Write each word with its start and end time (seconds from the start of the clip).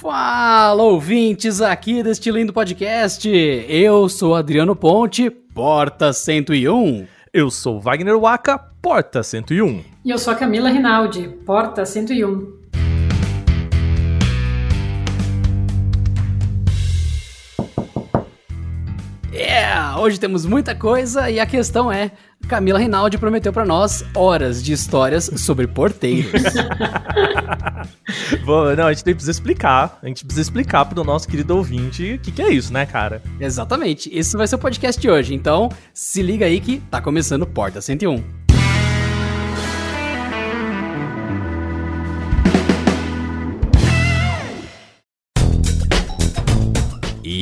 Fala, 0.00 0.82
ouvintes 0.82 1.60
aqui 1.60 2.02
deste 2.02 2.30
lindo 2.30 2.54
podcast. 2.54 3.28
Eu 3.28 4.08
sou 4.08 4.34
Adriano 4.34 4.74
Ponte, 4.74 5.28
Porta 5.28 6.10
101. 6.10 7.06
Eu 7.34 7.50
sou 7.50 7.78
Wagner 7.78 8.18
Waka, 8.18 8.58
Porta 8.80 9.22
101. 9.22 9.84
E 10.02 10.08
eu 10.08 10.16
sou 10.16 10.32
a 10.32 10.36
Camila 10.36 10.70
Rinaldi, 10.70 11.28
Porta 11.44 11.84
101. 11.84 12.50
Yeah! 19.34 20.00
Hoje 20.00 20.18
temos 20.18 20.46
muita 20.46 20.74
coisa 20.74 21.30
e 21.30 21.38
a 21.38 21.44
questão 21.44 21.92
é: 21.92 22.12
Camila 22.48 22.78
Rinaldi 22.78 23.18
prometeu 23.18 23.52
para 23.52 23.64
nós 23.64 24.04
horas 24.14 24.62
de 24.62 24.72
histórias 24.72 25.30
sobre 25.36 25.66
porteiros. 25.66 26.42
Bom, 28.44 28.74
não, 28.74 28.86
a 28.86 28.92
gente 28.92 29.04
precisa 29.04 29.30
explicar. 29.30 29.98
A 30.02 30.06
gente 30.06 30.24
precisa 30.24 30.42
explicar 30.42 30.84
pro 30.84 31.04
nosso 31.04 31.28
querido 31.28 31.56
ouvinte 31.56 32.14
o 32.14 32.18
que, 32.18 32.32
que 32.32 32.42
é 32.42 32.52
isso, 32.52 32.72
né, 32.72 32.86
cara? 32.86 33.22
Exatamente. 33.38 34.10
Esse 34.12 34.36
vai 34.36 34.46
ser 34.46 34.56
o 34.56 34.58
podcast 34.58 35.00
de 35.00 35.10
hoje. 35.10 35.34
Então, 35.34 35.70
se 35.94 36.22
liga 36.22 36.46
aí 36.46 36.60
que 36.60 36.78
tá 36.90 37.00
começando 37.00 37.46
Porta 37.46 37.80
101. 37.80 38.39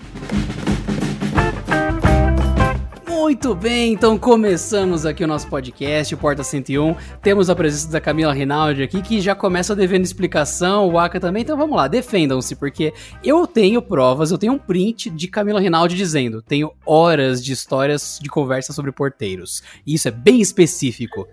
Muito 3.33 3.55
bem, 3.55 3.93
então 3.93 4.17
começamos 4.17 5.05
aqui 5.05 5.23
o 5.23 5.27
nosso 5.27 5.47
podcast, 5.47 6.13
o 6.13 6.17
Porta 6.17 6.43
101. 6.43 6.95
Temos 7.21 7.49
a 7.49 7.55
presença 7.55 7.89
da 7.89 8.01
Camila 8.01 8.33
Rinaldi 8.33 8.83
aqui, 8.83 9.01
que 9.01 9.21
já 9.21 9.33
começa 9.33 9.75
devendo 9.75 10.03
explicação, 10.03 10.89
o 10.89 10.99
Aka 10.99 11.19
também. 11.19 11.41
Então 11.41 11.57
vamos 11.57 11.75
lá, 11.75 11.87
defendam-se, 11.87 12.55
porque 12.55 12.93
eu 13.23 13.47
tenho 13.47 13.81
provas, 13.81 14.29
eu 14.29 14.37
tenho 14.37 14.53
um 14.53 14.59
print 14.59 15.09
de 15.09 15.27
Camila 15.29 15.59
Rinaldi 15.59 15.95
dizendo: 15.95 16.41
tenho 16.41 16.73
horas 16.85 17.43
de 17.43 17.53
histórias 17.53 18.19
de 18.21 18.29
conversa 18.29 18.73
sobre 18.73 18.91
porteiros. 18.91 19.63
E 19.87 19.93
isso 19.95 20.07
é 20.09 20.11
bem 20.11 20.41
específico. 20.41 21.27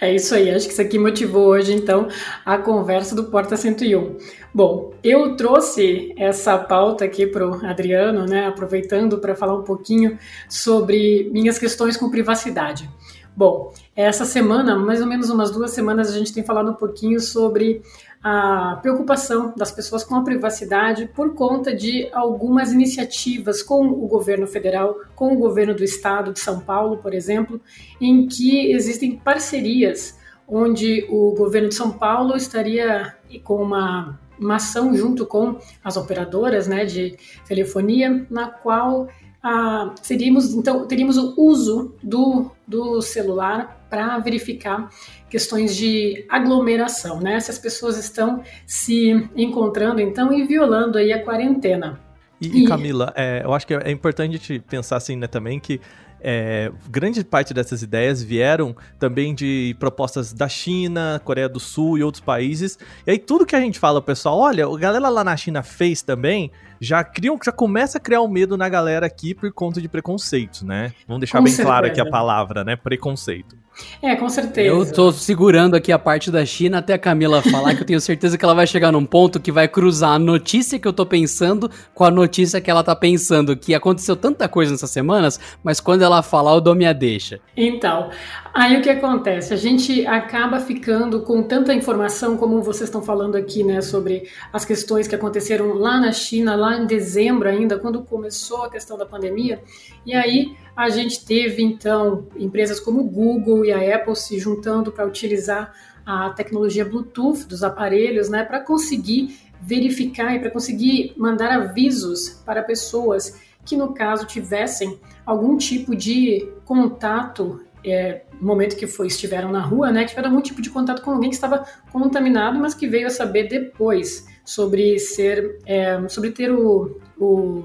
É 0.00 0.14
isso 0.14 0.34
aí, 0.34 0.50
acho 0.50 0.66
que 0.66 0.72
isso 0.72 0.82
aqui 0.82 0.98
motivou 0.98 1.46
hoje, 1.46 1.72
então, 1.72 2.06
a 2.44 2.58
conversa 2.58 3.16
do 3.16 3.24
Porta 3.24 3.56
101. 3.56 4.18
Bom, 4.52 4.92
eu 5.02 5.36
trouxe 5.36 6.12
essa 6.16 6.58
pauta 6.58 7.04
aqui 7.04 7.24
para 7.24 7.48
o 7.48 7.64
Adriano, 7.64 8.26
né, 8.26 8.46
aproveitando 8.46 9.18
para 9.18 9.34
falar 9.36 9.56
um 9.56 9.62
pouquinho 9.62 10.18
sobre 10.48 11.30
minhas 11.32 11.56
questões 11.56 11.96
com 11.96 12.10
privacidade. 12.10 12.90
Bom, 13.36 13.72
essa 13.94 14.24
semana, 14.24 14.76
mais 14.76 15.00
ou 15.00 15.06
menos 15.06 15.30
umas 15.30 15.52
duas 15.52 15.70
semanas, 15.70 16.10
a 16.10 16.18
gente 16.18 16.32
tem 16.32 16.42
falado 16.42 16.72
um 16.72 16.74
pouquinho 16.74 17.20
sobre 17.20 17.80
a 18.22 18.78
preocupação 18.82 19.54
das 19.56 19.70
pessoas 19.70 20.02
com 20.02 20.16
a 20.16 20.24
privacidade 20.24 21.08
por 21.14 21.32
conta 21.34 21.74
de 21.74 22.08
algumas 22.12 22.72
iniciativas 22.72 23.62
com 23.62 23.86
o 23.86 24.06
governo 24.08 24.48
federal, 24.48 24.96
com 25.14 25.32
o 25.32 25.38
governo 25.38 25.74
do 25.74 25.84
estado 25.84 26.32
de 26.32 26.40
São 26.40 26.58
Paulo, 26.60 26.98
por 26.98 27.14
exemplo, 27.14 27.60
em 28.00 28.26
que 28.26 28.72
existem 28.72 29.16
parcerias 29.16 30.18
onde 30.46 31.06
o 31.08 31.32
governo 31.32 31.68
de 31.68 31.76
São 31.76 31.92
Paulo 31.92 32.36
estaria 32.36 33.14
com 33.44 33.62
uma 33.62 34.18
uma 34.40 34.56
ação 34.56 34.94
junto 34.94 35.26
com 35.26 35.58
as 35.84 35.96
operadoras 35.96 36.66
né, 36.66 36.84
de 36.84 37.16
telefonia, 37.46 38.26
na 38.30 38.48
qual 38.48 39.08
ah, 39.42 39.94
seríamos, 40.02 40.52
então, 40.54 40.86
teríamos 40.86 41.16
o 41.16 41.34
uso 41.36 41.94
do, 42.02 42.50
do 42.66 43.00
celular 43.00 43.86
para 43.88 44.18
verificar 44.18 44.90
questões 45.28 45.74
de 45.74 46.26
aglomeração, 46.28 47.20
né? 47.20 47.40
Se 47.40 47.50
as 47.50 47.58
pessoas 47.58 47.98
estão 47.98 48.42
se 48.66 49.28
encontrando, 49.34 50.00
então, 50.00 50.32
e 50.32 50.46
violando 50.46 50.98
aí 50.98 51.12
a 51.12 51.24
quarentena. 51.24 51.98
E, 52.40 52.62
e 52.62 52.64
Camila, 52.66 53.12
é, 53.16 53.42
eu 53.44 53.52
acho 53.52 53.66
que 53.66 53.74
é 53.74 53.90
importante 53.90 54.60
pensar 54.60 54.96
assim, 54.96 55.16
né, 55.16 55.26
também 55.26 55.60
que 55.60 55.80
é, 56.22 56.70
grande 56.88 57.24
parte 57.24 57.54
dessas 57.54 57.82
ideias 57.82 58.22
vieram 58.22 58.76
também 58.98 59.34
de 59.34 59.76
propostas 59.78 60.32
da 60.32 60.48
China, 60.48 61.20
Coreia 61.24 61.48
do 61.48 61.60
Sul 61.60 61.98
e 61.98 62.02
outros 62.02 62.22
países. 62.22 62.78
E 63.06 63.10
aí 63.10 63.18
tudo 63.18 63.46
que 63.46 63.56
a 63.56 63.60
gente 63.60 63.78
fala, 63.78 64.00
pessoal, 64.02 64.38
olha, 64.38 64.66
a 64.66 64.78
galera 64.78 65.08
lá 65.08 65.24
na 65.24 65.36
China 65.36 65.62
fez 65.62 66.02
também, 66.02 66.50
já 66.80 67.02
criam, 67.04 67.38
já 67.44 67.52
começa 67.52 67.98
a 67.98 68.00
criar 68.00 68.20
o 68.20 68.26
um 68.26 68.28
medo 68.28 68.56
na 68.56 68.68
galera 68.68 69.06
aqui 69.06 69.34
por 69.34 69.52
conta 69.52 69.80
de 69.80 69.88
preconceitos, 69.88 70.62
né? 70.62 70.92
Vamos 71.06 71.20
deixar 71.20 71.38
Com 71.38 71.44
bem 71.44 71.52
certeza. 71.52 71.68
claro 71.68 71.86
aqui 71.86 72.00
a 72.00 72.08
palavra, 72.08 72.64
né? 72.64 72.76
Preconceito. 72.76 73.56
É, 74.02 74.16
com 74.16 74.28
certeza. 74.28 74.68
Eu 74.68 74.90
tô 74.90 75.12
segurando 75.12 75.76
aqui 75.76 75.92
a 75.92 75.98
parte 75.98 76.30
da 76.30 76.44
China 76.44 76.78
até 76.78 76.94
a 76.94 76.98
Camila 76.98 77.42
falar 77.42 77.74
que 77.74 77.82
eu 77.82 77.86
tenho 77.86 78.00
certeza 78.00 78.38
que 78.38 78.44
ela 78.44 78.54
vai 78.54 78.66
chegar 78.66 78.90
num 78.90 79.04
ponto 79.04 79.38
que 79.38 79.52
vai 79.52 79.68
cruzar 79.68 80.12
a 80.12 80.18
notícia 80.18 80.78
que 80.78 80.88
eu 80.88 80.92
tô 80.92 81.04
pensando 81.04 81.70
com 81.94 82.04
a 82.04 82.10
notícia 82.10 82.60
que 82.60 82.70
ela 82.70 82.82
tá 82.82 82.96
pensando, 82.96 83.56
que 83.56 83.74
aconteceu 83.74 84.16
tanta 84.16 84.48
coisa 84.48 84.72
nessas 84.72 84.90
semanas, 84.90 85.38
mas 85.62 85.80
quando 85.80 86.02
ela 86.02 86.22
falar 86.22 86.54
eu 86.54 86.60
dou 86.60 86.74
minha 86.74 86.94
deixa. 86.94 87.40
Então, 87.56 88.10
aí 88.52 88.76
o 88.76 88.82
que 88.82 88.90
acontece? 88.90 89.52
A 89.52 89.56
gente 89.56 90.06
acaba 90.06 90.60
ficando 90.60 91.22
com 91.22 91.42
tanta 91.42 91.74
informação 91.74 92.36
como 92.36 92.62
vocês 92.62 92.88
estão 92.88 93.02
falando 93.02 93.36
aqui, 93.36 93.62
né, 93.62 93.80
sobre 93.80 94.28
as 94.52 94.64
questões 94.64 95.06
que 95.06 95.14
aconteceram 95.14 95.74
lá 95.74 96.00
na 96.00 96.12
China, 96.12 96.54
lá 96.56 96.76
em 96.76 96.86
dezembro 96.86 97.48
ainda, 97.48 97.78
quando 97.78 98.02
começou 98.02 98.64
a 98.64 98.70
questão 98.70 98.96
da 98.96 99.06
pandemia, 99.06 99.62
e 100.04 100.14
aí 100.14 100.56
a 100.76 100.88
gente 100.88 101.24
teve 101.24 101.62
então 101.62 102.26
empresas 102.36 102.80
como 102.80 103.00
o 103.00 103.04
Google 103.04 103.64
e 103.64 103.72
a 103.72 103.96
Apple 103.96 104.16
se 104.16 104.38
juntando 104.38 104.90
para 104.90 105.06
utilizar 105.06 105.72
a 106.04 106.30
tecnologia 106.30 106.84
Bluetooth 106.84 107.46
dos 107.46 107.62
aparelhos, 107.62 108.28
né, 108.28 108.44
para 108.44 108.60
conseguir 108.60 109.38
verificar 109.60 110.34
e 110.34 110.38
para 110.38 110.50
conseguir 110.50 111.12
mandar 111.16 111.52
avisos 111.52 112.42
para 112.44 112.62
pessoas 112.62 113.38
que 113.64 113.76
no 113.76 113.92
caso 113.92 114.26
tivessem 114.26 114.98
algum 115.24 115.56
tipo 115.56 115.94
de 115.94 116.48
contato 116.64 117.60
é, 117.84 118.22
no 118.40 118.46
momento 118.46 118.76
que 118.76 118.86
foi, 118.86 119.06
estiveram 119.06 119.52
na 119.52 119.60
rua, 119.60 119.92
né, 119.92 120.04
tiveram 120.04 120.30
algum 120.30 120.40
tipo 120.40 120.62
de 120.62 120.70
contato 120.70 121.02
com 121.02 121.10
alguém 121.10 121.30
que 121.30 121.36
estava 121.36 121.64
contaminado, 121.92 122.58
mas 122.58 122.74
que 122.74 122.86
veio 122.86 123.06
a 123.06 123.10
saber 123.10 123.48
depois 123.48 124.26
sobre 124.44 124.98
ser, 124.98 125.58
é, 125.66 126.08
sobre 126.08 126.30
ter 126.30 126.50
o, 126.50 126.98
o 127.18 127.64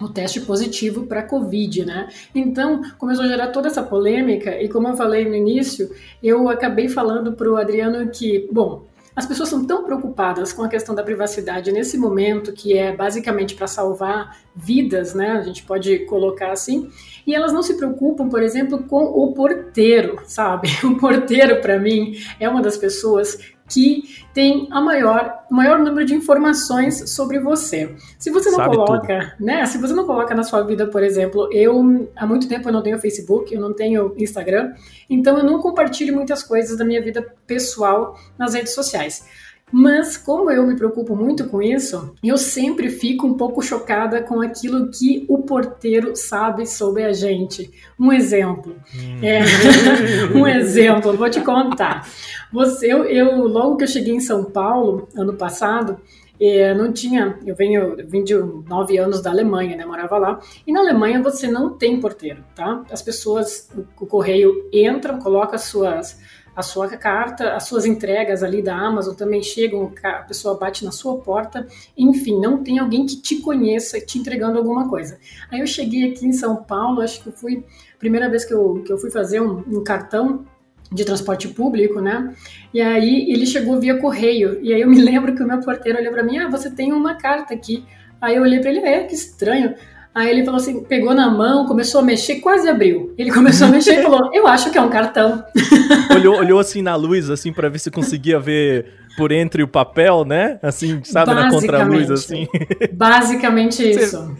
o 0.00 0.08
teste 0.08 0.40
positivo 0.40 1.06
para 1.06 1.22
Covid, 1.22 1.84
né? 1.84 2.08
Então, 2.34 2.82
começou 2.96 3.24
a 3.24 3.28
gerar 3.28 3.48
toda 3.48 3.66
essa 3.66 3.82
polêmica, 3.82 4.60
e 4.62 4.68
como 4.68 4.88
eu 4.88 4.96
falei 4.96 5.24
no 5.24 5.34
início, 5.34 5.90
eu 6.22 6.48
acabei 6.48 6.88
falando 6.88 7.32
para 7.32 7.50
o 7.50 7.56
Adriano 7.56 8.08
que, 8.10 8.48
bom, 8.52 8.86
as 9.18 9.26
pessoas 9.26 9.48
são 9.48 9.64
tão 9.64 9.82
preocupadas 9.82 10.52
com 10.52 10.62
a 10.62 10.68
questão 10.68 10.94
da 10.94 11.02
privacidade 11.02 11.72
nesse 11.72 11.98
momento, 11.98 12.52
que 12.52 12.78
é 12.78 12.94
basicamente 12.94 13.56
para 13.56 13.66
salvar 13.66 14.38
vidas, 14.54 15.12
né? 15.12 15.32
A 15.32 15.42
gente 15.42 15.64
pode 15.64 16.06
colocar 16.06 16.52
assim, 16.52 16.88
e 17.26 17.34
elas 17.34 17.52
não 17.52 17.60
se 17.60 17.74
preocupam, 17.76 18.28
por 18.28 18.40
exemplo, 18.40 18.84
com 18.84 19.02
o 19.06 19.34
porteiro, 19.34 20.20
sabe? 20.24 20.68
O 20.88 20.96
porteiro, 20.96 21.60
para 21.60 21.80
mim, 21.80 22.12
é 22.38 22.48
uma 22.48 22.62
das 22.62 22.76
pessoas 22.76 23.40
que 23.68 24.24
tem 24.32 24.68
a 24.70 24.80
maior, 24.80 25.44
o 25.50 25.54
maior 25.54 25.78
número 25.78 26.06
de 26.06 26.14
informações 26.14 27.10
sobre 27.10 27.38
você. 27.38 27.94
Se 28.18 28.30
você 28.30 28.50
não 28.50 28.56
Sabe 28.56 28.76
coloca, 28.76 29.34
tudo. 29.36 29.44
né? 29.44 29.66
Se 29.66 29.78
você 29.78 29.92
não 29.92 30.06
coloca 30.06 30.34
na 30.34 30.42
sua 30.42 30.62
vida, 30.62 30.86
por 30.86 31.02
exemplo, 31.02 31.48
eu 31.52 32.08
há 32.16 32.26
muito 32.26 32.48
tempo 32.48 32.68
eu 32.68 32.72
não 32.72 32.82
tenho 32.82 32.98
Facebook, 32.98 33.54
eu 33.54 33.60
não 33.60 33.72
tenho 33.74 34.14
Instagram, 34.16 34.72
então 35.08 35.38
eu 35.38 35.44
não 35.44 35.60
compartilho 35.60 36.14
muitas 36.14 36.42
coisas 36.42 36.76
da 36.76 36.84
minha 36.84 37.02
vida 37.02 37.24
pessoal 37.46 38.18
nas 38.38 38.54
redes 38.54 38.74
sociais. 38.74 39.24
Mas 39.70 40.16
como 40.16 40.50
eu 40.50 40.66
me 40.66 40.76
preocupo 40.76 41.14
muito 41.14 41.48
com 41.48 41.60
isso, 41.60 42.14
eu 42.22 42.38
sempre 42.38 42.88
fico 42.90 43.26
um 43.26 43.34
pouco 43.34 43.62
chocada 43.62 44.22
com 44.22 44.40
aquilo 44.40 44.90
que 44.90 45.24
o 45.28 45.38
porteiro 45.38 46.16
sabe 46.16 46.66
sobre 46.66 47.04
a 47.04 47.12
gente. 47.12 47.70
Um 47.98 48.12
exemplo. 48.12 48.76
Hum. 48.94 49.20
É, 49.22 49.42
um 50.34 50.46
exemplo, 50.46 51.16
vou 51.16 51.28
te 51.28 51.40
contar. 51.40 52.08
Você, 52.52 52.90
eu, 52.90 53.04
eu, 53.04 53.46
logo 53.46 53.76
que 53.76 53.84
eu 53.84 53.88
cheguei 53.88 54.14
em 54.14 54.20
São 54.20 54.44
Paulo, 54.44 55.08
ano 55.14 55.34
passado, 55.34 55.98
é, 56.40 56.72
não 56.72 56.92
tinha. 56.92 57.38
Eu 57.44 57.54
venho, 57.54 57.94
eu 57.98 58.06
vim 58.06 58.22
de 58.22 58.34
nove 58.34 58.96
anos 58.96 59.20
da 59.20 59.30
Alemanha, 59.30 59.76
né? 59.76 59.84
Morava 59.84 60.16
lá. 60.18 60.40
E 60.66 60.72
na 60.72 60.80
Alemanha 60.80 61.22
você 61.22 61.48
não 61.48 61.70
tem 61.70 62.00
porteiro, 62.00 62.44
tá? 62.54 62.82
As 62.90 63.02
pessoas, 63.02 63.68
o, 63.76 64.04
o 64.04 64.06
correio 64.06 64.68
entra, 64.72 65.18
coloca 65.18 65.56
as 65.56 65.64
suas 65.64 66.18
a 66.58 66.62
sua 66.62 66.88
carta, 66.88 67.54
as 67.54 67.68
suas 67.68 67.86
entregas 67.86 68.42
ali 68.42 68.60
da 68.60 68.76
Amazon 68.76 69.14
também 69.14 69.40
chegam, 69.40 69.92
a 70.02 70.22
pessoa 70.24 70.58
bate 70.58 70.84
na 70.84 70.90
sua 70.90 71.16
porta, 71.18 71.64
enfim, 71.96 72.40
não 72.40 72.64
tem 72.64 72.80
alguém 72.80 73.06
que 73.06 73.14
te 73.22 73.36
conheça 73.36 74.00
te 74.00 74.18
entregando 74.18 74.58
alguma 74.58 74.88
coisa. 74.88 75.20
Aí 75.52 75.60
eu 75.60 75.66
cheguei 75.68 76.10
aqui 76.10 76.26
em 76.26 76.32
São 76.32 76.56
Paulo, 76.56 77.00
acho 77.00 77.22
que 77.22 77.30
foi 77.30 77.64
a 77.94 77.98
primeira 78.00 78.28
vez 78.28 78.44
que 78.44 78.52
eu, 78.52 78.82
que 78.84 78.92
eu 78.92 78.98
fui 78.98 79.08
fazer 79.08 79.40
um, 79.40 79.62
um 79.68 79.84
cartão 79.84 80.44
de 80.90 81.04
transporte 81.04 81.46
público, 81.46 82.00
né? 82.00 82.34
E 82.74 82.80
aí 82.80 83.30
ele 83.30 83.46
chegou 83.46 83.78
via 83.78 84.00
correio. 84.00 84.58
E 84.60 84.74
aí 84.74 84.80
eu 84.80 84.88
me 84.88 84.98
lembro 85.00 85.36
que 85.36 85.42
o 85.44 85.46
meu 85.46 85.60
porteiro 85.60 86.00
olhou 86.00 86.12
para 86.12 86.24
mim: 86.24 86.38
"Ah, 86.38 86.48
você 86.48 86.68
tem 86.68 86.92
uma 86.92 87.14
carta 87.14 87.54
aqui". 87.54 87.84
Aí 88.20 88.34
eu 88.34 88.42
olhei 88.42 88.58
para 88.58 88.70
ele: 88.70 88.80
"É, 88.80 89.04
que 89.04 89.14
estranho". 89.14 89.76
Aí 90.18 90.30
ele 90.30 90.44
falou 90.44 90.60
assim, 90.60 90.82
pegou 90.82 91.14
na 91.14 91.30
mão, 91.30 91.64
começou 91.64 92.00
a 92.00 92.04
mexer, 92.04 92.40
quase 92.40 92.68
abriu. 92.68 93.14
Ele 93.16 93.30
começou 93.30 93.68
a 93.68 93.70
mexer 93.70 94.00
e 94.00 94.02
falou: 94.02 94.28
"Eu 94.34 94.48
acho 94.48 94.68
que 94.68 94.76
é 94.76 94.80
um 94.80 94.90
cartão". 94.90 95.44
Olhou, 96.12 96.36
olhou 96.36 96.58
assim 96.58 96.82
na 96.82 96.96
luz, 96.96 97.30
assim, 97.30 97.52
para 97.52 97.68
ver 97.68 97.78
se 97.78 97.88
conseguia 97.88 98.40
ver 98.40 98.86
por 99.18 99.32
entre 99.32 99.64
o 99.64 99.68
papel, 99.68 100.24
né? 100.24 100.60
Assim, 100.62 101.02
sabe, 101.02 101.34
na 101.34 101.50
contraluz, 101.50 102.08
assim. 102.08 102.46
Basicamente 102.92 103.82
isso. 103.90 104.32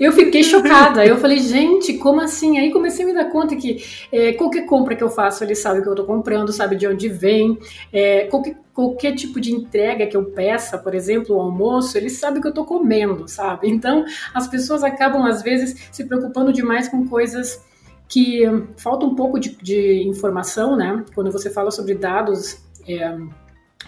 Eu 0.00 0.10
fiquei 0.10 0.42
chocada. 0.42 1.06
Eu 1.06 1.18
falei, 1.18 1.38
gente, 1.38 1.94
como 1.94 2.20
assim? 2.20 2.58
Aí 2.58 2.72
comecei 2.72 3.04
a 3.04 3.08
me 3.08 3.14
dar 3.14 3.26
conta 3.26 3.54
que 3.54 3.80
é, 4.10 4.32
qualquer 4.32 4.66
compra 4.66 4.96
que 4.96 5.04
eu 5.04 5.08
faço, 5.08 5.44
ele 5.44 5.54
sabe 5.54 5.78
o 5.78 5.82
que 5.84 5.88
eu 5.88 5.94
tô 5.94 6.04
comprando, 6.04 6.52
sabe 6.52 6.74
de 6.74 6.84
onde 6.84 7.08
vem. 7.08 7.56
É, 7.92 8.24
qualquer, 8.24 8.56
qualquer 8.72 9.14
tipo 9.14 9.40
de 9.40 9.52
entrega 9.52 10.04
que 10.08 10.16
eu 10.16 10.24
peça, 10.24 10.76
por 10.76 10.96
exemplo, 10.96 11.36
o 11.36 11.40
almoço, 11.40 11.96
ele 11.96 12.10
sabe 12.10 12.40
o 12.40 12.42
que 12.42 12.48
eu 12.48 12.54
tô 12.54 12.64
comendo, 12.64 13.28
sabe? 13.28 13.70
Então, 13.70 14.04
as 14.34 14.48
pessoas 14.48 14.82
acabam, 14.82 15.24
às 15.24 15.42
vezes, 15.42 15.88
se 15.92 16.04
preocupando 16.04 16.52
demais 16.52 16.88
com 16.88 17.06
coisas 17.06 17.62
que 18.08 18.42
falta 18.76 19.06
um 19.06 19.14
pouco 19.14 19.38
de, 19.38 19.56
de 19.62 20.02
informação, 20.08 20.76
né? 20.76 21.04
Quando 21.14 21.30
você 21.30 21.48
fala 21.48 21.70
sobre 21.70 21.94
dados. 21.94 22.58
É, 22.86 23.16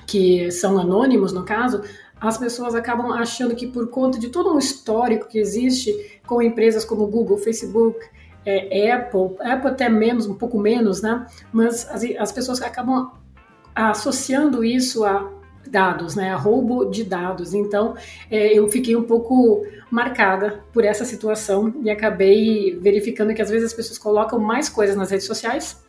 que 0.06 0.50
são 0.50 0.78
anônimos 0.78 1.32
no 1.32 1.44
caso, 1.44 1.82
as 2.20 2.38
pessoas 2.38 2.74
acabam 2.74 3.12
achando 3.12 3.54
que 3.54 3.66
por 3.66 3.88
conta 3.88 4.18
de 4.18 4.28
todo 4.28 4.54
um 4.54 4.58
histórico 4.58 5.28
que 5.28 5.38
existe 5.38 6.20
com 6.26 6.40
empresas 6.40 6.84
como 6.84 7.06
Google, 7.06 7.36
Facebook, 7.36 7.98
é, 8.44 8.92
Apple, 8.92 9.36
Apple 9.40 9.70
até 9.70 9.88
menos, 9.88 10.26
um 10.26 10.34
pouco 10.34 10.58
menos, 10.58 11.02
né? 11.02 11.26
Mas 11.52 11.86
as, 11.90 12.04
as 12.18 12.32
pessoas 12.32 12.62
acabam 12.62 13.10
associando 13.74 14.64
isso 14.64 15.04
a 15.04 15.30
dados, 15.68 16.14
né? 16.14 16.32
A 16.32 16.36
roubo 16.36 16.84
de 16.86 17.04
dados. 17.04 17.52
Então, 17.52 17.96
é, 18.30 18.56
eu 18.56 18.68
fiquei 18.68 18.96
um 18.96 19.02
pouco 19.02 19.66
marcada 19.90 20.64
por 20.72 20.84
essa 20.84 21.04
situação 21.04 21.74
e 21.82 21.90
acabei 21.90 22.78
verificando 22.80 23.34
que 23.34 23.42
às 23.42 23.50
vezes 23.50 23.66
as 23.66 23.74
pessoas 23.74 23.98
colocam 23.98 24.38
mais 24.38 24.68
coisas 24.68 24.96
nas 24.96 25.10
redes 25.10 25.26
sociais 25.26 25.84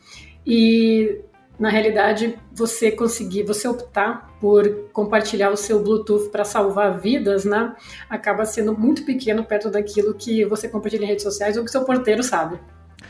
e 0.46 1.22
na 1.60 1.70
realidade, 1.70 2.38
você 2.54 2.92
conseguir, 2.92 3.44
você 3.44 3.68
optar 3.68 4.32
por 4.40 4.90
compartilhar 4.94 5.50
o 5.50 5.58
seu 5.58 5.82
Bluetooth 5.82 6.30
para 6.30 6.46
salvar 6.46 7.00
vidas, 7.00 7.46
né, 7.46 7.76
acaba 8.10 8.46
sendo 8.46 8.78
muito 8.78 9.04
pequeno 9.04 9.44
perto 9.44 9.70
daquilo 9.70 10.14
que 10.14 10.46
você 10.46 10.70
compartilha 10.70 11.06
em 11.06 11.08
redes 11.08 11.24
sociais 11.24 11.58
ou 11.58 11.66
que 11.66 11.72
seu 11.72 11.84
porteiro 11.84 12.22
sabe. 12.22 12.60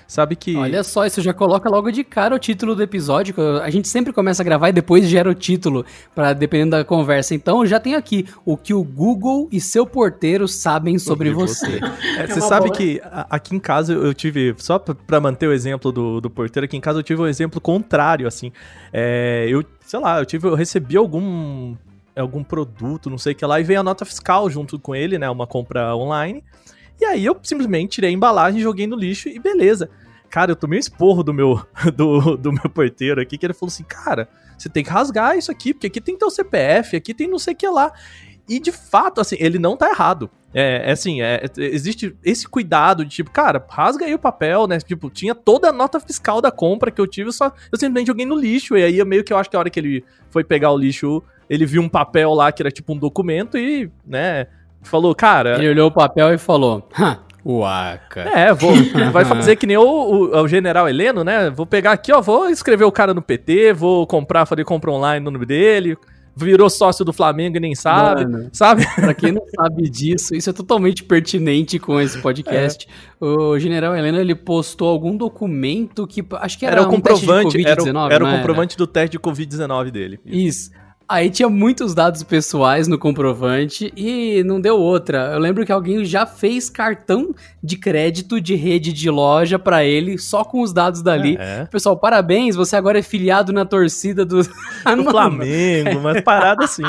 Sabe 0.07 0.35
que. 0.35 0.55
Olha 0.55 0.83
só, 0.83 1.05
isso 1.05 1.21
já 1.21 1.33
coloca 1.33 1.69
logo 1.69 1.91
de 1.91 2.03
cara 2.03 2.35
o 2.35 2.39
título 2.39 2.75
do 2.75 2.83
episódio. 2.83 3.35
A 3.61 3.69
gente 3.69 3.87
sempre 3.87 4.13
começa 4.13 4.41
a 4.41 4.45
gravar 4.45 4.69
e 4.69 4.73
depois 4.73 5.07
gera 5.07 5.29
o 5.29 5.33
título, 5.33 5.85
para 6.15 6.33
dependendo 6.33 6.71
da 6.71 6.83
conversa. 6.83 7.35
Então 7.35 7.65
já 7.65 7.79
tem 7.79 7.95
aqui 7.95 8.25
o 8.45 8.55
que 8.55 8.73
o 8.73 8.83
Google 8.83 9.47
e 9.51 9.59
seu 9.59 9.85
porteiro 9.85 10.47
sabem 10.47 10.97
sobre 10.97 11.31
você. 11.31 11.79
É, 12.17 12.23
é 12.23 12.27
você 12.27 12.41
sabe 12.41 12.67
boa. 12.67 12.75
que 12.75 13.01
aqui 13.29 13.55
em 13.55 13.59
casa 13.59 13.93
eu 13.93 14.13
tive, 14.13 14.55
só 14.57 14.79
para 14.79 15.19
manter 15.19 15.47
o 15.47 15.53
exemplo 15.53 15.91
do, 15.91 16.21
do 16.21 16.29
porteiro, 16.29 16.65
aqui 16.65 16.75
em 16.75 16.81
casa 16.81 16.99
eu 16.99 17.03
tive 17.03 17.21
um 17.21 17.27
exemplo 17.27 17.59
contrário, 17.59 18.27
assim. 18.27 18.51
É, 18.91 19.45
eu, 19.49 19.63
sei 19.85 19.99
lá, 19.99 20.19
eu 20.19 20.25
tive, 20.25 20.47
eu 20.47 20.55
recebi 20.55 20.97
algum 20.97 21.75
algum 22.15 22.43
produto, 22.43 23.09
não 23.09 23.17
sei 23.17 23.33
o 23.33 23.35
que 23.35 23.45
lá, 23.45 23.59
e 23.59 23.63
veio 23.63 23.79
a 23.79 23.83
nota 23.83 24.05
fiscal 24.05 24.49
junto 24.49 24.79
com 24.79 24.95
ele, 24.95 25.17
né? 25.19 25.29
Uma 25.29 25.45
compra 25.45 25.95
online. 25.95 26.43
E 26.99 27.05
aí 27.05 27.25
eu 27.25 27.37
simplesmente 27.43 27.91
tirei 27.91 28.09
a 28.09 28.13
embalagem, 28.13 28.61
joguei 28.61 28.87
no 28.87 28.95
lixo 28.95 29.29
e 29.29 29.39
beleza. 29.39 29.89
Cara, 30.29 30.51
eu 30.51 30.55
tomei 30.55 30.77
um 30.77 30.79
esporro 30.79 31.23
do 31.23 31.33
meu, 31.33 31.61
do, 31.95 32.35
do 32.37 32.51
meu 32.51 32.69
porteiro 32.69 33.21
aqui, 33.21 33.37
que 33.37 33.45
ele 33.45 33.53
falou 33.53 33.69
assim, 33.69 33.83
cara, 33.83 34.27
você 34.57 34.69
tem 34.69 34.83
que 34.83 34.89
rasgar 34.89 35.37
isso 35.37 35.51
aqui, 35.51 35.73
porque 35.73 35.87
aqui 35.87 36.01
tem 36.01 36.17
teu 36.17 36.29
CPF, 36.29 36.95
aqui 36.95 37.13
tem 37.13 37.27
não 37.27 37.39
sei 37.39 37.53
o 37.53 37.57
que 37.57 37.67
lá. 37.67 37.91
E 38.49 38.59
de 38.59 38.71
fato, 38.71 39.19
assim, 39.19 39.35
ele 39.39 39.59
não 39.59 39.75
tá 39.75 39.89
errado. 39.89 40.29
É, 40.53 40.89
é 40.89 40.91
assim, 40.91 41.21
é, 41.21 41.43
existe 41.57 42.15
esse 42.23 42.47
cuidado 42.47 43.03
de 43.03 43.11
tipo, 43.11 43.29
cara, 43.29 43.63
rasga 43.69 44.05
aí 44.05 44.13
o 44.13 44.19
papel, 44.19 44.65
né? 44.67 44.79
Tipo, 44.79 45.09
tinha 45.09 45.35
toda 45.35 45.69
a 45.69 45.73
nota 45.73 45.99
fiscal 45.99 46.41
da 46.41 46.49
compra 46.49 46.89
que 46.89 47.01
eu 47.01 47.05
tive, 47.05 47.31
só 47.33 47.47
eu 47.71 47.77
simplesmente 47.77 48.07
joguei 48.07 48.25
no 48.25 48.35
lixo. 48.35 48.77
E 48.77 48.83
aí 48.83 49.03
meio 49.03 49.23
que 49.23 49.33
eu 49.33 49.37
acho 49.37 49.49
que 49.49 49.55
a 49.55 49.59
hora 49.59 49.69
que 49.69 49.79
ele 49.79 50.05
foi 50.29 50.45
pegar 50.45 50.71
o 50.71 50.77
lixo, 50.77 51.21
ele 51.49 51.65
viu 51.65 51.81
um 51.81 51.89
papel 51.89 52.33
lá 52.33 52.51
que 52.51 52.61
era 52.61 52.71
tipo 52.71 52.93
um 52.93 52.97
documento 52.97 53.57
e, 53.57 53.91
né, 54.05 54.47
falou, 54.83 55.13
cara. 55.15 55.57
Ele 55.57 55.69
olhou 55.69 55.87
o 55.87 55.91
papel 55.91 56.33
e 56.33 56.37
falou: 56.37 56.87
Uaca. 57.47 58.21
É, 58.21 58.53
vou, 58.53 58.73
vai 59.11 59.23
fazer 59.23 59.55
que 59.55 59.65
nem 59.65 59.77
o, 59.77 59.81
o, 59.81 60.41
o, 60.41 60.47
general 60.49 60.89
Heleno, 60.89 61.23
né? 61.23 61.49
Vou 61.49 61.65
pegar 61.65 61.93
aqui, 61.93 62.11
ó, 62.11 62.21
vou 62.21 62.49
escrever 62.49 62.83
o 62.83 62.91
cara 62.91 63.13
no 63.13 63.21
PT, 63.21 63.71
vou 63.71 64.05
comprar, 64.05 64.45
fazer 64.45 64.65
compra 64.65 64.91
online 64.91 65.23
no 65.23 65.31
nome 65.31 65.45
dele. 65.45 65.97
Virou 66.39 66.69
sócio 66.69 67.03
do 67.03 67.11
Flamengo 67.11 67.57
e 67.57 67.59
nem 67.59 67.73
sabe, 67.73 68.23
Mano, 68.27 68.49
sabe? 68.53 68.85
Pra 68.93 69.13
quem 69.13 69.31
não 69.31 69.41
sabe 69.55 69.89
disso, 69.89 70.35
isso 70.35 70.49
é 70.49 70.53
totalmente 70.53 71.03
pertinente 71.03 71.79
com 71.79 71.99
esse 71.99 72.21
podcast. 72.21 72.87
É. 73.19 73.25
O 73.25 73.57
general 73.57 73.95
Heleno, 73.95 74.19
ele 74.19 74.35
postou 74.35 74.89
algum 74.89 75.17
documento 75.17 76.05
que, 76.05 76.23
acho 76.33 76.59
que 76.59 76.65
era, 76.65 76.75
era 76.75 76.85
o 76.85 76.89
um 76.89 76.91
comprovante, 76.91 77.65
era, 77.65 77.81
o, 77.81 78.11
era 78.11 78.23
o 78.23 78.29
comprovante 78.29 78.75
era? 78.75 78.77
do 78.77 78.85
teste 78.85 79.13
de 79.13 79.19
Covid-19 79.19 79.89
dele. 79.89 80.19
Isso. 80.25 80.69
Aí 81.09 81.29
tinha 81.29 81.47
muitos 81.47 81.95
dados 81.95 82.21
pessoais 82.21 82.85
no 82.85 82.99
comprovante 82.99 83.93
e 83.95 84.43
não 84.43 84.59
deu 84.59 84.77
outra. 84.77 85.31
Eu 85.33 85.39
lembro 85.39 85.65
que 85.65 85.71
alguém 85.71 86.03
já 86.03 86.25
fez 86.25 86.69
cartão 86.69 87.33
de 87.63 87.77
crédito 87.77 88.41
de 88.41 88.55
rede 88.55 88.91
de 88.91 89.09
loja 89.09 89.57
para 89.57 89.85
ele 89.85 90.17
só 90.17 90.43
com 90.43 90.61
os 90.61 90.73
dados 90.73 91.01
dali. 91.01 91.37
É. 91.39 91.65
Pessoal, 91.65 91.95
parabéns, 91.95 92.57
você 92.57 92.75
agora 92.75 92.99
é 92.99 93.01
filiado 93.01 93.53
na 93.53 93.63
torcida 93.63 94.25
do, 94.25 94.41
do 94.43 95.03
Flamengo, 95.09 96.01
mas 96.01 96.21
parada 96.21 96.65
assim. 96.65 96.83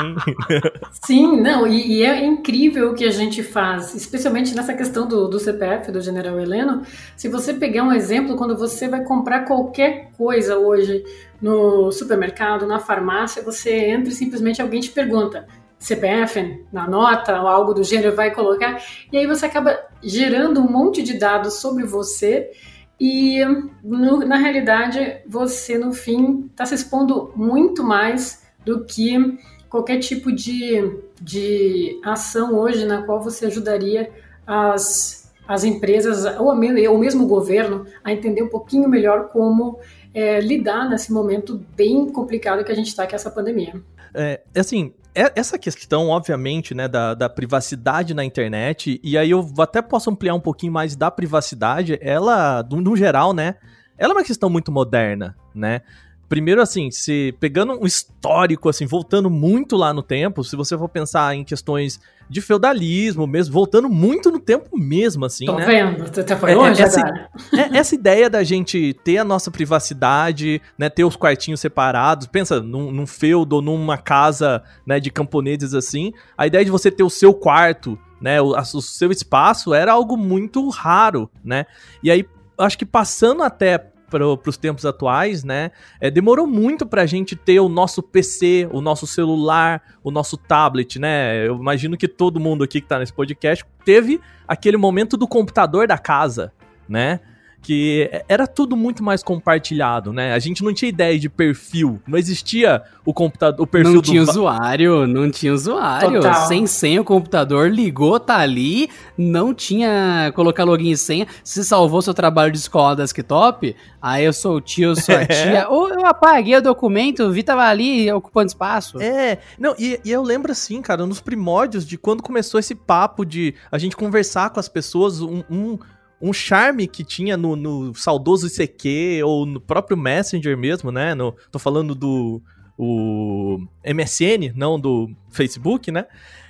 Sim, 1.05 1.39
não, 1.39 1.65
e, 1.65 1.99
e, 1.99 2.03
é 2.03 2.25
incrível 2.25 2.91
o 2.91 2.95
que 2.95 3.05
a 3.05 3.11
gente 3.11 3.41
faz, 3.41 3.95
especialmente 3.95 4.53
nessa 4.53 4.73
questão 4.73 5.07
do, 5.07 5.29
do 5.29 5.39
CPF 5.39 5.93
do 5.93 6.01
General 6.01 6.37
Heleno. 6.37 6.81
Se 7.15 7.29
você 7.29 7.53
pegar 7.53 7.83
um 7.83 7.93
exemplo, 7.93 8.35
quando 8.35 8.57
você 8.57 8.89
vai 8.89 9.03
comprar 9.03 9.45
qualquer 9.45 10.09
coisa 10.17 10.57
hoje, 10.57 11.03
no 11.41 11.91
supermercado, 11.91 12.67
na 12.67 12.79
farmácia, 12.79 13.43
você 13.43 13.89
entra 13.89 14.09
e 14.09 14.15
simplesmente 14.15 14.61
alguém 14.61 14.81
te 14.81 14.91
pergunta 14.91 15.47
CPF 15.79 16.65
na 16.71 16.87
nota 16.87 17.41
ou 17.41 17.47
algo 17.47 17.73
do 17.73 17.83
gênero, 17.83 18.15
vai 18.15 18.33
colocar, 18.33 18.83
e 19.11 19.17
aí 19.17 19.25
você 19.25 19.45
acaba 19.45 19.79
gerando 20.03 20.59
um 20.59 20.69
monte 20.69 21.01
de 21.01 21.17
dados 21.17 21.55
sobre 21.55 21.85
você 21.85 22.51
e 22.99 23.39
no, 23.81 24.19
na 24.19 24.35
realidade 24.35 25.21
você 25.25 25.77
no 25.77 25.93
fim 25.93 26.49
está 26.51 26.65
se 26.65 26.75
expondo 26.75 27.31
muito 27.33 27.81
mais 27.81 28.45
do 28.65 28.83
que 28.83 29.39
qualquer 29.69 29.99
tipo 29.99 30.33
de, 30.33 30.99
de 31.21 31.99
ação 32.03 32.55
hoje 32.55 32.85
na 32.85 33.03
qual 33.03 33.21
você 33.21 33.45
ajudaria 33.45 34.11
as, 34.45 35.31
as 35.47 35.63
empresas 35.63 36.25
ou, 36.37 36.47
ou 36.47 36.97
mesmo 36.97 37.23
o 37.23 37.27
governo 37.27 37.85
a 38.03 38.11
entender 38.11 38.43
um 38.43 38.49
pouquinho 38.49 38.89
melhor 38.89 39.29
como 39.29 39.79
é, 40.13 40.39
lidar 40.39 40.89
nesse 40.89 41.11
momento 41.11 41.63
bem 41.75 42.09
complicado 42.09 42.63
que 42.63 42.71
a 42.71 42.75
gente 42.75 42.87
está, 42.87 43.07
com 43.07 43.15
essa 43.15 43.29
pandemia. 43.29 43.81
É, 44.13 44.41
assim, 44.55 44.93
é, 45.13 45.31
essa 45.35 45.57
questão, 45.57 46.07
obviamente, 46.09 46.73
né, 46.73 46.87
da, 46.87 47.13
da, 47.13 47.29
privacidade 47.29 48.13
na 48.13 48.23
internet, 48.23 48.99
e 49.03 49.17
aí 49.17 49.31
eu 49.31 49.47
até 49.59 49.81
posso 49.81 50.09
ampliar 50.09 50.33
um 50.33 50.39
pouquinho 50.39 50.73
mais 50.73 50.95
da 50.95 51.11
privacidade, 51.11 51.97
ela, 52.01 52.63
no 52.63 52.95
geral, 52.95 53.33
né, 53.33 53.55
ela 53.97 54.13
é 54.13 54.17
uma 54.17 54.23
questão 54.23 54.49
muito 54.49 54.71
moderna, 54.71 55.35
né? 55.53 55.81
primeiro 56.29 56.61
assim, 56.61 56.91
se 56.91 57.35
pegando 57.39 57.73
um 57.73 57.85
histórico 57.85 58.69
assim, 58.69 58.85
voltando 58.85 59.29
muito 59.29 59.75
lá 59.75 59.91
no 59.91 60.03
tempo, 60.03 60.43
se 60.43 60.55
você 60.55 60.77
for 60.77 60.87
pensar 60.87 61.35
em 61.35 61.43
questões 61.43 61.99
de 62.29 62.41
feudalismo 62.41 63.25
mesmo, 63.25 63.53
voltando 63.53 63.89
muito 63.89 64.29
no 64.29 64.39
tempo 64.39 64.77
mesmo, 64.77 65.25
assim, 65.25 65.45
Tô 65.45 65.55
né? 65.55 65.65
vendo, 65.65 66.07
você 66.07 66.21
até 66.21 66.35
foi 66.35 66.53
longe 66.53 66.81
é, 66.81 66.85
essa, 66.85 67.95
é, 67.95 67.95
ideia 67.95 68.29
da 68.29 68.43
gente 68.43 68.93
ter 69.03 69.17
a 69.17 69.23
nossa 69.23 69.49
privacidade, 69.49 70.61
né, 70.77 70.89
ter 70.89 71.03
os 71.03 71.15
quartinhos 71.15 71.59
separados, 71.59 72.27
pensa 72.27 72.61
num, 72.61 72.91
num 72.91 73.07
feudo 73.07 73.57
ou 73.57 73.61
numa 73.61 73.97
casa, 73.97 74.61
né, 74.85 74.99
de 74.99 75.09
camponeses 75.09 75.73
assim, 75.73 76.13
a 76.37 76.45
ideia 76.45 76.63
de 76.63 76.71
você 76.71 76.91
ter 76.91 77.03
o 77.03 77.09
seu 77.09 77.33
quarto, 77.33 77.97
né, 78.21 78.39
o, 78.39 78.55
o 78.55 78.81
seu 78.81 79.11
espaço 79.11 79.73
era 79.73 79.91
algo 79.91 80.15
muito 80.15 80.69
raro, 80.69 81.29
né? 81.43 81.65
E 82.03 82.11
aí, 82.11 82.25
acho 82.57 82.77
que 82.77 82.85
passando 82.85 83.41
até 83.41 83.88
para 84.09 84.25
os 84.25 84.57
tempos 84.57 84.85
atuais, 84.85 85.43
né? 85.43 85.71
É, 86.01 86.09
demorou 86.09 86.47
muito 86.47 86.85
para 86.85 87.03
a 87.03 87.05
gente 87.05 87.35
ter 87.35 87.59
o 87.59 87.69
nosso 87.69 88.01
PC, 88.01 88.67
o 88.71 88.81
nosso 88.81 89.05
celular, 89.05 89.81
o 90.03 90.11
nosso 90.11 90.35
tablet, 90.35 90.99
né? 90.99 91.47
Eu 91.47 91.55
imagino 91.55 91.97
que 91.97 92.07
todo 92.07 92.39
mundo 92.39 92.63
aqui 92.63 92.81
que 92.81 92.85
está 92.85 92.99
nesse 92.99 93.13
podcast 93.13 93.65
teve 93.85 94.19
aquele 94.47 94.77
momento 94.77 95.15
do 95.15 95.27
computador 95.27 95.87
da 95.87 95.97
casa, 95.97 96.51
né? 96.87 97.19
Que 97.61 98.09
era 98.27 98.47
tudo 98.47 98.75
muito 98.75 99.03
mais 99.03 99.21
compartilhado, 99.21 100.13
né? 100.13 100.33
A 100.33 100.39
gente 100.39 100.63
não 100.63 100.73
tinha 100.73 100.89
ideia 100.89 101.19
de 101.19 101.29
perfil, 101.29 102.01
não 102.07 102.17
existia 102.17 102.81
o 103.05 103.13
computador, 103.13 103.61
o 103.61 103.67
perfil 103.67 103.93
não 103.95 104.01
tinha 104.01 104.21
usuário, 104.21 105.05
não 105.05 105.29
tinha 105.29 105.53
usuário, 105.53 106.21
Total. 106.21 106.47
sem 106.47 106.65
senha 106.65 107.01
o 107.01 107.03
computador 107.03 107.69
ligou, 107.69 108.19
tá 108.19 108.37
ali, 108.37 108.89
não 109.17 109.53
tinha 109.53 110.31
colocar 110.35 110.63
login 110.63 110.91
e 110.91 110.97
senha, 110.97 111.27
se 111.43 111.63
salvou 111.63 112.01
seu 112.01 112.13
trabalho 112.13 112.51
de 112.51 112.57
escola 112.57 112.95
desktop, 112.95 113.75
aí 114.01 114.23
eu 114.23 114.33
sou 114.33 114.55
o 114.55 114.61
tio, 114.61 114.95
sou 114.95 115.15
a 115.15 115.25
tia, 115.27 115.67
ou 115.69 115.89
eu 115.89 116.05
apaguei 116.05 116.55
o 116.55 116.61
documento, 116.61 117.29
vi 117.31 117.43
tava 117.43 117.63
ali 117.63 118.11
ocupando 118.11 118.47
espaço. 118.47 119.01
É, 119.01 119.39
não, 119.59 119.75
e, 119.77 119.99
e 120.05 120.11
eu 120.11 120.23
lembro 120.23 120.51
assim, 120.51 120.81
cara, 120.81 121.05
nos 121.05 121.19
primórdios 121.19 121.85
de 121.85 121.97
quando 121.97 122.23
começou 122.23 122.59
esse 122.59 122.73
papo 122.73 123.25
de 123.25 123.53
a 123.71 123.77
gente 123.77 123.97
conversar 123.97 124.49
com 124.49 124.59
as 124.59 124.69
pessoas, 124.69 125.21
um, 125.21 125.43
um 125.49 125.77
um 126.21 126.33
charme 126.33 126.87
que 126.87 127.03
tinha 127.03 127.37
no, 127.37 127.55
no 127.55 127.95
saudoso 127.95 128.47
ICQ 128.47 129.23
ou 129.23 129.45
no 129.45 129.61
próprio 129.61 129.97
Messenger 129.97 130.57
mesmo, 130.57 130.91
né? 130.91 131.15
No, 131.15 131.35
tô 131.51 131.59
falando 131.59 131.95
do 131.95 132.41
o 132.77 133.59
MSN, 133.85 134.53
não 134.55 134.79
do 134.79 135.09
Facebook, 135.29 135.91
né? 135.91 136.05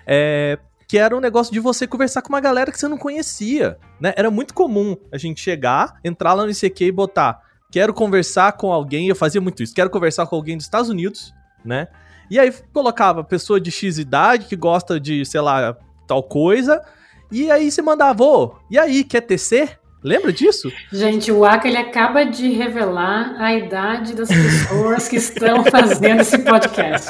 É, 0.05 0.59
que 0.87 0.97
era 0.97 1.15
um 1.15 1.19
negócio 1.19 1.51
de 1.51 1.59
você 1.59 1.87
conversar 1.87 2.21
com 2.21 2.29
uma 2.29 2.39
galera 2.39 2.71
que 2.71 2.79
você 2.79 2.87
não 2.87 2.97
conhecia, 2.97 3.77
né? 3.99 4.13
Era 4.15 4.29
muito 4.29 4.53
comum 4.53 4.95
a 5.11 5.17
gente 5.17 5.41
chegar, 5.41 5.99
entrar 6.03 6.33
lá 6.33 6.43
no 6.43 6.51
ICQ 6.51 6.85
e 6.85 6.91
botar 6.91 7.49
quero 7.71 7.93
conversar 7.93 8.53
com 8.53 8.71
alguém, 8.71 9.07
eu 9.07 9.15
fazia 9.15 9.39
muito 9.39 9.61
isso, 9.63 9.73
quero 9.73 9.89
conversar 9.89 10.25
com 10.27 10.35
alguém 10.35 10.57
dos 10.57 10.65
Estados 10.65 10.89
Unidos, 10.89 11.33
né? 11.63 11.87
E 12.29 12.39
aí 12.39 12.53
colocava 12.73 13.23
pessoa 13.23 13.59
de 13.59 13.71
X 13.71 13.97
idade 13.97 14.45
que 14.45 14.55
gosta 14.55 14.99
de, 14.99 15.25
sei 15.25 15.41
lá, 15.41 15.75
tal 16.07 16.21
coisa, 16.23 16.81
e 17.31 17.51
aí 17.51 17.71
você 17.71 17.81
mandava, 17.81 18.23
ô, 18.23 18.55
e 18.69 18.77
aí, 18.77 19.03
quer 19.03 19.21
tecer? 19.21 19.79
Lembra 20.03 20.31
disso? 20.31 20.71
Gente, 20.91 21.31
o 21.31 21.43
Aka 21.43 21.67
ele 21.67 21.77
acaba 21.77 22.23
de 22.23 22.49
revelar 22.51 23.35
a 23.37 23.53
idade 23.53 24.15
das 24.15 24.29
pessoas 24.29 25.07
que 25.09 25.17
estão 25.17 25.63
fazendo 25.69 26.21
esse 26.21 26.37
podcast. 26.39 27.09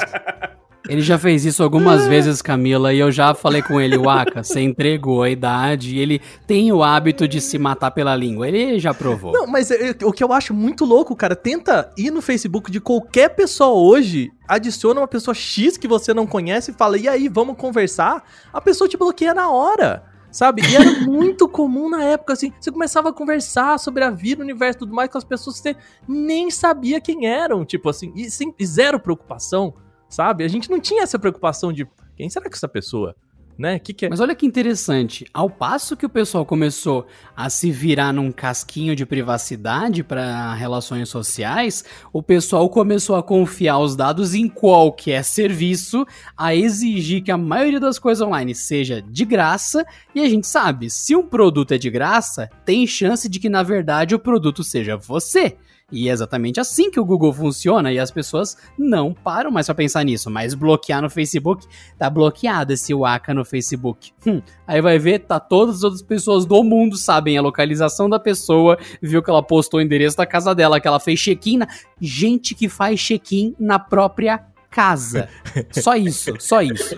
Ele 0.88 1.00
já 1.00 1.16
fez 1.16 1.44
isso 1.44 1.62
algumas 1.62 2.08
vezes, 2.08 2.42
Camila, 2.42 2.92
e 2.92 2.98
eu 2.98 3.12
já 3.12 3.32
falei 3.32 3.62
com 3.62 3.80
ele, 3.80 3.96
Waka, 3.96 4.42
você 4.42 4.60
entregou 4.60 5.22
a 5.22 5.30
idade, 5.30 5.94
e 5.94 6.00
ele 6.00 6.20
tem 6.48 6.72
o 6.72 6.82
hábito 6.82 7.28
de 7.28 7.40
se 7.40 7.58
matar 7.58 7.92
pela 7.92 8.16
língua. 8.16 8.48
Ele 8.48 8.76
já 8.80 8.92
provou. 8.92 9.30
Não, 9.30 9.46
mas 9.46 9.70
é, 9.70 9.94
o 10.02 10.10
que 10.10 10.24
eu 10.24 10.32
acho 10.32 10.52
muito 10.52 10.84
louco, 10.84 11.14
cara, 11.14 11.36
tenta 11.36 11.92
ir 11.96 12.10
no 12.10 12.20
Facebook 12.20 12.72
de 12.72 12.80
qualquer 12.80 13.28
pessoa 13.28 13.70
hoje, 13.70 14.32
adiciona 14.48 15.00
uma 15.00 15.06
pessoa 15.06 15.32
X 15.32 15.76
que 15.76 15.86
você 15.86 16.12
não 16.12 16.26
conhece 16.26 16.72
e 16.72 16.74
fala, 16.74 16.98
e 16.98 17.06
aí, 17.06 17.28
vamos 17.28 17.56
conversar? 17.56 18.24
A 18.52 18.60
pessoa 18.60 18.88
te 18.88 18.96
bloqueia 18.96 19.32
na 19.32 19.48
hora 19.48 20.09
sabe? 20.30 20.62
E 20.62 20.76
era 20.76 21.00
muito 21.06 21.48
comum 21.48 21.88
na 21.88 22.02
época, 22.04 22.32
assim, 22.32 22.52
você 22.60 22.70
começava 22.70 23.10
a 23.10 23.12
conversar 23.12 23.78
sobre 23.78 24.04
a 24.04 24.10
vida, 24.10 24.40
o 24.40 24.44
universo 24.44 24.78
e 24.78 24.80
tudo 24.80 24.94
mais 24.94 25.10
com 25.10 25.18
as 25.18 25.24
pessoas 25.24 25.56
que 25.56 25.62
você 25.62 25.76
nem 26.08 26.50
sabia 26.50 27.00
quem 27.00 27.26
eram, 27.26 27.64
tipo 27.64 27.88
assim, 27.88 28.12
e, 28.14 28.30
sem, 28.30 28.54
e 28.58 28.66
zero 28.66 29.00
preocupação, 29.00 29.74
sabe? 30.08 30.44
A 30.44 30.48
gente 30.48 30.70
não 30.70 30.80
tinha 30.80 31.02
essa 31.02 31.18
preocupação 31.18 31.72
de 31.72 31.88
quem 32.16 32.28
será 32.28 32.48
que 32.48 32.54
é 32.54 32.56
essa 32.56 32.68
pessoa? 32.68 33.16
Né? 33.60 33.78
Que 33.78 33.92
que 33.92 34.06
é? 34.06 34.08
Mas 34.08 34.20
olha 34.20 34.34
que 34.34 34.46
interessante, 34.46 35.26
ao 35.34 35.50
passo 35.50 35.96
que 35.96 36.06
o 36.06 36.08
pessoal 36.08 36.46
começou 36.46 37.06
a 37.36 37.50
se 37.50 37.70
virar 37.70 38.12
num 38.12 38.32
casquinho 38.32 38.96
de 38.96 39.04
privacidade 39.04 40.02
para 40.02 40.54
relações 40.54 41.08
sociais, 41.10 41.84
o 42.12 42.22
pessoal 42.22 42.68
começou 42.70 43.16
a 43.16 43.22
confiar 43.22 43.78
os 43.78 43.94
dados 43.94 44.34
em 44.34 44.48
qualquer 44.48 45.22
serviço, 45.22 46.06
a 46.36 46.54
exigir 46.54 47.22
que 47.22 47.30
a 47.30 47.36
maioria 47.36 47.78
das 47.78 47.98
coisas 47.98 48.26
online 48.26 48.54
seja 48.54 49.02
de 49.02 49.24
graça, 49.26 49.84
e 50.14 50.20
a 50.20 50.28
gente 50.28 50.46
sabe, 50.46 50.88
se 50.88 51.14
um 51.14 51.26
produto 51.26 51.72
é 51.72 51.78
de 51.78 51.90
graça, 51.90 52.48
tem 52.64 52.86
chance 52.86 53.28
de 53.28 53.38
que 53.38 53.50
na 53.50 53.62
verdade 53.62 54.14
o 54.14 54.18
produto 54.18 54.64
seja 54.64 54.96
você. 54.96 55.56
E 55.92 56.08
é 56.08 56.12
exatamente 56.12 56.60
assim 56.60 56.90
que 56.90 57.00
o 57.00 57.04
Google 57.04 57.32
funciona 57.32 57.92
e 57.92 57.98
as 57.98 58.10
pessoas 58.10 58.56
não 58.78 59.12
param 59.12 59.50
mais 59.50 59.66
pra 59.66 59.74
pensar 59.74 60.04
nisso. 60.04 60.30
Mas 60.30 60.54
bloquear 60.54 61.02
no 61.02 61.10
Facebook, 61.10 61.66
tá 61.98 62.08
bloqueado 62.08 62.72
esse 62.72 62.94
Waka 62.94 63.34
no 63.34 63.44
Facebook. 63.44 64.12
Hum, 64.26 64.40
aí 64.66 64.80
vai 64.80 64.98
ver, 64.98 65.20
tá 65.20 65.40
todas 65.40 65.76
as 65.76 65.82
outras 65.84 66.02
pessoas 66.02 66.44
do 66.46 66.62
mundo 66.62 66.96
sabem 66.96 67.36
a 67.36 67.42
localização 67.42 68.08
da 68.08 68.18
pessoa, 68.18 68.78
viu 69.00 69.22
que 69.22 69.30
ela 69.30 69.42
postou 69.42 69.80
o 69.80 69.82
endereço 69.82 70.16
da 70.16 70.26
casa 70.26 70.54
dela, 70.54 70.80
que 70.80 70.88
ela 70.88 71.00
fez 71.00 71.18
check-in. 71.20 71.58
Na... 71.58 71.68
Gente 72.00 72.54
que 72.54 72.68
faz 72.68 73.00
check-in 73.00 73.54
na 73.58 73.78
própria 73.78 74.44
casa. 74.70 75.28
Só 75.72 75.96
isso, 75.96 76.32
só 76.38 76.62
isso. 76.62 76.96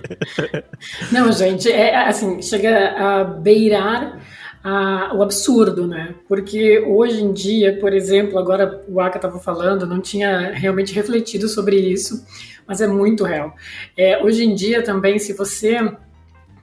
Não, 1.11 1.33
gente, 1.33 1.71
é 1.71 2.07
assim, 2.07 2.43
chega 2.43 2.91
a 2.91 3.25
beirar 3.25 4.21
a, 4.63 5.13
o 5.15 5.23
absurdo, 5.23 5.87
né? 5.87 6.15
Porque 6.29 6.81
hoje 6.81 7.23
em 7.23 7.33
dia, 7.33 7.79
por 7.79 7.93
exemplo, 7.93 8.39
agora 8.39 8.83
o 8.89 9.01
Aka 9.01 9.19
estava 9.19 9.39
falando, 9.39 9.87
não 9.87 10.01
tinha 10.01 10.53
realmente 10.53 10.95
refletido 10.95 11.49
sobre 11.49 11.77
isso, 11.77 12.25
mas 12.67 12.81
é 12.81 12.87
muito 12.87 13.25
real. 13.25 13.55
É, 13.97 14.23
hoje 14.23 14.45
em 14.45 14.55
dia 14.55 14.83
também, 14.83 15.19
se 15.19 15.33
você 15.33 15.79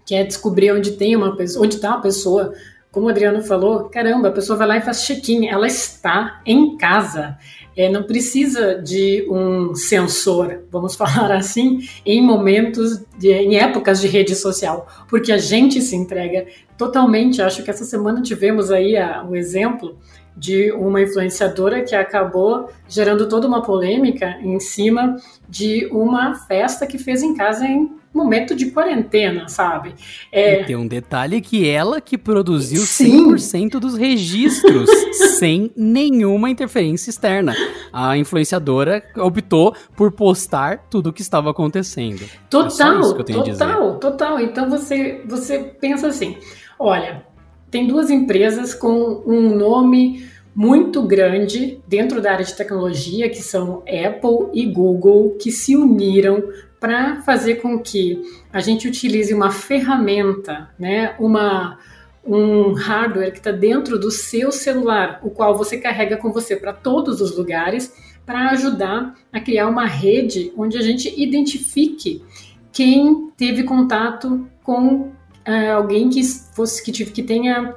quer 0.06 0.25
descobrir 0.25 0.72
onde 0.72 0.91
tem 0.91 1.15
uma 1.15 1.36
pessoa, 1.36 1.65
onde 1.65 1.75
está 1.75 1.89
uma 1.89 2.01
pessoa, 2.01 2.53
como 2.91 3.06
o 3.06 3.10
Adriano 3.10 3.41
falou, 3.44 3.89
caramba, 3.89 4.29
a 4.29 4.32
pessoa 4.32 4.58
vai 4.58 4.68
lá 4.68 4.77
e 4.77 4.82
faz 4.82 5.06
check-in, 5.06 5.48
ela 5.48 5.68
está 5.68 6.41
em 6.46 6.77
casa 6.77 7.38
é, 7.76 7.90
não 7.90 8.04
precisa 8.04 8.76
de 8.76 9.26
um 9.30 9.76
sensor, 9.76 10.64
vamos 10.72 10.96
falar 10.98 11.32
assim, 11.32 11.80
em 12.06 12.22
momentos, 12.22 13.02
de, 13.18 13.32
em 13.32 13.58
épocas 13.58 14.02
de 14.02 14.08
rede 14.08 14.36
social, 14.36 14.88
porque 15.08 15.32
a 15.32 15.38
gente 15.38 15.82
se 15.82 15.96
entrega 15.96 16.46
totalmente. 16.78 17.42
Acho 17.42 17.64
que 17.64 17.70
essa 17.70 17.86
semana 17.86 18.22
tivemos 18.22 18.72
aí 18.72 18.98
a, 18.98 19.24
o 19.24 19.36
exemplo 19.36 19.98
de 20.36 20.72
uma 20.72 21.02
influenciadora 21.02 21.84
que 21.84 21.94
acabou 21.94 22.70
gerando 22.88 23.28
toda 23.28 23.48
uma 23.48 23.62
polêmica 23.62 24.38
em 24.42 24.60
cima 24.60 25.18
de 25.48 25.86
uma 25.92 26.36
festa 26.36 26.88
que 26.88 26.98
fez 26.98 27.22
em 27.22 27.34
casa 27.36 27.66
em 27.66 27.99
momento 28.13 28.56
de 28.56 28.72
quarentena, 28.72 29.48
sabe? 29.48 29.94
É... 30.32 30.62
E 30.62 30.66
tem 30.66 30.75
um 30.75 30.88
detalhe 30.88 31.42
que 31.42 31.68
ela 31.68 32.01
que 32.01 32.18
produziu 32.18 32.82
Sim. 32.82 33.30
100% 33.32 33.80
dos 33.80 33.96
registros 33.96 34.89
sem 35.38 35.72
nenhuma 35.75 36.50
interferência 36.50 37.10
externa. 37.10 37.56
A 37.94 38.18
influenciadora 38.18 39.04
optou 39.18 39.75
por 39.96 40.12
postar 40.12 40.88
tudo 40.89 41.10
o 41.10 41.13
que 41.13 41.22
estava 41.22 41.51
acontecendo. 41.51 42.24
Total, 42.50 43.20
é 43.20 43.24
total, 43.24 44.00
total. 44.00 44.39
Então 44.39 44.70
você, 44.70 45.22
você 45.25 45.60
pensa 45.60 46.08
assim, 46.08 46.38
olha, 46.80 47.24
tem 47.70 47.88
duas 47.88 48.10
empresas 48.10 48.74
com 48.74 49.24
um 49.25 49.56
nome 49.56 50.28
muito 50.56 51.04
grande 51.04 51.80
dentro 51.88 52.20
da 52.22 52.32
área 52.32 52.44
de 52.44 52.56
tecnologia, 52.56 53.30
que 53.30 53.42
são 53.42 53.84
Apple 53.88 54.50
e 54.54 54.66
Google, 54.66 55.38
que 55.39 55.51
se 55.51 55.75
uniram 55.75 56.44
para 56.80 57.22
fazer 57.22 57.56
com 57.56 57.80
que 57.80 58.22
a 58.52 58.62
gente 58.62 58.88
utilize 58.88 59.34
uma 59.34 59.52
ferramenta, 59.52 60.70
né, 60.80 61.14
uma, 61.20 61.78
um 62.26 62.74
hardware 62.74 63.32
que 63.32 63.40
está 63.40 63.52
dentro 63.52 64.00
do 64.00 64.10
seu 64.10 64.52
celular, 64.52 65.20
o 65.24 65.30
qual 65.30 65.58
você 65.58 65.78
carrega 65.78 66.18
com 66.18 66.32
você 66.32 66.56
para 66.56 66.72
todos 66.72 67.20
os 67.22 67.36
lugares, 67.36 67.94
para 68.26 68.52
ajudar 68.52 69.16
a 69.34 69.40
criar 69.40 69.68
uma 69.68 69.86
rede 69.86 70.54
onde 70.56 70.78
a 70.78 70.82
gente 70.82 71.14
identifique 71.22 72.24
quem 72.72 73.32
teve 73.36 73.64
contato 73.64 74.48
com 74.64 75.12
é, 75.44 75.72
alguém 75.72 76.10
que 76.10 76.24
fosse 76.24 76.84
que, 76.84 76.92
que 76.92 77.24
tenha 77.24 77.76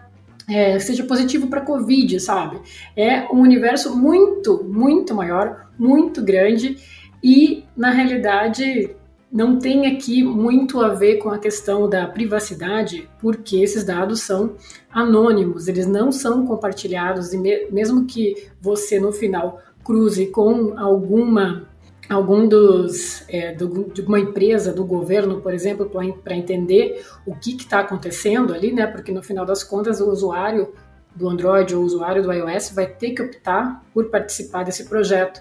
é, 0.49 0.79
seja 0.79 1.05
positivo 1.05 1.47
para 1.47 1.61
Covid, 1.61 2.21
sabe? 2.21 2.61
É 2.97 3.23
um 3.33 3.41
universo 3.41 3.97
muito, 3.97 4.63
muito 4.65 5.15
maior, 5.15 5.71
muito 5.79 6.23
grande 6.23 6.77
e, 7.23 7.65
na 7.77 7.91
realidade, 7.91 8.95
não 9.33 9.59
tem 9.59 9.87
aqui 9.87 10.23
muito 10.23 10.81
a 10.81 10.91
ver 10.91 11.17
com 11.17 11.31
a 11.31 11.39
questão 11.39 11.89
da 11.89 12.07
privacidade, 12.07 13.09
porque 13.19 13.57
esses 13.57 13.83
dados 13.83 14.21
são 14.21 14.57
anônimos, 14.91 15.69
eles 15.69 15.87
não 15.87 16.13
são 16.13 16.47
compartilhados, 16.47 17.33
e 17.33 17.39
mesmo 17.71 18.05
que 18.05 18.49
você 18.61 19.01
no 19.01 19.11
final 19.11 19.59
cruze 19.83 20.27
com 20.27 20.79
alguma 20.79 21.67
algum 22.11 22.47
dos 22.47 23.25
é, 23.29 23.55
do, 23.55 23.85
de 23.85 24.03
uma 24.03 24.21
empresa 24.21 24.73
do 24.73 24.85
governo, 24.85 25.41
por 25.41 25.55
exemplo, 25.55 25.91
para 26.23 26.37
entender 26.37 27.03
o 27.25 27.35
que 27.35 27.57
está 27.57 27.81
acontecendo 27.81 28.53
ali, 28.53 28.71
né? 28.71 28.87
Porque 28.87 29.13
no 29.13 29.23
final 29.23 29.47
das 29.47 29.65
contas 29.65 29.99
o 30.01 30.11
usuário 30.11 30.75
do 31.15 31.29
Android 31.29 31.75
ou 31.75 31.83
o 31.83 31.85
usuário 31.87 32.23
do 32.23 32.33
iOS 32.33 32.73
vai 32.75 32.87
ter 32.87 33.13
que 33.13 33.23
optar 33.23 33.83
por 33.95 34.11
participar 34.11 34.65
desse 34.65 34.85
projeto. 34.85 35.41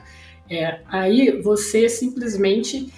É, 0.52 0.82
aí 0.90 1.42
você 1.42 1.88
simplesmente 1.88 2.94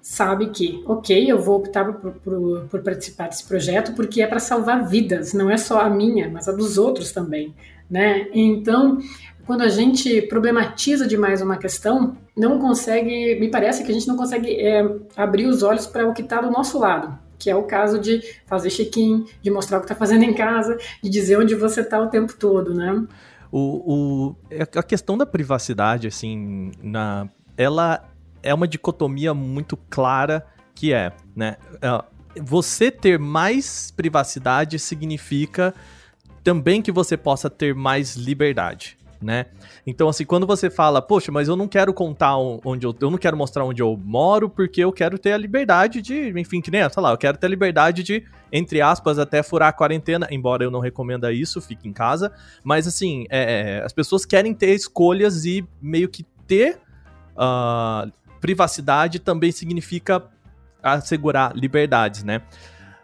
sabe 0.00 0.50
que, 0.50 0.82
ok, 0.86 1.30
eu 1.30 1.38
vou 1.38 1.56
optar 1.56 1.84
por, 1.84 2.12
por, 2.12 2.68
por 2.70 2.82
participar 2.82 3.28
desse 3.28 3.44
projeto 3.44 3.92
porque 3.94 4.22
é 4.22 4.26
para 4.26 4.38
salvar 4.38 4.86
vidas, 4.86 5.32
não 5.32 5.50
é 5.50 5.56
só 5.56 5.80
a 5.80 5.90
minha, 5.90 6.28
mas 6.28 6.48
a 6.48 6.52
dos 6.52 6.78
outros 6.78 7.10
também, 7.10 7.52
né? 7.90 8.28
Então, 8.32 8.98
quando 9.44 9.62
a 9.62 9.68
gente 9.68 10.22
problematiza 10.22 11.08
demais 11.08 11.42
uma 11.42 11.56
questão, 11.56 12.16
não 12.36 12.60
consegue, 12.60 13.34
me 13.40 13.48
parece 13.48 13.82
que 13.82 13.90
a 13.90 13.94
gente 13.94 14.06
não 14.06 14.16
consegue 14.16 14.54
é, 14.60 14.88
abrir 15.16 15.46
os 15.46 15.64
olhos 15.64 15.86
para 15.86 16.08
o 16.08 16.14
que 16.14 16.22
está 16.22 16.40
do 16.40 16.50
nosso 16.52 16.78
lado, 16.78 17.18
que 17.36 17.50
é 17.50 17.56
o 17.56 17.64
caso 17.64 17.98
de 17.98 18.22
fazer 18.46 18.70
check-in, 18.70 19.26
de 19.42 19.50
mostrar 19.50 19.78
o 19.78 19.80
que 19.80 19.86
está 19.86 19.96
fazendo 19.96 20.22
em 20.22 20.34
casa, 20.34 20.78
de 21.02 21.10
dizer 21.10 21.36
onde 21.36 21.56
você 21.56 21.80
está 21.80 22.00
o 22.00 22.06
tempo 22.06 22.32
todo, 22.38 22.72
né? 22.72 23.04
O, 23.52 23.94
o, 23.94 24.36
a 24.76 24.82
questão 24.82 25.16
da 25.16 25.26
privacidade, 25.26 26.08
assim, 26.08 26.72
na, 26.82 27.28
ela 27.56 28.08
é 28.42 28.52
uma 28.52 28.66
dicotomia 28.66 29.34
muito 29.34 29.76
clara 29.76 30.44
que 30.74 30.92
é, 30.92 31.12
né? 31.36 31.56
É, 31.82 32.40
você 32.40 32.90
ter 32.90 33.18
mais 33.18 33.90
privacidade 33.90 34.78
significa 34.78 35.74
também 36.42 36.80
que 36.80 36.90
você 36.90 37.16
possa 37.16 37.50
ter 37.50 37.74
mais 37.74 38.16
liberdade 38.16 38.96
né? 39.22 39.46
Então, 39.86 40.08
assim, 40.08 40.24
quando 40.24 40.46
você 40.46 40.68
fala, 40.68 41.00
poxa, 41.00 41.30
mas 41.30 41.48
eu 41.48 41.56
não 41.56 41.68
quero 41.68 41.92
contar 41.94 42.36
onde 42.36 42.86
eu. 42.86 42.94
Eu 43.00 43.10
não 43.10 43.18
quero 43.18 43.36
mostrar 43.36 43.64
onde 43.64 43.82
eu 43.82 43.96
moro, 43.96 44.48
porque 44.48 44.82
eu 44.82 44.92
quero 44.92 45.18
ter 45.18 45.32
a 45.32 45.36
liberdade 45.36 46.02
de. 46.02 46.32
Enfim, 46.38 46.60
que 46.60 46.70
nem, 46.70 46.88
sei 46.88 47.02
lá, 47.02 47.10
eu 47.10 47.18
quero 47.18 47.38
ter 47.38 47.46
a 47.46 47.50
liberdade 47.50 48.02
de, 48.02 48.24
entre 48.50 48.80
aspas, 48.80 49.18
até 49.18 49.42
furar 49.42 49.68
a 49.68 49.72
quarentena, 49.72 50.26
embora 50.30 50.64
eu 50.64 50.70
não 50.70 50.80
recomenda 50.80 51.32
isso, 51.32 51.60
fique 51.60 51.88
em 51.88 51.92
casa. 51.92 52.32
Mas, 52.64 52.86
assim, 52.86 53.26
é, 53.30 53.78
é 53.78 53.84
as 53.84 53.92
pessoas 53.92 54.24
querem 54.24 54.54
ter 54.54 54.74
escolhas 54.74 55.44
e 55.44 55.66
meio 55.80 56.08
que 56.08 56.24
ter. 56.46 56.80
Uh, 57.32 58.12
privacidade 58.40 59.20
também 59.20 59.52
significa 59.52 60.24
assegurar 60.82 61.54
liberdades, 61.54 62.24
né? 62.24 62.42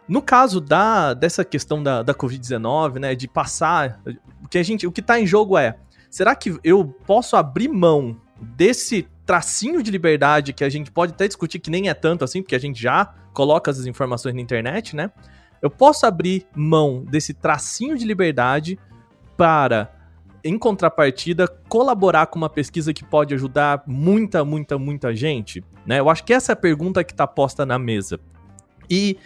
No 0.09 0.23
caso 0.23 0.59
da, 0.59 1.13
dessa 1.13 1.45
questão 1.45 1.83
da, 1.83 2.01
da 2.01 2.15
Covid-19, 2.15 2.99
né, 2.99 3.13
de 3.13 3.27
passar, 3.27 4.01
o 4.43 4.47
que 4.47 4.57
a 4.57 4.63
gente, 4.63 4.87
o 4.87 4.91
que 4.91 5.01
está 5.01 5.19
em 5.19 5.25
jogo 5.27 5.55
é 5.55 5.77
Será 6.09 6.35
que 6.35 6.57
eu 6.63 6.85
posso 7.05 7.35
abrir 7.35 7.67
mão 7.67 8.19
desse 8.41 9.07
tracinho 9.25 9.83
de 9.83 9.91
liberdade 9.91 10.53
que 10.53 10.63
a 10.63 10.69
gente 10.69 10.91
pode 10.91 11.13
até 11.13 11.27
discutir 11.27 11.59
que 11.59 11.69
nem 11.69 11.87
é 11.87 11.93
tanto 11.93 12.23
assim, 12.23 12.41
porque 12.41 12.55
a 12.55 12.59
gente 12.59 12.81
já 12.81 13.13
coloca 13.33 13.69
as 13.69 13.85
informações 13.85 14.33
na 14.33 14.41
internet, 14.41 14.95
né? 14.95 15.11
Eu 15.61 15.69
posso 15.69 16.05
abrir 16.05 16.47
mão 16.55 17.05
desse 17.05 17.33
tracinho 17.33 17.97
de 17.97 18.05
liberdade 18.05 18.79
para, 19.37 19.91
em 20.43 20.57
contrapartida, 20.57 21.47
colaborar 21.47 22.27
com 22.27 22.37
uma 22.37 22.49
pesquisa 22.49 22.93
que 22.93 23.03
pode 23.03 23.33
ajudar 23.35 23.83
muita, 23.85 24.43
muita, 24.43 24.79
muita 24.79 25.13
gente? 25.13 25.63
Né? 25.85 25.99
Eu 25.99 26.09
acho 26.09 26.23
que 26.23 26.33
essa 26.33 26.51
é 26.51 26.53
a 26.53 26.55
pergunta 26.55 27.03
que 27.03 27.11
está 27.11 27.27
posta 27.27 27.65
na 27.65 27.77
mesa. 27.77 28.19
E 28.89 29.17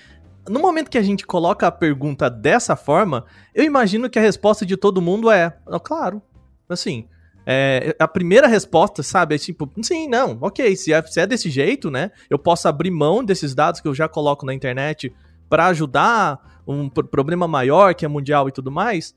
no 0.49 0.59
momento 0.59 0.89
que 0.89 0.97
a 0.97 1.03
gente 1.03 1.25
coloca 1.25 1.67
a 1.67 1.71
pergunta 1.71 2.29
dessa 2.29 2.75
forma, 2.75 3.25
eu 3.55 3.63
imagino 3.63 4.09
que 4.09 4.19
a 4.19 4.21
resposta 4.21 4.65
de 4.65 4.75
todo 4.75 5.01
mundo 5.01 5.31
é: 5.31 5.55
claro, 5.83 6.21
Assim, 6.69 7.07
é, 7.45 7.95
a 7.99 8.07
primeira 8.07 8.47
resposta, 8.47 9.03
sabe, 9.03 9.35
é 9.35 9.37
tipo, 9.37 9.69
sim, 9.81 10.07
não, 10.07 10.37
ok, 10.41 10.75
se 10.75 10.93
é, 10.93 11.01
se 11.03 11.19
é 11.19 11.27
desse 11.27 11.49
jeito, 11.49 11.91
né, 11.91 12.11
eu 12.29 12.39
posso 12.39 12.67
abrir 12.67 12.91
mão 12.91 13.23
desses 13.23 13.53
dados 13.53 13.81
que 13.81 13.87
eu 13.87 13.93
já 13.93 14.07
coloco 14.07 14.45
na 14.45 14.53
internet 14.53 15.13
para 15.49 15.67
ajudar 15.67 16.61
um 16.65 16.87
problema 16.87 17.47
maior 17.47 17.93
que 17.93 18.05
é 18.05 18.07
mundial 18.07 18.47
e 18.47 18.51
tudo 18.51 18.71
mais, 18.71 19.13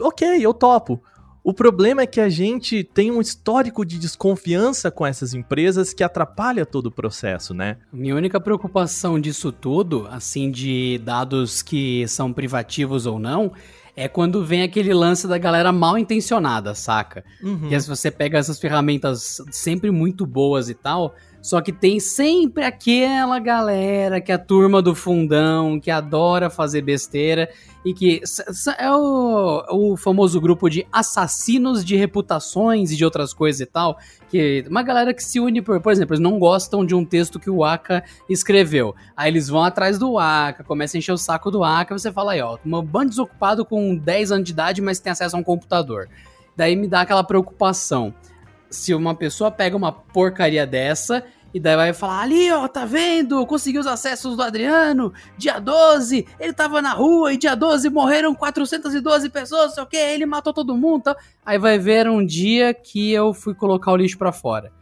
ok, 0.00 0.44
eu 0.44 0.54
topo. 0.54 1.02
O 1.42 1.54
problema 1.54 2.02
é 2.02 2.06
que 2.06 2.20
a 2.20 2.28
gente 2.28 2.84
tem 2.84 3.10
um 3.10 3.20
histórico 3.20 3.84
de 3.84 3.98
desconfiança 3.98 4.90
com 4.90 5.06
essas 5.06 5.32
empresas 5.32 5.94
que 5.94 6.04
atrapalha 6.04 6.66
todo 6.66 6.86
o 6.86 6.90
processo, 6.90 7.54
né? 7.54 7.78
Minha 7.90 8.14
única 8.14 8.38
preocupação 8.38 9.18
disso 9.18 9.50
tudo, 9.50 10.06
assim, 10.10 10.50
de 10.50 11.00
dados 11.02 11.62
que 11.62 12.06
são 12.08 12.30
privativos 12.30 13.06
ou 13.06 13.18
não, 13.18 13.52
é 13.96 14.08
quando 14.08 14.44
vem 14.44 14.62
aquele 14.62 14.94
lance 14.94 15.26
da 15.26 15.38
galera 15.38 15.72
mal 15.72 15.98
intencionada, 15.98 16.74
saca? 16.74 17.24
Uhum. 17.42 17.68
Que 17.68 17.80
se 17.80 17.88
você 17.88 18.10
pega 18.10 18.38
essas 18.38 18.58
ferramentas 18.58 19.42
sempre 19.50 19.90
muito 19.90 20.26
boas 20.26 20.68
e 20.68 20.74
tal, 20.74 21.14
só 21.42 21.60
que 21.62 21.72
tem 21.72 21.98
sempre 21.98 22.64
aquela 22.64 23.38
galera 23.38 24.20
que 24.20 24.30
é 24.30 24.34
a 24.34 24.38
turma 24.38 24.82
do 24.82 24.94
fundão, 24.94 25.80
que 25.80 25.90
adora 25.90 26.50
fazer 26.50 26.82
besteira 26.82 27.48
e 27.82 27.94
que 27.94 28.20
é 28.78 28.90
o, 28.92 29.64
o 29.70 29.96
famoso 29.96 30.38
grupo 30.38 30.68
de 30.68 30.86
assassinos 30.92 31.82
de 31.82 31.96
reputações 31.96 32.92
e 32.92 32.96
de 32.96 33.04
outras 33.04 33.32
coisas 33.32 33.60
e 33.60 33.66
tal. 33.66 33.98
Que 34.28 34.66
uma 34.68 34.82
galera 34.82 35.14
que 35.14 35.24
se 35.24 35.40
une 35.40 35.62
por, 35.62 35.80
por 35.80 35.90
exemplo, 35.90 36.14
eles 36.14 36.22
não 36.22 36.38
gostam 36.38 36.84
de 36.84 36.94
um 36.94 37.06
texto 37.06 37.40
que 37.40 37.48
o 37.48 37.64
Aka 37.64 38.04
escreveu. 38.28 38.94
Aí 39.16 39.30
eles 39.30 39.48
vão 39.48 39.64
atrás 39.64 39.98
do 39.98 40.18
Aka, 40.18 40.62
começam 40.62 40.98
a 40.98 41.00
encher 41.00 41.12
o 41.12 41.16
saco 41.16 41.50
do 41.50 41.64
Aka, 41.64 41.98
você 41.98 42.12
fala 42.12 42.32
aí, 42.32 42.42
ó, 42.42 42.58
um 42.64 42.82
bando 42.82 43.10
desocupado 43.10 43.64
com 43.64 43.96
10 43.96 44.32
anos 44.32 44.44
de 44.44 44.52
idade, 44.52 44.82
mas 44.82 45.00
tem 45.00 45.10
acesso 45.10 45.36
a 45.36 45.38
um 45.38 45.42
computador. 45.42 46.06
Daí 46.54 46.76
me 46.76 46.86
dá 46.86 47.00
aquela 47.00 47.24
preocupação 47.24 48.14
se 48.70 48.94
uma 48.94 49.14
pessoa 49.14 49.50
pega 49.50 49.76
uma 49.76 49.92
porcaria 49.92 50.66
dessa 50.66 51.24
e 51.52 51.58
daí 51.58 51.74
vai 51.74 51.92
falar, 51.92 52.20
ali 52.20 52.50
ó, 52.52 52.68
tá 52.68 52.84
vendo? 52.84 53.44
Conseguiu 53.44 53.80
os 53.80 53.86
acessos 53.86 54.36
do 54.36 54.42
Adriano, 54.42 55.12
dia 55.36 55.58
12, 55.58 56.26
ele 56.38 56.52
tava 56.52 56.80
na 56.80 56.92
rua 56.92 57.32
e 57.32 57.36
dia 57.36 57.56
12 57.56 57.90
morreram 57.90 58.34
412 58.34 59.28
pessoas, 59.30 59.74
sei 59.74 59.82
o 59.82 59.86
que, 59.86 59.96
ele 59.96 60.24
matou 60.24 60.52
todo 60.52 60.76
mundo, 60.76 61.02
tá? 61.04 61.16
Aí 61.44 61.58
vai 61.58 61.76
ver 61.76 62.08
um 62.08 62.24
dia 62.24 62.72
que 62.72 63.10
eu 63.10 63.34
fui 63.34 63.52
colocar 63.52 63.90
o 63.90 63.96
lixo 63.96 64.16
para 64.16 64.30
fora. 64.30 64.72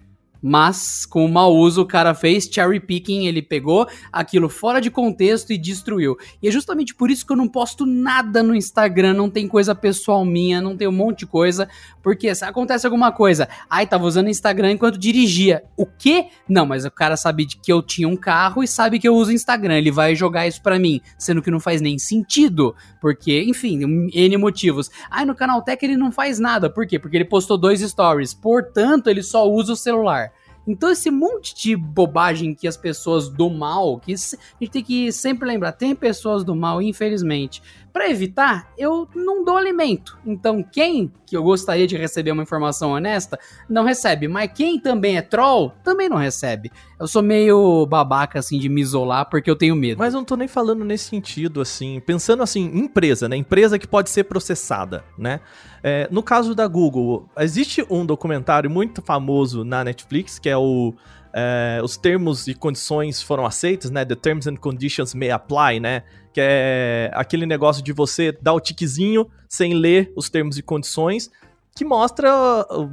Mas, 0.41 1.05
com 1.05 1.25
o 1.25 1.29
mau 1.29 1.55
uso, 1.55 1.83
o 1.83 1.87
cara 1.87 2.15
fez 2.15 2.49
cherry 2.51 2.79
picking, 2.81 3.27
ele 3.27 3.43
pegou 3.43 3.89
aquilo 4.13 4.49
fora 4.49 4.81
de 4.81 4.91
contexto 4.91 5.53
e 5.53 5.59
destruiu. 5.59 6.17
E 6.43 6.49
é 6.49 6.51
justamente 6.51 6.95
por 6.95 7.11
isso 7.11 7.27
que 7.27 7.33
eu 7.33 7.37
não 7.37 7.49
posto 7.49 7.85
nada 7.85 8.43
no 8.43 8.55
Instagram, 8.55 9.15
não 9.15 9.29
tem 9.29 9.49
coisa 9.49 9.75
pessoal 9.75 10.25
minha, 10.25 10.61
não 10.61 10.77
tem 10.77 10.87
um 10.87 10.93
monte 10.93 11.21
de 11.21 11.27
coisa, 11.27 11.69
porque 12.03 12.33
se 12.35 12.45
acontece 12.45 12.87
alguma 12.87 13.11
coisa, 13.11 13.49
ai, 13.69 13.87
tava 13.87 14.05
usando 14.05 14.29
Instagram 14.29 14.73
enquanto 14.73 14.99
dirigia. 14.99 15.65
O 15.77 15.85
quê? 15.85 16.27
Não, 16.49 16.65
mas 16.65 16.85
o 16.85 16.91
cara 16.91 17.17
sabe 17.17 17.47
que 17.47 17.73
eu 17.73 17.83
tinha 17.83 18.09
um 18.09 18.17
carro 18.17 18.63
e 18.63 18.69
sabe 18.69 18.99
que 18.99 19.09
eu 19.09 19.15
uso 19.15 19.33
Instagram, 19.33 19.77
ele 19.77 19.91
vai 19.91 20.15
jogar 20.15 20.47
isso 20.47 20.63
para 20.63 20.79
mim, 20.79 21.01
sendo 21.19 21.43
que 21.43 21.51
não 21.51 21.61
faz 21.61 21.81
nem 21.81 21.99
sentido, 21.99 22.75
porque, 23.01 23.43
enfim, 23.43 24.11
N 24.13 24.37
motivos. 24.37 24.91
Ai, 25.11 25.25
no 25.25 25.35
Canaltech 25.35 25.85
ele 25.85 25.97
não 25.97 26.13
faz 26.13 26.39
nada, 26.39 26.71
por 26.71 26.87
quê? 26.87 26.99
Porque 26.99 27.17
ele 27.17 27.25
postou 27.25 27.59
dois 27.59 27.81
stories, 27.81 28.33
portanto, 28.35 29.09
ele 29.09 29.23
só 29.23 29.49
usa 29.49 29.73
o 29.73 29.77
celular. 29.77 30.33
Então, 30.69 30.91
esse 30.91 31.11
monte 31.11 31.55
de 31.55 31.75
bobagem 31.75 32.55
que 32.55 32.69
as 32.69 32.77
pessoas 32.77 33.31
do 33.31 33.49
mal, 33.49 33.99
que 33.99 34.13
a 34.13 34.17
gente 34.61 34.71
tem 34.71 34.85
que 34.85 35.11
sempre 35.11 35.49
lembrar, 35.49 35.73
tem 35.73 35.95
pessoas 35.95 36.45
do 36.45 36.55
mal, 36.55 36.83
infelizmente. 36.83 37.63
Para 37.93 38.11
evitar, 38.11 38.73
eu 38.77 39.09
não 39.15 39.45
dou 39.45 39.57
alimento. 39.57 40.19
Então, 40.25 40.63
quem 40.63 41.13
que 41.29 41.37
eu 41.37 41.43
gostaria 41.43 41.87
de 41.87 41.97
receber 41.97 42.31
uma 42.31 42.43
informação 42.43 42.93
honesta, 42.93 43.39
não 43.69 43.85
recebe. 43.85 44.27
Mas 44.27 44.51
quem 44.55 44.81
também 44.81 45.19
é 45.19 45.23
troll, 45.23 45.73
também 45.85 46.09
não 46.09 46.17
recebe. 46.17 46.73
Eu 46.99 47.07
sou 47.07 47.23
meio 47.23 47.85
babaca, 47.87 48.39
assim, 48.39 48.59
de 48.59 48.69
me 48.69 48.81
isolar 48.81 49.29
porque 49.29 49.51
eu 49.51 49.57
tenho 49.57 49.77
medo. 49.77 49.99
Mas 49.99 50.15
eu 50.15 50.21
não 50.21 50.25
tô 50.25 50.37
nem 50.37 50.49
falando 50.49 50.85
nesse 50.85 51.05
sentido, 51.05 51.61
assim. 51.61 52.01
Pensando, 52.01 52.43
assim, 52.43 52.65
empresa, 52.75 53.29
né? 53.29 53.37
Empresa 53.37 53.79
que 53.79 53.87
pode 53.87 54.09
ser 54.09 54.25
processada, 54.25 55.05
né? 55.19 55.41
É, 55.83 56.09
no 56.11 56.23
caso 56.23 56.55
da 56.55 56.67
Google, 56.67 57.29
existe 57.39 57.85
um 57.91 58.07
documentário 58.07 58.71
muito 58.71 59.03
famoso 59.03 59.65
na 59.65 59.85
Netflix, 59.85 60.39
que 60.39 60.49
é 60.49 60.57
o 60.57 60.95
é, 61.33 61.81
os 61.85 61.97
termos 61.97 62.49
e 62.49 62.55
condições 62.55 63.23
foram 63.23 63.45
aceitos, 63.45 63.91
né? 63.91 64.05
The 64.05 64.15
terms 64.15 64.47
and 64.47 64.57
conditions 64.57 65.15
may 65.15 65.31
apply, 65.31 65.79
né? 65.79 66.03
Que 66.39 66.43
é 66.43 67.11
aquele 67.15 67.47
negócio 67.47 67.83
de 67.83 67.93
você 67.93 68.31
dar 68.31 68.53
o 68.53 68.61
tiquezinho 68.61 69.29
sem 69.49 69.75
ler 69.75 70.13
os 70.15 70.31
termos 70.31 70.57
e 70.57 70.63
condições, 70.63 71.33
que 71.75 71.85
mostra, 71.85 72.31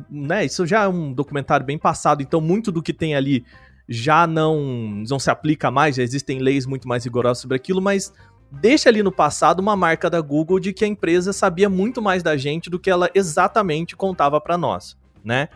né? 0.10 0.46
Isso 0.46 0.66
já 0.66 0.86
é 0.86 0.88
um 0.88 1.14
documentário 1.14 1.64
bem 1.64 1.78
passado, 1.78 2.24
então 2.24 2.42
muito 2.42 2.72
do 2.72 2.82
que 2.82 2.92
tem 2.92 3.14
ali 3.14 3.46
já 3.88 4.26
não, 4.26 4.60
não 5.08 5.20
se 5.20 5.30
aplica 5.30 5.70
mais, 5.70 5.96
já 5.96 6.02
existem 6.02 6.40
leis 6.40 6.66
muito 6.66 6.88
mais 6.88 7.04
rigorosas 7.04 7.40
sobre 7.40 7.56
aquilo, 7.56 7.80
mas 7.80 8.12
deixa 8.52 8.90
ali 8.90 9.04
no 9.04 9.12
passado 9.12 9.60
uma 9.60 9.76
marca 9.76 10.10
da 10.10 10.20
Google 10.22 10.60
de 10.60 10.74
que 10.74 10.84
a 10.84 10.88
empresa 10.88 11.32
sabia 11.32 11.70
muito 11.70 12.02
mais 12.02 12.24
da 12.24 12.36
gente 12.36 12.68
do 12.68 12.80
que 12.80 12.90
ela 12.90 13.12
exatamente 13.14 13.96
contava 13.96 14.42
para 14.42 14.58
nós, 14.58 14.98
né? 15.24 15.50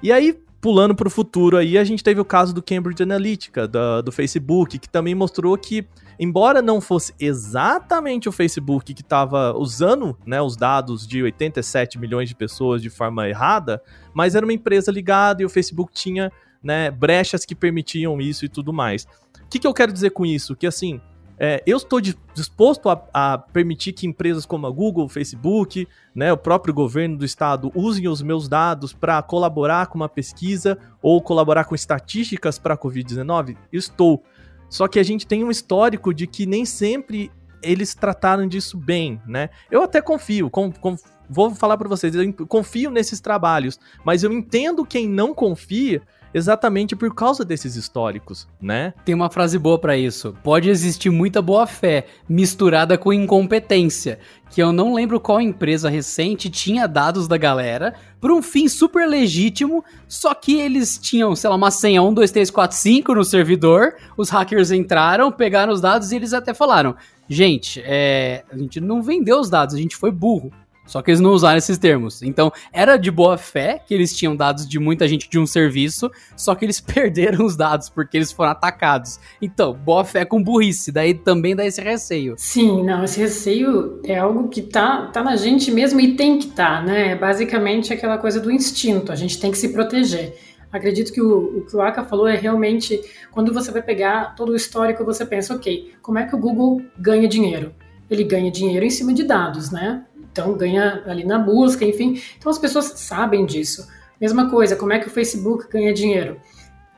E 0.00 0.12
aí, 0.12 0.38
pulando 0.64 0.94
para 0.94 1.06
o 1.06 1.10
futuro 1.10 1.58
aí, 1.58 1.76
a 1.76 1.84
gente 1.84 2.02
teve 2.02 2.18
o 2.22 2.24
caso 2.24 2.54
do 2.54 2.62
Cambridge 2.62 3.02
Analytica, 3.02 3.68
do, 3.68 4.10
Facebook, 4.10 4.78
que 4.78 4.88
também 4.88 5.14
mostrou 5.14 5.58
que, 5.58 5.86
embora 6.18 6.62
não 6.62 6.80
fosse 6.80 7.12
exatamente 7.20 8.30
o 8.30 8.32
Facebook 8.32 8.94
que 8.94 9.02
estava 9.02 9.54
usando 9.54 10.16
né, 10.24 10.40
os 10.40 10.56
dados 10.56 11.06
de 11.06 11.22
87 11.22 11.98
milhões 11.98 12.30
de 12.30 12.34
pessoas 12.34 12.80
de 12.80 12.88
forma 12.88 13.28
errada, 13.28 13.82
mas 14.14 14.34
era 14.34 14.46
uma 14.46 14.54
empresa 14.54 14.90
ligada 14.90 15.42
e 15.42 15.44
o 15.44 15.50
Facebook 15.50 15.92
tinha 15.92 16.32
né, 16.62 16.90
brechas 16.90 17.44
que 17.44 17.54
permitiam 17.54 18.18
isso 18.18 18.46
e 18.46 18.48
tudo 18.48 18.72
mais. 18.72 19.04
O 19.44 19.48
que, 19.50 19.58
que 19.58 19.66
eu 19.66 19.74
quero 19.74 19.92
dizer 19.92 20.12
com 20.12 20.24
isso? 20.24 20.56
Que 20.56 20.66
assim, 20.66 20.98
é, 21.38 21.62
eu 21.66 21.76
estou 21.76 22.00
disposto 22.00 22.88
a, 22.88 23.04
a, 23.12 23.38
permitir 23.38 23.92
que 23.92 24.06
empresas 24.06 24.46
como 24.46 24.66
a 24.66 24.70
Google, 24.70 25.08
Facebook, 25.08 25.88
né, 26.14 26.32
o 26.32 26.36
próprio 26.36 26.72
governo 26.72 27.16
do 27.16 27.24
estado 27.24 27.72
usem 27.74 28.06
os 28.08 28.22
meus 28.22 28.48
dados 28.48 28.92
para 28.92 29.20
colaborar 29.22 29.88
com 29.88 29.96
uma 29.96 30.08
pesquisa 30.08 30.78
ou 31.02 31.20
colaborar 31.20 31.64
com 31.64 31.74
estatísticas 31.74 32.58
para 32.58 32.74
a 32.74 32.78
Covid-19? 32.78 33.56
Estou. 33.72 34.22
Só 34.68 34.86
que 34.86 34.98
a 34.98 35.02
gente 35.02 35.26
tem 35.26 35.44
um 35.44 35.50
histórico 35.50 36.14
de 36.14 36.26
que 36.26 36.46
nem 36.46 36.64
sempre 36.64 37.30
eles 37.62 37.94
trataram 37.94 38.46
disso 38.46 38.76
bem, 38.76 39.20
né? 39.26 39.48
Eu 39.70 39.82
até 39.82 40.00
confio, 40.00 40.50
com, 40.50 40.70
com, 40.70 40.96
vou 41.28 41.50
falar 41.54 41.76
para 41.76 41.88
vocês, 41.88 42.14
eu 42.14 42.32
confio 42.46 42.90
nesses 42.90 43.20
trabalhos, 43.20 43.78
mas 44.04 44.22
eu 44.22 44.32
entendo 44.32 44.84
quem 44.84 45.08
não 45.08 45.34
confia 45.34 46.02
exatamente 46.34 46.96
por 46.96 47.14
causa 47.14 47.44
desses 47.44 47.76
históricos, 47.76 48.48
né? 48.60 48.92
Tem 49.04 49.14
uma 49.14 49.30
frase 49.30 49.56
boa 49.56 49.78
para 49.78 49.96
isso. 49.96 50.36
Pode 50.42 50.68
existir 50.68 51.08
muita 51.08 51.40
boa 51.40 51.64
fé 51.64 52.06
misturada 52.28 52.98
com 52.98 53.12
incompetência, 53.12 54.18
que 54.50 54.60
eu 54.60 54.72
não 54.72 54.92
lembro 54.92 55.20
qual 55.20 55.40
empresa 55.40 55.88
recente 55.88 56.50
tinha 56.50 56.88
dados 56.88 57.28
da 57.28 57.36
galera 57.36 57.94
por 58.20 58.32
um 58.32 58.42
fim 58.42 58.68
super 58.68 59.08
legítimo, 59.08 59.84
só 60.08 60.34
que 60.34 60.58
eles 60.58 60.98
tinham, 60.98 61.36
sei 61.36 61.48
lá, 61.50 61.56
uma 61.56 61.70
senha 61.70 62.02
1, 62.02 62.12
2, 62.12 62.30
3, 62.30 62.50
4, 62.50 62.76
5 62.76 63.14
no 63.14 63.24
servidor, 63.24 63.94
os 64.16 64.30
hackers 64.30 64.72
entraram, 64.72 65.30
pegaram 65.30 65.72
os 65.72 65.80
dados 65.80 66.10
e 66.10 66.16
eles 66.16 66.32
até 66.32 66.52
falaram, 66.52 66.96
gente, 67.28 67.80
é, 67.84 68.42
a 68.50 68.56
gente 68.56 68.80
não 68.80 69.02
vendeu 69.02 69.38
os 69.38 69.48
dados, 69.48 69.74
a 69.74 69.78
gente 69.78 69.94
foi 69.94 70.10
burro. 70.10 70.50
Só 70.86 71.00
que 71.00 71.10
eles 71.10 71.20
não 71.20 71.30
usaram 71.30 71.56
esses 71.56 71.78
termos. 71.78 72.22
Então, 72.22 72.52
era 72.72 72.96
de 72.96 73.10
boa 73.10 73.38
fé 73.38 73.80
que 73.84 73.94
eles 73.94 74.14
tinham 74.14 74.36
dados 74.36 74.68
de 74.68 74.78
muita 74.78 75.08
gente 75.08 75.28
de 75.28 75.38
um 75.38 75.46
serviço, 75.46 76.10
só 76.36 76.54
que 76.54 76.64
eles 76.64 76.80
perderam 76.80 77.44
os 77.44 77.56
dados 77.56 77.88
porque 77.88 78.16
eles 78.16 78.30
foram 78.30 78.50
atacados. 78.52 79.18
Então, 79.40 79.72
boa 79.72 80.04
fé 80.04 80.24
com 80.24 80.42
burrice, 80.42 80.92
daí 80.92 81.14
também 81.14 81.56
dá 81.56 81.64
esse 81.64 81.80
receio. 81.80 82.34
Sim, 82.36 82.82
não, 82.82 83.04
esse 83.04 83.18
receio 83.18 84.00
é 84.04 84.18
algo 84.18 84.48
que 84.48 84.62
tá, 84.62 85.06
tá 85.06 85.22
na 85.22 85.36
gente 85.36 85.70
mesmo 85.70 86.00
e 86.00 86.14
tem 86.16 86.38
que 86.38 86.48
estar, 86.48 86.80
tá, 86.80 86.82
né? 86.82 87.12
É 87.12 87.16
basicamente 87.16 87.92
aquela 87.92 88.18
coisa 88.18 88.40
do 88.40 88.50
instinto, 88.50 89.10
a 89.10 89.16
gente 89.16 89.40
tem 89.40 89.50
que 89.50 89.58
se 89.58 89.70
proteger. 89.70 90.34
Acredito 90.74 91.12
que 91.12 91.22
o, 91.22 91.58
o 91.58 91.66
que 91.66 91.76
o 91.76 91.80
Aka 91.80 92.02
falou 92.02 92.26
é 92.26 92.34
realmente 92.34 93.00
quando 93.30 93.54
você 93.54 93.70
vai 93.70 93.80
pegar 93.80 94.34
todo 94.34 94.50
o 94.50 94.56
histórico, 94.56 95.04
você 95.04 95.24
pensa, 95.24 95.54
ok, 95.54 95.92
como 96.02 96.18
é 96.18 96.26
que 96.26 96.34
o 96.34 96.38
Google 96.38 96.82
ganha 96.98 97.28
dinheiro? 97.28 97.72
Ele 98.10 98.24
ganha 98.24 98.50
dinheiro 98.50 98.84
em 98.84 98.90
cima 98.90 99.14
de 99.14 99.22
dados, 99.22 99.70
né? 99.70 100.04
Então 100.34 100.52
ganha 100.54 101.00
ali 101.06 101.24
na 101.24 101.38
busca, 101.38 101.84
enfim. 101.84 102.20
Então 102.36 102.50
as 102.50 102.58
pessoas 102.58 102.86
sabem 102.96 103.46
disso. 103.46 103.88
Mesma 104.20 104.50
coisa, 104.50 104.74
como 104.74 104.92
é 104.92 104.98
que 104.98 105.06
o 105.06 105.10
Facebook 105.10 105.68
ganha 105.70 105.94
dinheiro? 105.94 106.40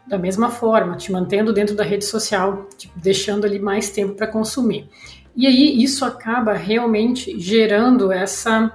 Da 0.07 0.17
mesma 0.17 0.49
forma, 0.49 0.97
te 0.97 1.13
mantendo 1.13 1.53
dentro 1.53 1.75
da 1.75 1.85
rede 1.85 2.07
social, 2.07 2.67
deixando 2.97 3.45
ali 3.45 3.59
mais 3.59 3.91
tempo 3.91 4.15
para 4.15 4.27
consumir. 4.27 4.89
E 5.35 5.47
aí 5.47 5.83
isso 5.83 6.03
acaba 6.03 6.55
realmente 6.55 7.39
gerando 7.39 8.11
essa 8.11 8.73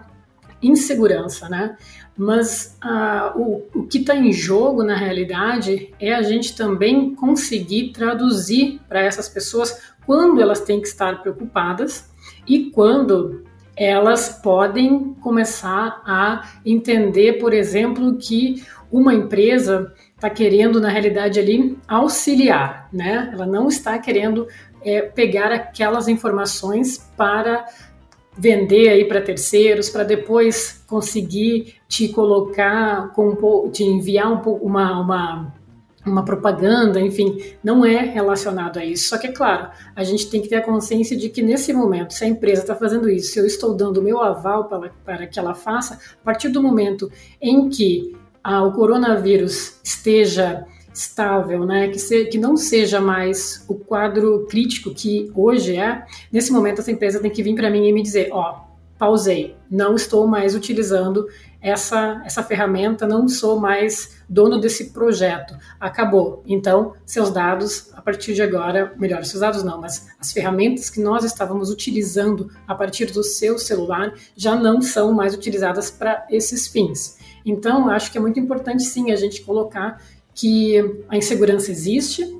insegurança, 0.62 1.50
né? 1.50 1.76
Mas 2.16 2.78
ah, 2.82 3.34
o, 3.36 3.64
o 3.74 3.88
que 3.88 3.98
está 3.98 4.16
em 4.16 4.32
jogo 4.32 4.84
na 4.84 4.96
realidade 4.96 5.92
é 6.00 6.14
a 6.14 6.22
gente 6.22 6.56
também 6.56 7.16
conseguir 7.16 7.94
traduzir 7.94 8.80
para 8.88 9.02
essas 9.02 9.28
pessoas 9.28 9.82
quando 10.06 10.40
elas 10.40 10.60
têm 10.60 10.80
que 10.80 10.88
estar 10.88 11.20
preocupadas 11.24 12.12
e 12.48 12.70
quando 12.70 13.44
elas 13.76 14.30
podem 14.30 15.14
começar 15.16 16.02
a 16.06 16.50
entender, 16.66 17.34
por 17.34 17.54
exemplo, 17.54 18.18
que 18.18 18.64
uma 18.92 19.14
empresa 19.14 19.94
está 20.16 20.30
querendo, 20.30 20.80
na 20.80 20.90
realidade, 20.90 21.40
ali 21.40 21.78
auxiliar, 21.88 22.90
né? 22.92 23.32
Ela 23.34 23.46
não 23.46 23.68
está 23.68 23.98
querendo 23.98 24.48
é, 24.84 25.02
pegar 25.02 25.52
aquelas 25.52 26.08
informações 26.08 26.98
para 27.16 27.66
vender 28.38 28.90
aí 28.90 29.06
para 29.06 29.22
terceiros, 29.22 29.90
para 29.90 30.04
depois 30.04 30.84
conseguir 30.88 31.76
te 31.88 32.08
colocar, 32.10 33.10
com, 33.14 33.70
te 33.70 33.84
enviar 33.84 34.32
um, 34.32 34.54
uma, 34.56 35.02
uma 35.02 35.54
uma 36.06 36.26
propaganda, 36.26 37.00
enfim, 37.00 37.38
não 37.64 37.86
é 37.86 38.00
relacionado 38.00 38.78
a 38.78 38.86
isso. 38.86 39.10
Só 39.10 39.18
que, 39.18 39.28
é 39.28 39.32
claro, 39.32 39.70
a 39.96 40.04
gente 40.04 40.30
tem 40.30 40.42
que 40.42 40.50
ter 40.50 40.56
a 40.56 40.62
consciência 40.62 41.16
de 41.16 41.30
que 41.30 41.42
nesse 41.42 41.72
momento, 41.74 42.14
se 42.14 42.24
a 42.24 42.28
empresa 42.28 42.62
está 42.62 42.76
fazendo 42.76 43.10
isso, 43.10 43.34
se 43.34 43.40
eu 43.40 43.46
estou 43.46 43.74
dando 43.74 43.98
o 43.98 44.04
meu 44.04 44.22
aval 44.22 44.66
para, 44.66 44.92
para 45.06 45.28
que 45.28 45.40
ela 45.40 45.54
faça, 45.54 45.96
a 45.96 46.26
partir 46.26 46.50
do 46.50 46.62
momento 46.62 47.12
em 47.40 47.70
que 47.70 48.16
ah, 48.44 48.64
o 48.64 48.72
coronavírus 48.72 49.80
esteja 49.84 50.66
estável, 50.94 51.66
né, 51.66 51.88
que, 51.88 52.00
se, 52.00 52.26
que 52.26 52.38
não 52.38 52.58
seja 52.58 53.00
mais 53.00 53.64
o 53.68 53.76
quadro 53.76 54.46
crítico 54.48 54.94
que 54.94 55.32
hoje 55.34 55.78
é, 55.78 56.04
nesse 56.32 56.52
momento 56.52 56.80
essa 56.80 56.92
empresa 56.92 57.20
tem 57.20 57.32
que 57.32 57.42
vir 57.42 57.56
para 57.56 57.70
mim 57.70 57.88
e 57.88 57.94
me 57.94 58.02
dizer, 58.02 58.30
ó, 58.32 58.66
pausei, 59.00 59.56
não 59.70 59.96
estou 59.96 60.28
mais 60.28 60.54
utilizando 60.54 61.28
essa, 61.62 62.22
essa 62.26 62.42
ferramenta, 62.42 63.08
não 63.08 63.28
sou 63.28 63.60
mais 63.60 64.24
dono 64.28 64.60
desse 64.60 64.92
projeto. 64.92 65.56
Acabou. 65.80 66.42
Então, 66.48 66.94
seus 67.06 67.30
dados, 67.30 67.92
a 67.94 68.02
partir 68.02 68.34
de 68.34 68.42
agora, 68.42 68.94
melhor, 68.98 69.24
seus 69.24 69.42
dados 69.42 69.64
não, 69.64 69.80
mas 69.80 70.08
as 70.20 70.34
ferramentas 70.34 70.90
que 70.90 71.00
nós 71.00 71.24
estávamos 71.24 71.70
utilizando 71.70 72.50
a 72.68 72.74
partir 72.74 73.12
do 73.12 73.24
seu 73.24 73.60
celular 73.60 74.14
já 74.36 74.56
não 74.56 74.82
são 74.82 75.14
mais 75.14 75.36
utilizadas 75.36 75.92
para 75.92 76.26
esses 76.30 76.68
fins. 76.68 77.18
Então, 77.46 77.90
acho 77.90 78.12
que 78.12 78.18
é 78.18 78.22
muito 78.22 78.40
importante 78.40 78.84
sim 78.84 79.12
a 79.12 79.16
gente 79.16 79.42
colocar 79.42 80.02
que 80.34 81.04
a 81.10 81.18
insegurança 81.18 81.70
existe 81.70 82.40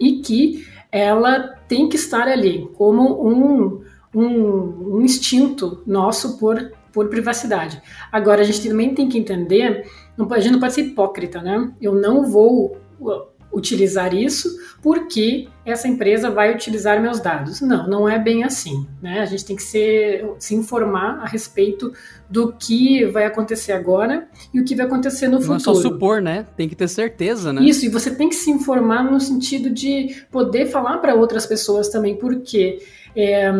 e 0.00 0.20
que 0.20 0.66
ela 0.90 1.56
tem 1.68 1.88
que 1.88 1.96
estar 1.96 2.26
ali 2.26 2.70
como 2.74 3.28
um, 3.28 3.84
um, 4.14 4.96
um 4.96 5.02
instinto 5.02 5.82
nosso 5.86 6.38
por 6.38 6.72
por 6.96 7.10
privacidade. 7.10 7.82
Agora, 8.10 8.40
a 8.40 8.44
gente 8.44 8.66
também 8.66 8.94
tem 8.94 9.06
que 9.06 9.18
entender, 9.18 9.86
não, 10.16 10.32
a 10.32 10.40
gente 10.40 10.52
não 10.52 10.60
pode 10.60 10.72
ser 10.72 10.80
hipócrita, 10.80 11.42
né? 11.42 11.70
Eu 11.78 11.94
não 11.94 12.24
vou 12.24 12.78
uh, 12.98 13.26
utilizar 13.52 14.14
isso 14.14 14.48
porque 14.82 15.46
essa 15.62 15.86
empresa 15.86 16.30
vai 16.30 16.54
utilizar 16.54 16.98
meus 17.02 17.20
dados. 17.20 17.60
Não, 17.60 17.86
não 17.86 18.08
é 18.08 18.18
bem 18.18 18.44
assim, 18.44 18.86
né? 19.02 19.20
A 19.20 19.26
gente 19.26 19.44
tem 19.44 19.54
que 19.54 19.62
ser, 19.62 20.24
se 20.38 20.54
informar 20.54 21.20
a 21.20 21.26
respeito 21.26 21.92
do 22.30 22.54
que 22.54 23.04
vai 23.04 23.26
acontecer 23.26 23.72
agora 23.72 24.26
e 24.54 24.58
o 24.58 24.64
que 24.64 24.74
vai 24.74 24.86
acontecer 24.86 25.26
no 25.26 25.34
não 25.34 25.42
futuro. 25.42 25.64
Não 25.66 25.72
é 25.72 25.74
só 25.74 25.74
supor, 25.74 26.22
né? 26.22 26.46
Tem 26.56 26.66
que 26.66 26.74
ter 26.74 26.88
certeza, 26.88 27.52
né? 27.52 27.60
Isso, 27.60 27.84
e 27.84 27.90
você 27.90 28.10
tem 28.10 28.30
que 28.30 28.36
se 28.36 28.50
informar 28.50 29.04
no 29.04 29.20
sentido 29.20 29.68
de 29.68 30.24
poder 30.30 30.64
falar 30.70 30.96
para 30.96 31.14
outras 31.14 31.44
pessoas 31.44 31.90
também, 31.90 32.16
porque 32.16 32.78
é, 33.14 33.52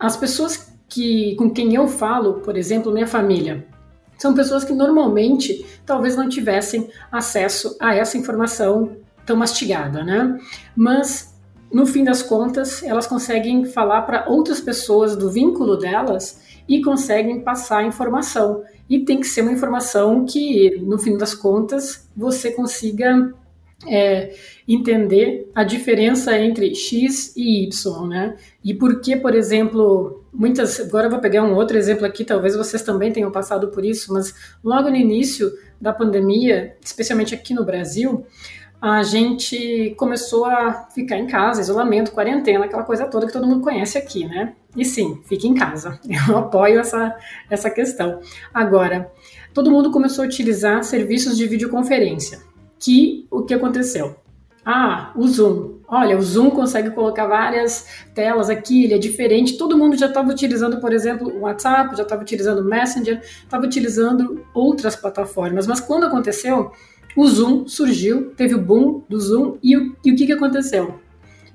as 0.00 0.16
pessoas 0.16 0.71
que 0.92 1.34
com 1.36 1.50
quem 1.50 1.74
eu 1.74 1.88
falo, 1.88 2.34
por 2.34 2.56
exemplo, 2.56 2.92
minha 2.92 3.06
família, 3.06 3.66
são 4.18 4.34
pessoas 4.34 4.62
que 4.62 4.72
normalmente 4.72 5.66
talvez 5.84 6.16
não 6.16 6.28
tivessem 6.28 6.88
acesso 7.10 7.76
a 7.80 7.94
essa 7.94 8.18
informação 8.18 8.96
tão 9.24 9.36
mastigada, 9.36 10.04
né? 10.04 10.38
Mas 10.76 11.34
no 11.72 11.86
fim 11.86 12.04
das 12.04 12.22
contas, 12.22 12.82
elas 12.82 13.06
conseguem 13.06 13.64
falar 13.64 14.02
para 14.02 14.28
outras 14.28 14.60
pessoas 14.60 15.16
do 15.16 15.30
vínculo 15.30 15.76
delas 15.76 16.40
e 16.68 16.82
conseguem 16.82 17.40
passar 17.40 17.78
a 17.78 17.86
informação. 17.86 18.62
E 18.88 19.00
tem 19.00 19.18
que 19.18 19.26
ser 19.26 19.40
uma 19.40 19.52
informação 19.52 20.26
que, 20.26 20.78
no 20.82 20.98
fim 20.98 21.16
das 21.16 21.34
contas, 21.34 22.08
você 22.14 22.50
consiga 22.50 23.32
é, 23.88 24.34
entender 24.68 25.50
a 25.54 25.64
diferença 25.64 26.38
entre 26.38 26.74
X 26.74 27.34
e 27.36 27.64
Y, 27.64 28.06
né? 28.06 28.36
E 28.62 28.74
por 28.74 29.00
que, 29.00 29.16
por 29.16 29.34
exemplo, 29.34 30.21
muitas. 30.32 30.80
Agora 30.80 31.06
eu 31.06 31.10
vou 31.10 31.20
pegar 31.20 31.42
um 31.42 31.54
outro 31.54 31.76
exemplo 31.76 32.06
aqui, 32.06 32.24
talvez 32.24 32.56
vocês 32.56 32.82
também 32.82 33.12
tenham 33.12 33.30
passado 33.30 33.68
por 33.68 33.84
isso, 33.84 34.12
mas 34.12 34.34
logo 34.62 34.88
no 34.88 34.96
início 34.96 35.52
da 35.80 35.92
pandemia, 35.92 36.76
especialmente 36.82 37.34
aqui 37.34 37.52
no 37.54 37.64
Brasil, 37.64 38.26
a 38.80 39.02
gente 39.02 39.94
começou 39.96 40.44
a 40.44 40.88
ficar 40.92 41.16
em 41.16 41.26
casa, 41.26 41.60
isolamento, 41.60 42.12
quarentena, 42.12 42.64
aquela 42.64 42.82
coisa 42.82 43.06
toda 43.06 43.26
que 43.26 43.32
todo 43.32 43.46
mundo 43.46 43.60
conhece 43.60 43.96
aqui, 43.96 44.24
né? 44.24 44.54
E 44.76 44.84
sim, 44.84 45.20
fique 45.26 45.46
em 45.46 45.54
casa. 45.54 46.00
Eu 46.28 46.38
apoio 46.38 46.80
essa, 46.80 47.16
essa 47.48 47.70
questão. 47.70 48.20
Agora, 48.52 49.12
todo 49.54 49.70
mundo 49.70 49.92
começou 49.92 50.24
a 50.24 50.26
utilizar 50.26 50.82
serviços 50.82 51.36
de 51.36 51.46
videoconferência 51.46 52.40
que 52.82 53.26
o 53.30 53.42
que 53.42 53.54
aconteceu? 53.54 54.16
Ah, 54.64 55.12
o 55.14 55.26
Zoom. 55.26 55.78
Olha, 55.94 56.16
o 56.16 56.22
Zoom 56.22 56.48
consegue 56.48 56.90
colocar 56.92 57.26
várias 57.26 57.86
telas 58.14 58.48
aqui, 58.48 58.84
ele 58.84 58.94
é 58.94 58.98
diferente. 58.98 59.58
Todo 59.58 59.76
mundo 59.76 59.94
já 59.94 60.06
estava 60.06 60.30
utilizando, 60.30 60.80
por 60.80 60.90
exemplo, 60.90 61.28
o 61.28 61.40
WhatsApp, 61.40 61.94
já 61.94 62.02
estava 62.02 62.22
utilizando 62.22 62.60
o 62.60 62.64
Messenger, 62.64 63.20
estava 63.20 63.66
utilizando 63.66 64.42
outras 64.54 64.96
plataformas. 64.96 65.66
Mas 65.66 65.80
quando 65.80 66.06
aconteceu, 66.06 66.72
o 67.14 67.26
Zoom 67.26 67.68
surgiu, 67.68 68.30
teve 68.34 68.54
o 68.54 68.58
boom 68.58 69.04
do 69.06 69.20
Zoom 69.20 69.58
e 69.62 69.76
o, 69.76 69.94
e 70.02 70.12
o 70.12 70.16
que, 70.16 70.24
que 70.24 70.32
aconteceu? 70.32 70.98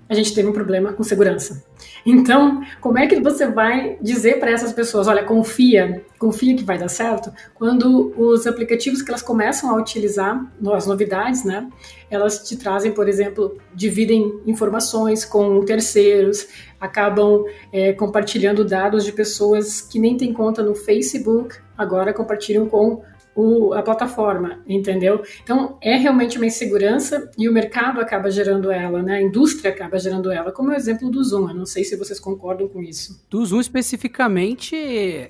A 0.09 0.13
gente 0.13 0.33
teve 0.33 0.47
um 0.47 0.53
problema 0.53 0.93
com 0.93 1.03
segurança. 1.03 1.63
Então, 2.05 2.61
como 2.79 2.97
é 2.97 3.07
que 3.07 3.19
você 3.19 3.47
vai 3.47 3.97
dizer 4.01 4.39
para 4.39 4.51
essas 4.51 4.71
pessoas, 4.71 5.07
olha, 5.07 5.23
confia, 5.23 6.03
confia 6.17 6.55
que 6.55 6.63
vai 6.63 6.77
dar 6.77 6.87
certo, 6.87 7.31
quando 7.53 8.13
os 8.17 8.47
aplicativos 8.47 9.01
que 9.01 9.11
elas 9.11 9.21
começam 9.21 9.69
a 9.69 9.75
utilizar, 9.75 10.49
as 10.73 10.87
novidades, 10.87 11.43
né, 11.43 11.67
elas 12.09 12.47
te 12.47 12.55
trazem, 12.55 12.93
por 12.93 13.09
exemplo, 13.09 13.57
dividem 13.73 14.39
informações 14.45 15.25
com 15.25 15.59
terceiros, 15.65 16.47
acabam 16.79 17.43
é, 17.73 17.91
compartilhando 17.91 18.63
dados 18.63 19.03
de 19.03 19.11
pessoas 19.11 19.81
que 19.81 19.99
nem 19.99 20.15
têm 20.15 20.31
conta 20.31 20.63
no 20.63 20.73
Facebook, 20.73 21.57
agora 21.77 22.13
compartilham 22.13 22.67
com 22.69 23.03
o, 23.37 23.71
a 23.71 23.83
plataforma, 23.83 24.63
entendeu? 24.67 25.23
Então, 25.43 25.77
é 25.79 25.95
realmente 25.95 26.37
uma 26.37 26.47
insegurança 26.47 27.29
e 27.37 27.47
o 27.47 27.53
mercado 27.53 28.01
acaba 28.01 28.31
gerando 28.31 28.71
ela, 28.71 29.03
né? 29.03 29.17
A 29.17 29.21
indústria 29.21 29.69
acaba 29.69 29.99
gerando 29.99 30.31
ela, 30.31 30.51
como 30.51 30.71
é 30.71 30.73
o 30.73 30.75
exemplo 30.77 31.11
do 31.11 31.23
Zoom. 31.23 31.49
Eu 31.49 31.55
não 31.55 31.65
sei 31.65 31.83
se 31.83 31.95
vocês 31.95 32.19
concordam 32.19 32.67
com 32.67 32.81
isso. 32.81 33.23
Do 33.29 33.45
Zoom 33.45 33.59
especificamente, 33.59 34.75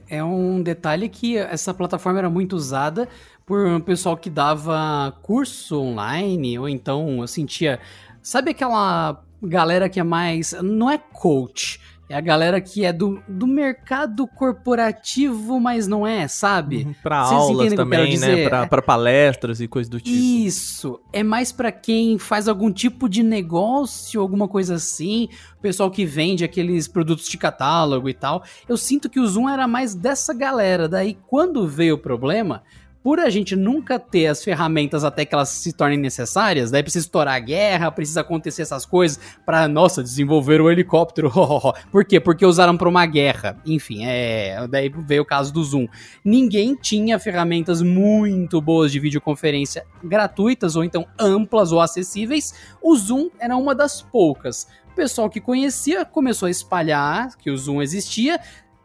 é 0.10 0.24
um 0.24 0.64
detalhe 0.64 1.10
que 1.10 1.38
essa 1.38 1.74
plataforma 1.74 2.20
era 2.20 2.30
muito 2.30 2.56
usada 2.56 3.10
por 3.46 3.68
um 3.68 3.82
pessoal 3.82 4.16
que 4.16 4.30
dava 4.30 5.14
curso 5.22 5.78
online, 5.78 6.58
ou 6.58 6.70
então 6.70 7.20
eu 7.20 7.28
sentia. 7.28 7.78
Sabe 8.22 8.52
aquela 8.52 9.22
galera 9.44 9.90
que 9.90 10.00
é 10.00 10.04
mais. 10.04 10.54
Não 10.64 10.90
é 10.90 10.98
coach 10.98 11.82
é 12.10 12.16
a 12.16 12.22
galera 12.22 12.62
que 12.62 12.86
é 12.86 12.94
do, 12.94 13.22
do 13.28 13.46
mercado 13.46 14.26
corporativo, 14.26 15.60
mas 15.60 15.88
não 15.88 16.08
é, 16.08 16.26
sabe? 16.28 16.86
Uhum, 16.86 16.96
pra 17.04 17.24
Vocês 17.26 17.42
aulas 17.42 17.74
também, 17.74 18.18
né? 18.18 18.48
Pra, 18.48 18.66
pra, 18.66 18.82
palestras 18.82 19.60
e 19.60 19.68
coisas 19.68 19.90
do 19.90 20.00
tipo. 20.00 20.16
Isso. 20.16 21.02
É 21.12 21.22
mais 21.22 21.52
para 21.52 21.70
quem 21.70 22.18
faz 22.18 22.48
algum 22.48 22.72
tipo 22.72 23.10
de 23.10 23.24
negócio, 23.24 24.22
alguma 24.22 24.48
coisa 24.48 24.76
assim. 24.76 25.28
O 25.58 25.62
pessoal 25.62 25.92
que 25.92 26.06
vende 26.06 26.46
aqueles 26.46 26.88
produtos 26.88 27.28
de 27.28 27.38
catálogo 27.38 28.08
e 28.08 28.14
tal. 28.14 28.42
Eu 28.70 28.78
sinto 28.78 29.10
que 29.10 29.20
o 29.20 29.28
Zoom 29.28 29.50
era 29.50 29.68
mais 29.68 29.94
dessa 29.94 30.34
galera. 30.34 30.88
Daí, 30.88 31.18
quando 31.28 31.68
veio 31.68 31.96
o 31.96 32.00
problema, 32.00 32.64
por 33.08 33.22
a 33.22 33.30
gente 33.30 33.56
nunca 33.56 33.98
ter 33.98 34.28
as 34.28 34.44
ferramentas 34.44 35.06
até 35.06 35.24
que 35.24 35.34
elas 35.34 35.48
se 35.48 35.72
tornem 35.72 35.98
necessárias, 35.98 36.70
daí 36.70 36.84
precisa 36.84 37.06
estourar 37.06 37.36
a 37.36 37.40
guerra, 37.40 37.90
precisa 37.90 38.20
acontecer 38.20 38.64
essas 38.64 38.86
coisas 38.86 39.18
para 39.46 39.66
nossa, 39.66 40.04
desenvolver 40.04 40.60
o 40.60 40.70
helicóptero. 40.70 41.32
Por 41.90 42.04
quê? 42.04 42.20
Porque 42.20 42.46
usaram 42.46 42.76
para 42.76 42.90
uma 42.90 43.06
guerra. 43.06 43.62
Enfim, 43.66 44.04
é, 44.04 44.68
daí 44.68 44.90
veio 44.90 45.22
o 45.22 45.26
caso 45.26 45.54
do 45.54 45.64
Zoom. 45.64 45.88
Ninguém 46.22 46.76
tinha 46.76 47.18
ferramentas 47.18 47.82
muito 47.82 48.60
boas 48.60 48.92
de 48.92 49.00
videoconferência 49.00 49.86
gratuitas 50.04 50.76
ou 50.76 50.84
então 50.84 51.08
amplas 51.18 51.72
ou 51.72 51.80
acessíveis. 51.80 52.54
O 52.82 52.94
Zoom 52.94 53.30
era 53.40 53.56
uma 53.56 53.74
das 53.74 54.02
poucas. 54.02 54.68
O 54.92 54.96
pessoal 54.98 55.30
que 55.30 55.40
conhecia 55.40 56.04
começou 56.04 56.48
a 56.48 56.52
espalhar 56.52 57.38
que 57.38 57.50
o 57.50 57.58
Zoom 57.58 57.82
existia, 57.82 58.38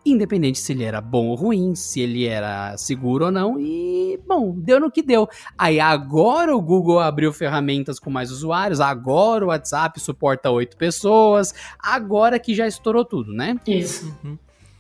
independente 0.05 0.59
se 0.59 0.73
ele 0.73 0.85
era 0.85 1.01
bom 1.01 1.29
ou 1.29 1.35
ruim, 1.35 1.75
se 1.75 2.01
ele 2.01 2.27
era 2.27 2.77
seguro 2.77 3.27
ou 3.27 3.31
não, 3.31 3.59
e 3.59 4.19
bom, 4.27 4.55
deu 4.57 4.81
no 4.81 4.91
que 4.91 5.03
deu. 5.03 5.29
Aí 5.57 5.79
agora 5.79 6.55
o 6.55 6.61
Google 6.61 7.01
abriu 7.01 7.33
ferramentas 7.33 7.99
com 7.99 8.11
mais 8.11 8.31
usuários, 8.31 8.81
agora 8.81 9.45
o 9.45 9.49
WhatsApp 9.49 10.01
suporta 10.01 10.51
oito 10.51 10.77
pessoas, 10.77 11.55
agora 11.79 12.39
que 12.39 12.55
já 12.55 12.67
estourou 12.67 13.05
tudo, 13.05 13.33
né? 13.33 13.57
Isso. 13.67 14.13
Uhum. 14.25 14.39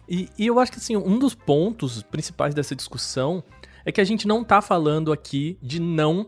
E, 0.09 0.29
e, 0.39 0.47
eu 0.47 0.59
acho 0.59 0.73
que 0.73 0.79
assim, 0.79 0.97
um 0.97 1.19
dos 1.19 1.35
pontos 1.35 2.03
principais 2.03 2.55
dessa 2.55 2.75
discussão 2.75 3.43
é 3.85 3.93
que 3.93 4.01
a 4.01 4.05
gente 4.05 4.27
não 4.27 4.45
tá 4.45 4.61
falando 4.61 5.13
aqui 5.13 5.57
de 5.63 5.81
não 5.81 6.27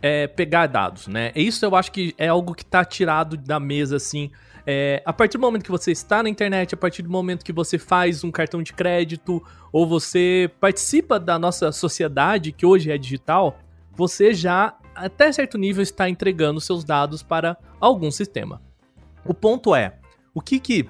é, 0.00 0.26
pegar 0.26 0.66
dados, 0.66 1.08
né? 1.08 1.32
Isso 1.34 1.64
eu 1.64 1.74
acho 1.74 1.90
que 1.90 2.14
é 2.18 2.28
algo 2.28 2.54
que 2.54 2.64
tá 2.64 2.84
tirado 2.84 3.36
da 3.36 3.58
mesa, 3.58 3.96
assim, 3.96 4.30
é, 4.66 5.02
a 5.04 5.12
partir 5.12 5.36
do 5.36 5.42
momento 5.42 5.64
que 5.64 5.70
você 5.70 5.92
está 5.92 6.22
na 6.22 6.28
internet, 6.28 6.74
a 6.74 6.76
partir 6.76 7.02
do 7.02 7.10
momento 7.10 7.44
que 7.44 7.52
você 7.52 7.78
faz 7.78 8.24
um 8.24 8.30
cartão 8.30 8.62
de 8.62 8.72
crédito 8.72 9.42
ou 9.70 9.86
você 9.86 10.50
participa 10.58 11.20
da 11.20 11.38
nossa 11.38 11.70
sociedade, 11.70 12.52
que 12.52 12.64
hoje 12.64 12.90
é 12.90 12.96
digital, 12.96 13.58
você 13.94 14.32
já, 14.32 14.76
até 14.94 15.30
certo 15.32 15.58
nível, 15.58 15.82
está 15.82 16.08
entregando 16.08 16.60
seus 16.60 16.82
dados 16.82 17.22
para 17.22 17.56
algum 17.78 18.10
sistema. 18.10 18.62
O 19.24 19.34
ponto 19.34 19.74
é, 19.74 19.98
o 20.32 20.40
que 20.40 20.58
que 20.58 20.88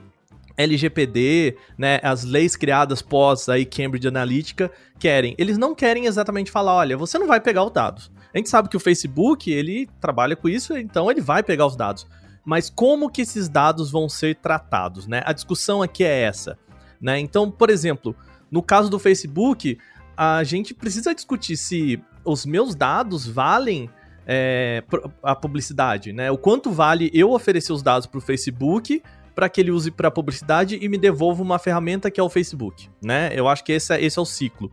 LGPD, 0.57 1.57
né, 1.77 1.99
as 2.01 2.23
leis 2.23 2.55
criadas 2.55 3.03
pós 3.03 3.49
aí 3.49 3.65
Cambridge 3.65 4.07
Analytica 4.07 4.71
querem? 5.01 5.35
Eles 5.37 5.59
não 5.59 5.75
querem 5.75 6.07
exatamente 6.07 6.51
falar, 6.51 6.77
olha, 6.77 6.97
você 6.97 7.19
não 7.19 7.27
vai 7.27 7.41
pegar 7.41 7.65
os 7.65 7.73
dados. 7.73 8.13
A 8.33 8.39
gente 8.39 8.49
sabe 8.49 8.69
que 8.69 8.77
o 8.77 8.81
Facebook, 8.81 9.51
ele 9.51 9.89
trabalha 10.01 10.37
com 10.37 10.49
isso, 10.49 10.77
então 10.77 11.11
ele 11.11 11.21
vai 11.21 11.43
pegar 11.43 11.67
os 11.67 11.77
dados 11.77 12.07
mas 12.45 12.69
como 12.69 13.11
que 13.11 13.23
esses 13.23 13.49
dados 13.49 13.91
vão 13.91 14.09
ser 14.09 14.37
tratados, 14.37 15.07
né? 15.07 15.23
A 15.25 15.33
discussão 15.33 15.83
aqui 15.83 16.05
é 16.05 16.23
essa, 16.23 16.59
né? 17.01 17.19
Então, 17.19 17.51
por 17.51 17.71
exemplo, 17.71 18.15
no 18.51 18.63
caso 18.63 18.91
do 18.91 18.99
Facebook, 18.99 19.79
a 20.17 20.45
gente 20.45 20.75
precisa 20.75 21.15
discutir 21.15 21.57
se 21.57 22.03
os 22.25 22.47
meus 22.47 22.75
dados 22.75 23.27
valem 23.27 23.91
é, 24.27 24.83
a 25.23 25.35
publicidade, 25.35 26.13
né? 26.13 26.31
O 26.31 26.39
quanto 26.39 26.71
vale 26.71 27.11
eu 27.13 27.33
oferecer 27.33 27.73
os 27.73 27.83
dados 27.83 28.07
para 28.07 28.19
o 28.19 28.21
Facebook 28.21 29.03
para 29.35 29.49
que 29.49 29.61
ele 29.61 29.71
use 29.71 29.91
para 29.91 30.11
publicidade 30.11 30.79
e 30.81 30.89
me 30.89 30.97
devolva 30.97 31.43
uma 31.43 31.59
ferramenta 31.59 32.11
que 32.11 32.21
é 32.21 32.23
o 32.23 32.31
Facebook, 32.31 32.89
né? 33.03 33.31
Eu 33.35 33.49
acho 33.49 33.65
que 33.65 33.73
esse 33.73 33.93
é, 33.93 34.03
esse 34.03 34.19
é 34.19 34.23
o 34.23 34.25
ciclo. 34.25 34.71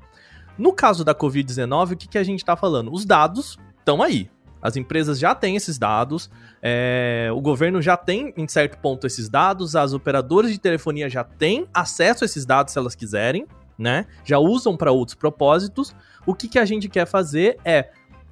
No 0.58 0.72
caso 0.72 1.04
da 1.04 1.16
Covid-19, 1.16 1.94
o 1.94 1.98
que, 1.98 2.08
que 2.08 2.18
a 2.18 2.24
gente 2.24 2.40
está 2.40 2.56
falando? 2.56 2.94
Os 2.94 3.06
dados 3.06 3.58
estão 3.80 4.02
aí, 4.02 4.30
as 4.62 4.76
empresas 4.76 5.18
já 5.18 5.34
têm 5.34 5.56
esses 5.56 5.80
dados, 5.80 6.30
é, 6.62 7.30
o 7.34 7.42
governo 7.42 7.82
já 7.82 7.98
tem, 7.98 8.34
em 8.38 8.48
certo 8.48 8.78
ponto, 8.78 9.08
esses 9.08 9.28
dados, 9.28 9.76
as 9.76 9.94
operadoras 9.94 10.52
de 10.52 10.60
telefonia 10.60 11.10
já 11.10 11.24
têm 11.24 11.68
acesso 11.74 12.24
a 12.24 12.26
esses 12.26 12.46
dados 12.46 12.74
se 12.74 12.80
elas 12.80 12.94
quiserem, 12.94 13.48
né? 13.78 14.06
Já 14.24 14.38
usam 14.38 14.78
para 14.78 14.92
outros 14.92 15.16
propósitos. 15.16 15.96
O 16.26 16.36
que, 16.36 16.48
que 16.48 16.60
a 16.60 16.66
gente 16.66 16.88
quer 16.88 17.08
fazer 17.08 17.58
é 17.66 17.90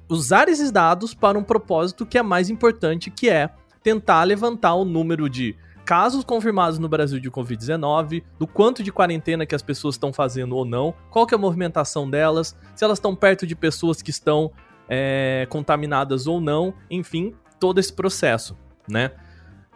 usar 0.08 0.48
esses 0.48 0.70
dados 0.70 1.12
para 1.12 1.38
um 1.38 1.42
propósito 1.42 2.06
que 2.06 2.18
é 2.18 2.22
mais 2.22 2.48
importante, 2.48 3.10
que 3.10 3.28
é 3.28 3.50
tentar 3.82 4.22
levantar 4.24 4.74
o 4.74 4.84
número 4.84 5.28
de 5.28 5.56
casos 5.84 6.22
confirmados 6.22 6.78
no 6.78 6.88
Brasil 6.88 7.18
de 7.18 7.28
Covid-19, 7.28 8.22
do 8.38 8.46
quanto 8.46 8.80
de 8.80 8.92
quarentena 8.92 9.44
que 9.44 9.56
as 9.56 9.62
pessoas 9.62 9.96
estão 9.96 10.12
fazendo 10.12 10.54
ou 10.54 10.64
não, 10.64 10.94
qual 11.10 11.26
que 11.26 11.34
é 11.34 11.36
a 11.36 11.40
movimentação 11.40 12.08
delas, 12.08 12.56
se 12.76 12.84
elas 12.84 12.98
estão 12.98 13.16
perto 13.16 13.44
de 13.44 13.56
pessoas 13.56 14.00
que 14.00 14.10
estão 14.10 14.52
é, 14.88 15.48
contaminadas 15.50 16.28
ou 16.28 16.40
não, 16.40 16.74
enfim, 16.88 17.34
todo 17.60 17.78
esse 17.78 17.92
processo, 17.92 18.56
né? 18.88 19.12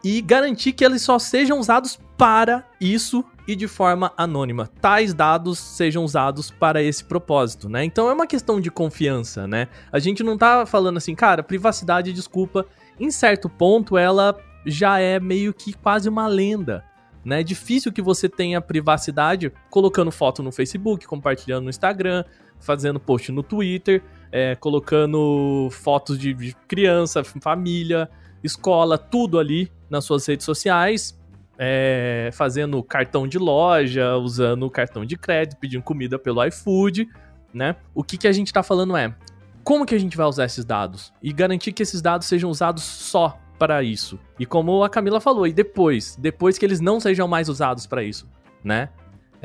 E 0.03 0.21
garantir 0.21 0.73
que 0.73 0.85
eles 0.85 1.03
só 1.03 1.19
sejam 1.19 1.59
usados 1.59 1.99
para 2.17 2.65
isso 2.81 3.25
e 3.47 3.55
de 3.55 3.69
forma 3.69 4.13
anônima. 4.17 4.69
Tais 4.81 5.15
dados 5.15 5.59
sejam 5.59 6.05
usados 6.05 6.51
para 6.51 6.83
esse 6.83 7.05
propósito, 7.05 7.69
né? 7.69 7.85
Então 7.85 8.09
é 8.09 8.13
uma 8.13 8.27
questão 8.27 8.61
de 8.61 8.71
confiança, 8.71 9.47
né? 9.47 9.69
A 9.93 9.99
gente 9.99 10.23
não 10.23 10.37
tá 10.37 10.67
falando 10.67 10.97
assim, 10.97 11.15
cara, 11.15 11.43
privacidade, 11.43 12.13
desculpa, 12.13 12.67
em 12.99 13.11
certo 13.11 13.49
ponto 13.49 13.97
ela 13.97 14.37
já 14.67 14.99
é 14.99 15.21
meio 15.21 15.53
que 15.53 15.73
quase 15.73 16.09
uma 16.09 16.27
lenda. 16.27 16.85
Né? 17.25 17.41
É 17.41 17.43
difícil 17.43 17.93
que 17.93 18.03
você 18.03 18.29
tenha 18.29 18.61
privacidade 18.61 19.53
colocando 19.71 20.11
foto 20.11 20.43
no 20.43 20.53
Facebook, 20.53 21.07
compartilhando 21.07 21.65
no 21.65 21.71
Instagram, 21.71 22.25
fazendo 22.61 22.99
post 22.99 23.31
no 23.31 23.43
Twitter 23.43 24.03
é, 24.37 24.57
colocando 24.57 25.69
fotos 25.71 26.19
de, 26.19 26.35
de 26.35 26.57
criança, 26.67 27.23
família, 27.23 28.11
escola, 28.43 28.99
tudo 28.99 29.39
ali 29.39 29.71
nas 29.89 30.05
suas 30.05 30.27
redes 30.27 30.45
sociais, 30.45 31.17
é, 31.57 32.31
fazendo 32.33 32.83
cartão 32.83 33.29
de 33.29 33.39
loja, 33.39 34.17
usando 34.17 34.69
cartão 34.69 35.05
de 35.05 35.17
crédito, 35.17 35.57
pedindo 35.61 35.85
comida 35.85 36.19
pelo 36.19 36.45
iFood, 36.47 37.09
né? 37.53 37.77
O 37.95 38.03
que, 38.03 38.19
que 38.19 38.27
a 38.27 38.33
gente 38.33 38.49
está 38.49 38.61
falando 38.61 38.97
é 38.97 39.15
como 39.63 39.87
que 39.87 39.95
a 39.95 40.01
gente 40.01 40.17
vai 40.17 40.27
usar 40.27 40.47
esses 40.47 40.65
dados 40.65 41.13
e 41.23 41.33
garantir 41.33 41.73
que 41.73 41.85
esses 41.85 42.03
dados 42.03 42.27
sejam 42.27 42.51
usados 42.51 42.83
só 42.83 43.39
para 43.57 43.85
isso. 43.85 44.19
E 44.37 44.45
como 44.45 44.83
a 44.83 44.91
Camila 44.91 45.21
falou, 45.21 45.47
e 45.47 45.53
depois, 45.53 46.17
depois 46.17 46.59
que 46.59 46.67
eles 46.67 46.81
não 46.81 46.99
sejam 46.99 47.29
mais 47.29 47.49
usados 47.49 47.87
para 47.87 48.03
isso, 48.03 48.29
né? 48.65 48.89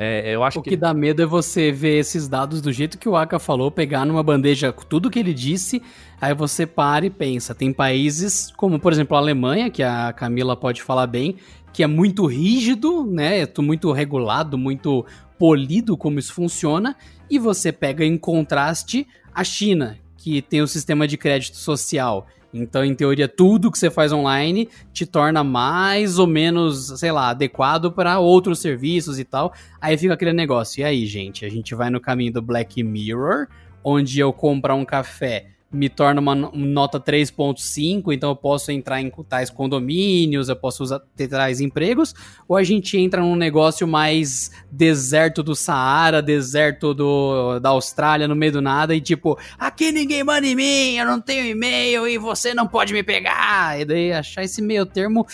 É, 0.02 0.34
eu 0.34 0.42
acho 0.42 0.60
o 0.60 0.62
que... 0.62 0.70
que 0.70 0.76
dá 0.78 0.94
medo 0.94 1.20
é 1.20 1.26
você 1.26 1.70
ver 1.70 1.98
esses 1.98 2.26
dados 2.26 2.62
do 2.62 2.72
jeito 2.72 2.96
que 2.96 3.06
o 3.06 3.14
Aka 3.14 3.38
falou, 3.38 3.70
pegar 3.70 4.06
numa 4.06 4.22
bandeja 4.22 4.72
tudo 4.72 5.10
que 5.10 5.18
ele 5.18 5.34
disse, 5.34 5.82
aí 6.18 6.32
você 6.32 6.64
para 6.64 7.04
e 7.04 7.10
pensa. 7.10 7.54
Tem 7.54 7.70
países, 7.70 8.50
como 8.56 8.80
por 8.80 8.94
exemplo 8.94 9.14
a 9.14 9.20
Alemanha, 9.20 9.68
que 9.68 9.82
a 9.82 10.10
Camila 10.14 10.56
pode 10.56 10.82
falar 10.82 11.06
bem, 11.06 11.36
que 11.70 11.82
é 11.82 11.86
muito 11.86 12.24
rígido, 12.24 13.04
né? 13.04 13.42
É 13.42 13.60
muito 13.60 13.92
regulado, 13.92 14.56
muito 14.56 15.04
polido 15.38 15.98
como 15.98 16.18
isso 16.18 16.32
funciona, 16.32 16.96
e 17.28 17.38
você 17.38 17.70
pega 17.70 18.02
em 18.02 18.16
contraste 18.16 19.06
a 19.34 19.44
China, 19.44 19.98
que 20.16 20.40
tem 20.40 20.62
o 20.62 20.66
sistema 20.66 21.06
de 21.06 21.18
crédito 21.18 21.58
social 21.58 22.26
então, 22.52 22.84
em 22.84 22.94
teoria, 22.94 23.28
tudo 23.28 23.70
que 23.70 23.78
você 23.78 23.90
faz 23.90 24.12
online 24.12 24.68
te 24.92 25.06
torna 25.06 25.44
mais 25.44 26.18
ou 26.18 26.26
menos, 26.26 26.98
sei 26.98 27.12
lá, 27.12 27.30
adequado 27.30 27.92
para 27.92 28.18
outros 28.18 28.60
serviços 28.60 29.18
e 29.18 29.24
tal. 29.24 29.52
Aí 29.80 29.96
fica 29.96 30.14
aquele 30.14 30.32
negócio. 30.32 30.80
E 30.80 30.84
aí, 30.84 31.06
gente? 31.06 31.44
A 31.44 31.48
gente 31.48 31.74
vai 31.74 31.90
no 31.90 32.00
caminho 32.00 32.32
do 32.32 32.42
Black 32.42 32.82
Mirror, 32.82 33.46
onde 33.84 34.18
eu 34.18 34.32
comprar 34.32 34.74
um 34.74 34.84
café 34.84 35.46
me 35.72 35.88
torna 35.88 36.20
uma 36.20 36.34
nota 36.34 36.98
3.5, 36.98 38.12
então 38.12 38.30
eu 38.30 38.36
posso 38.36 38.72
entrar 38.72 39.00
em 39.00 39.10
tais 39.28 39.50
condomínios, 39.50 40.48
eu 40.48 40.56
posso 40.56 40.82
usar, 40.82 41.00
ter 41.14 41.28
tais 41.28 41.60
empregos, 41.60 42.12
ou 42.48 42.56
a 42.56 42.64
gente 42.64 42.98
entra 42.98 43.20
num 43.20 43.36
negócio 43.36 43.86
mais 43.86 44.50
deserto 44.70 45.42
do 45.42 45.54
Saara, 45.54 46.20
deserto 46.20 46.92
do, 46.92 47.60
da 47.60 47.68
Austrália, 47.70 48.26
no 48.26 48.34
meio 48.34 48.52
do 48.52 48.60
nada, 48.60 48.94
e 48.94 49.00
tipo, 49.00 49.38
aqui 49.58 49.92
ninguém 49.92 50.24
manda 50.24 50.46
em 50.46 50.56
mim, 50.56 50.96
eu 50.96 51.06
não 51.06 51.20
tenho 51.20 51.46
e-mail 51.46 52.08
e 52.08 52.18
você 52.18 52.52
não 52.52 52.66
pode 52.66 52.92
me 52.92 53.02
pegar. 53.02 53.80
E 53.80 53.84
daí 53.84 54.12
achar 54.12 54.42
esse 54.42 54.60
meio 54.60 54.84
termo, 54.84 55.24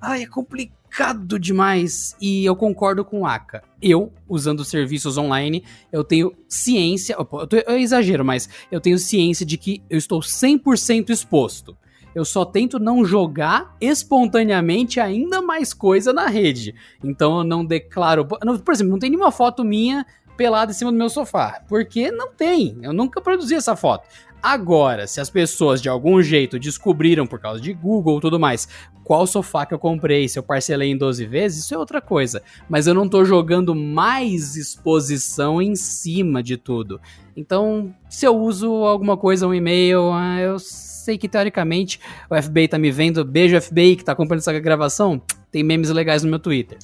ai, 0.00 0.24
é 0.24 0.26
complicado 0.26 0.83
complicado 0.94 1.38
demais. 1.38 2.16
E 2.20 2.44
eu 2.44 2.54
concordo 2.54 3.04
com 3.04 3.20
o 3.20 3.26
Aka. 3.26 3.62
Eu, 3.82 4.12
usando 4.28 4.64
serviços 4.64 5.18
online, 5.18 5.64
eu 5.90 6.04
tenho 6.04 6.32
ciência. 6.48 7.16
Eu, 7.18 7.28
eu 7.66 7.78
exagero, 7.78 8.24
mas 8.24 8.48
eu 8.70 8.80
tenho 8.80 8.98
ciência 8.98 9.44
de 9.44 9.58
que 9.58 9.82
eu 9.90 9.98
estou 9.98 10.20
100% 10.20 11.10
exposto. 11.10 11.76
Eu 12.14 12.24
só 12.24 12.44
tento 12.44 12.78
não 12.78 13.04
jogar 13.04 13.76
espontaneamente 13.80 15.00
ainda 15.00 15.42
mais 15.42 15.74
coisa 15.74 16.12
na 16.12 16.28
rede. 16.28 16.74
Então 17.02 17.38
eu 17.38 17.44
não 17.44 17.64
declaro. 17.64 18.24
Por 18.24 18.72
exemplo, 18.72 18.92
não 18.92 19.00
tem 19.00 19.10
nenhuma 19.10 19.32
foto 19.32 19.64
minha 19.64 20.06
pelada 20.36 20.70
em 20.70 20.74
cima 20.74 20.92
do 20.92 20.98
meu 20.98 21.08
sofá. 21.08 21.60
Porque 21.68 22.12
não 22.12 22.32
tem. 22.32 22.78
Eu 22.82 22.92
nunca 22.92 23.20
produzi 23.20 23.56
essa 23.56 23.74
foto. 23.74 24.06
Agora, 24.44 25.06
se 25.06 25.22
as 25.22 25.30
pessoas 25.30 25.80
de 25.80 25.88
algum 25.88 26.20
jeito 26.20 26.58
descobriram 26.58 27.26
por 27.26 27.40
causa 27.40 27.58
de 27.58 27.72
Google 27.72 28.18
e 28.18 28.20
tudo 28.20 28.38
mais, 28.38 28.68
qual 29.02 29.26
sofá 29.26 29.64
que 29.64 29.72
eu 29.72 29.78
comprei, 29.78 30.28
se 30.28 30.38
eu 30.38 30.42
parcelei 30.42 30.90
em 30.90 30.98
12 30.98 31.24
vezes, 31.24 31.64
isso 31.64 31.74
é 31.74 31.78
outra 31.78 31.98
coisa. 31.98 32.42
Mas 32.68 32.86
eu 32.86 32.92
não 32.92 33.08
tô 33.08 33.24
jogando 33.24 33.74
mais 33.74 34.54
exposição 34.54 35.62
em 35.62 35.74
cima 35.74 36.42
de 36.42 36.58
tudo. 36.58 37.00
Então, 37.34 37.94
se 38.06 38.26
eu 38.26 38.36
uso 38.36 38.70
alguma 38.84 39.16
coisa, 39.16 39.46
um 39.46 39.54
e-mail, 39.54 40.12
ah, 40.12 40.38
eu 40.38 40.58
sei 40.58 41.16
que 41.16 41.26
teoricamente 41.26 41.98
o 42.28 42.42
FBI 42.42 42.68
tá 42.68 42.78
me 42.78 42.90
vendo. 42.90 43.24
Beijo, 43.24 43.58
FBI, 43.58 43.96
que 43.96 44.04
tá 44.04 44.12
acompanhando 44.12 44.40
essa 44.40 44.60
gravação. 44.60 45.22
Tem 45.50 45.62
memes 45.62 45.88
legais 45.88 46.22
no 46.22 46.28
meu 46.28 46.38
Twitter. 46.38 46.76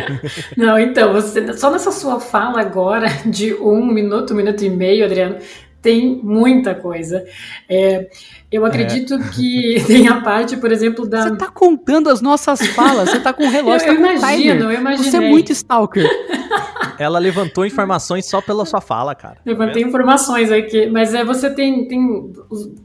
Não, 0.54 0.78
então, 0.78 1.14
você, 1.14 1.54
só 1.54 1.70
nessa 1.70 1.92
sua 1.92 2.20
fala 2.20 2.60
agora 2.60 3.08
de 3.24 3.54
um 3.54 3.86
minuto, 3.86 4.34
um 4.34 4.36
minuto 4.36 4.62
e 4.62 4.68
meio, 4.68 5.06
Adriano, 5.06 5.36
tem 5.82 6.20
muita 6.22 6.74
coisa. 6.74 7.24
É, 7.68 8.08
eu 8.50 8.64
acredito 8.64 9.14
é. 9.14 9.28
que 9.30 9.82
tem 9.86 10.08
a 10.08 10.20
parte, 10.20 10.56
por 10.56 10.72
exemplo, 10.72 11.06
da. 11.06 11.22
Você 11.22 11.36
tá 11.36 11.48
contando 11.48 12.08
as 12.10 12.20
nossas 12.20 12.66
falas, 12.68 13.10
você 13.10 13.20
tá 13.20 13.32
com 13.32 13.44
o 13.46 13.48
relógio, 13.50 13.86
eu, 13.88 13.94
eu 13.94 14.02
tá 14.02 14.14
imagino, 14.14 14.64
eu 14.64 14.72
imagino. 14.72 15.10
Você 15.10 15.16
é 15.16 15.20
muito 15.20 15.52
stalker. 15.52 16.08
Ela 16.98 17.18
levantou 17.18 17.64
informações 17.64 18.26
só 18.26 18.42
pela 18.42 18.66
sua 18.66 18.80
fala, 18.82 19.14
cara. 19.14 19.38
Levantei 19.46 19.82
informações 19.82 20.52
aqui, 20.52 20.86
mas 20.86 21.14
é, 21.14 21.24
você 21.24 21.48
tem, 21.48 21.88
tem 21.88 22.30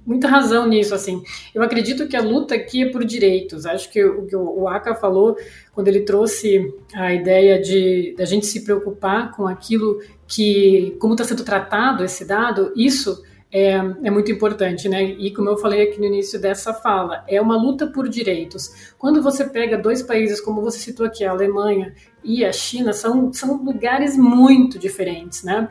muita 0.06 0.30
razão 0.30 0.66
nisso, 0.66 0.96
assim. 0.96 1.22
Eu 1.54 1.62
acredito 1.62 2.08
que 2.08 2.16
a 2.16 2.22
luta 2.22 2.56
aqui 2.56 2.84
é 2.84 2.92
por 2.92 3.04
direitos. 3.04 3.66
Acho 3.66 3.92
que 3.92 4.02
o 4.02 4.26
que 4.26 4.34
o 4.34 4.70
Aka 4.70 4.96
falou 4.96 5.36
quando 5.74 5.90
ele 5.90 6.00
trouxe 6.00 6.74
a 6.94 7.14
ideia 7.14 7.62
de 7.62 8.16
da 8.18 8.24
gente 8.24 8.46
se 8.46 8.64
preocupar 8.64 9.32
com 9.34 9.48
aquilo 9.48 10.00
que, 10.26 10.96
como 10.98 11.14
está 11.14 11.26
sendo 11.26 11.44
tratado 11.44 12.02
esse 12.02 12.24
dado, 12.24 12.72
isso 12.74 13.22
é, 13.56 13.76
é, 14.04 14.12
muito 14.12 14.30
importante, 14.30 14.90
né? 14.90 15.02
E 15.02 15.34
como 15.34 15.48
eu 15.48 15.56
falei 15.56 15.84
aqui 15.84 15.98
no 15.98 16.06
início 16.06 16.38
dessa 16.38 16.74
fala, 16.74 17.24
é 17.26 17.40
uma 17.40 17.56
luta 17.56 17.88
por 17.88 18.10
direitos. 18.10 18.94
Quando 18.98 19.24
você 19.24 19.46
pega 19.46 19.78
dois 19.78 20.04
países, 20.04 20.42
como 20.42 20.62
você 20.62 20.78
citou 20.78 21.06
aqui, 21.06 21.24
a 21.24 21.32
Alemanha 21.32 21.94
e 22.22 22.44
a 22.44 22.52
China, 22.52 22.92
são, 22.92 23.32
são 23.32 23.64
lugares 23.64 24.18
muito 24.18 24.78
diferentes, 24.78 25.42
né? 25.46 25.70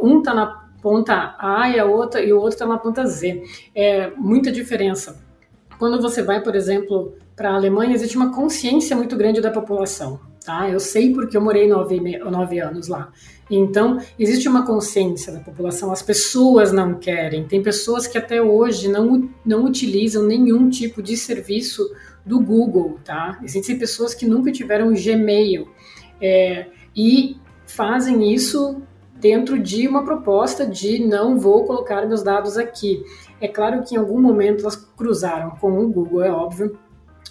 Um 0.00 0.20
está 0.20 0.32
na 0.32 0.46
ponta 0.80 1.36
A 1.38 1.68
e 1.68 1.78
a 1.78 1.84
outra 1.84 2.22
e 2.22 2.32
o 2.32 2.36
outro 2.36 2.54
está 2.54 2.66
na 2.66 2.78
ponta 2.78 3.04
Z. 3.04 3.42
É 3.74 4.08
muita 4.16 4.50
diferença. 4.50 5.22
Quando 5.78 6.00
você 6.00 6.22
vai, 6.22 6.42
por 6.42 6.56
exemplo, 6.56 7.18
para 7.36 7.50
a 7.50 7.54
Alemanha, 7.54 7.94
existe 7.94 8.16
uma 8.16 8.34
consciência 8.34 8.96
muito 8.96 9.14
grande 9.14 9.42
da 9.42 9.50
população. 9.50 10.18
Tá? 10.46 10.70
Eu 10.70 10.78
sei 10.78 11.12
porque 11.12 11.36
eu 11.36 11.40
morei 11.40 11.66
nove, 11.66 11.98
nove 12.20 12.60
anos 12.60 12.86
lá. 12.86 13.10
Então, 13.50 13.98
existe 14.16 14.48
uma 14.48 14.64
consciência 14.64 15.32
da 15.32 15.40
população, 15.40 15.90
as 15.90 16.02
pessoas 16.02 16.70
não 16.70 16.94
querem. 16.94 17.48
Tem 17.48 17.60
pessoas 17.60 18.06
que 18.06 18.16
até 18.16 18.40
hoje 18.40 18.86
não, 18.86 19.28
não 19.44 19.64
utilizam 19.64 20.22
nenhum 20.22 20.70
tipo 20.70 21.02
de 21.02 21.16
serviço 21.16 21.92
do 22.24 22.38
Google, 22.38 23.00
tá? 23.04 23.40
Existem 23.42 23.76
pessoas 23.76 24.14
que 24.14 24.24
nunca 24.24 24.52
tiveram 24.52 24.94
Gmail 24.94 25.66
é, 26.20 26.66
e 26.94 27.36
fazem 27.66 28.32
isso 28.32 28.80
dentro 29.16 29.58
de 29.58 29.88
uma 29.88 30.04
proposta 30.04 30.64
de 30.64 31.04
não 31.04 31.36
vou 31.40 31.64
colocar 31.64 32.06
meus 32.06 32.22
dados 32.22 32.56
aqui. 32.56 33.02
É 33.40 33.48
claro 33.48 33.82
que 33.82 33.96
em 33.96 33.98
algum 33.98 34.22
momento 34.22 34.60
elas 34.60 34.76
cruzaram 34.76 35.50
com 35.56 35.76
o 35.76 35.88
Google, 35.88 36.22
é 36.22 36.30
óbvio. 36.30 36.78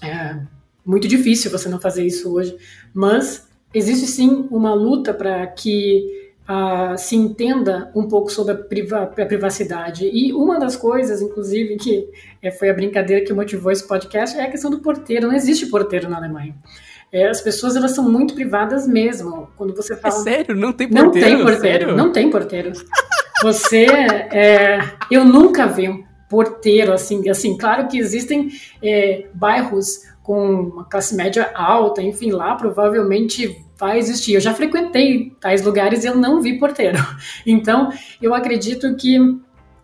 É 0.01 0.54
muito 0.85 1.07
difícil 1.07 1.51
você 1.51 1.67
não 1.67 1.79
fazer 1.79 2.05
isso 2.05 2.31
hoje, 2.31 2.55
mas 2.93 3.47
existe 3.73 4.07
sim 4.07 4.47
uma 4.51 4.73
luta 4.73 5.13
para 5.13 5.45
que 5.47 6.25
uh, 6.49 6.97
se 6.97 7.15
entenda 7.15 7.91
um 7.95 8.07
pouco 8.07 8.31
sobre 8.31 8.53
a, 8.53 8.55
priva 8.55 9.03
a, 9.03 9.07
privacidade. 9.07 10.09
E 10.11 10.31
uma 10.33 10.59
das 10.59 10.75
coisas, 10.75 11.21
inclusive, 11.21 11.75
que 11.77 12.07
é, 12.41 12.51
foi 12.51 12.69
a 12.69 12.73
brincadeira 12.73 13.25
que 13.25 13.33
motivou 13.33 13.71
esse 13.71 13.87
podcast 13.87 14.37
é 14.37 14.43
a 14.43 14.49
questão 14.49 14.71
do 14.71 14.79
porteiro. 14.79 15.27
Não 15.27 15.35
existe 15.35 15.65
porteiro 15.67 16.09
na 16.09 16.17
Alemanha. 16.17 16.55
É, 17.11 17.27
as 17.27 17.41
pessoas 17.41 17.75
elas 17.75 17.91
são 17.91 18.09
muito 18.09 18.33
privadas 18.33 18.87
mesmo. 18.87 19.49
Quando 19.57 19.75
você 19.75 19.95
fala. 19.95 20.15
É 20.15 20.19
sério? 20.19 20.55
Não 20.55 20.73
tem 20.73 20.89
porteiro? 20.89 21.05
Não 21.05 21.11
tem 21.11 21.37
porteiro. 21.37 21.61
Sério? 21.61 21.95
Não 21.95 22.11
tem 22.11 22.29
porteiro. 22.29 22.71
Você. 23.41 23.85
É, 23.85 24.79
eu 25.11 25.23
nunca 25.23 25.67
vi 25.67 25.89
um 25.89 26.03
porteiro 26.29 26.91
assim. 26.91 27.29
Assim, 27.29 27.57
claro 27.57 27.87
que 27.87 27.97
existem 27.97 28.49
é, 28.81 29.27
bairros 29.33 29.99
com 30.25 30.43
uma 30.61 30.85
classe 30.85 31.15
média 31.15 31.51
alta, 31.53 32.01
enfim, 32.01 32.31
lá 32.31 32.55
provavelmente 32.55 33.63
vai 33.77 33.99
existir. 33.99 34.33
Eu 34.33 34.41
já 34.41 34.55
frequentei 34.55 35.31
tais 35.39 35.63
lugares 35.63 36.03
e 36.03 36.07
eu 36.07 36.15
não 36.15 36.41
vi 36.41 36.57
porteiro. 36.57 36.97
Então, 37.45 37.89
eu 38.19 38.33
acredito 38.33 38.95
que 38.95 39.19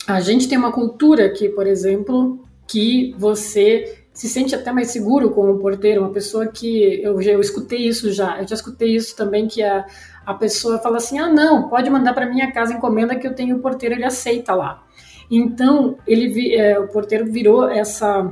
a 0.07 0.19
gente 0.19 0.49
tem 0.49 0.57
uma 0.57 0.71
cultura 0.71 1.27
aqui, 1.27 1.47
por 1.47 1.67
exemplo, 1.67 2.43
que 2.67 3.13
você 3.19 3.99
se 4.11 4.27
sente 4.27 4.55
até 4.55 4.71
mais 4.71 4.89
seguro 4.89 5.29
com 5.29 5.51
o 5.51 5.59
porteiro, 5.59 6.01
uma 6.01 6.11
pessoa 6.11 6.47
que 6.47 7.01
eu 7.03 7.21
já 7.21 7.31
eu 7.31 7.39
escutei 7.39 7.87
isso 7.87 8.11
já, 8.11 8.41
eu 8.41 8.47
já 8.47 8.55
escutei 8.55 8.95
isso 8.95 9.15
também 9.15 9.47
que 9.47 9.61
a, 9.61 9.85
a 10.25 10.33
pessoa 10.33 10.79
fala 10.79 10.97
assim: 10.97 11.19
"Ah, 11.19 11.29
não, 11.29 11.69
pode 11.69 11.89
mandar 11.89 12.13
para 12.13 12.25
minha 12.25 12.51
casa 12.51 12.73
encomenda 12.73 13.15
que 13.15 13.27
eu 13.27 13.35
tenho 13.35 13.57
o 13.57 13.59
porteiro, 13.59 13.95
ele 13.95 14.05
aceita 14.05 14.55
lá". 14.55 14.83
Então, 15.29 15.97
ele 16.07 16.55
é, 16.55 16.79
o 16.79 16.87
porteiro 16.87 17.31
virou 17.31 17.69
essa 17.69 18.29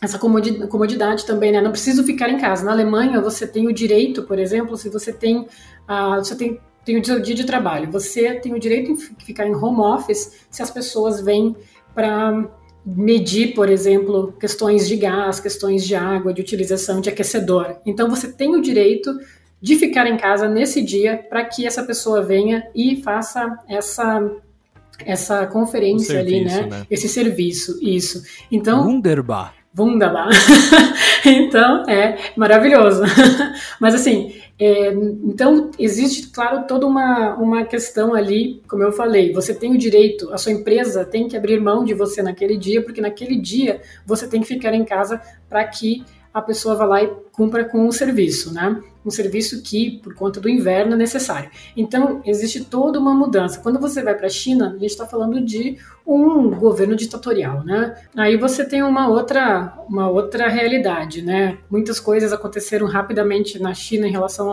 essa 0.00 0.18
comodidade 0.18 1.26
também, 1.26 1.52
né? 1.52 1.60
Não 1.60 1.72
preciso 1.72 2.04
ficar 2.04 2.28
em 2.28 2.38
casa. 2.38 2.64
Na 2.64 2.72
Alemanha, 2.72 3.20
você 3.20 3.46
tem 3.46 3.66
o 3.66 3.72
direito, 3.72 4.22
por 4.22 4.38
exemplo, 4.38 4.76
se 4.76 4.88
você 4.88 5.12
tem, 5.12 5.40
uh, 5.40 6.16
você 6.18 6.36
tem, 6.36 6.60
tem 6.84 6.96
o 6.96 7.02
dia 7.02 7.34
de 7.34 7.44
trabalho, 7.44 7.90
você 7.90 8.34
tem 8.34 8.54
o 8.54 8.60
direito 8.60 8.94
de 8.94 9.24
ficar 9.24 9.46
em 9.46 9.54
home 9.54 9.80
office 9.80 10.46
se 10.50 10.62
as 10.62 10.70
pessoas 10.70 11.20
vêm 11.20 11.56
para 11.94 12.48
medir, 12.86 13.54
por 13.54 13.68
exemplo, 13.68 14.32
questões 14.38 14.86
de 14.86 14.96
gás, 14.96 15.40
questões 15.40 15.84
de 15.84 15.94
água, 15.94 16.32
de 16.32 16.40
utilização 16.40 17.00
de 17.00 17.08
aquecedor. 17.10 17.76
Então, 17.84 18.08
você 18.08 18.32
tem 18.32 18.54
o 18.54 18.62
direito 18.62 19.12
de 19.60 19.74
ficar 19.76 20.06
em 20.06 20.16
casa 20.16 20.48
nesse 20.48 20.80
dia 20.80 21.18
para 21.28 21.44
que 21.44 21.66
essa 21.66 21.82
pessoa 21.82 22.22
venha 22.22 22.68
e 22.74 23.02
faça 23.02 23.58
essa 23.68 24.30
essa 25.04 25.46
conferência 25.46 26.16
serviço, 26.16 26.36
ali, 26.36 26.44
né? 26.44 26.78
né? 26.78 26.86
Esse 26.90 27.08
serviço, 27.08 27.78
isso. 27.80 28.20
Então, 28.50 28.84
Wunderbar. 28.84 29.54
Wunderbar. 29.76 30.28
então, 31.24 31.88
é 31.88 32.18
maravilhoso. 32.36 33.02
Mas 33.80 33.94
assim, 33.94 34.34
é, 34.58 34.92
então 35.22 35.70
existe, 35.78 36.28
claro, 36.28 36.66
toda 36.66 36.86
uma, 36.86 37.34
uma 37.36 37.64
questão 37.64 38.14
ali, 38.14 38.60
como 38.68 38.82
eu 38.82 38.90
falei, 38.90 39.32
você 39.32 39.54
tem 39.54 39.72
o 39.72 39.78
direito, 39.78 40.32
a 40.32 40.38
sua 40.38 40.52
empresa 40.52 41.04
tem 41.04 41.28
que 41.28 41.36
abrir 41.36 41.60
mão 41.60 41.84
de 41.84 41.94
você 41.94 42.22
naquele 42.22 42.56
dia, 42.56 42.82
porque 42.82 43.00
naquele 43.00 43.36
dia 43.36 43.80
você 44.04 44.26
tem 44.26 44.40
que 44.40 44.48
ficar 44.48 44.74
em 44.74 44.84
casa 44.84 45.20
para 45.48 45.64
que 45.64 46.04
a 46.38 46.42
pessoa 46.42 46.74
vá 46.74 46.84
lá 46.84 47.02
e 47.02 47.10
cumpra 47.32 47.64
com 47.64 47.86
o 47.86 47.92
serviço, 47.92 48.52
né? 48.52 48.80
Um 49.04 49.10
serviço 49.10 49.62
que, 49.62 49.98
por 50.02 50.14
conta 50.14 50.40
do 50.40 50.48
inverno, 50.48 50.94
é 50.94 50.96
necessário. 50.96 51.50
Então, 51.76 52.20
existe 52.26 52.64
toda 52.64 52.98
uma 52.98 53.14
mudança. 53.14 53.60
Quando 53.60 53.78
você 53.78 54.02
vai 54.02 54.14
para 54.14 54.26
a 54.26 54.30
China, 54.30 54.70
a 54.70 54.78
gente 54.78 54.86
está 54.86 55.06
falando 55.06 55.40
de 55.40 55.78
um 56.06 56.50
governo 56.50 56.96
ditatorial, 56.96 57.64
né? 57.64 57.94
Aí 58.16 58.36
você 58.36 58.64
tem 58.64 58.82
uma 58.82 59.08
outra, 59.08 59.72
uma 59.88 60.10
outra 60.10 60.48
realidade, 60.48 61.22
né? 61.22 61.58
Muitas 61.70 62.00
coisas 62.00 62.32
aconteceram 62.32 62.86
rapidamente 62.86 63.58
na 63.58 63.72
China 63.72 64.06
em 64.06 64.12
relação 64.12 64.52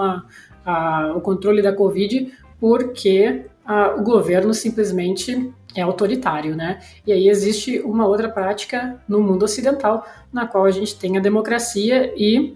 ao 0.65 1.21
controle 1.21 1.61
da 1.61 1.73
Covid, 1.73 2.31
porque 2.59 3.45
a, 3.65 3.95
o 3.95 4.03
governo 4.03 4.53
simplesmente 4.53 5.51
é 5.75 5.81
autoritário, 5.81 6.55
né? 6.55 6.79
E 7.05 7.11
aí 7.11 7.27
existe 7.27 7.79
uma 7.81 8.07
outra 8.07 8.29
prática 8.29 9.01
no 9.07 9.21
mundo 9.21 9.43
ocidental, 9.43 10.05
na 10.31 10.47
qual 10.47 10.65
a 10.65 10.71
gente 10.71 10.97
tem 10.97 11.17
a 11.17 11.21
democracia 11.21 12.13
e 12.15 12.55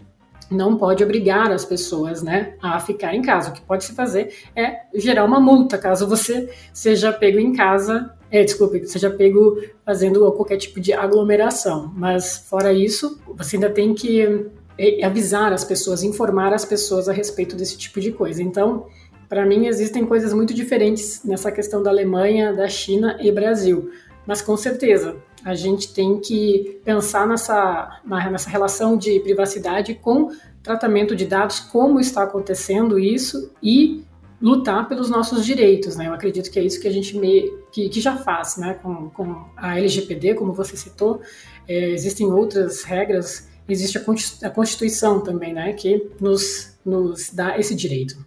não 0.49 0.77
pode 0.77 1.03
obrigar 1.03 1.51
as 1.51 1.63
pessoas 1.63 2.23
né, 2.23 2.53
a 2.61 2.79
ficar 2.79 3.13
em 3.13 3.21
casa. 3.21 3.49
O 3.49 3.53
que 3.53 3.61
pode 3.61 3.83
se 3.83 3.93
fazer 3.93 4.33
é 4.55 4.81
gerar 4.95 5.25
uma 5.25 5.39
multa 5.39 5.77
caso 5.77 6.07
você 6.07 6.49
seja 6.73 7.11
pego 7.13 7.37
em 7.37 7.53
casa, 7.53 8.13
é, 8.31 8.43
desculpe, 8.43 8.87
seja 8.87 9.09
pego 9.09 9.61
fazendo 9.85 10.31
qualquer 10.31 10.57
tipo 10.57 10.79
de 10.79 10.93
aglomeração. 10.93 11.91
Mas 11.95 12.45
fora 12.49 12.73
isso, 12.73 13.19
você 13.35 13.57
ainda 13.57 13.69
tem 13.69 13.93
que 13.93 14.47
é, 14.77 15.03
avisar 15.03 15.53
as 15.53 15.63
pessoas, 15.63 16.03
informar 16.03 16.53
as 16.53 16.65
pessoas 16.65 17.07
a 17.07 17.13
respeito 17.13 17.55
desse 17.55 17.77
tipo 17.77 17.99
de 17.99 18.11
coisa. 18.11 18.41
Então, 18.41 18.87
para 19.29 19.45
mim, 19.45 19.67
existem 19.67 20.07
coisas 20.07 20.33
muito 20.33 20.55
diferentes 20.55 21.23
nessa 21.23 21.51
questão 21.51 21.83
da 21.83 21.91
Alemanha, 21.91 22.51
da 22.51 22.67
China 22.67 23.15
e 23.21 23.31
Brasil. 23.31 23.91
Mas 24.25 24.41
com 24.41 24.57
certeza, 24.57 25.17
a 25.45 25.53
gente 25.53 25.93
tem 25.93 26.19
que 26.19 26.81
pensar 26.83 27.27
nessa, 27.27 28.01
nessa 28.03 28.49
relação 28.49 28.97
de 28.97 29.19
privacidade 29.19 29.93
com 29.93 30.31
tratamento 30.63 31.15
de 31.15 31.25
dados, 31.25 31.59
como 31.59 31.99
está 31.99 32.23
acontecendo 32.23 32.97
isso 32.99 33.51
e 33.61 34.03
lutar 34.41 34.87
pelos 34.87 35.09
nossos 35.09 35.45
direitos, 35.45 35.95
né? 35.95 36.07
Eu 36.07 36.13
acredito 36.13 36.49
que 36.49 36.59
é 36.59 36.63
isso 36.63 36.79
que 36.79 36.87
a 36.87 36.91
gente 36.91 37.17
me, 37.17 37.51
que, 37.71 37.87
que 37.89 38.01
já 38.01 38.17
faz, 38.17 38.57
né? 38.57 38.73
Com, 38.81 39.09
com 39.09 39.45
a 39.55 39.77
LGPD, 39.77 40.33
como 40.35 40.53
você 40.53 40.75
citou, 40.75 41.21
é, 41.67 41.91
existem 41.91 42.27
outras 42.31 42.83
regras, 42.83 43.47
existe 43.67 43.99
a 44.43 44.49
Constituição 44.49 45.21
também, 45.21 45.53
né? 45.53 45.73
Que 45.73 46.09
nos, 46.19 46.77
nos 46.85 47.29
dá 47.31 47.59
esse 47.59 47.75
direito. 47.75 48.17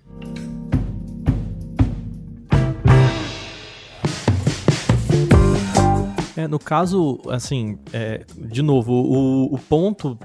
É, 6.37 6.49
no 6.49 6.59
caso, 6.59 7.21
assim, 7.29 7.79
é, 7.93 8.25
de 8.37 8.63
novo, 8.63 8.93
o, 8.93 9.55
o 9.55 9.59
ponto 9.59 10.19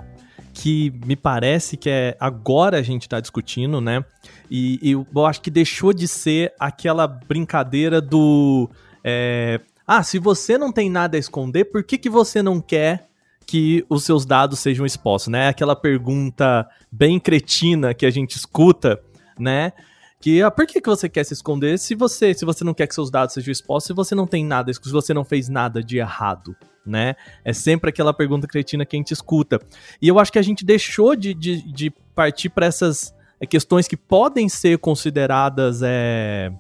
que 0.54 0.92
me 1.06 1.16
parece 1.16 1.78
que 1.78 1.90
é 1.90 2.18
agora 2.20 2.80
a 2.80 2.82
gente 2.82 3.04
está 3.04 3.20
discutindo, 3.20 3.80
né? 3.80 4.04
E, 4.50 4.80
e, 4.82 4.92
eu 4.92 5.26
acho 5.26 5.42
que 5.42 5.52
deixou 5.52 5.94
de 5.94 6.08
ser 6.08 6.54
aquela 6.60 7.08
brincadeira 7.08 8.02
do. 8.02 8.70
É, 9.04 9.60
ah, 9.86 10.02
se 10.02 10.18
você 10.18 10.58
não 10.58 10.72
tem 10.72 10.90
nada 10.90 11.16
a 11.16 11.20
esconder, 11.20 11.66
por 11.66 11.84
que, 11.84 11.98
que 11.98 12.10
você 12.10 12.42
não 12.42 12.60
quer 12.60 13.08
que 13.46 13.86
os 13.90 14.04
seus 14.04 14.26
dados 14.26 14.60
sejam 14.60 14.86
expostos, 14.86 15.32
né? 15.32 15.48
Aquela 15.48 15.76
pergunta 15.76 16.68
bem 16.92 17.20
cretina 17.20 17.94
que 17.94 18.06
a 18.06 18.10
gente 18.10 18.36
escuta, 18.36 19.00
né? 19.40 19.72
Que 20.20 20.42
ah, 20.42 20.50
por 20.50 20.66
que, 20.66 20.82
que 20.82 20.90
você 20.90 21.08
quer 21.08 21.24
se 21.24 21.34
esconder 21.34 21.78
se 21.78 21.94
você 21.94 22.34
se 22.34 22.44
você 22.44 22.64
não 22.64 22.74
quer 22.74 22.88
que 22.88 22.96
seus 22.96 23.12
dados 23.12 23.34
sejam 23.34 23.52
expostos, 23.52 23.88
se 23.88 23.94
você 23.94 24.16
não 24.16 24.26
tem 24.26 24.44
nada, 24.44 24.74
se 24.74 24.92
você 24.92 25.14
não 25.14 25.24
fez 25.24 25.48
nada 25.48 25.84
de 25.84 25.98
errado, 25.98 26.56
né? 26.86 27.16
É 27.46 27.54
sempre 27.54 27.90
aquela 27.90 28.14
pergunta 28.14 28.48
cretina 28.48 28.86
que 28.86 28.96
a 28.96 29.00
gente 29.00 29.14
escuta. 29.14 29.60
E 30.02 30.08
eu 30.08 30.18
acho 30.18 30.32
que 30.32 30.40
a 30.40 30.44
gente 30.44 30.66
deixou 30.66 31.16
de, 31.16 31.34
de, 31.34 31.62
de 31.72 31.92
partir 32.16 32.50
para 32.50 32.66
essas 32.66 33.14
é, 33.40 33.46
questões 33.46 33.88
que 33.88 33.96
podem 33.96 34.50
ser 34.50 34.80
consideradas 34.80 35.82
é, 35.84 36.52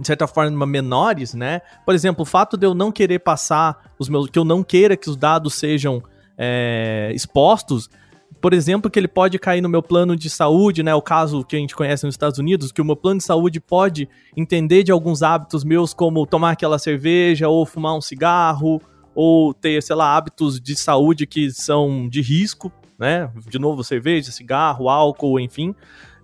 de 0.00 0.06
certa 0.06 0.26
forma 0.26 0.66
menores, 0.66 1.34
né? 1.34 1.60
Por 1.84 1.94
exemplo, 1.94 2.22
o 2.22 2.26
fato 2.26 2.56
de 2.56 2.66
eu 2.66 2.74
não 2.74 2.90
querer 2.90 3.18
passar 3.18 3.92
os 3.98 4.08
meus, 4.08 4.30
que 4.30 4.38
eu 4.38 4.44
não 4.44 4.62
queira 4.62 4.96
que 4.96 5.10
os 5.10 5.16
dados 5.16 5.54
sejam 5.54 6.02
é, 6.36 7.10
expostos, 7.14 7.90
por 8.40 8.52
exemplo, 8.52 8.90
que 8.90 8.98
ele 8.98 9.08
pode 9.08 9.38
cair 9.38 9.60
no 9.60 9.68
meu 9.68 9.82
plano 9.82 10.16
de 10.16 10.30
saúde, 10.30 10.82
né? 10.82 10.94
O 10.94 11.02
caso 11.02 11.44
que 11.44 11.56
a 11.56 11.58
gente 11.58 11.74
conhece 11.74 12.04
nos 12.04 12.14
Estados 12.14 12.38
Unidos, 12.38 12.70
que 12.70 12.80
o 12.80 12.84
meu 12.84 12.96
plano 12.96 13.18
de 13.18 13.24
saúde 13.24 13.60
pode 13.60 14.08
entender 14.36 14.82
de 14.82 14.92
alguns 14.92 15.22
hábitos 15.22 15.64
meus, 15.64 15.92
como 15.92 16.26
tomar 16.26 16.52
aquela 16.52 16.78
cerveja, 16.78 17.48
ou 17.48 17.66
fumar 17.66 17.96
um 17.96 18.00
cigarro, 18.00 18.80
ou 19.14 19.52
ter, 19.52 19.82
sei 19.82 19.96
lá, 19.96 20.16
hábitos 20.16 20.60
de 20.60 20.76
saúde 20.76 21.26
que 21.26 21.50
são 21.50 22.08
de 22.08 22.20
risco, 22.20 22.72
né? 22.98 23.30
De 23.48 23.58
novo, 23.58 23.82
cerveja, 23.82 24.30
cigarro, 24.30 24.88
álcool, 24.88 25.40
enfim. 25.40 25.74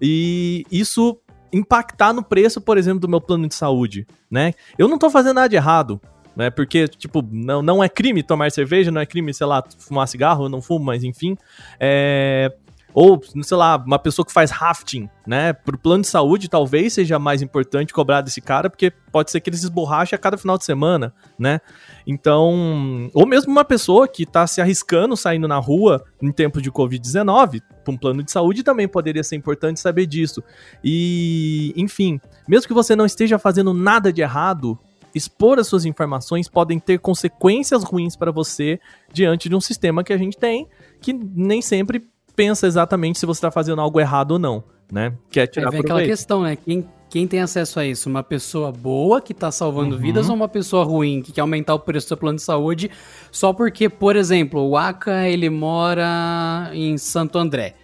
E 0.01 0.65
isso 0.71 1.19
impactar 1.53 2.13
no 2.13 2.23
preço, 2.23 2.61
por 2.61 2.79
exemplo, 2.79 3.01
do 3.01 3.09
meu 3.09 3.21
plano 3.21 3.49
de 3.49 3.55
saúde, 3.55 4.07
né? 4.31 4.55
Eu 4.79 4.89
não 4.89 4.99
tô 4.99 5.11
fazendo 5.11 5.37
nada 5.37 5.49
de 5.49 5.57
errado 5.57 6.01
né? 6.37 6.51
Porque, 6.51 6.89
tipo, 6.89 7.27
não, 7.31 7.63
não 7.63 7.83
é 7.83 7.89
crime 7.89 8.23
tomar 8.23 8.51
cerveja, 8.51 8.91
não 8.91 9.01
é 9.01 9.07
crime, 9.07 9.33
sei 9.33 9.47
lá, 9.47 9.63
fumar 9.79 10.09
cigarro, 10.09 10.47
eu 10.47 10.49
não 10.49 10.63
fumo, 10.63 10.85
mas 10.85 11.05
enfim. 11.05 11.37
É... 11.79 12.53
Ou, 12.95 13.21
sei 13.43 13.57
lá, 13.57 13.77
uma 13.77 13.99
pessoa 13.99 14.25
que 14.25 14.33
faz 14.33 14.53
rafting, 14.53 15.11
né? 15.27 15.53
Pro 15.53 15.77
plano 15.77 16.03
de 16.03 16.09
saúde, 16.09 16.49
talvez 16.49 16.93
seja 16.93 17.19
mais 17.19 17.43
importante 17.43 17.93
cobrar 17.93 18.21
desse 18.21 18.41
cara, 18.41 18.71
porque 18.71 18.93
pode 19.11 19.33
ser 19.33 19.41
que 19.41 19.51
ele 19.51 19.57
se 19.57 19.65
esborrache 19.65 20.15
a 20.15 20.19
cada 20.19 20.39
final 20.39 20.57
de 20.57 20.65
semana, 20.65 21.13
né? 21.37 21.61
Então, 22.07 23.11
ou 23.13 23.27
mesmo 23.27 23.51
uma 23.51 23.65
pessoa 23.65 24.07
que 24.07 24.25
tá 24.25 24.47
se 24.47 24.61
arriscando 24.61 25.17
saindo 25.17 25.49
na 25.49 25.59
rua 25.59 26.05
em 26.23 26.31
tempo 26.31 26.63
de 26.63 26.71
Covid-19, 26.71 27.63
para 27.85 27.93
um 27.93 27.97
plano 27.97 28.23
de 28.23 28.31
saúde 28.31 28.63
também 28.63 28.87
poderia 28.87 29.25
ser 29.25 29.35
importante 29.35 29.81
saber 29.81 30.07
disso. 30.07 30.41
E, 30.83 31.75
enfim, 31.77 32.21
mesmo 32.47 32.69
que 32.69 32.75
você 32.75 32.95
não 32.95 33.07
esteja 33.07 33.41
fazendo 33.41 33.75
nada 33.75 34.13
de 34.13 34.23
errado, 34.23 34.79
expor 35.15 35.59
as 35.59 35.67
suas 35.67 35.85
informações 35.85 36.49
podem 36.49 36.79
ter 36.79 36.99
consequências 36.99 37.85
ruins 37.85 38.17
para 38.17 38.33
você 38.33 38.81
diante 39.13 39.49
de 39.49 39.55
um 39.55 39.61
sistema 39.61 40.03
que 40.03 40.13
a 40.13 40.19
gente 40.19 40.37
tem 40.37 40.67
que 41.01 41.13
nem 41.13 41.63
sempre 41.63 42.03
pensa 42.35 42.67
exatamente 42.67 43.19
se 43.19 43.27
você 43.27 43.39
está 43.39 43.51
fazendo 43.51 43.81
algo 43.81 44.01
errado 44.01 44.33
ou 44.33 44.39
não, 44.39 44.65
né? 44.91 45.13
Quer 45.31 45.47
tirar 45.47 45.73
é, 45.73 45.79
aquela 45.79 46.03
questão, 46.03 46.43
né? 46.43 46.57
Quem, 46.57 46.89
quem 47.09 47.27
tem 47.27 47.41
acesso 47.41 47.79
a 47.79 47.87
isso? 47.87 48.09
Uma 48.09 48.23
pessoa 48.23 48.73
boa 48.73 49.21
que 49.21 49.33
está 49.33 49.51
salvando 49.51 49.95
uhum. 49.95 50.01
vidas 50.01 50.29
ou 50.29 50.35
uma 50.35 50.49
pessoa 50.49 50.85
ruim 50.85 51.23
que 51.23 51.33
quer 51.33 51.43
aumentar 51.43 51.75
o 51.75 51.79
preço 51.79 52.07
do 52.07 52.09
seu 52.09 52.17
plano 52.17 52.37
de 52.37 52.43
saúde 52.43 52.91
só 53.31 53.53
porque, 53.53 53.89
por 53.89 54.17
exemplo, 54.17 54.69
o 54.69 54.77
Aka 54.77 55.29
ele 55.29 55.49
mora 55.49 56.71
em 56.73 56.99
Santo 56.99 57.39
André. 57.39 57.75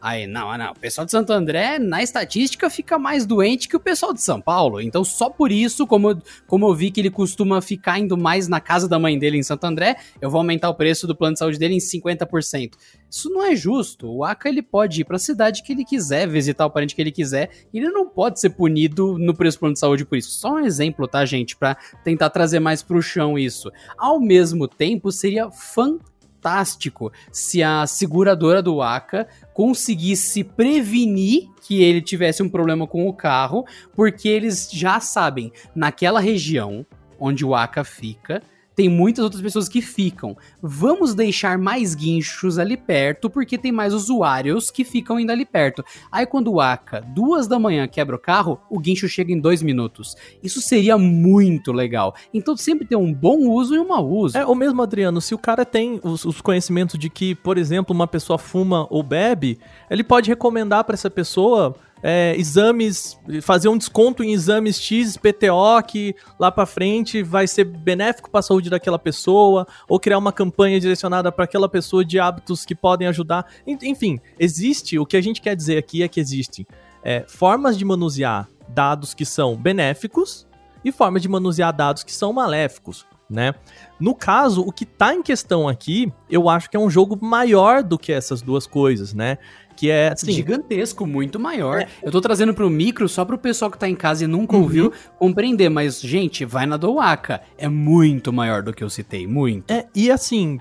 Aí, 0.00 0.26
não, 0.26 0.56
não. 0.56 0.70
O 0.70 0.78
pessoal 0.78 1.04
de 1.04 1.10
Santo 1.10 1.32
André, 1.32 1.78
na 1.78 2.02
estatística, 2.02 2.70
fica 2.70 2.98
mais 2.98 3.26
doente 3.26 3.68
que 3.68 3.76
o 3.76 3.80
pessoal 3.80 4.12
de 4.12 4.22
São 4.22 4.40
Paulo. 4.40 4.80
Então, 4.80 5.02
só 5.02 5.28
por 5.28 5.50
isso, 5.50 5.86
como, 5.86 6.22
como 6.46 6.68
eu 6.68 6.74
vi 6.74 6.90
que 6.90 7.00
ele 7.00 7.10
costuma 7.10 7.60
ficar 7.60 7.98
indo 7.98 8.16
mais 8.16 8.46
na 8.46 8.60
casa 8.60 8.88
da 8.88 8.98
mãe 8.98 9.18
dele 9.18 9.38
em 9.38 9.42
Santo 9.42 9.64
André, 9.64 9.96
eu 10.20 10.30
vou 10.30 10.38
aumentar 10.38 10.68
o 10.70 10.74
preço 10.74 11.06
do 11.06 11.16
plano 11.16 11.32
de 11.32 11.40
saúde 11.40 11.58
dele 11.58 11.74
em 11.74 11.78
50%. 11.78 12.72
Isso 13.10 13.28
não 13.30 13.42
é 13.42 13.56
justo. 13.56 14.08
O 14.08 14.24
Aka 14.24 14.48
ele 14.48 14.62
pode 14.62 15.00
ir 15.00 15.04
para 15.04 15.16
a 15.16 15.20
cidade 15.20 15.62
que 15.62 15.72
ele 15.72 15.84
quiser, 15.84 16.28
visitar 16.28 16.66
o 16.66 16.70
parente 16.70 16.94
que 16.94 17.00
ele 17.00 17.12
quiser, 17.12 17.50
e 17.72 17.78
ele 17.78 17.90
não 17.90 18.08
pode 18.08 18.38
ser 18.38 18.50
punido 18.50 19.18
no 19.18 19.34
preço 19.34 19.56
do 19.56 19.60
plano 19.60 19.74
de 19.74 19.80
saúde 19.80 20.04
por 20.04 20.16
isso. 20.16 20.30
Só 20.30 20.54
um 20.54 20.60
exemplo, 20.60 21.08
tá, 21.08 21.24
gente, 21.24 21.56
para 21.56 21.76
tentar 22.04 22.30
trazer 22.30 22.60
mais 22.60 22.82
pro 22.82 23.02
chão 23.02 23.36
isso. 23.36 23.70
Ao 23.96 24.20
mesmo 24.20 24.68
tempo, 24.68 25.10
seria 25.10 25.50
fantástico 25.50 26.17
fantástico 26.48 27.12
se 27.30 27.62
a 27.62 27.86
seguradora 27.86 28.62
do 28.62 28.80
Aka 28.80 29.28
conseguisse 29.52 30.42
prevenir 30.42 31.48
que 31.60 31.82
ele 31.82 32.00
tivesse 32.00 32.42
um 32.42 32.48
problema 32.48 32.86
com 32.86 33.06
o 33.06 33.12
carro, 33.12 33.66
porque 33.94 34.28
eles 34.28 34.70
já 34.72 34.98
sabem, 35.00 35.52
naquela 35.74 36.20
região 36.20 36.86
onde 37.20 37.44
o 37.44 37.54
Aka 37.54 37.84
fica, 37.84 38.42
tem 38.78 38.88
muitas 38.88 39.24
outras 39.24 39.42
pessoas 39.42 39.68
que 39.68 39.82
ficam. 39.82 40.36
Vamos 40.62 41.12
deixar 41.12 41.58
mais 41.58 41.96
guinchos 41.96 42.60
ali 42.60 42.76
perto, 42.76 43.28
porque 43.28 43.58
tem 43.58 43.72
mais 43.72 43.92
usuários 43.92 44.70
que 44.70 44.84
ficam 44.84 45.16
ainda 45.16 45.32
ali 45.32 45.44
perto. 45.44 45.84
Aí 46.12 46.24
quando 46.24 46.52
o 46.52 46.60
Aka, 46.60 47.00
duas 47.00 47.48
da 47.48 47.58
manhã, 47.58 47.88
quebra 47.88 48.14
o 48.14 48.20
carro, 48.20 48.60
o 48.70 48.78
guincho 48.78 49.08
chega 49.08 49.32
em 49.32 49.40
dois 49.40 49.62
minutos. 49.62 50.14
Isso 50.44 50.60
seria 50.60 50.96
muito 50.96 51.72
legal. 51.72 52.14
Então 52.32 52.56
sempre 52.56 52.86
tem 52.86 52.96
um 52.96 53.12
bom 53.12 53.48
uso 53.48 53.74
e 53.74 53.80
um 53.80 53.88
mau 53.88 54.08
uso. 54.08 54.38
É, 54.38 54.46
o 54.46 54.54
mesmo, 54.54 54.80
Adriano, 54.80 55.20
se 55.20 55.34
o 55.34 55.38
cara 55.38 55.64
tem 55.64 55.98
os, 56.04 56.24
os 56.24 56.40
conhecimentos 56.40 56.96
de 56.96 57.10
que, 57.10 57.34
por 57.34 57.58
exemplo, 57.58 57.92
uma 57.92 58.06
pessoa 58.06 58.38
fuma 58.38 58.86
ou 58.90 59.02
bebe, 59.02 59.58
ele 59.90 60.04
pode 60.04 60.30
recomendar 60.30 60.84
para 60.84 60.94
essa 60.94 61.10
pessoa 61.10 61.74
é, 62.02 62.34
exames, 62.36 63.18
fazer 63.42 63.68
um 63.68 63.76
desconto 63.76 64.22
em 64.22 64.32
exames 64.32 64.80
X, 64.80 65.16
PTO, 65.16 65.82
que 65.86 66.14
lá 66.38 66.50
para 66.50 66.66
frente 66.66 67.22
vai 67.22 67.46
ser 67.46 67.64
benéfico 67.64 68.30
para 68.30 68.40
a 68.40 68.42
saúde 68.42 68.70
daquela 68.70 68.98
pessoa, 68.98 69.66
ou 69.88 69.98
criar 69.98 70.18
uma 70.18 70.32
campanha 70.32 70.78
direcionada 70.80 71.30
para 71.32 71.44
aquela 71.44 71.68
pessoa 71.68 72.04
de 72.04 72.18
hábitos 72.18 72.64
que 72.64 72.74
podem 72.74 73.08
ajudar. 73.08 73.46
Enfim, 73.66 74.18
existe, 74.38 74.98
o 74.98 75.06
que 75.06 75.16
a 75.16 75.20
gente 75.20 75.40
quer 75.40 75.56
dizer 75.56 75.78
aqui 75.78 76.02
é 76.02 76.08
que 76.08 76.20
existem 76.20 76.66
é, 77.02 77.24
formas 77.26 77.76
de 77.76 77.84
manusear 77.84 78.48
dados 78.68 79.14
que 79.14 79.24
são 79.24 79.56
benéficos 79.56 80.46
e 80.84 80.92
formas 80.92 81.22
de 81.22 81.28
manusear 81.28 81.72
dados 81.74 82.02
que 82.02 82.12
são 82.12 82.32
maléficos. 82.32 83.06
Né? 83.28 83.54
No 84.00 84.14
caso, 84.14 84.62
o 84.62 84.72
que 84.72 84.84
está 84.84 85.14
em 85.14 85.22
questão 85.22 85.68
aqui, 85.68 86.10
eu 86.30 86.48
acho 86.48 86.70
que 86.70 86.76
é 86.76 86.80
um 86.80 86.88
jogo 86.88 87.18
maior 87.20 87.82
do 87.82 87.98
que 87.98 88.10
essas 88.10 88.40
duas 88.40 88.66
coisas, 88.66 89.12
né? 89.12 89.36
Que 89.78 89.92
é 89.92 90.08
assim, 90.08 90.32
gigantesco, 90.32 91.06
muito 91.06 91.38
maior. 91.38 91.82
É. 91.82 91.88
Eu 92.02 92.10
tô 92.10 92.20
trazendo 92.20 92.52
pro 92.52 92.68
micro 92.68 93.08
só 93.08 93.24
pro 93.24 93.38
pessoal 93.38 93.70
que 93.70 93.78
tá 93.78 93.88
em 93.88 93.94
casa 93.94 94.24
e 94.24 94.26
nunca 94.26 94.56
uhum. 94.56 94.62
ouviu 94.62 94.92
compreender, 95.16 95.68
mas 95.68 96.00
gente, 96.00 96.44
vai 96.44 96.66
na 96.66 96.76
do 96.76 96.98
Aka, 96.98 97.42
é 97.56 97.68
muito 97.68 98.32
maior 98.32 98.60
do 98.60 98.72
que 98.72 98.82
eu 98.82 98.90
citei, 98.90 99.24
muito. 99.24 99.70
É, 99.70 99.86
e 99.94 100.10
assim, 100.10 100.58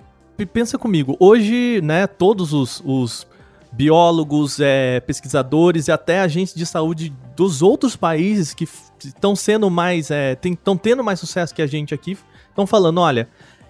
pensa 0.53 0.77
comigo, 0.77 1.17
hoje, 1.19 1.81
né, 1.83 2.05
todos 2.05 2.53
os, 2.53 2.79
os 2.85 3.25
biólogos, 3.71 4.59
é, 4.59 4.99
pesquisadores 4.99 5.87
e 5.87 5.91
até 5.91 6.19
agentes 6.19 6.53
de 6.53 6.65
saúde 6.67 7.11
dos 7.35 7.63
outros 7.63 7.95
países 7.95 8.53
que 8.53 8.69
estão 9.03 9.35
sendo 9.35 9.67
mais, 9.71 10.11
estão 10.11 10.75
é, 10.75 10.77
tendo 10.77 11.03
mais 11.03 11.19
sucesso 11.19 11.55
que 11.55 11.61
a 11.63 11.67
gente 11.67 11.91
aqui, 11.91 12.15
estão 12.49 12.67
falando, 12.67 13.01
olha, 13.01 13.27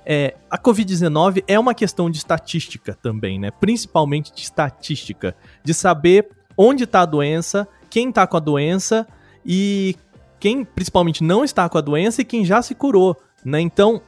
é, 0.09 0.35
a 0.49 0.57
Covid-19 0.57 1.43
é 1.49 1.59
uma 1.59 1.73
questão 1.73 2.09
de 2.09 2.17
estatística 2.17 2.93
também, 2.93 3.37
né? 3.37 3.51
Principalmente 3.51 4.33
de 4.33 4.39
estatística, 4.39 5.35
de 5.61 5.73
saber 5.73 6.29
onde 6.57 6.85
está 6.85 7.01
a 7.01 7.05
doença, 7.05 7.67
quem 7.89 8.07
está 8.07 8.25
com 8.25 8.37
a 8.37 8.39
doença 8.39 9.05
e 9.45 9.97
quem 10.39 10.63
principalmente 10.63 11.21
não 11.21 11.43
está 11.43 11.67
com 11.67 11.77
a 11.77 11.81
doença 11.81 12.21
e 12.21 12.25
quem 12.25 12.45
já 12.45 12.61
se 12.61 12.73
curou, 12.73 13.17
né? 13.43 13.59
Então, 13.59 14.01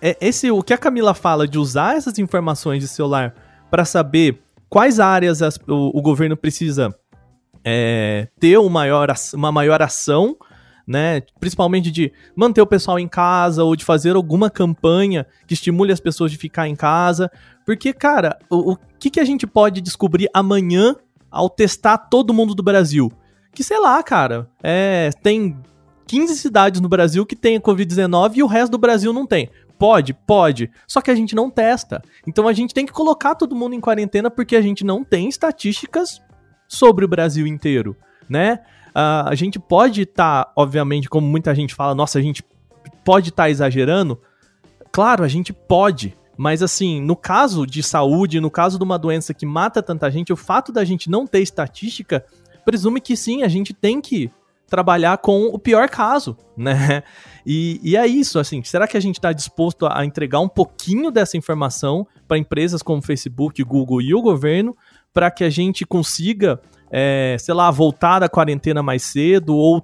é 0.00 0.16
esse 0.22 0.50
o 0.50 0.62
que 0.62 0.72
a 0.72 0.78
Camila 0.78 1.12
fala 1.12 1.46
de 1.46 1.58
usar 1.58 1.96
essas 1.96 2.18
informações 2.18 2.80
de 2.80 2.88
celular 2.88 3.34
para 3.70 3.84
saber 3.84 4.40
quais 4.70 4.98
áreas 4.98 5.42
as, 5.42 5.58
o, 5.68 5.98
o, 5.98 6.00
governo 6.00 6.34
precisa 6.34 6.94
é, 7.62 8.26
ter 8.40 8.58
maior, 8.70 9.12
uma 9.34 9.52
maior 9.52 9.82
ação 9.82 10.34
né? 10.86 11.22
Principalmente 11.38 11.90
de 11.90 12.12
manter 12.34 12.60
o 12.60 12.66
pessoal 12.66 12.98
em 12.98 13.08
casa 13.08 13.64
ou 13.64 13.76
de 13.76 13.84
fazer 13.84 14.16
alguma 14.16 14.50
campanha 14.50 15.26
que 15.46 15.54
estimule 15.54 15.92
as 15.92 16.00
pessoas 16.00 16.30
de 16.30 16.38
ficar 16.38 16.68
em 16.68 16.76
casa. 16.76 17.30
Porque, 17.64 17.92
cara, 17.92 18.38
o, 18.50 18.72
o 18.72 18.78
que, 18.98 19.10
que 19.10 19.20
a 19.20 19.24
gente 19.24 19.46
pode 19.46 19.80
descobrir 19.80 20.28
amanhã 20.34 20.96
ao 21.30 21.48
testar 21.48 21.98
todo 21.98 22.34
mundo 22.34 22.54
do 22.54 22.62
Brasil? 22.62 23.10
Que, 23.54 23.62
sei 23.62 23.78
lá, 23.78 24.02
cara, 24.02 24.48
é, 24.62 25.10
tem 25.22 25.56
15 26.06 26.36
cidades 26.36 26.80
no 26.80 26.88
Brasil 26.88 27.24
que 27.24 27.36
tem 27.36 27.60
Covid-19 27.60 28.36
e 28.36 28.42
o 28.42 28.46
resto 28.46 28.72
do 28.72 28.78
Brasil 28.78 29.12
não 29.12 29.26
tem. 29.26 29.50
Pode, 29.78 30.14
pode. 30.14 30.70
Só 30.86 31.00
que 31.00 31.10
a 31.10 31.14
gente 31.14 31.34
não 31.34 31.50
testa. 31.50 32.02
Então 32.26 32.46
a 32.46 32.52
gente 32.52 32.72
tem 32.72 32.86
que 32.86 32.92
colocar 32.92 33.34
todo 33.34 33.56
mundo 33.56 33.74
em 33.74 33.80
quarentena 33.80 34.30
porque 34.30 34.54
a 34.54 34.62
gente 34.62 34.84
não 34.84 35.02
tem 35.02 35.28
estatísticas 35.28 36.20
sobre 36.68 37.04
o 37.04 37.08
Brasil 37.08 37.46
inteiro, 37.46 37.96
né? 38.28 38.60
Uh, 38.92 39.28
a 39.28 39.34
gente 39.34 39.58
pode 39.58 40.02
estar, 40.02 40.44
tá, 40.44 40.52
obviamente, 40.54 41.08
como 41.08 41.26
muita 41.26 41.54
gente 41.54 41.74
fala, 41.74 41.94
nossa, 41.94 42.18
a 42.18 42.22
gente 42.22 42.44
pode 43.04 43.30
estar 43.30 43.44
tá 43.44 43.50
exagerando. 43.50 44.20
Claro, 44.90 45.24
a 45.24 45.28
gente 45.28 45.52
pode. 45.52 46.16
Mas 46.36 46.62
assim, 46.62 47.00
no 47.00 47.16
caso 47.16 47.66
de 47.66 47.82
saúde, 47.82 48.40
no 48.40 48.50
caso 48.50 48.78
de 48.78 48.84
uma 48.84 48.98
doença 48.98 49.34
que 49.34 49.46
mata 49.46 49.82
tanta 49.82 50.10
gente, 50.10 50.32
o 50.32 50.36
fato 50.36 50.72
da 50.72 50.84
gente 50.84 51.10
não 51.10 51.26
ter 51.26 51.40
estatística 51.40 52.24
presume 52.64 53.00
que 53.00 53.16
sim, 53.16 53.42
a 53.42 53.48
gente 53.48 53.72
tem 53.74 54.00
que 54.00 54.30
trabalhar 54.66 55.18
com 55.18 55.46
o 55.46 55.58
pior 55.58 55.88
caso, 55.88 56.36
né? 56.56 57.02
E, 57.44 57.80
e 57.82 57.96
é 57.96 58.06
isso, 58.06 58.38
assim, 58.38 58.62
será 58.62 58.86
que 58.86 58.96
a 58.96 59.00
gente 59.00 59.16
está 59.16 59.32
disposto 59.32 59.86
a 59.86 60.04
entregar 60.04 60.40
um 60.40 60.48
pouquinho 60.48 61.10
dessa 61.10 61.36
informação 61.36 62.06
para 62.26 62.38
empresas 62.38 62.82
como 62.82 63.02
Facebook, 63.02 63.62
Google 63.62 64.00
e 64.00 64.14
o 64.14 64.22
governo 64.22 64.76
para 65.12 65.30
que 65.30 65.44
a 65.44 65.50
gente 65.50 65.84
consiga 65.84 66.60
é, 66.92 67.36
sei 67.40 67.54
lá, 67.54 67.70
voltar 67.70 68.18
da 68.18 68.28
quarentena 68.28 68.82
mais 68.82 69.02
cedo 69.02 69.56
ou 69.56 69.82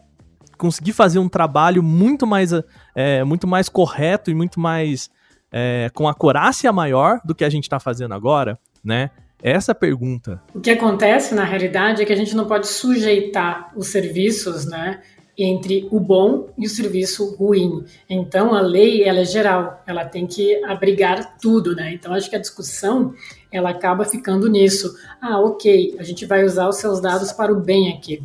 conseguir 0.59 0.93
fazer 0.93 1.19
um 1.19 1.29
trabalho 1.29 1.83
muito 1.83 2.27
mais, 2.27 2.53
é, 2.95 3.25
muito 3.25 3.47
mais 3.47 3.69
correto 3.69 4.31
e 4.31 4.35
muito 4.35 4.61
mais 4.61 5.09
é, 5.51 5.91
com 5.95 6.07
acurácia 6.07 6.71
maior 6.71 7.21
do 7.25 7.35
que 7.35 7.45
a 7.45 7.49
gente 7.49 7.65
está 7.65 7.81
fazendo 7.81 8.13
agora, 8.13 8.59
né? 8.85 9.11
Essa 9.41 9.73
pergunta. 9.73 10.43
O 10.53 10.61
que 10.61 10.71
acontece 10.71 11.33
na 11.33 11.45
realidade 11.45 12.03
é 12.03 12.05
que 12.05 12.13
a 12.13 12.17
gente 12.17 12.35
não 12.35 12.45
pode 12.45 12.67
sujeitar 12.67 13.73
os 13.77 13.87
serviços, 13.87 14.67
né, 14.67 15.01
entre 15.39 15.87
o 15.93 16.01
bom 16.01 16.49
e 16.59 16.67
o 16.67 16.69
serviço 16.69 17.37
ruim. 17.37 17.85
Então 18.11 18.53
a 18.53 18.61
lei 18.61 19.05
ela 19.05 19.21
é 19.21 19.25
geral, 19.25 19.81
ela 19.87 20.05
tem 20.05 20.27
que 20.27 20.63
abrigar 20.65 21.39
tudo, 21.41 21.77
né? 21.77 21.95
Então 21.95 22.13
acho 22.13 22.29
que 22.29 22.35
a 22.35 22.41
discussão 22.41 23.15
ela 23.51 23.71
acaba 23.71 24.05
ficando 24.05 24.49
nisso. 24.49 24.95
Ah, 25.21 25.41
ok, 25.41 25.97
a 25.99 26.03
gente 26.03 26.27
vai 26.27 26.45
usar 26.45 26.69
os 26.69 26.77
seus 26.77 27.01
dados 27.01 27.33
para 27.33 27.53
o 27.53 27.61
bem 27.61 27.93
aqui, 27.93 28.23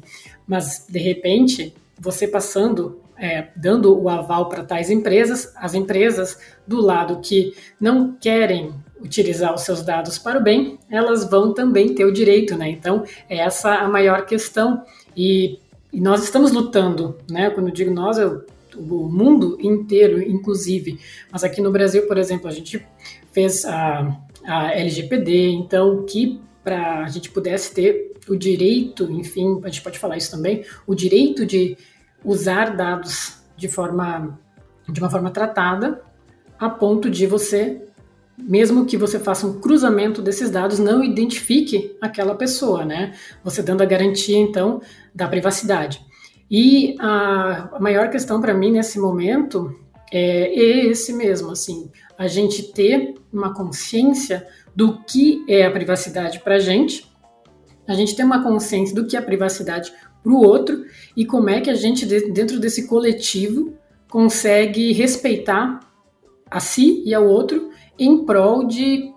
mas 0.47 0.85
de 0.89 0.99
repente 0.99 1.73
você 1.99 2.27
passando 2.27 2.99
é, 3.17 3.49
dando 3.55 3.97
o 3.97 4.09
aval 4.09 4.49
para 4.49 4.63
tais 4.63 4.89
empresas, 4.89 5.53
as 5.55 5.73
empresas 5.73 6.37
do 6.67 6.81
lado 6.81 7.19
que 7.21 7.55
não 7.79 8.13
querem 8.13 8.73
utilizar 8.99 9.53
os 9.53 9.61
seus 9.61 9.83
dados 9.83 10.17
para 10.17 10.39
o 10.39 10.43
bem, 10.43 10.79
elas 10.89 11.29
vão 11.29 11.53
também 11.53 11.93
ter 11.93 12.05
o 12.05 12.11
direito, 12.11 12.57
né? 12.57 12.69
Então, 12.69 13.03
é 13.29 13.37
essa 13.37 13.75
a 13.75 13.87
maior 13.87 14.25
questão. 14.25 14.83
E 15.15 15.59
e 15.93 16.01
nós 16.01 16.23
estamos 16.23 16.51
lutando, 16.51 17.15
né? 17.29 17.51
Quando 17.51 17.67
eu 17.67 17.73
digo 17.73 17.93
nós, 17.93 18.17
eu, 18.17 18.43
o 18.75 19.07
mundo 19.07 19.57
inteiro, 19.61 20.19
inclusive. 20.19 20.99
Mas 21.31 21.43
aqui 21.43 21.61
no 21.61 21.71
Brasil, 21.71 22.07
por 22.07 22.17
exemplo, 22.17 22.47
a 22.47 22.51
gente 22.51 22.83
fez 23.31 23.63
a, 23.63 24.19
a 24.45 24.73
LGPD, 24.73 25.49
então 25.49 26.05
que 26.05 26.41
para 26.63 26.99
a 26.99 27.07
gente 27.07 27.29
pudesse 27.29 27.73
ter 27.73 28.13
o 28.27 28.35
direito, 28.35 29.11
enfim, 29.11 29.59
a 29.63 29.67
gente 29.67 29.81
pode 29.81 29.99
falar 29.99 30.17
isso 30.17 30.31
também, 30.31 30.63
o 30.87 30.95
direito 30.95 31.45
de 31.45 31.77
usar 32.23 32.75
dados 32.75 33.43
de 33.57 33.67
forma 33.67 34.39
de 34.87 34.99
uma 34.99 35.09
forma 35.09 35.31
tratada, 35.31 36.01
a 36.59 36.69
ponto 36.69 37.09
de 37.09 37.25
você 37.25 37.81
mesmo 38.37 38.85
que 38.85 38.97
você 38.97 39.19
faça 39.19 39.45
um 39.45 39.59
cruzamento 39.59 40.21
desses 40.21 40.49
dados, 40.49 40.79
não 40.79 41.03
identifique 41.03 41.95
aquela 42.01 42.35
pessoa, 42.35 42.83
né? 42.83 43.13
Você 43.43 43.61
dando 43.61 43.81
a 43.81 43.85
garantia, 43.85 44.37
então, 44.37 44.81
da 45.13 45.27
privacidade. 45.27 46.01
E 46.49 46.95
a, 46.99 47.77
maior 47.79 48.09
questão 48.09 48.41
para 48.41 48.53
mim 48.53 48.71
nesse 48.71 48.99
momento 48.99 49.79
é 50.11 50.53
esse 50.59 51.13
mesmo, 51.13 51.51
assim, 51.51 51.91
a 52.17 52.27
gente 52.27 52.71
ter 52.71 53.15
uma 53.31 53.53
consciência 53.53 54.47
do 54.75 55.03
que 55.03 55.43
é 55.47 55.65
a 55.65 55.71
privacidade 55.71 56.39
para 56.39 56.55
a 56.55 56.59
gente, 56.59 57.11
a 57.87 57.93
gente 57.93 58.15
ter 58.15 58.23
uma 58.23 58.43
consciência 58.43 58.95
do 58.95 59.05
que 59.05 59.15
é 59.15 59.19
a 59.19 59.23
privacidade 59.23 59.91
para 60.23 60.31
o 60.31 60.41
outro 60.41 60.85
e 61.15 61.25
como 61.25 61.49
é 61.49 61.59
que 61.59 61.69
a 61.69 61.75
gente, 61.75 62.05
dentro 62.05 62.59
desse 62.59 62.87
coletivo, 62.87 63.73
consegue 64.09 64.93
respeitar 64.93 65.79
a 66.49 66.59
si 66.59 67.03
e 67.05 67.13
ao 67.13 67.27
outro 67.27 67.71
em 67.97 68.25
prol 68.25 68.65
de, 68.65 69.11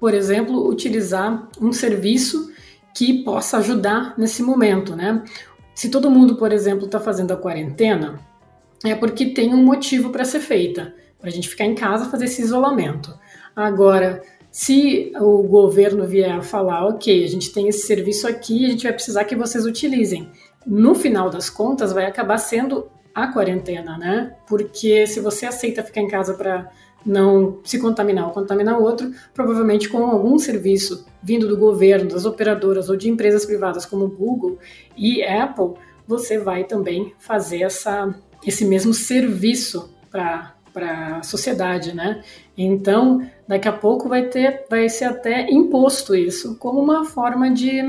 por 0.00 0.14
exemplo, 0.14 0.68
utilizar 0.68 1.48
um 1.60 1.72
serviço 1.72 2.50
que 2.94 3.22
possa 3.22 3.58
ajudar 3.58 4.14
nesse 4.18 4.42
momento, 4.42 4.96
né? 4.96 5.22
Se 5.74 5.88
todo 5.88 6.10
mundo, 6.10 6.36
por 6.36 6.52
exemplo, 6.52 6.86
está 6.86 6.98
fazendo 6.98 7.32
a 7.32 7.36
quarentena, 7.36 8.18
é 8.84 8.94
porque 8.94 9.26
tem 9.26 9.54
um 9.54 9.62
motivo 9.62 10.10
para 10.10 10.24
ser 10.24 10.40
feita, 10.40 10.94
para 11.20 11.28
a 11.28 11.32
gente 11.32 11.48
ficar 11.48 11.64
em 11.64 11.74
casa 11.74 12.10
fazer 12.10 12.26
esse 12.26 12.42
isolamento. 12.42 13.18
Agora, 13.54 14.22
se 14.50 15.12
o 15.20 15.42
governo 15.42 16.06
vier 16.06 16.42
falar, 16.42 16.86
ok, 16.86 17.24
a 17.24 17.28
gente 17.28 17.52
tem 17.52 17.68
esse 17.68 17.86
serviço 17.86 18.26
aqui, 18.26 18.66
a 18.66 18.70
gente 18.70 18.84
vai 18.84 18.92
precisar 18.92 19.24
que 19.24 19.36
vocês 19.36 19.66
utilizem. 19.66 20.30
No 20.66 20.94
final 20.94 21.28
das 21.30 21.50
contas, 21.50 21.92
vai 21.92 22.06
acabar 22.06 22.38
sendo 22.38 22.88
a 23.14 23.26
quarentena, 23.28 23.98
né? 23.98 24.36
Porque 24.46 25.06
se 25.06 25.20
você 25.20 25.46
aceita 25.46 25.82
ficar 25.82 26.00
em 26.00 26.08
casa 26.08 26.34
para 26.34 26.70
não 27.04 27.58
se 27.64 27.78
contaminar 27.78 28.26
ou 28.26 28.32
contaminar 28.32 28.78
outro, 28.78 29.12
provavelmente 29.34 29.88
com 29.88 30.04
algum 30.06 30.38
serviço 30.38 31.06
vindo 31.22 31.48
do 31.48 31.56
governo, 31.56 32.10
das 32.10 32.24
operadoras 32.24 32.88
ou 32.88 32.96
de 32.96 33.08
empresas 33.08 33.44
privadas 33.44 33.84
como 33.84 34.08
Google 34.08 34.58
e 34.96 35.22
Apple, 35.22 35.74
você 36.06 36.38
vai 36.38 36.64
também 36.64 37.12
fazer 37.18 37.62
essa, 37.62 38.14
esse 38.46 38.64
mesmo 38.64 38.94
serviço 38.94 39.94
para 40.10 40.54
para 40.78 41.16
a 41.16 41.22
sociedade, 41.24 41.92
né? 41.92 42.22
Então, 42.56 43.20
daqui 43.48 43.66
a 43.66 43.72
pouco 43.72 44.08
vai 44.08 44.26
ter, 44.26 44.64
vai 44.70 44.88
ser 44.88 45.06
até 45.06 45.50
imposto 45.50 46.14
isso 46.14 46.56
como 46.56 46.80
uma 46.80 47.04
forma 47.04 47.50
de 47.50 47.82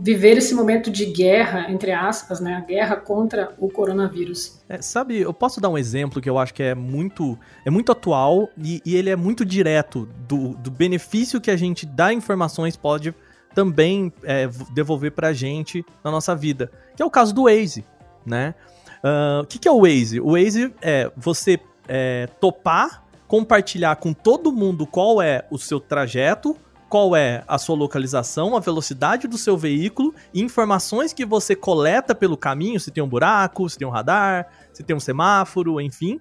viver 0.00 0.36
esse 0.38 0.52
momento 0.52 0.90
de 0.90 1.06
guerra, 1.06 1.70
entre 1.70 1.92
aspas, 1.92 2.40
né? 2.40 2.54
A 2.54 2.60
guerra 2.60 2.96
contra 2.96 3.54
o 3.58 3.68
coronavírus. 3.68 4.60
É, 4.68 4.80
sabe, 4.80 5.18
eu 5.18 5.32
posso 5.32 5.60
dar 5.60 5.68
um 5.68 5.78
exemplo 5.78 6.20
que 6.20 6.28
eu 6.28 6.38
acho 6.38 6.54
que 6.54 6.62
é 6.62 6.74
muito, 6.74 7.38
é 7.64 7.70
muito 7.70 7.92
atual 7.92 8.48
e, 8.56 8.80
e 8.84 8.96
ele 8.96 9.10
é 9.10 9.16
muito 9.16 9.44
direto 9.44 10.08
do, 10.26 10.54
do 10.54 10.70
benefício 10.70 11.40
que 11.40 11.50
a 11.50 11.56
gente 11.56 11.84
dá 11.84 12.12
informações 12.12 12.76
pode 12.76 13.14
também 13.54 14.12
é, 14.24 14.48
devolver 14.72 15.12
pra 15.12 15.32
gente 15.32 15.84
na 16.02 16.10
nossa 16.10 16.34
vida, 16.34 16.70
que 16.96 17.02
é 17.02 17.06
o 17.06 17.10
caso 17.10 17.34
do 17.34 17.44
Waze, 17.44 17.84
né? 18.26 18.54
Uh, 19.02 19.42
o 19.42 19.46
que, 19.46 19.58
que 19.58 19.68
é 19.68 19.70
o 19.70 19.82
Waze? 19.82 20.20
O 20.20 20.32
Waze 20.32 20.74
é 20.82 21.10
você 21.16 21.60
é, 21.86 22.28
topar, 22.40 23.04
compartilhar 23.26 23.96
com 23.96 24.12
todo 24.12 24.52
mundo 24.52 24.86
qual 24.86 25.22
é 25.22 25.44
o 25.50 25.58
seu 25.58 25.80
trajeto, 25.80 26.56
qual 26.88 27.14
é 27.14 27.44
a 27.46 27.58
sua 27.58 27.76
localização, 27.76 28.56
a 28.56 28.60
velocidade 28.60 29.28
do 29.28 29.36
seu 29.36 29.56
veículo 29.56 30.14
e 30.32 30.40
informações 30.40 31.12
que 31.12 31.24
você 31.24 31.54
coleta 31.54 32.14
pelo 32.14 32.36
caminho, 32.36 32.80
se 32.80 32.90
tem 32.90 33.02
um 33.02 33.08
buraco, 33.08 33.68
se 33.68 33.78
tem 33.78 33.86
um 33.86 33.90
radar, 33.90 34.48
se 34.72 34.82
tem 34.82 34.96
um 34.96 35.00
semáforo, 35.00 35.80
enfim. 35.80 36.18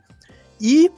E 0.60 0.92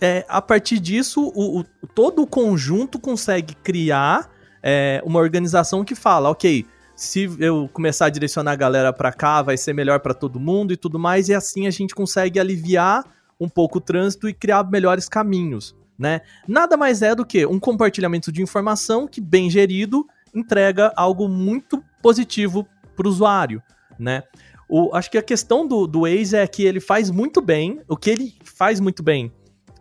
é, 0.00 0.24
a 0.28 0.40
partir 0.40 0.78
disso, 0.78 1.30
o, 1.34 1.60
o, 1.60 1.64
todo 1.94 2.22
o 2.22 2.26
conjunto 2.26 2.98
consegue 2.98 3.54
criar 3.54 4.30
é, 4.62 5.02
uma 5.04 5.20
organização 5.20 5.84
que 5.84 5.94
fala, 5.94 6.30
ok, 6.30 6.66
se 7.02 7.30
eu 7.38 7.68
começar 7.72 8.06
a 8.06 8.10
direcionar 8.10 8.52
a 8.52 8.56
galera 8.56 8.92
para 8.92 9.12
cá, 9.12 9.42
vai 9.42 9.56
ser 9.56 9.72
melhor 9.72 10.00
para 10.00 10.14
todo 10.14 10.38
mundo 10.38 10.72
e 10.72 10.76
tudo 10.76 10.98
mais, 10.98 11.28
e 11.28 11.34
assim 11.34 11.66
a 11.66 11.70
gente 11.70 11.94
consegue 11.94 12.38
aliviar 12.38 13.04
um 13.38 13.48
pouco 13.48 13.78
o 13.78 13.80
trânsito 13.80 14.28
e 14.28 14.34
criar 14.34 14.68
melhores 14.70 15.08
caminhos 15.08 15.74
né? 16.00 16.22
Nada 16.48 16.78
mais 16.78 17.02
é 17.02 17.14
do 17.14 17.26
que 17.26 17.44
um 17.44 17.60
compartilhamento 17.60 18.32
de 18.32 18.40
informação 18.40 19.06
que, 19.06 19.20
bem 19.20 19.50
gerido, 19.50 20.06
entrega 20.34 20.90
algo 20.96 21.28
muito 21.28 21.84
positivo 22.02 22.66
para 22.96 23.06
o 23.06 23.10
usuário, 23.10 23.62
né? 23.98 24.22
O, 24.66 24.96
acho 24.96 25.10
que 25.10 25.18
a 25.18 25.22
questão 25.22 25.68
do, 25.68 25.86
do 25.86 26.02
Waze 26.02 26.36
é 26.36 26.46
que 26.46 26.64
ele 26.64 26.80
faz 26.80 27.10
muito 27.10 27.42
bem, 27.42 27.82
o 27.86 27.98
que 27.98 28.08
ele 28.08 28.34
faz 28.44 28.80
muito 28.80 29.02
bem 29.02 29.30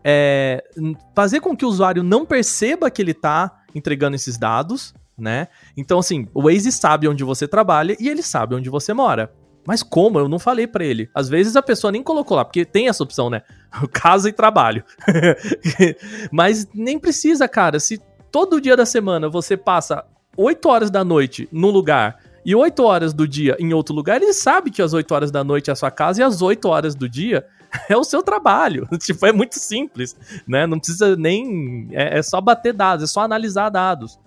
é, 0.03 0.61
fazer 1.15 1.39
com 1.39 1.55
que 1.55 1.63
o 1.63 1.69
usuário 1.69 2.03
não 2.03 2.25
perceba 2.25 2.91
que 2.91 3.01
ele 3.01 3.11
está 3.11 3.63
entregando 3.73 4.15
esses 4.15 4.37
dados, 4.37 4.93
né? 5.19 5.47
Então, 5.75 5.99
assim, 5.99 6.27
o 6.33 6.43
Waze 6.43 6.71
sabe 6.71 7.07
onde 7.07 7.23
você 7.23 7.47
trabalha 7.47 7.95
e 7.99 8.07
ele 8.07 8.21
sabe 8.21 8.55
onde 8.55 8.69
você 8.69 8.93
mora. 8.93 9.31
Mas 9.65 9.83
como? 9.83 10.17
Eu 10.19 10.27
não 10.27 10.39
falei 10.39 10.65
para 10.65 10.83
ele. 10.83 11.09
Às 11.13 11.29
vezes 11.29 11.55
a 11.55 11.61
pessoa 11.61 11.91
nem 11.91 12.01
colocou 12.01 12.35
lá, 12.35 12.45
porque 12.45 12.65
tem 12.65 12.87
essa 12.87 13.03
opção, 13.03 13.29
né? 13.29 13.43
Casa 13.93 14.29
e 14.29 14.33
trabalho. 14.33 14.83
Mas 16.31 16.67
nem 16.73 16.97
precisa, 16.97 17.47
cara. 17.47 17.79
Se 17.79 18.01
todo 18.31 18.61
dia 18.61 18.75
da 18.75 18.85
semana 18.85 19.29
você 19.29 19.55
passa 19.55 20.05
8 20.35 20.67
horas 20.69 20.89
da 20.89 21.03
noite 21.03 21.47
num 21.51 21.69
lugar 21.69 22.17
e 22.45 22.55
8 22.55 22.83
horas 22.83 23.13
do 23.13 23.27
dia 23.27 23.55
em 23.59 23.73
outro 23.73 23.93
lugar, 23.93 24.21
ele 24.21 24.33
sabe 24.33 24.71
que 24.71 24.81
as 24.81 24.93
8 24.93 25.13
horas 25.13 25.31
da 25.31 25.43
noite 25.43 25.69
é 25.69 25.73
a 25.73 25.75
sua 25.75 25.91
casa 25.91 26.21
e 26.21 26.23
as 26.23 26.41
8 26.41 26.67
horas 26.67 26.95
do 26.95 27.07
dia 27.07 27.45
é 27.87 27.95
o 27.95 28.03
seu 28.03 28.23
trabalho. 28.23 28.87
tipo, 28.97 29.25
é 29.25 29.31
muito 29.31 29.59
simples, 29.59 30.15
né? 30.47 30.65
Não 30.65 30.79
precisa 30.79 31.15
nem. 31.15 31.89
É, 31.91 32.19
é 32.19 32.23
só 32.23 32.41
bater 32.41 32.73
dados, 32.73 33.03
é 33.03 33.07
só 33.07 33.21
analisar 33.21 33.69
dados. 33.69 34.19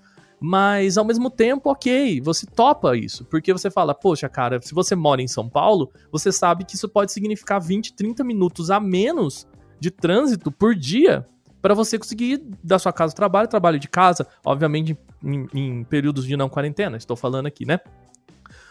Mas 0.45 0.99
ao 0.99 1.05
mesmo 1.05 1.31
tempo, 1.31 1.71
ok, 1.71 2.21
você 2.21 2.45
topa 2.45 2.97
isso, 2.97 3.25
porque 3.27 3.53
você 3.53 3.71
fala, 3.71 3.95
poxa, 3.95 4.29
cara, 4.29 4.61
se 4.61 4.75
você 4.75 4.97
mora 4.97 5.23
em 5.23 5.29
São 5.29 5.49
Paulo, 5.49 5.93
você 6.11 6.33
sabe 6.33 6.65
que 6.65 6.75
isso 6.75 6.89
pode 6.89 7.13
significar 7.13 7.61
20, 7.61 7.93
30 7.95 8.25
minutos 8.25 8.69
a 8.69 8.81
menos 8.81 9.47
de 9.79 9.89
trânsito 9.89 10.51
por 10.51 10.75
dia 10.75 11.25
para 11.63 11.75
você 11.75 11.97
conseguir 11.97 12.25
ir 12.25 12.45
da 12.65 12.77
sua 12.77 12.93
casa 12.93 13.13
ao 13.13 13.17
trabalho, 13.17 13.47
trabalho 13.47 13.79
de 13.79 13.87
casa, 13.87 14.27
obviamente 14.45 14.99
em, 15.23 15.47
em, 15.55 15.85
períodos 15.85 16.27
de 16.27 16.37
não 16.37 16.49
quarentena, 16.49 16.97
estou 16.97 17.17
falando 17.17 17.47
aqui, 17.47 17.65
né? 17.65 17.79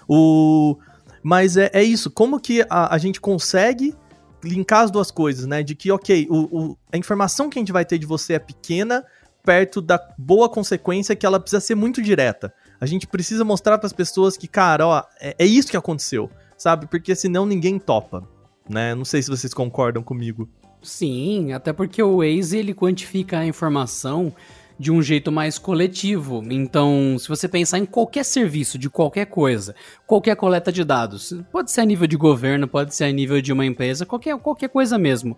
O... 0.10 0.78
Mas 1.24 1.56
é, 1.56 1.70
é 1.74 1.82
isso, 1.82 2.12
como 2.12 2.38
que 2.38 2.66
a, 2.70 2.94
a 2.94 2.98
gente 2.98 3.22
consegue 3.22 3.96
linkar 4.44 4.82
as 4.82 4.92
duas 4.92 5.10
coisas, 5.10 5.46
né? 5.46 5.64
De 5.64 5.74
que, 5.74 5.90
ok, 5.90 6.28
o, 6.30 6.36
o, 6.52 6.78
a 6.92 6.98
informação 6.98 7.50
que 7.50 7.58
a 7.58 7.62
gente 7.62 7.72
vai 7.72 7.86
ter 7.86 7.98
de 7.98 8.06
você 8.06 8.34
é 8.34 8.40
pequena, 8.40 9.06
perto 9.44 9.82
da 9.82 10.00
boa 10.18 10.50
consequência 10.50 11.16
que 11.16 11.26
ela 11.26 11.40
precisa 11.40 11.60
ser 11.60 11.76
muito 11.76 12.02
direta. 12.02 12.54
A 12.80 12.86
gente 12.86 13.08
precisa 13.08 13.44
mostrar 13.44 13.78
para 13.78 13.88
as 13.88 13.94
pessoas 13.94 14.38
que, 14.38 14.48
cara, 14.48 14.88
ó, 14.88 15.04
é, 15.20 15.36
é, 15.38 15.46
isso 15.46 15.70
que 15.70 15.78
aconteceu, 15.78 16.30
sabe? 16.58 16.88
Porque 16.88 17.16
senão 17.16 17.46
ninguém 17.46 17.78
topa, 17.78 18.28
né? 18.70 18.96
Não 18.96 19.06
sei 19.06 19.22
se 19.22 19.30
vocês 19.30 19.54
concordam 19.54 20.04
comigo. 20.04 20.50
Sim, 20.82 21.54
até 21.54 21.72
porque 21.72 22.02
o 22.02 22.18
Waze 22.18 22.58
ele 22.58 22.74
quantifica 22.74 23.40
a 23.40 23.46
informação 23.46 24.34
de 24.82 24.92
um 24.92 25.00
jeito 25.00 25.32
mais 25.32 25.60
coletivo. 25.60 26.44
Então, 26.50 27.16
se 27.20 27.28
você 27.28 27.48
pensar 27.48 27.78
em 27.78 27.86
qualquer 27.86 28.26
serviço 28.26 28.80
de 28.80 28.90
qualquer 28.90 29.28
coisa, 29.28 29.76
qualquer 30.08 30.36
coleta 30.36 30.72
de 30.72 30.84
dados, 30.84 31.36
pode 31.52 31.72
ser 31.72 31.82
a 31.82 31.86
nível 31.86 32.08
de 32.08 32.18
governo, 32.18 32.68
pode 32.68 32.96
ser 32.96 33.04
a 33.04 33.12
nível 33.12 33.40
de 33.44 33.54
uma 33.54 33.64
empresa, 33.64 34.08
qualquer, 34.08 34.36
qualquer 34.40 34.70
coisa 34.70 34.98
mesmo. 34.98 35.38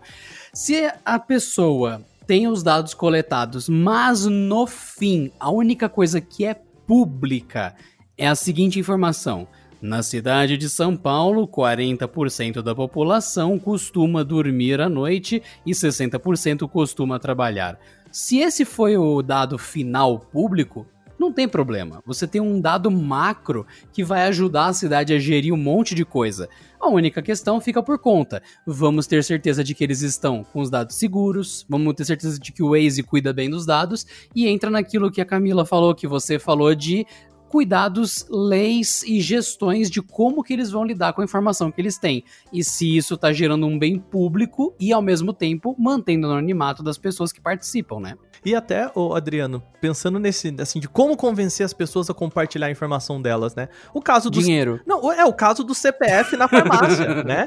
Se 0.54 0.90
a 1.04 1.20
pessoa 1.20 2.02
tem 2.26 2.48
os 2.48 2.64
dados 2.64 2.94
coletados, 2.94 3.68
mas 3.68 4.26
no 4.26 4.66
fim, 4.66 5.32
a 5.40 5.50
única 5.52 5.90
coisa 5.90 6.22
que 6.22 6.46
é 6.46 6.54
pública 6.88 7.76
é 8.18 8.28
a 8.28 8.36
seguinte 8.36 8.80
informação. 8.80 9.48
Na 9.82 10.02
cidade 10.02 10.58
de 10.58 10.70
São 10.70 10.96
Paulo, 10.96 11.46
40% 11.46 12.62
da 12.62 12.74
população 12.74 13.60
costuma 13.60 14.24
dormir 14.24 14.80
à 14.80 14.88
noite 14.88 15.44
e 15.66 15.72
60% 15.72 16.70
costuma 16.70 17.20
trabalhar. 17.20 17.78
Se 18.10 18.38
esse 18.38 18.64
foi 18.64 18.96
o 18.96 19.22
dado 19.22 19.58
final 19.58 20.20
público, 20.20 20.86
não 21.24 21.32
tem 21.32 21.48
problema. 21.48 22.02
Você 22.06 22.28
tem 22.28 22.42
um 22.42 22.60
dado 22.60 22.92
macro 22.92 23.66
que 23.92 24.04
vai 24.04 24.24
ajudar 24.28 24.68
a 24.68 24.74
cidade 24.74 25.14
a 25.14 25.20
gerir 25.20 25.54
um 25.54 25.58
monte 25.58 25.96
de 25.96 26.04
coisa. 26.04 26.50
A 26.80 26.90
única 26.90 27.22
questão 27.22 27.62
fica 27.62 27.82
por 27.82 27.98
conta. 27.98 28.44
Vamos 28.66 29.08
ter 29.08 29.24
certeza 29.24 29.64
de 29.64 29.74
que 29.74 29.84
eles 29.84 30.02
estão 30.02 30.44
com 30.44 30.60
os 30.60 30.70
dados 30.70 30.98
seguros, 30.98 31.66
vamos 31.70 31.94
ter 31.94 32.04
certeza 32.04 32.38
de 32.38 32.52
que 32.52 32.62
o 32.62 32.72
Waze 32.72 33.02
cuida 33.04 33.32
bem 33.32 33.50
dos 33.50 33.66
dados 33.66 34.06
e 34.36 34.48
entra 34.48 34.70
naquilo 34.70 35.10
que 35.10 35.22
a 35.22 35.26
Camila 35.26 35.66
falou, 35.66 35.96
que 35.96 36.08
você 36.08 36.38
falou 36.38 36.76
de 36.76 37.06
cuidados, 37.54 38.26
leis 38.32 39.04
e 39.04 39.22
gestões 39.22 39.88
de 39.88 40.02
como 40.02 40.42
que 40.42 40.54
eles 40.54 40.72
vão 40.72 40.84
lidar 40.84 41.14
com 41.14 41.22
a 41.22 41.24
informação 41.24 41.72
que 41.72 41.80
eles 41.80 42.00
têm. 42.00 42.24
E 42.52 42.64
se 42.64 42.98
isso 42.98 43.14
está 43.14 43.32
gerando 43.32 43.68
um 43.68 43.78
bem 43.78 44.00
público 44.00 44.74
e, 44.80 44.92
ao 44.92 45.04
mesmo 45.04 45.32
tempo, 45.32 45.76
mantendo 45.78 46.28
o 46.28 46.32
anonimato 46.32 46.82
das 46.82 46.98
pessoas 46.98 47.32
que 47.32 47.40
participam, 47.40 48.00
né? 48.00 48.16
E 48.44 48.56
até, 48.56 48.92
ô 48.96 49.14
Adriano, 49.14 49.62
pensando 49.80 50.18
nesse, 50.18 50.52
assim, 50.60 50.80
de 50.80 50.90
como 50.90 51.16
convencer 51.16 51.64
as 51.64 51.74
pessoas 51.74 52.10
a 52.10 52.14
compartilhar 52.16 52.66
a 52.66 52.72
informação 52.72 53.22
delas, 53.22 53.54
né? 53.54 53.70
O 53.94 54.02
caso 54.02 54.32
do... 54.32 54.40
Dinheiro. 54.40 54.82
Não, 54.84 55.14
é 55.14 55.24
o 55.24 55.32
caso 55.32 55.64
do 55.64 55.76
CPF 55.76 56.36
na 56.36 56.48
farmácia, 56.48 57.22
né? 57.24 57.46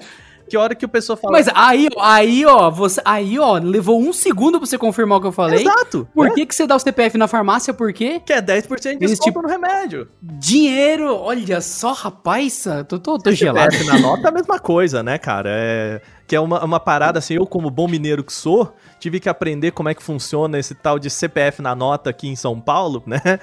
Que 0.49 0.57
hora 0.57 0.75
que 0.75 0.85
o 0.85 0.89
pessoa 0.89 1.17
fala. 1.17 1.33
Mas 1.33 1.49
aí, 1.55 1.89
aí, 1.99 2.47
ó, 2.47 2.71
você. 2.71 3.01
Aí, 3.05 3.39
ó, 3.39 3.59
levou 3.59 4.01
um 4.01 4.13
segundo 4.13 4.59
pra 4.59 4.67
você 4.67 4.79
confirmar 4.79 5.19
o 5.19 5.21
que 5.21 5.27
eu 5.27 5.33
falei. 5.33 5.61
Exato. 5.61 6.09
Por 6.15 6.29
é. 6.29 6.31
que, 6.31 6.47
que 6.47 6.55
você 6.55 6.67
dá 6.67 6.77
o 6.77 6.79
CPF 6.79 7.19
na 7.19 7.27
farmácia? 7.27 7.75
Por 7.75 7.93
quê? 7.93 8.21
Que 8.25 8.33
é 8.33 8.43
10% 8.43 8.93
de 8.93 8.99
desconto 8.99 9.25
tipo... 9.25 9.43
no 9.43 9.49
remédio. 9.49 10.09
Dinheiro! 10.23 11.15
Olha 11.17 11.61
só, 11.61 11.93
rapaz, 11.93 12.65
tô, 12.89 12.99
tô, 12.99 13.19
tô 13.19 13.33
gelado. 13.33 13.73
CPF 13.73 13.91
na 13.91 13.99
nota 13.99 14.29
é 14.29 14.31
a 14.31 14.35
mesma 14.35 14.59
coisa, 14.59 15.03
né, 15.03 15.19
cara? 15.19 15.51
É. 15.53 16.01
Que 16.27 16.35
é 16.35 16.41
uma, 16.41 16.65
uma 16.65 16.81
parada 16.81 17.21
assim, 17.21 17.35
eu, 17.35 17.47
como 17.47 17.71
bom 17.71 17.87
mineiro 17.87 18.25
que 18.25 18.33
sou, 18.33 18.75
tive 18.99 19.21
que 19.21 19.29
aprender 19.29 19.71
como 19.71 19.89
é 19.89 19.95
que 19.95 20.03
funciona 20.03 20.59
esse 20.59 20.75
tal 20.75 20.99
de 20.99 21.09
CPF 21.09 21.63
na 21.63 21.73
nota 21.73 22.11
aqui 22.11 22.27
em 22.27 22.35
São 22.35 22.61
Paulo, 22.61 23.01
né? 23.07 23.39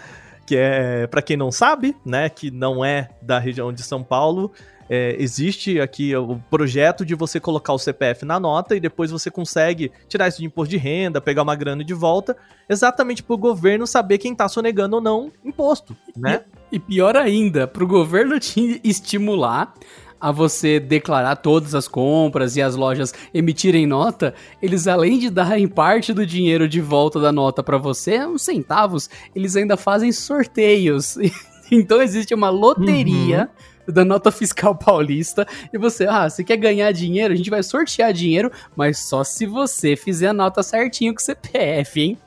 que 0.45 0.55
é, 0.57 1.07
para 1.07 1.21
quem 1.21 1.37
não 1.37 1.51
sabe, 1.51 1.95
né, 2.05 2.29
que 2.29 2.51
não 2.51 2.83
é 2.83 3.09
da 3.21 3.39
região 3.39 3.71
de 3.71 3.81
São 3.81 4.03
Paulo, 4.03 4.51
é, 4.95 5.15
existe 5.17 5.81
aqui 5.81 6.15
o 6.15 6.37
projeto 6.51 7.03
de 7.03 7.15
você 7.15 7.39
colocar 7.39 7.73
o 7.73 7.79
CPF 7.79 8.25
na 8.25 8.39
nota 8.39 8.75
e 8.75 8.79
depois 8.79 9.09
você 9.09 9.31
consegue 9.31 9.91
tirar 10.07 10.27
isso 10.27 10.37
de 10.37 10.45
imposto 10.45 10.69
de 10.69 10.77
renda, 10.77 11.19
pegar 11.19 11.41
uma 11.41 11.55
grana 11.55 11.83
de 11.83 11.95
volta, 11.95 12.37
exatamente 12.69 13.23
para 13.23 13.33
o 13.33 13.37
governo 13.37 13.87
saber 13.87 14.19
quem 14.19 14.33
está 14.33 14.47
sonegando 14.47 14.97
ou 14.97 15.01
não 15.01 15.31
imposto, 15.43 15.97
né? 16.15 16.43
E, 16.71 16.75
e 16.75 16.79
pior 16.79 17.17
ainda, 17.17 17.65
para 17.65 17.83
o 17.83 17.87
governo 17.87 18.39
te 18.39 18.79
estimular 18.83 19.73
a 20.21 20.31
você 20.31 20.79
declarar 20.79 21.37
todas 21.37 21.73
as 21.73 21.87
compras 21.87 22.55
e 22.55 22.61
as 22.61 22.75
lojas 22.75 23.15
emitirem 23.33 23.87
nota, 23.87 24.35
eles 24.61 24.87
além 24.87 25.17
de 25.17 25.31
darem 25.31 25.67
parte 25.67 26.13
do 26.13 26.23
dinheiro 26.23 26.69
de 26.69 26.79
volta 26.79 27.19
da 27.19 27.31
nota 27.31 27.63
para 27.63 27.79
você, 27.79 28.23
uns 28.27 28.43
centavos, 28.43 29.09
eles 29.35 29.55
ainda 29.55 29.75
fazem 29.75 30.11
sorteios. 30.11 31.17
então 31.71 31.99
existe 31.99 32.31
uma 32.35 32.51
loteria 32.51 33.49
uhum 33.51 33.72
da 33.87 34.05
nota 34.05 34.31
fiscal 34.31 34.75
paulista 34.75 35.47
e 35.73 35.77
você, 35.77 36.05
ah, 36.05 36.29
você 36.29 36.43
quer 36.43 36.57
ganhar 36.57 36.91
dinheiro? 36.91 37.33
A 37.33 37.37
gente 37.37 37.49
vai 37.49 37.63
sortear 37.63 38.13
dinheiro, 38.13 38.51
mas 38.75 38.99
só 38.99 39.23
se 39.23 39.45
você 39.45 39.95
fizer 39.95 40.27
a 40.27 40.33
nota 40.33 40.63
certinho 40.63 41.13
com 41.13 41.19
o 41.19 41.23
CPF, 41.23 42.01
hein? 42.01 42.17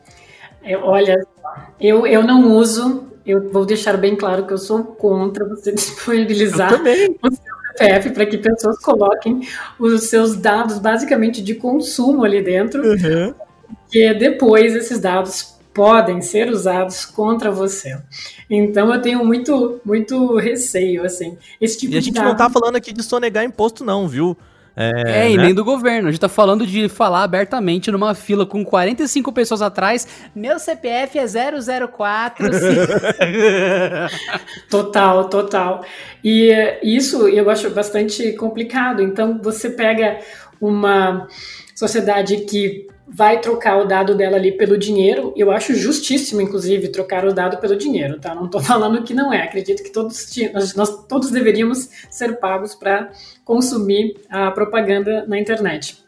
É, 0.63 0.77
olha, 0.77 1.25
eu, 1.81 2.07
eu 2.07 2.23
não 2.23 2.53
uso, 2.53 3.05
eu 3.25 3.51
vou 3.51 3.65
deixar 3.65 3.97
bem 3.97 4.17
claro 4.17 4.47
que 4.47 4.53
eu 4.53 4.59
sou 4.59 4.83
contra 4.83 5.45
você 5.47 5.71
disponibilizar 5.73 6.75
o 6.75 7.31
seu 7.31 7.45
CPF 7.79 8.11
para 8.11 8.27
que 8.27 8.39
pessoas 8.39 8.79
coloquem 8.79 9.41
os 9.79 10.05
seus 10.05 10.37
dados 10.37 10.79
basicamente 10.79 11.43
de 11.43 11.55
consumo 11.55 12.25
ali 12.25 12.43
dentro. 12.43 12.83
Uhum. 12.83 13.35
Que 13.91 14.13
depois 14.15 14.75
esses 14.75 14.99
dados 14.99 15.56
podem 15.77 16.22
ser 16.22 16.49
usados 16.49 17.05
contra 17.05 17.51
você. 17.51 17.99
Então 18.49 18.95
eu 18.95 19.03
tenho 19.03 19.22
muito, 19.22 19.79
muito 19.85 20.39
receio, 20.39 21.05
assim. 21.05 21.37
Esse 21.61 21.79
tipo 21.79 21.93
e 21.93 21.99
a 21.99 22.01
gente 22.01 22.18
não 22.18 22.35
tá 22.35 22.49
falando 22.49 22.77
aqui 22.77 22.95
de 22.95 23.03
sonegar 23.03 23.45
imposto, 23.45 23.85
não, 23.85 24.09
viu? 24.09 24.35
É, 24.74 25.27
é, 25.27 25.31
e 25.31 25.37
né? 25.37 25.45
nem 25.45 25.55
do 25.55 25.62
governo. 25.62 26.09
A 26.09 26.11
gente 26.11 26.20
tá 26.20 26.31
falando 26.31 26.66
de 26.66 26.89
falar 26.89 27.24
abertamente 27.24 27.91
numa 27.91 28.14
fila 28.14 28.47
com 28.47 28.64
45 28.64 29.31
pessoas 29.35 29.61
atrás. 29.61 30.09
Meu 30.35 30.59
CPF 30.59 31.18
é 31.18 31.27
004. 31.27 32.49
total, 34.70 35.29
total. 35.29 35.85
E 36.24 36.55
isso 36.83 37.29
eu 37.29 37.51
acho 37.51 37.68
bastante 37.68 38.33
complicado. 38.33 39.03
Então 39.03 39.39
você 39.43 39.68
pega 39.68 40.20
uma 40.59 41.29
sociedade 41.74 42.47
que 42.47 42.87
vai 43.09 43.41
trocar 43.41 43.79
o 43.79 43.85
dado 43.85 44.15
dela 44.15 44.37
ali 44.37 44.53
pelo 44.53 44.77
dinheiro. 44.77 45.33
Eu 45.37 45.51
acho 45.51 45.75
justíssimo, 45.75 46.41
inclusive, 46.41 46.89
trocar 46.89 47.25
o 47.25 47.33
dado 47.33 47.59
pelo 47.59 47.77
dinheiro, 47.77 48.19
tá? 48.19 48.35
Não 48.35 48.47
estou 48.47 48.61
falando 48.63 49.03
que 49.03 49.15
não 49.15 49.33
é. 49.33 49.43
Acredito 49.43 49.83
que 49.83 49.91
todos 49.91 50.29
nós 50.75 51.07
todos 51.07 51.31
deveríamos 51.31 51.89
ser 52.11 52.39
pagos 52.39 52.75
para 52.75 53.11
consumir 53.45 54.17
a 54.29 54.51
propaganda 54.51 55.25
na 55.27 55.39
internet. 55.39 56.05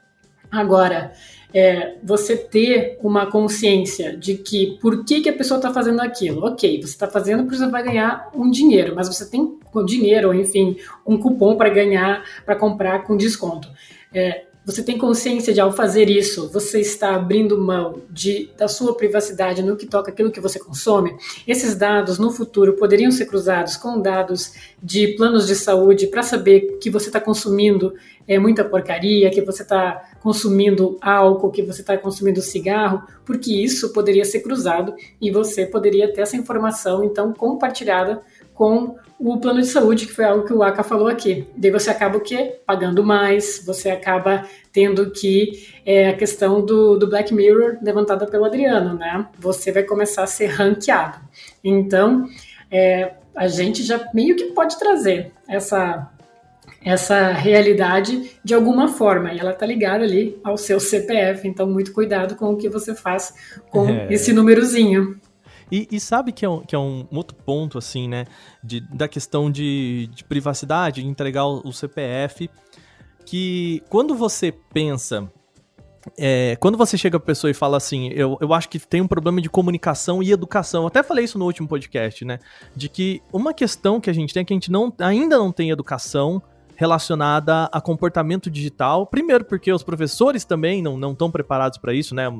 Agora, 0.50 1.12
é, 1.52 1.96
você 2.02 2.36
ter 2.36 2.98
uma 3.02 3.26
consciência 3.26 4.16
de 4.16 4.34
que 4.34 4.78
por 4.80 5.04
que, 5.04 5.20
que 5.20 5.28
a 5.28 5.32
pessoa 5.32 5.58
está 5.58 5.72
fazendo 5.72 6.00
aquilo. 6.00 6.44
Ok, 6.44 6.80
você 6.80 6.88
está 6.88 7.06
fazendo 7.06 7.44
porque 7.44 7.56
você 7.56 7.68
vai 7.68 7.82
ganhar 7.82 8.30
um 8.34 8.50
dinheiro, 8.50 8.94
mas 8.94 9.08
você 9.08 9.28
tem 9.28 9.58
dinheiro, 9.86 10.28
ou 10.28 10.34
enfim, 10.34 10.76
um 11.06 11.16
cupom 11.16 11.56
para 11.56 11.68
ganhar, 11.68 12.24
para 12.44 12.56
comprar 12.56 13.04
com 13.04 13.16
desconto. 13.16 13.68
É, 14.12 14.46
você 14.68 14.82
tem 14.82 14.98
consciência 14.98 15.54
de 15.54 15.62
ao 15.62 15.72
fazer 15.72 16.10
isso, 16.10 16.50
você 16.52 16.78
está 16.78 17.14
abrindo 17.14 17.56
mão 17.56 18.02
de, 18.10 18.50
da 18.54 18.68
sua 18.68 18.94
privacidade 18.94 19.62
no 19.62 19.78
que 19.78 19.86
toca 19.86 20.10
aquilo 20.10 20.30
que 20.30 20.42
você 20.42 20.58
consome? 20.58 21.16
Esses 21.46 21.74
dados 21.74 22.18
no 22.18 22.30
futuro 22.30 22.74
poderiam 22.74 23.10
ser 23.10 23.24
cruzados 23.24 23.78
com 23.78 23.98
dados 23.98 24.52
de 24.82 25.16
planos 25.16 25.46
de 25.46 25.54
saúde 25.54 26.06
para 26.08 26.22
saber 26.22 26.76
que 26.82 26.90
você 26.90 27.06
está 27.06 27.18
consumindo 27.18 27.94
é, 28.26 28.38
muita 28.38 28.62
porcaria, 28.62 29.30
que 29.30 29.40
você 29.40 29.62
está 29.62 30.10
consumindo 30.20 30.98
álcool, 31.00 31.50
que 31.50 31.62
você 31.62 31.80
está 31.80 31.96
consumindo 31.96 32.42
cigarro, 32.42 33.02
porque 33.24 33.50
isso 33.50 33.90
poderia 33.94 34.26
ser 34.26 34.40
cruzado 34.40 34.94
e 35.18 35.30
você 35.30 35.64
poderia 35.64 36.12
ter 36.12 36.20
essa 36.20 36.36
informação 36.36 37.02
então 37.02 37.32
compartilhada 37.32 38.20
com 38.58 38.96
o 39.20 39.38
plano 39.38 39.60
de 39.60 39.68
saúde, 39.68 40.04
que 40.04 40.12
foi 40.12 40.24
algo 40.24 40.44
que 40.44 40.52
o 40.52 40.64
Aka 40.64 40.82
falou 40.82 41.06
aqui. 41.06 41.46
Daí 41.56 41.70
você 41.70 41.90
acaba 41.90 42.18
o 42.18 42.20
quê? 42.20 42.58
Pagando 42.66 43.04
mais, 43.04 43.62
você 43.64 43.88
acaba 43.88 44.44
tendo 44.72 45.10
que 45.12 45.64
é 45.86 46.08
a 46.08 46.16
questão 46.16 46.60
do, 46.60 46.98
do 46.98 47.08
Black 47.08 47.32
Mirror 47.32 47.78
levantada 47.80 48.26
pelo 48.26 48.44
Adriano, 48.44 48.94
né? 48.94 49.28
Você 49.38 49.70
vai 49.70 49.84
começar 49.84 50.24
a 50.24 50.26
ser 50.26 50.46
ranqueado. 50.46 51.18
Então, 51.62 52.28
é, 52.68 53.12
a 53.34 53.46
gente 53.46 53.84
já 53.84 54.08
meio 54.12 54.34
que 54.34 54.46
pode 54.46 54.76
trazer 54.76 55.30
essa 55.48 56.10
essa 56.84 57.32
realidade 57.32 58.38
de 58.42 58.54
alguma 58.54 58.86
forma 58.86 59.32
e 59.32 59.38
ela 59.38 59.50
está 59.50 59.66
ligada 59.66 60.04
ali 60.04 60.38
ao 60.44 60.56
seu 60.56 60.78
CPF. 60.78 61.46
Então, 61.46 61.66
muito 61.68 61.92
cuidado 61.92 62.36
com 62.36 62.52
o 62.52 62.56
que 62.56 62.68
você 62.68 62.94
faz 62.94 63.34
com 63.70 63.88
é. 63.90 64.06
esse 64.12 64.32
númerozinho. 64.32 65.20
E, 65.70 65.88
e, 65.90 66.00
sabe 66.00 66.32
que 66.32 66.44
é, 66.44 66.48
um, 66.48 66.60
que 66.60 66.74
é 66.74 66.78
um 66.78 67.06
outro 67.12 67.36
ponto, 67.36 67.78
assim, 67.78 68.08
né? 68.08 68.24
De, 68.62 68.80
da 68.80 69.06
questão 69.06 69.50
de, 69.50 70.08
de 70.14 70.24
privacidade, 70.24 71.02
de 71.02 71.08
entregar 71.08 71.46
o, 71.46 71.60
o 71.68 71.72
CPF. 71.72 72.50
Que 73.24 73.82
quando 73.88 74.14
você 74.14 74.52
pensa 74.52 75.30
é, 76.16 76.56
quando 76.60 76.78
você 76.78 76.96
chega 76.96 77.18
pra 77.18 77.26
pessoa 77.26 77.50
e 77.50 77.54
fala 77.54 77.76
assim, 77.76 78.08
eu, 78.08 78.38
eu 78.40 78.54
acho 78.54 78.68
que 78.68 78.78
tem 78.78 79.00
um 79.00 79.08
problema 79.08 79.40
de 79.40 79.50
comunicação 79.50 80.22
e 80.22 80.30
educação. 80.30 80.82
Eu 80.82 80.86
até 80.88 81.02
falei 81.02 81.24
isso 81.24 81.38
no 81.38 81.44
último 81.44 81.68
podcast, 81.68 82.24
né? 82.24 82.38
De 82.74 82.88
que 82.88 83.20
uma 83.32 83.52
questão 83.52 84.00
que 84.00 84.08
a 84.08 84.12
gente 84.12 84.32
tem 84.32 84.42
é 84.42 84.44
que 84.44 84.52
a 84.52 84.56
gente 84.56 84.70
não, 84.70 84.92
ainda 85.00 85.36
não 85.36 85.52
tem 85.52 85.70
educação 85.70 86.42
relacionada 86.76 87.64
a 87.72 87.80
comportamento 87.80 88.48
digital. 88.48 89.06
Primeiro, 89.06 89.44
porque 89.44 89.72
os 89.72 89.82
professores 89.82 90.44
também 90.44 90.80
não 90.80 91.10
estão 91.10 91.30
preparados 91.30 91.76
para 91.76 91.92
isso, 91.92 92.14
né? 92.14 92.32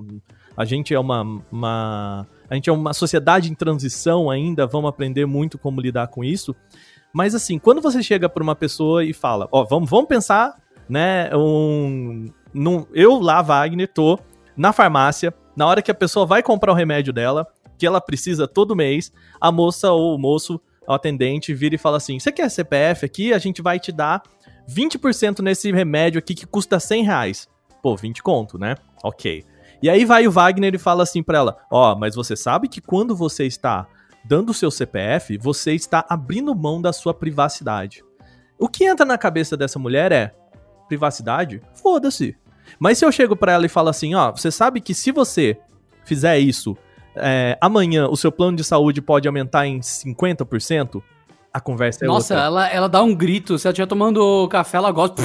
A 0.56 0.64
gente 0.64 0.94
é 0.94 1.00
uma, 1.00 1.42
uma 1.50 2.26
a 2.50 2.54
gente 2.54 2.70
é 2.70 2.72
uma 2.72 2.92
sociedade 2.92 3.50
em 3.50 3.54
transição 3.54 4.30
ainda, 4.30 4.66
vamos 4.66 4.88
aprender 4.88 5.26
muito 5.26 5.58
como 5.58 5.80
lidar 5.80 6.08
com 6.08 6.24
isso. 6.24 6.54
Mas 7.12 7.34
assim, 7.34 7.58
quando 7.58 7.80
você 7.80 8.02
chega 8.02 8.28
para 8.28 8.42
uma 8.42 8.54
pessoa 8.54 9.04
e 9.04 9.12
fala, 9.12 9.48
ó, 9.50 9.64
vamos, 9.64 9.88
vamos 9.88 10.08
pensar, 10.08 10.56
né, 10.88 11.30
um, 11.34 12.26
num, 12.52 12.86
eu 12.92 13.18
lá, 13.18 13.42
Wagner, 13.42 13.88
tô 13.92 14.18
na 14.56 14.72
farmácia, 14.72 15.32
na 15.56 15.66
hora 15.66 15.82
que 15.82 15.90
a 15.90 15.94
pessoa 15.94 16.26
vai 16.26 16.42
comprar 16.42 16.72
o 16.72 16.74
remédio 16.74 17.12
dela, 17.12 17.46
que 17.76 17.86
ela 17.86 18.00
precisa 18.00 18.48
todo 18.48 18.76
mês, 18.76 19.12
a 19.40 19.52
moça 19.52 19.90
ou 19.92 20.14
o 20.14 20.18
moço, 20.18 20.60
o 20.86 20.92
atendente, 20.92 21.54
vira 21.54 21.74
e 21.74 21.78
fala 21.78 21.98
assim, 21.98 22.18
você 22.18 22.32
quer 22.32 22.50
CPF 22.50 23.04
aqui? 23.04 23.32
A 23.32 23.38
gente 23.38 23.60
vai 23.62 23.78
te 23.78 23.92
dar 23.92 24.22
20% 24.68 25.40
nesse 25.40 25.70
remédio 25.72 26.18
aqui 26.18 26.34
que 26.34 26.46
custa 26.46 26.80
100 26.80 27.04
reais. 27.04 27.48
Pô, 27.82 27.96
20 27.96 28.22
conto, 28.22 28.58
né? 28.58 28.74
Ok. 29.02 29.44
E 29.82 29.88
aí 29.88 30.04
vai 30.04 30.26
o 30.26 30.30
Wagner 30.30 30.74
e 30.74 30.78
fala 30.78 31.02
assim 31.02 31.22
para 31.22 31.38
ela: 31.38 31.56
Ó, 31.70 31.92
oh, 31.92 31.98
mas 31.98 32.14
você 32.14 32.36
sabe 32.36 32.68
que 32.68 32.80
quando 32.80 33.14
você 33.14 33.46
está 33.46 33.86
dando 34.24 34.50
o 34.50 34.54
seu 34.54 34.70
CPF, 34.70 35.38
você 35.38 35.74
está 35.74 36.04
abrindo 36.08 36.54
mão 36.54 36.80
da 36.80 36.92
sua 36.92 37.14
privacidade. 37.14 38.04
O 38.58 38.68
que 38.68 38.84
entra 38.84 39.06
na 39.06 39.16
cabeça 39.16 39.56
dessa 39.56 39.78
mulher 39.78 40.12
é: 40.12 40.34
privacidade? 40.88 41.62
Foda-se. 41.74 42.36
Mas 42.78 42.98
se 42.98 43.04
eu 43.04 43.12
chego 43.12 43.36
para 43.36 43.52
ela 43.52 43.66
e 43.66 43.68
falo 43.68 43.88
assim: 43.88 44.14
Ó, 44.14 44.28
oh, 44.28 44.36
você 44.36 44.50
sabe 44.50 44.80
que 44.80 44.94
se 44.94 45.12
você 45.12 45.56
fizer 46.04 46.38
isso, 46.38 46.76
é, 47.14 47.56
amanhã 47.60 48.08
o 48.08 48.16
seu 48.16 48.32
plano 48.32 48.56
de 48.56 48.64
saúde 48.64 49.00
pode 49.00 49.28
aumentar 49.28 49.66
em 49.66 49.80
50%? 49.80 51.02
A 51.52 51.60
conversa 51.60 52.04
é 52.04 52.06
Nossa, 52.06 52.34
outra. 52.34 52.36
Nossa, 52.36 52.46
ela, 52.46 52.68
ela 52.68 52.88
dá 52.88 53.02
um 53.02 53.14
grito. 53.14 53.58
Se 53.58 53.66
ela 53.66 53.72
estiver 53.72 53.86
tomando 53.86 54.46
café, 54.48 54.76
ela 54.76 54.92
gosta. 54.92 55.22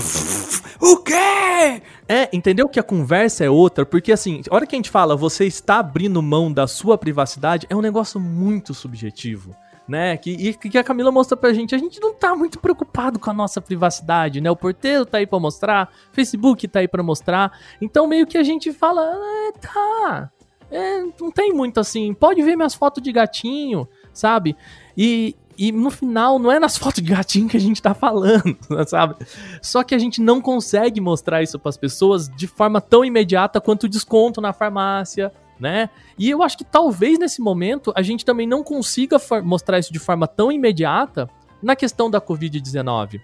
O 0.82 0.97
quê? 0.97 1.82
É, 2.07 2.30
entendeu 2.34 2.68
que 2.68 2.80
a 2.80 2.84
conversa 2.84 3.43
é 3.43 3.49
outra? 3.49 3.86
Porque 3.86 4.11
assim, 4.11 4.41
a 4.49 4.55
hora 4.55 4.66
que 4.66 4.76
a 4.76 4.78
gente 4.78 4.89
fala 4.89 5.16
você 5.16 5.45
está 5.45 5.80
abrindo 5.80 6.22
mão 6.22 6.51
da 6.51 6.68
sua 6.68 6.97
privacidade, 6.97 7.68
é 7.70 7.76
um 7.76 7.82
negócio 7.82 8.20
muito 8.20 8.74
subjetivo. 8.74 9.55
Né? 9.86 10.16
Que, 10.16 10.53
que 10.53 10.78
a 10.78 10.84
Camila 10.84 11.11
mostra 11.11 11.36
pra 11.36 11.51
gente, 11.51 11.76
a 11.76 11.78
gente 11.78 11.99
não 11.99 12.14
tá 12.14 12.34
muito 12.34 12.57
preocupado 12.57 13.20
com 13.20 13.30
a 13.30 13.34
nossa 13.34 13.59
privacidade, 13.59 14.39
né? 14.39 14.49
O 14.49 14.55
porteiro 14.55 15.05
tá 15.05 15.18
aí 15.18 15.28
pra 15.28 15.39
mostrar, 15.39 15.91
Facebook 16.14 16.68
tá 16.70 16.80
aí 16.80 16.88
pra 16.88 17.03
mostrar. 17.03 17.51
Então 17.82 18.07
meio 18.07 18.26
que 18.26 18.38
a 18.38 18.43
gente 18.43 18.72
fala, 18.72 19.01
é, 19.03 19.51
tá. 19.59 20.32
É, 20.72 21.03
não 21.20 21.30
tem 21.30 21.53
muito 21.53 21.80
assim, 21.80 22.14
pode 22.14 22.41
ver 22.41 22.55
minhas 22.55 22.74
fotos 22.74 23.03
de 23.03 23.11
gatinho, 23.11 23.88
sabe? 24.14 24.55
E, 24.97 25.36
e 25.58 25.72
no 25.72 25.89
final, 25.91 26.39
não 26.39 26.51
é 26.51 26.60
nas 26.60 26.78
fotos 26.78 27.01
de 27.01 27.10
gatinho 27.10 27.47
que 27.47 27.58
a 27.58 27.60
gente 27.60 27.82
tá 27.82 27.93
falando, 27.93 28.58
sabe? 28.88 29.16
Só 29.62 29.84
que 29.84 29.93
a 29.95 29.99
gente 29.99 30.22
não 30.22 30.41
consegue 30.41 30.99
mostrar 30.99 31.41
isso 31.41 31.60
para 31.60 31.70
as 31.70 31.78
pessoas 31.78 32.30
de 32.30 32.47
forma 32.47 32.82
tão 32.82 33.04
imediata 33.04 33.62
quanto 33.62 33.84
o 33.84 33.89
desconto 33.89 34.41
na 34.41 34.54
farmácia, 34.54 35.32
né? 35.60 35.89
E 36.18 36.30
eu 36.30 36.41
acho 36.43 36.58
que 36.58 36.64
talvez 36.64 37.18
nesse 37.20 37.41
momento 37.41 37.93
a 37.95 38.01
gente 38.01 38.26
também 38.26 38.47
não 38.47 38.64
consiga 38.64 39.18
mostrar 39.43 39.80
isso 39.80 39.93
de 39.93 39.99
forma 39.99 40.28
tão 40.28 40.51
imediata 40.51 41.30
na 41.62 41.76
questão 41.76 42.10
da 42.10 42.20
Covid-19, 42.20 43.22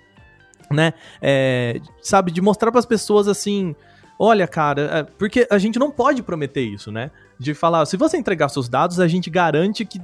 né? 0.72 0.94
É, 1.22 1.80
sabe, 2.02 2.32
de 2.32 2.42
mostrar 2.42 2.72
para 2.72 2.80
as 2.80 2.86
pessoas 2.86 3.28
assim, 3.28 3.76
olha, 4.18 4.48
cara, 4.48 4.82
é, 4.82 5.04
porque 5.04 5.48
a 5.50 5.58
gente 5.58 5.78
não 5.78 5.92
pode 5.92 6.24
prometer 6.24 6.62
isso, 6.62 6.92
né? 6.92 7.12
De 7.38 7.54
falar, 7.54 7.86
se 7.86 7.98
você 7.98 8.18
entregar 8.18 8.50
seus 8.50 8.70
dados, 8.70 9.00
a 9.00 9.08
gente 9.08 9.30
garante 9.30 9.84
que 9.86 10.00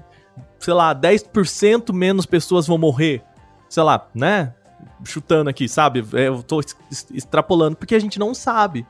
sei 0.59 0.73
lá, 0.73 0.95
10% 0.95 1.93
menos 1.93 2.25
pessoas 2.25 2.67
vão 2.67 2.77
morrer. 2.77 3.21
Sei 3.69 3.83
lá, 3.83 4.07
né? 4.13 4.53
Chutando 5.03 5.49
aqui, 5.49 5.67
sabe? 5.67 6.05
É, 6.13 6.27
eu 6.27 6.41
tô 6.41 6.59
extrapolando, 7.13 7.75
porque 7.75 7.95
a 7.95 7.99
gente 7.99 8.17
não 8.17 8.33
sabe. 8.33 8.85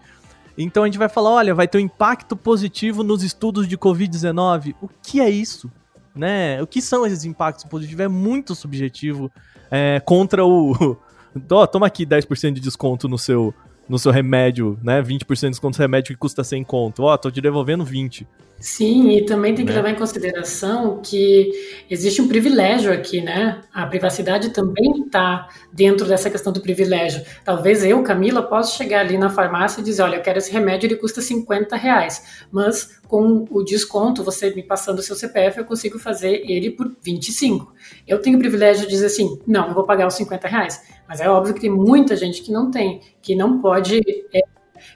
Então 0.57 0.83
a 0.83 0.85
gente 0.85 0.97
vai 0.97 1.09
falar, 1.09 1.31
olha, 1.31 1.53
vai 1.55 1.67
ter 1.67 1.77
um 1.77 1.81
impacto 1.81 2.35
positivo 2.35 3.03
nos 3.03 3.23
estudos 3.23 3.67
de 3.67 3.77
Covid-19. 3.77 4.75
O 4.81 4.87
que 4.87 5.19
é 5.19 5.29
isso? 5.29 5.69
Né? 6.15 6.61
O 6.61 6.67
que 6.67 6.81
são 6.81 7.05
esses 7.05 7.25
impactos 7.25 7.65
positivos? 7.65 8.05
É 8.05 8.07
muito 8.07 8.55
subjetivo 8.55 9.31
é, 9.69 10.01
contra 10.05 10.45
o... 10.45 10.97
oh, 11.51 11.67
toma 11.67 11.87
aqui 11.87 12.05
10% 12.05 12.53
de 12.53 12.61
desconto 12.61 13.09
no 13.09 13.17
seu, 13.17 13.53
no 13.88 13.99
seu 13.99 14.11
remédio, 14.11 14.79
né? 14.83 15.01
20% 15.01 15.41
de 15.41 15.49
desconto 15.51 15.77
no 15.77 15.81
remédio 15.81 16.13
que 16.13 16.19
custa 16.19 16.43
100 16.43 16.63
conto. 16.63 17.03
Ó, 17.03 17.13
oh, 17.13 17.17
tô 17.17 17.29
te 17.29 17.41
devolvendo 17.41 17.86
20. 17.86 18.27
Sim, 18.57 19.09
e 19.11 19.25
também 19.25 19.53
tem 19.53 19.65
que 19.65 19.71
né? 19.71 19.77
levar 19.77 19.89
em 19.89 19.95
consideração 19.95 21.01
que 21.03 21.51
existe 21.89 22.21
um 22.21 22.27
privilégio 22.27 22.91
aqui, 22.91 23.21
né? 23.21 23.61
A 23.73 23.86
privacidade 23.86 24.49
também 24.51 25.03
está 25.05 25.49
dentro 25.73 26.07
dessa 26.07 26.29
questão 26.29 26.53
do 26.53 26.61
privilégio. 26.61 27.23
Talvez 27.43 27.83
eu, 27.83 28.01
Camila, 28.01 28.41
possa 28.41 28.77
chegar 28.77 29.01
ali 29.01 29.17
na 29.17 29.29
farmácia 29.29 29.81
e 29.81 29.83
dizer, 29.83 30.03
olha, 30.03 30.15
eu 30.15 30.21
quero 30.21 30.38
esse 30.38 30.51
remédio, 30.51 30.88
ele 30.88 30.95
custa 30.95 31.21
50 31.21 31.75
reais, 31.75 32.45
mas 32.49 32.97
com 33.07 33.45
o 33.51 33.61
desconto, 33.61 34.23
você 34.23 34.49
me 34.51 34.63
passando 34.63 34.99
o 34.99 35.03
seu 35.03 35.15
CPF, 35.15 35.59
eu 35.59 35.65
consigo 35.65 35.99
fazer 35.99 36.41
ele 36.49 36.71
por 36.71 36.95
25. 37.03 37.73
Eu 38.07 38.19
tenho 38.19 38.38
o 38.38 38.39
privilégio 38.39 38.86
de 38.86 38.89
dizer 38.89 39.07
assim, 39.07 39.38
não, 39.45 39.67
eu 39.67 39.73
vou 39.73 39.86
pagar 39.86 40.07
os 40.07 40.15
50 40.15 40.47
reais. 40.47 40.81
Mas 41.08 41.20
é 41.20 41.30
óbvio 41.30 41.53
que 41.53 41.62
tem 41.62 41.70
muita 41.70 42.16
gente 42.16 42.41
que 42.41 42.51
não 42.51 42.72
tem, 42.72 43.01
que 43.22 43.36
não 43.36 43.62
pode, 43.62 43.99
é, 44.34 44.41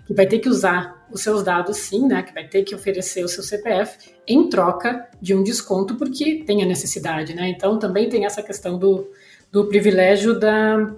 que 0.05 0.13
vai 0.13 0.25
ter 0.25 0.39
que 0.39 0.49
usar 0.49 1.07
os 1.11 1.21
seus 1.21 1.43
dados, 1.43 1.77
sim, 1.77 2.07
né? 2.07 2.23
Que 2.23 2.33
vai 2.33 2.47
ter 2.47 2.63
que 2.63 2.75
oferecer 2.75 3.23
o 3.23 3.27
seu 3.27 3.43
CPF 3.43 4.11
em 4.27 4.49
troca 4.49 5.07
de 5.21 5.33
um 5.33 5.43
desconto, 5.43 5.95
porque 5.95 6.43
tem 6.45 6.63
a 6.63 6.65
necessidade, 6.65 7.33
né? 7.33 7.49
Então 7.49 7.77
também 7.77 8.09
tem 8.09 8.25
essa 8.25 8.41
questão 8.41 8.77
do, 8.77 9.09
do 9.51 9.65
privilégio 9.65 10.39
da, 10.39 10.91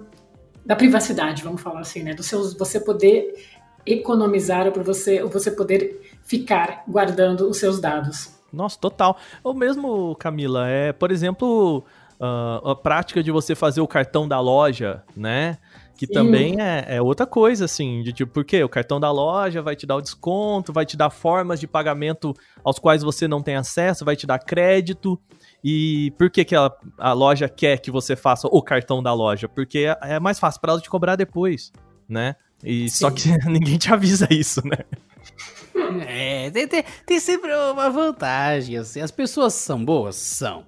da 0.64 0.76
privacidade, 0.76 1.42
vamos 1.42 1.60
falar 1.60 1.80
assim, 1.80 2.02
né? 2.02 2.14
Do 2.14 2.22
seu, 2.22 2.56
você 2.56 2.80
poder 2.80 3.34
economizar 3.84 4.66
ou 4.66 4.84
você, 4.84 5.22
ou 5.22 5.28
você 5.28 5.50
poder 5.50 6.00
ficar 6.22 6.84
guardando 6.88 7.48
os 7.48 7.58
seus 7.58 7.80
dados. 7.80 8.32
Nossa, 8.52 8.78
total. 8.78 9.16
Ou 9.42 9.54
mesmo, 9.54 10.14
Camila, 10.16 10.68
é, 10.68 10.92
por 10.92 11.10
exemplo, 11.10 11.84
uh, 12.22 12.70
a 12.70 12.76
prática 12.76 13.22
de 13.22 13.32
você 13.32 13.54
fazer 13.54 13.80
o 13.80 13.88
cartão 13.88 14.28
da 14.28 14.38
loja, 14.38 15.02
né? 15.16 15.58
Que 15.96 16.06
Sim. 16.06 16.12
também 16.12 16.60
é, 16.60 16.96
é, 16.96 17.02
outra 17.02 17.26
coisa, 17.26 17.64
assim, 17.64 18.02
de 18.02 18.12
tipo, 18.12 18.32
porque 18.32 18.62
o 18.62 18.68
cartão 18.68 18.98
da 18.98 19.10
loja 19.10 19.60
vai 19.60 19.76
te 19.76 19.86
dar 19.86 19.96
o 19.96 20.00
desconto, 20.00 20.72
vai 20.72 20.86
te 20.86 20.96
dar 20.96 21.10
formas 21.10 21.60
de 21.60 21.66
pagamento 21.66 22.34
aos 22.64 22.78
quais 22.78 23.02
você 23.02 23.28
não 23.28 23.42
tem 23.42 23.56
acesso, 23.56 24.04
vai 24.04 24.16
te 24.16 24.26
dar 24.26 24.38
crédito. 24.38 25.20
E 25.62 26.12
por 26.18 26.30
que, 26.30 26.44
que 26.44 26.56
a, 26.56 26.72
a 26.98 27.12
loja 27.12 27.48
quer 27.48 27.78
que 27.78 27.90
você 27.90 28.16
faça 28.16 28.48
o 28.48 28.62
cartão 28.62 29.02
da 29.02 29.12
loja? 29.12 29.48
Porque 29.48 29.80
é, 30.02 30.14
é 30.14 30.20
mais 30.20 30.38
fácil 30.38 30.60
para 30.60 30.72
ela 30.72 30.80
te 30.80 30.90
cobrar 30.90 31.16
depois, 31.16 31.72
né? 32.08 32.36
E 32.64 32.88
Sim. 32.88 32.96
só 32.96 33.10
que 33.10 33.28
ninguém 33.46 33.76
te 33.76 33.92
avisa 33.92 34.26
isso, 34.30 34.62
né? 34.66 34.78
É, 36.06 36.31
É, 36.42 36.50
tem, 36.50 36.66
tem, 36.66 36.84
tem 37.06 37.20
sempre 37.20 37.54
uma 37.54 37.88
vantagem, 37.88 38.76
assim. 38.76 39.00
As 39.00 39.12
pessoas 39.12 39.54
são 39.54 39.84
boas? 39.84 40.16
São. 40.16 40.64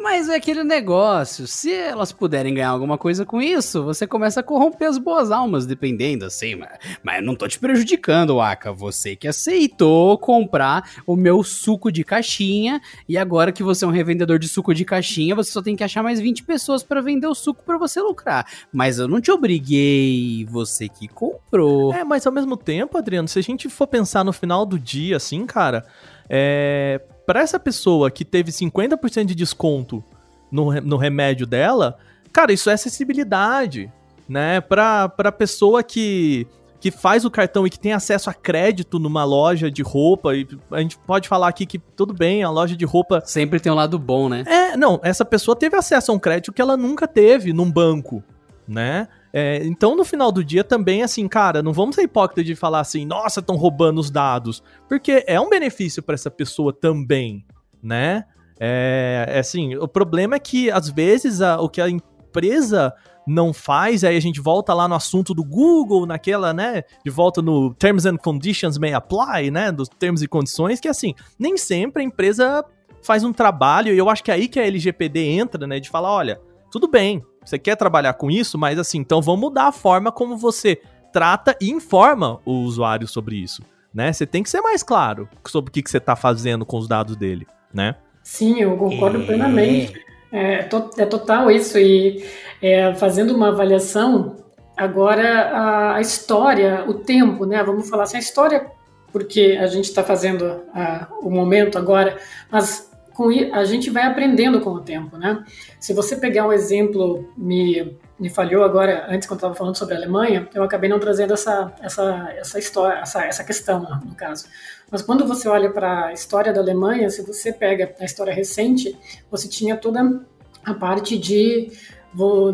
Mas 0.00 0.28
é 0.28 0.36
aquele 0.36 0.62
negócio, 0.62 1.48
se 1.48 1.72
elas 1.72 2.12
puderem 2.12 2.54
ganhar 2.54 2.68
alguma 2.68 2.96
coisa 2.96 3.26
com 3.26 3.42
isso, 3.42 3.82
você 3.82 4.06
começa 4.06 4.38
a 4.38 4.44
corromper 4.44 4.88
as 4.88 4.96
boas 4.96 5.32
almas, 5.32 5.66
dependendo, 5.66 6.24
assim. 6.24 6.54
Mas, 6.54 6.78
mas 7.02 7.16
eu 7.16 7.22
não 7.22 7.34
tô 7.34 7.48
te 7.48 7.58
prejudicando, 7.58 8.40
Aka. 8.40 8.72
Você 8.72 9.16
que 9.16 9.26
aceitou 9.26 10.16
comprar 10.16 10.88
o 11.04 11.16
meu 11.16 11.42
suco 11.42 11.90
de 11.90 12.04
caixinha, 12.04 12.80
e 13.08 13.18
agora 13.18 13.50
que 13.50 13.64
você 13.64 13.84
é 13.84 13.88
um 13.88 13.90
revendedor 13.90 14.38
de 14.38 14.48
suco 14.48 14.72
de 14.72 14.84
caixinha, 14.84 15.34
você 15.34 15.50
só 15.50 15.60
tem 15.60 15.74
que 15.74 15.82
achar 15.82 16.02
mais 16.02 16.20
20 16.20 16.44
pessoas 16.44 16.84
para 16.84 17.00
vender 17.00 17.26
o 17.26 17.34
suco 17.34 17.64
para 17.64 17.76
você 17.76 18.00
lucrar. 18.00 18.46
Mas 18.72 19.00
eu 19.00 19.08
não 19.08 19.20
te 19.20 19.32
obriguei, 19.32 20.46
você 20.48 20.88
que 20.88 21.08
comprou. 21.08 21.92
É, 21.92 22.04
mas 22.04 22.24
ao 22.24 22.32
mesmo 22.32 22.56
tempo, 22.56 22.96
Adriano, 22.96 23.26
se 23.26 23.38
a 23.40 23.42
gente 23.42 23.68
for 23.68 23.88
pensar 23.88 24.24
no 24.24 24.32
final 24.32 24.64
do 24.64 24.78
dia, 24.78 25.17
assim, 25.18 25.44
cara, 25.44 25.84
é 26.28 27.00
para 27.28 27.40
essa 27.40 27.60
pessoa 27.60 28.10
que 28.10 28.24
teve 28.24 28.50
50% 28.50 29.26
de 29.26 29.34
desconto 29.34 30.02
no, 30.50 30.72
no 30.80 30.96
remédio 30.96 31.46
dela, 31.46 31.98
cara, 32.32 32.54
isso 32.54 32.70
é 32.70 32.72
acessibilidade, 32.72 33.92
né? 34.26 34.62
Pra, 34.62 35.10
pra 35.10 35.30
pessoa 35.30 35.82
que, 35.82 36.46
que 36.80 36.90
faz 36.90 37.26
o 37.26 37.30
cartão 37.30 37.66
e 37.66 37.70
que 37.70 37.78
tem 37.78 37.92
acesso 37.92 38.30
a 38.30 38.34
crédito 38.34 38.98
numa 38.98 39.24
loja 39.24 39.70
de 39.70 39.82
roupa, 39.82 40.34
e 40.34 40.48
a 40.70 40.80
gente 40.80 40.96
pode 41.00 41.28
falar 41.28 41.48
aqui 41.48 41.66
que 41.66 41.78
tudo 41.78 42.14
bem, 42.14 42.42
a 42.42 42.48
loja 42.48 42.74
de 42.74 42.86
roupa. 42.86 43.22
Sempre 43.26 43.60
tem 43.60 43.70
um 43.70 43.74
lado 43.74 43.98
bom, 43.98 44.30
né? 44.30 44.44
É, 44.46 44.74
não, 44.74 44.98
essa 45.02 45.22
pessoa 45.22 45.54
teve 45.54 45.76
acesso 45.76 46.10
a 46.10 46.14
um 46.14 46.18
crédito 46.18 46.50
que 46.50 46.62
ela 46.62 46.78
nunca 46.78 47.06
teve 47.06 47.52
num 47.52 47.70
banco, 47.70 48.24
né? 48.66 49.06
É, 49.40 49.64
então, 49.64 49.94
no 49.94 50.04
final 50.04 50.32
do 50.32 50.42
dia, 50.42 50.64
também, 50.64 51.00
assim, 51.00 51.28
cara, 51.28 51.62
não 51.62 51.72
vamos 51.72 51.94
ser 51.94 52.02
hipócritas 52.02 52.44
de 52.44 52.56
falar 52.56 52.80
assim, 52.80 53.06
nossa, 53.06 53.38
estão 53.38 53.54
roubando 53.54 54.00
os 54.00 54.10
dados. 54.10 54.60
Porque 54.88 55.22
é 55.28 55.40
um 55.40 55.48
benefício 55.48 56.02
para 56.02 56.16
essa 56.16 56.28
pessoa 56.28 56.72
também, 56.72 57.46
né? 57.80 58.24
É, 58.58 59.26
é, 59.28 59.38
assim, 59.38 59.76
o 59.76 59.86
problema 59.86 60.34
é 60.34 60.40
que, 60.40 60.72
às 60.72 60.88
vezes, 60.88 61.40
a, 61.40 61.60
o 61.60 61.68
que 61.68 61.80
a 61.80 61.88
empresa 61.88 62.92
não 63.28 63.52
faz, 63.52 64.02
aí 64.02 64.16
a 64.16 64.20
gente 64.20 64.40
volta 64.40 64.74
lá 64.74 64.88
no 64.88 64.96
assunto 64.96 65.32
do 65.32 65.44
Google, 65.44 66.04
naquela, 66.04 66.52
né, 66.52 66.82
de 67.04 67.10
volta 67.10 67.40
no 67.40 67.72
Terms 67.74 68.06
and 68.06 68.16
Conditions 68.16 68.76
May 68.76 68.92
Apply, 68.92 69.52
né, 69.52 69.70
dos 69.70 69.88
termos 69.88 70.20
e 70.20 70.26
condições, 70.26 70.80
que 70.80 70.88
assim, 70.88 71.14
nem 71.38 71.56
sempre 71.56 72.02
a 72.02 72.04
empresa 72.04 72.64
faz 73.02 73.22
um 73.22 73.32
trabalho, 73.32 73.94
e 73.94 73.98
eu 73.98 74.10
acho 74.10 74.24
que 74.24 74.32
é 74.32 74.34
aí 74.34 74.48
que 74.48 74.58
a 74.58 74.66
LGPD 74.66 75.20
entra, 75.20 75.64
né, 75.64 75.78
de 75.78 75.88
falar, 75.88 76.10
olha, 76.10 76.40
tudo 76.72 76.88
bem, 76.88 77.22
você 77.48 77.58
quer 77.58 77.76
trabalhar 77.76 78.14
com 78.14 78.30
isso, 78.30 78.58
mas 78.58 78.78
assim, 78.78 78.98
então 78.98 79.22
vamos 79.22 79.40
mudar 79.40 79.68
a 79.68 79.72
forma 79.72 80.12
como 80.12 80.36
você 80.36 80.80
trata 81.12 81.56
e 81.60 81.70
informa 81.70 82.40
o 82.44 82.62
usuário 82.62 83.08
sobre 83.08 83.36
isso, 83.36 83.62
né? 83.92 84.12
Você 84.12 84.26
tem 84.26 84.42
que 84.42 84.50
ser 84.50 84.60
mais 84.60 84.82
claro 84.82 85.28
sobre 85.46 85.70
o 85.70 85.72
que, 85.72 85.82
que 85.82 85.90
você 85.90 85.98
está 85.98 86.14
fazendo 86.14 86.66
com 86.66 86.76
os 86.76 86.86
dados 86.86 87.16
dele, 87.16 87.46
né? 87.72 87.96
Sim, 88.22 88.60
eu 88.60 88.76
concordo 88.76 89.22
é. 89.22 89.26
plenamente. 89.26 90.08
É, 90.30 90.62
to, 90.64 90.90
é, 90.98 91.06
total 91.06 91.50
isso. 91.50 91.78
E 91.78 92.22
é, 92.60 92.94
fazendo 92.94 93.34
uma 93.34 93.48
avaliação, 93.48 94.36
agora 94.76 95.48
a, 95.50 95.96
a, 95.96 96.00
história, 96.00 96.84
o 96.86 96.94
tempo, 96.94 97.46
né? 97.46 97.62
Vamos 97.64 97.88
falar 97.88 98.02
assim, 98.02 98.18
a 98.18 98.20
história, 98.20 98.66
porque 99.10 99.58
a 99.58 99.66
gente 99.66 99.86
está 99.86 100.04
fazendo 100.04 100.60
a, 100.74 101.08
o 101.22 101.30
momento 101.30 101.78
agora, 101.78 102.18
mas 102.50 102.87
com, 103.18 103.30
a 103.52 103.64
gente 103.64 103.90
vai 103.90 104.04
aprendendo 104.04 104.60
com 104.60 104.70
o 104.70 104.80
tempo, 104.80 105.18
né? 105.18 105.44
Se 105.80 105.92
você 105.92 106.14
pegar 106.14 106.46
um 106.46 106.52
exemplo, 106.52 107.28
me, 107.36 107.98
me 108.16 108.30
falhou 108.30 108.62
agora, 108.62 109.06
antes 109.08 109.26
quando 109.26 109.38
estava 109.38 109.56
falando 109.56 109.74
sobre 109.74 109.94
a 109.94 109.96
Alemanha, 109.96 110.48
eu 110.54 110.62
acabei 110.62 110.88
não 110.88 111.00
trazendo 111.00 111.34
essa, 111.34 111.74
essa, 111.80 112.32
essa 112.38 112.58
história, 112.60 113.00
essa, 113.00 113.24
essa 113.24 113.42
questão, 113.42 113.80
no 114.04 114.14
caso. 114.14 114.46
Mas 114.88 115.02
quando 115.02 115.26
você 115.26 115.48
olha 115.48 115.68
para 115.68 116.06
a 116.06 116.12
história 116.12 116.52
da 116.52 116.60
Alemanha, 116.60 117.10
se 117.10 117.22
você 117.22 117.52
pega 117.52 117.92
a 117.98 118.04
história 118.04 118.32
recente, 118.32 118.96
você 119.28 119.48
tinha 119.48 119.76
toda 119.76 120.22
a 120.64 120.74
parte 120.74 121.18
de 121.18 121.72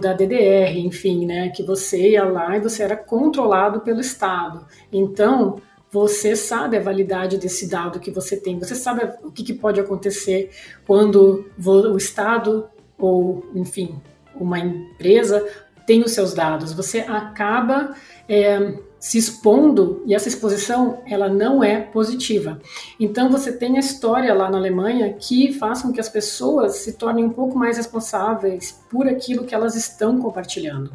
da 0.00 0.12
DDR, 0.12 0.78
enfim, 0.78 1.26
né, 1.26 1.48
que 1.50 1.62
você 1.62 2.10
ia 2.10 2.24
lá 2.24 2.56
e 2.56 2.60
você 2.60 2.82
era 2.82 2.96
controlado 2.96 3.80
pelo 3.80 4.00
Estado. 4.00 4.66
Então, 4.92 5.60
você 5.94 6.34
sabe 6.34 6.76
a 6.76 6.80
validade 6.80 7.38
desse 7.38 7.70
dado 7.70 8.00
que 8.00 8.10
você 8.10 8.36
tem, 8.36 8.58
você 8.58 8.74
sabe 8.74 9.08
o 9.22 9.30
que, 9.30 9.44
que 9.44 9.54
pode 9.54 9.78
acontecer 9.78 10.50
quando 10.84 11.46
o 11.56 11.96
Estado 11.96 12.68
ou, 12.98 13.46
enfim, 13.54 14.02
uma 14.34 14.58
empresa 14.58 15.46
tem 15.86 16.02
os 16.02 16.10
seus 16.10 16.34
dados. 16.34 16.72
Você 16.72 16.98
acaba 16.98 17.94
é, 18.28 18.76
se 18.98 19.18
expondo 19.18 20.02
e 20.04 20.16
essa 20.16 20.26
exposição 20.26 21.00
ela 21.06 21.28
não 21.28 21.62
é 21.62 21.80
positiva. 21.80 22.58
Então 22.98 23.30
você 23.30 23.52
tem 23.52 23.76
a 23.76 23.80
história 23.80 24.34
lá 24.34 24.50
na 24.50 24.58
Alemanha 24.58 25.12
que 25.12 25.52
faz 25.52 25.82
com 25.82 25.92
que 25.92 26.00
as 26.00 26.08
pessoas 26.08 26.78
se 26.78 26.94
tornem 26.94 27.24
um 27.24 27.30
pouco 27.30 27.56
mais 27.56 27.76
responsáveis 27.76 28.82
por 28.90 29.06
aquilo 29.06 29.44
que 29.44 29.54
elas 29.54 29.76
estão 29.76 30.18
compartilhando. 30.18 30.90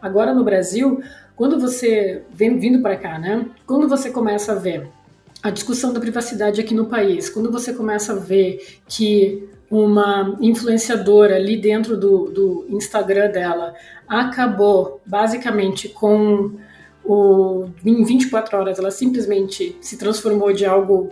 Agora 0.00 0.32
no 0.32 0.44
Brasil 0.44 1.02
quando 1.36 1.58
você 1.58 2.22
vem 2.32 2.58
vindo 2.58 2.80
para 2.80 2.96
cá, 2.96 3.18
né? 3.18 3.46
Quando 3.66 3.88
você 3.88 4.10
começa 4.10 4.52
a 4.52 4.56
ver 4.56 4.88
a 5.42 5.50
discussão 5.50 5.92
da 5.92 6.00
privacidade 6.00 6.60
aqui 6.60 6.74
no 6.74 6.86
país, 6.86 7.28
quando 7.28 7.50
você 7.50 7.72
começa 7.72 8.12
a 8.12 8.16
ver 8.16 8.78
que 8.88 9.48
uma 9.70 10.36
influenciadora 10.40 11.36
ali 11.36 11.56
dentro 11.56 11.96
do, 11.96 12.30
do 12.30 12.66
Instagram 12.70 13.30
dela 13.30 13.74
acabou 14.08 15.00
basicamente 15.04 15.88
com 15.88 16.52
o, 17.04 17.66
em 17.84 18.04
24 18.04 18.56
horas, 18.56 18.78
ela 18.78 18.90
simplesmente 18.90 19.76
se 19.80 19.98
transformou 19.98 20.52
de 20.52 20.64
algo 20.64 21.10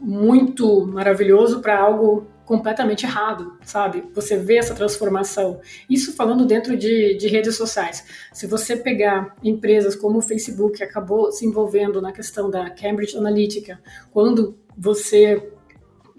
muito 0.00 0.84
maravilhoso 0.86 1.60
para 1.60 1.78
algo 1.78 2.26
completamente 2.44 3.06
errado, 3.06 3.56
sabe? 3.64 4.04
Você 4.14 4.36
vê 4.36 4.56
essa 4.56 4.74
transformação. 4.74 5.60
Isso 5.88 6.14
falando 6.14 6.44
dentro 6.44 6.76
de, 6.76 7.14
de 7.14 7.28
redes 7.28 7.56
sociais. 7.56 8.04
Se 8.32 8.46
você 8.46 8.76
pegar 8.76 9.36
empresas 9.42 9.94
como 9.94 10.18
o 10.18 10.22
Facebook, 10.22 10.78
que 10.78 10.84
acabou 10.84 11.30
se 11.30 11.46
envolvendo 11.46 12.00
na 12.00 12.12
questão 12.12 12.50
da 12.50 12.68
Cambridge 12.70 13.16
Analytica, 13.16 13.80
quando 14.10 14.56
você 14.76 15.52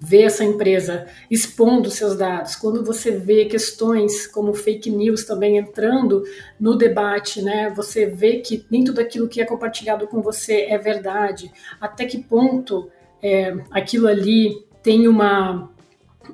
vê 0.05 0.23
essa 0.23 0.43
empresa 0.43 1.07
expondo 1.31 1.89
seus 1.89 2.17
dados, 2.17 2.55
quando 2.55 2.83
você 2.83 3.11
vê 3.11 3.45
questões 3.45 4.27
como 4.27 4.53
fake 4.53 4.89
news 4.89 5.23
também 5.23 5.57
entrando 5.57 6.23
no 6.59 6.75
debate, 6.75 7.41
né? 7.41 7.71
Você 7.75 8.05
vê 8.05 8.39
que 8.39 8.65
nem 8.69 8.83
tudo 8.83 8.99
aquilo 8.99 9.29
que 9.29 9.39
é 9.39 9.45
compartilhado 9.45 10.05
com 10.07 10.21
você 10.21 10.63
é 10.63 10.77
verdade. 10.77 11.51
Até 11.79 12.05
que 12.05 12.21
ponto 12.21 12.89
é, 13.21 13.55
aquilo 13.71 14.07
ali 14.07 14.65
tem 14.81 15.07
uma 15.07 15.72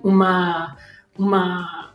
uma, 0.04 0.78
uma 1.18 1.94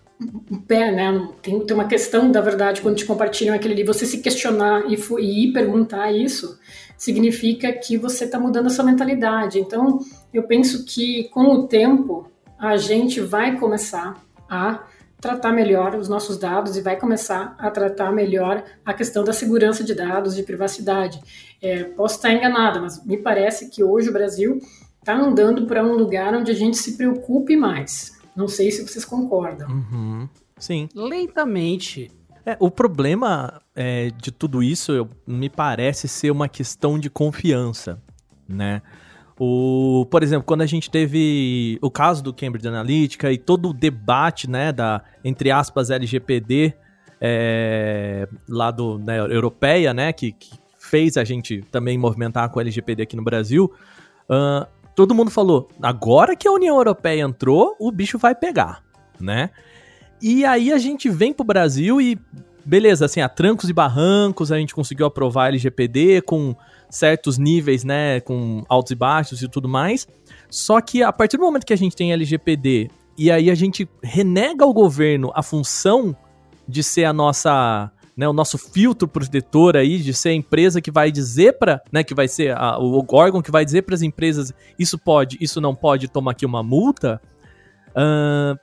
um 0.51 0.61
pé, 0.61 0.93
né? 0.93 1.29
Tem, 1.43 1.59
tem 1.61 1.75
uma 1.75 1.87
questão 1.87 2.31
da 2.31 2.41
verdade 2.41 2.81
quando 2.81 2.97
te 2.97 3.05
compartilham 3.05 3.55
aquele 3.55 3.75
ali. 3.75 3.85
Você 3.85 4.07
se 4.07 4.19
questionar 4.21 4.85
e, 4.89 4.97
e 5.21 5.53
perguntar 5.53 6.13
isso 6.13 6.59
significa 6.97 7.73
que 7.73 7.99
você 7.99 8.25
está 8.25 8.39
mudando 8.39 8.67
a 8.67 8.71
sua 8.71 8.85
mentalidade. 8.85 9.59
Então, 9.59 9.99
eu 10.33 10.45
penso 10.45 10.85
que 10.85 11.25
com 11.31 11.47
o 11.47 11.67
tempo 11.67 12.31
a 12.59 12.77
gente 12.77 13.21
vai 13.21 13.59
começar 13.59 14.23
a 14.49 14.85
tratar 15.21 15.53
melhor 15.53 15.95
os 15.95 16.09
nossos 16.09 16.39
dados 16.39 16.77
e 16.77 16.83
vai 16.83 16.97
começar 16.97 17.57
a 17.59 17.71
tratar 17.71 18.13
melhor 18.13 18.63
a 18.85 18.93
questão 18.93 19.25
da 19.25 19.33
segurança 19.33 19.83
de 19.83 19.95
dados, 19.95 20.37
de 20.37 20.43
privacidade. 20.43 21.19
É, 21.63 21.85
posso 21.85 22.17
estar 22.17 22.31
enganada, 22.31 22.81
mas 22.81 23.05
me 23.05 23.17
parece 23.17 23.71
que 23.71 23.83
hoje 23.83 24.11
o 24.11 24.13
Brasil 24.13 24.61
está 25.05 25.15
andando 25.15 25.67
para 25.67 25.85
um 25.85 25.93
lugar 25.93 26.35
onde 26.35 26.51
a 26.51 26.55
gente 26.55 26.79
se 26.79 26.97
preocupe 26.97 27.57
mais. 27.57 28.19
Não 28.35 28.49
sei 28.49 28.71
se 28.71 28.83
vocês 28.83 29.05
concordam. 29.05 29.69
Uhum. 29.69 30.29
Sim. 30.57 30.89
Lentamente. 30.95 32.11
É, 32.47 32.57
o 32.59 32.71
problema 32.71 33.61
é, 33.77 34.11
de 34.11 34.33
tudo 34.33 34.63
isso 34.63 34.93
eu, 34.93 35.09
me 35.27 35.51
parece 35.51 36.09
ser 36.09 36.31
uma 36.31 36.49
questão 36.49 36.99
de 36.99 37.11
confiança, 37.11 38.03
né? 38.49 38.81
O, 39.39 40.07
por 40.11 40.23
exemplo, 40.23 40.45
quando 40.45 40.63
a 40.63 40.67
gente 40.67 40.91
teve 40.91 41.79
o 41.83 41.91
caso 41.91 42.23
do 42.23 42.33
Cambridge 42.33 42.69
Analytica 42.69 43.33
e 43.33 43.37
todo 43.37 43.71
o 43.71 43.73
debate, 43.75 44.49
né, 44.49 44.73
da, 44.73 45.03
entre 45.25 45.51
aspas, 45.51 45.91
LGPD 45.91 46.73
é, 47.21 48.29
lá 48.49 48.71
do, 48.71 48.99
né, 48.99 49.19
europeia, 49.19 49.93
né, 49.93 50.13
que, 50.13 50.33
que, 50.33 50.63
fez 50.79 51.17
a 51.17 51.25
gente 51.25 51.63
também 51.73 51.97
movimentar 51.97 52.49
com 52.51 52.59
o 52.59 52.61
LGPD 52.61 53.05
aqui 53.05 53.17
no 53.17 53.25
Brasil, 53.25 53.73
uh, 54.29 54.69
todo 54.95 55.15
mundo 55.15 55.31
falou: 55.31 55.69
agora 55.83 56.37
que 56.37 56.49
a 56.49 56.53
União 56.53 56.77
Europeia 56.77 57.23
entrou, 57.23 57.77
o 57.79 57.91
bicho 57.91 58.19
vai 58.19 58.35
pegar, 58.35 58.83
né? 59.21 59.51
E 60.23 60.45
aí 60.45 60.73
a 60.73 60.79
gente 60.79 61.09
vem 61.11 61.33
pro 61.33 61.45
Brasil 61.45 62.01
e, 62.01 62.19
beleza, 62.65 63.05
assim, 63.05 63.21
a 63.21 63.29
trancos 63.29 63.69
e 63.69 63.73
barrancos, 63.73 64.51
a 64.51 64.59
gente 64.59 64.75
conseguiu 64.75 65.07
aprovar 65.07 65.45
a 65.45 65.49
LGPD 65.49 66.23
com 66.23 66.57
certos 66.89 67.37
níveis, 67.39 67.85
né, 67.85 68.21
com 68.21 68.63
altos 68.69 68.93
e 68.93 68.95
baixos 68.95 69.43
e 69.43 69.49
tudo 69.49 69.69
mais. 69.69 70.07
Só 70.49 70.81
que 70.81 71.03
a 71.03 71.13
partir 71.13 71.37
do 71.37 71.43
momento 71.43 71.67
que 71.67 71.73
a 71.73 71.77
gente 71.77 71.97
tem 71.97 72.13
LGPD 72.13 72.89
e 73.19 73.31
aí 73.31 73.51
a 73.51 73.55
gente 73.55 73.89
renega 74.03 74.65
ao 74.65 74.73
governo 74.73 75.31
a 75.35 75.43
função 75.43 76.17
de 76.67 76.83
ser 76.83 77.05
a 77.05 77.13
nossa 77.13 77.91
né, 78.17 78.29
o 78.29 78.33
nosso 78.33 78.57
filtro 78.57 79.09
protetor 79.09 79.77
aí 79.77 79.99
de 79.99 80.15
ser 80.15 80.31
a 80.31 80.35
empresa 80.35 80.81
que 80.81 80.91
vai 80.91 81.11
dizer 81.11 81.59
para, 81.59 81.83
né, 81.91 82.05
que 82.05 82.15
vai 82.15 82.29
ser 82.29 82.57
a, 82.57 82.79
o 82.79 83.05
órgão 83.13 83.43
que 83.43 83.51
vai 83.51 83.65
dizer 83.65 83.83
para 83.83 83.95
as 83.95 84.03
empresas 84.03 84.53
isso 84.79 84.99
pode, 84.99 85.37
isso 85.41 85.61
não 85.61 85.75
pode, 85.75 86.09
toma 86.09 86.31
aqui 86.31 86.47
uma 86.47 86.63
multa. 86.63 87.21
Uh, 87.91 88.59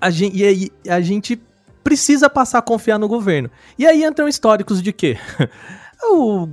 a 0.00 0.10
gente, 0.10 0.36
e 0.36 0.44
aí 0.44 0.70
a 0.88 1.00
gente 1.00 1.40
precisa 1.82 2.30
passar 2.30 2.58
a 2.58 2.62
confiar 2.62 2.98
no 2.98 3.08
governo. 3.08 3.50
E 3.78 3.86
aí 3.86 4.04
entram 4.04 4.28
históricos 4.28 4.82
de 4.82 4.92
quê? 4.92 5.18
o 6.10 6.48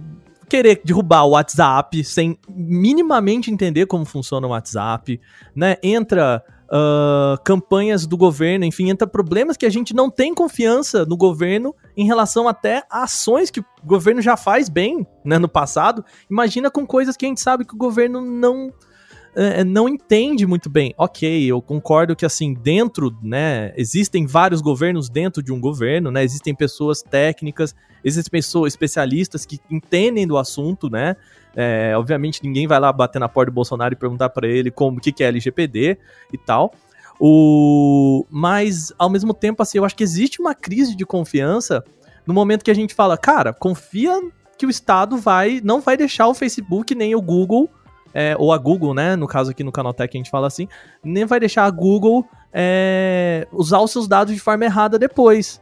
querer 0.50 0.82
derrubar 0.84 1.24
o 1.24 1.30
WhatsApp 1.30 2.04
sem 2.04 2.38
minimamente 2.50 3.50
entender 3.50 3.86
como 3.86 4.04
funciona 4.04 4.46
o 4.46 4.50
WhatsApp, 4.50 5.20
né? 5.56 5.78
Entra 5.82 6.44
uh, 6.72 7.42
campanhas 7.44 8.08
do 8.08 8.16
governo, 8.16 8.64
enfim, 8.64 8.90
entra 8.90 9.06
problemas 9.06 9.58
que 9.58 9.66
a 9.66 9.70
gente 9.70 9.94
não 9.94 10.10
tem 10.10 10.34
confiança 10.34 11.06
no 11.06 11.18
governo 11.18 11.76
em 11.98 12.06
relação 12.06 12.48
até 12.48 12.84
a 12.90 13.04
ações 13.04 13.52
que 13.52 13.60
o 13.60 13.66
governo 13.84 14.22
já 14.22 14.38
faz 14.38 14.70
bem, 14.70 15.06
né, 15.26 15.38
no 15.38 15.50
passado. 15.50 16.04
Imagina 16.30 16.72
com 16.72 16.88
coisas 16.88 17.18
que 17.18 17.26
a 17.26 17.30
gente 17.30 17.42
sabe 17.42 17.66
que 17.66 17.76
o 17.76 17.78
governo 17.78 18.22
não 18.22 18.72
é, 19.36 19.62
é, 19.62 19.64
não 19.64 19.88
entende 19.88 20.46
muito 20.46 20.70
bem. 20.70 20.94
Ok, 20.98 21.46
eu 21.46 21.62
concordo 21.62 22.16
que 22.16 22.26
assim, 22.26 22.54
dentro, 22.54 23.16
né, 23.22 23.74
existem 23.76 24.26
vários 24.26 24.62
governos 24.62 25.10
dentro 25.10 25.42
de 25.44 25.52
um 25.52 25.60
governo, 25.60 26.12
né, 26.12 26.24
existem 26.24 26.54
pessoas 26.54 27.02
técnicas, 27.02 27.76
existem 28.04 28.32
pessoas 28.32 28.74
especialistas 28.74 29.46
que 29.46 29.60
entendem 29.70 30.28
do 30.28 30.38
assunto, 30.38 30.90
né, 30.90 31.16
é, 31.56 31.94
obviamente 31.96 32.44
ninguém 32.44 32.68
vai 32.68 32.80
lá 32.80 32.92
bater 32.92 33.20
na 33.20 33.30
porta 33.30 33.52
do 33.52 33.56
Bolsonaro 33.56 33.94
e 33.94 33.98
perguntar 33.98 34.30
para 34.30 34.48
ele 34.48 34.72
como, 34.72 34.98
o 34.98 35.02
que, 35.02 35.12
que 35.12 35.24
é 35.24 35.28
LGPD 35.28 35.98
e 36.32 36.38
tal, 36.38 36.74
o... 37.24 38.26
Mas, 38.32 38.92
ao 38.98 39.08
mesmo 39.08 39.32
tempo, 39.32 39.62
assim, 39.62 39.78
eu 39.78 39.86
acho 39.86 39.96
que 39.96 40.04
existe 40.04 40.42
uma 40.42 40.56
crise 40.56 40.96
de 40.96 41.06
confiança 41.06 41.84
no 42.26 42.34
momento 42.34 42.64
que 42.64 42.72
a 42.72 42.76
gente 42.76 42.96
fala, 42.96 43.16
cara, 43.16 43.54
confia 43.54 44.20
que 44.58 44.66
o 44.66 44.70
Estado 44.70 45.18
vai 45.18 45.62
não 45.64 45.82
vai 45.82 45.96
deixar 45.96 46.28
o 46.28 46.34
Facebook 46.34 46.96
nem 46.96 47.16
o 47.16 47.22
Google 47.22 47.70
é, 48.14 48.36
ou 48.40 48.52
a 48.52 48.58
Google, 48.58 48.94
né? 48.94 49.16
No 49.16 49.28
caso 49.28 49.52
aqui 49.52 49.64
no 49.64 49.72
Canaltech 49.72 50.16
a 50.16 50.20
gente 50.20 50.32
fala 50.32 50.48
assim, 50.48 50.68
nem 51.04 51.26
vai 51.26 51.40
deixar 51.40 51.66
a 51.66 51.70
Google 51.70 52.26
é, 52.52 53.48
usar 53.52 53.80
os 53.82 53.92
seus 53.92 54.08
dados 54.08 54.34
de 54.34 54.40
forma 54.40 54.66
errada 54.66 54.98
depois. 54.98 55.62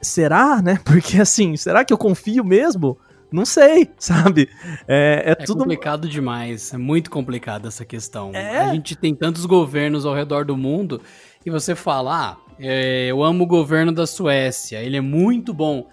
Será, 0.00 0.62
né? 0.62 0.80
Porque 0.84 1.20
assim, 1.20 1.54
será 1.56 1.84
que 1.84 1.92
eu 1.92 1.98
confio 1.98 2.44
mesmo? 2.44 2.98
Não 3.32 3.44
sei, 3.44 3.90
sabe? 3.98 4.48
É, 4.86 5.24
é, 5.26 5.30
é 5.32 5.34
tudo 5.34 5.60
complicado 5.60 6.08
demais. 6.08 6.72
É 6.72 6.78
muito 6.78 7.10
complicado 7.10 7.68
essa 7.68 7.84
questão. 7.84 8.30
É... 8.34 8.58
A 8.58 8.72
gente 8.72 8.94
tem 8.96 9.14
tantos 9.14 9.46
governos 9.46 10.04
ao 10.04 10.14
redor 10.14 10.44
do 10.44 10.56
mundo 10.56 11.00
e 11.44 11.50
você 11.50 11.74
fala, 11.74 12.30
ah, 12.30 12.52
é, 12.58 13.06
eu 13.06 13.22
amo 13.22 13.44
o 13.44 13.46
governo 13.46 13.92
da 13.92 14.06
Suécia, 14.06 14.82
ele 14.82 14.96
é 14.96 15.00
muito 15.00 15.52
bom 15.52 15.88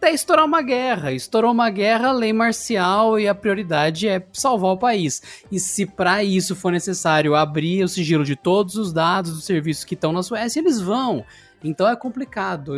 até 0.00 0.12
estourar 0.12 0.46
uma 0.46 0.62
guerra. 0.62 1.12
Estourou 1.12 1.52
uma 1.52 1.68
guerra, 1.68 2.10
lei 2.10 2.32
marcial 2.32 3.20
e 3.20 3.28
a 3.28 3.34
prioridade 3.34 4.08
é 4.08 4.26
salvar 4.32 4.72
o 4.72 4.78
país. 4.78 5.22
E 5.52 5.60
se 5.60 5.84
para 5.84 6.24
isso 6.24 6.56
for 6.56 6.72
necessário 6.72 7.34
abrir 7.34 7.84
o 7.84 7.88
sigilo 7.88 8.24
de 8.24 8.34
todos 8.34 8.76
os 8.76 8.94
dados 8.94 9.32
dos 9.32 9.44
serviços 9.44 9.84
que 9.84 9.92
estão 9.92 10.10
na 10.10 10.22
Suécia, 10.22 10.58
eles 10.58 10.80
vão. 10.80 11.22
Então 11.62 11.88
é 11.88 11.96
complicado. 11.96 12.74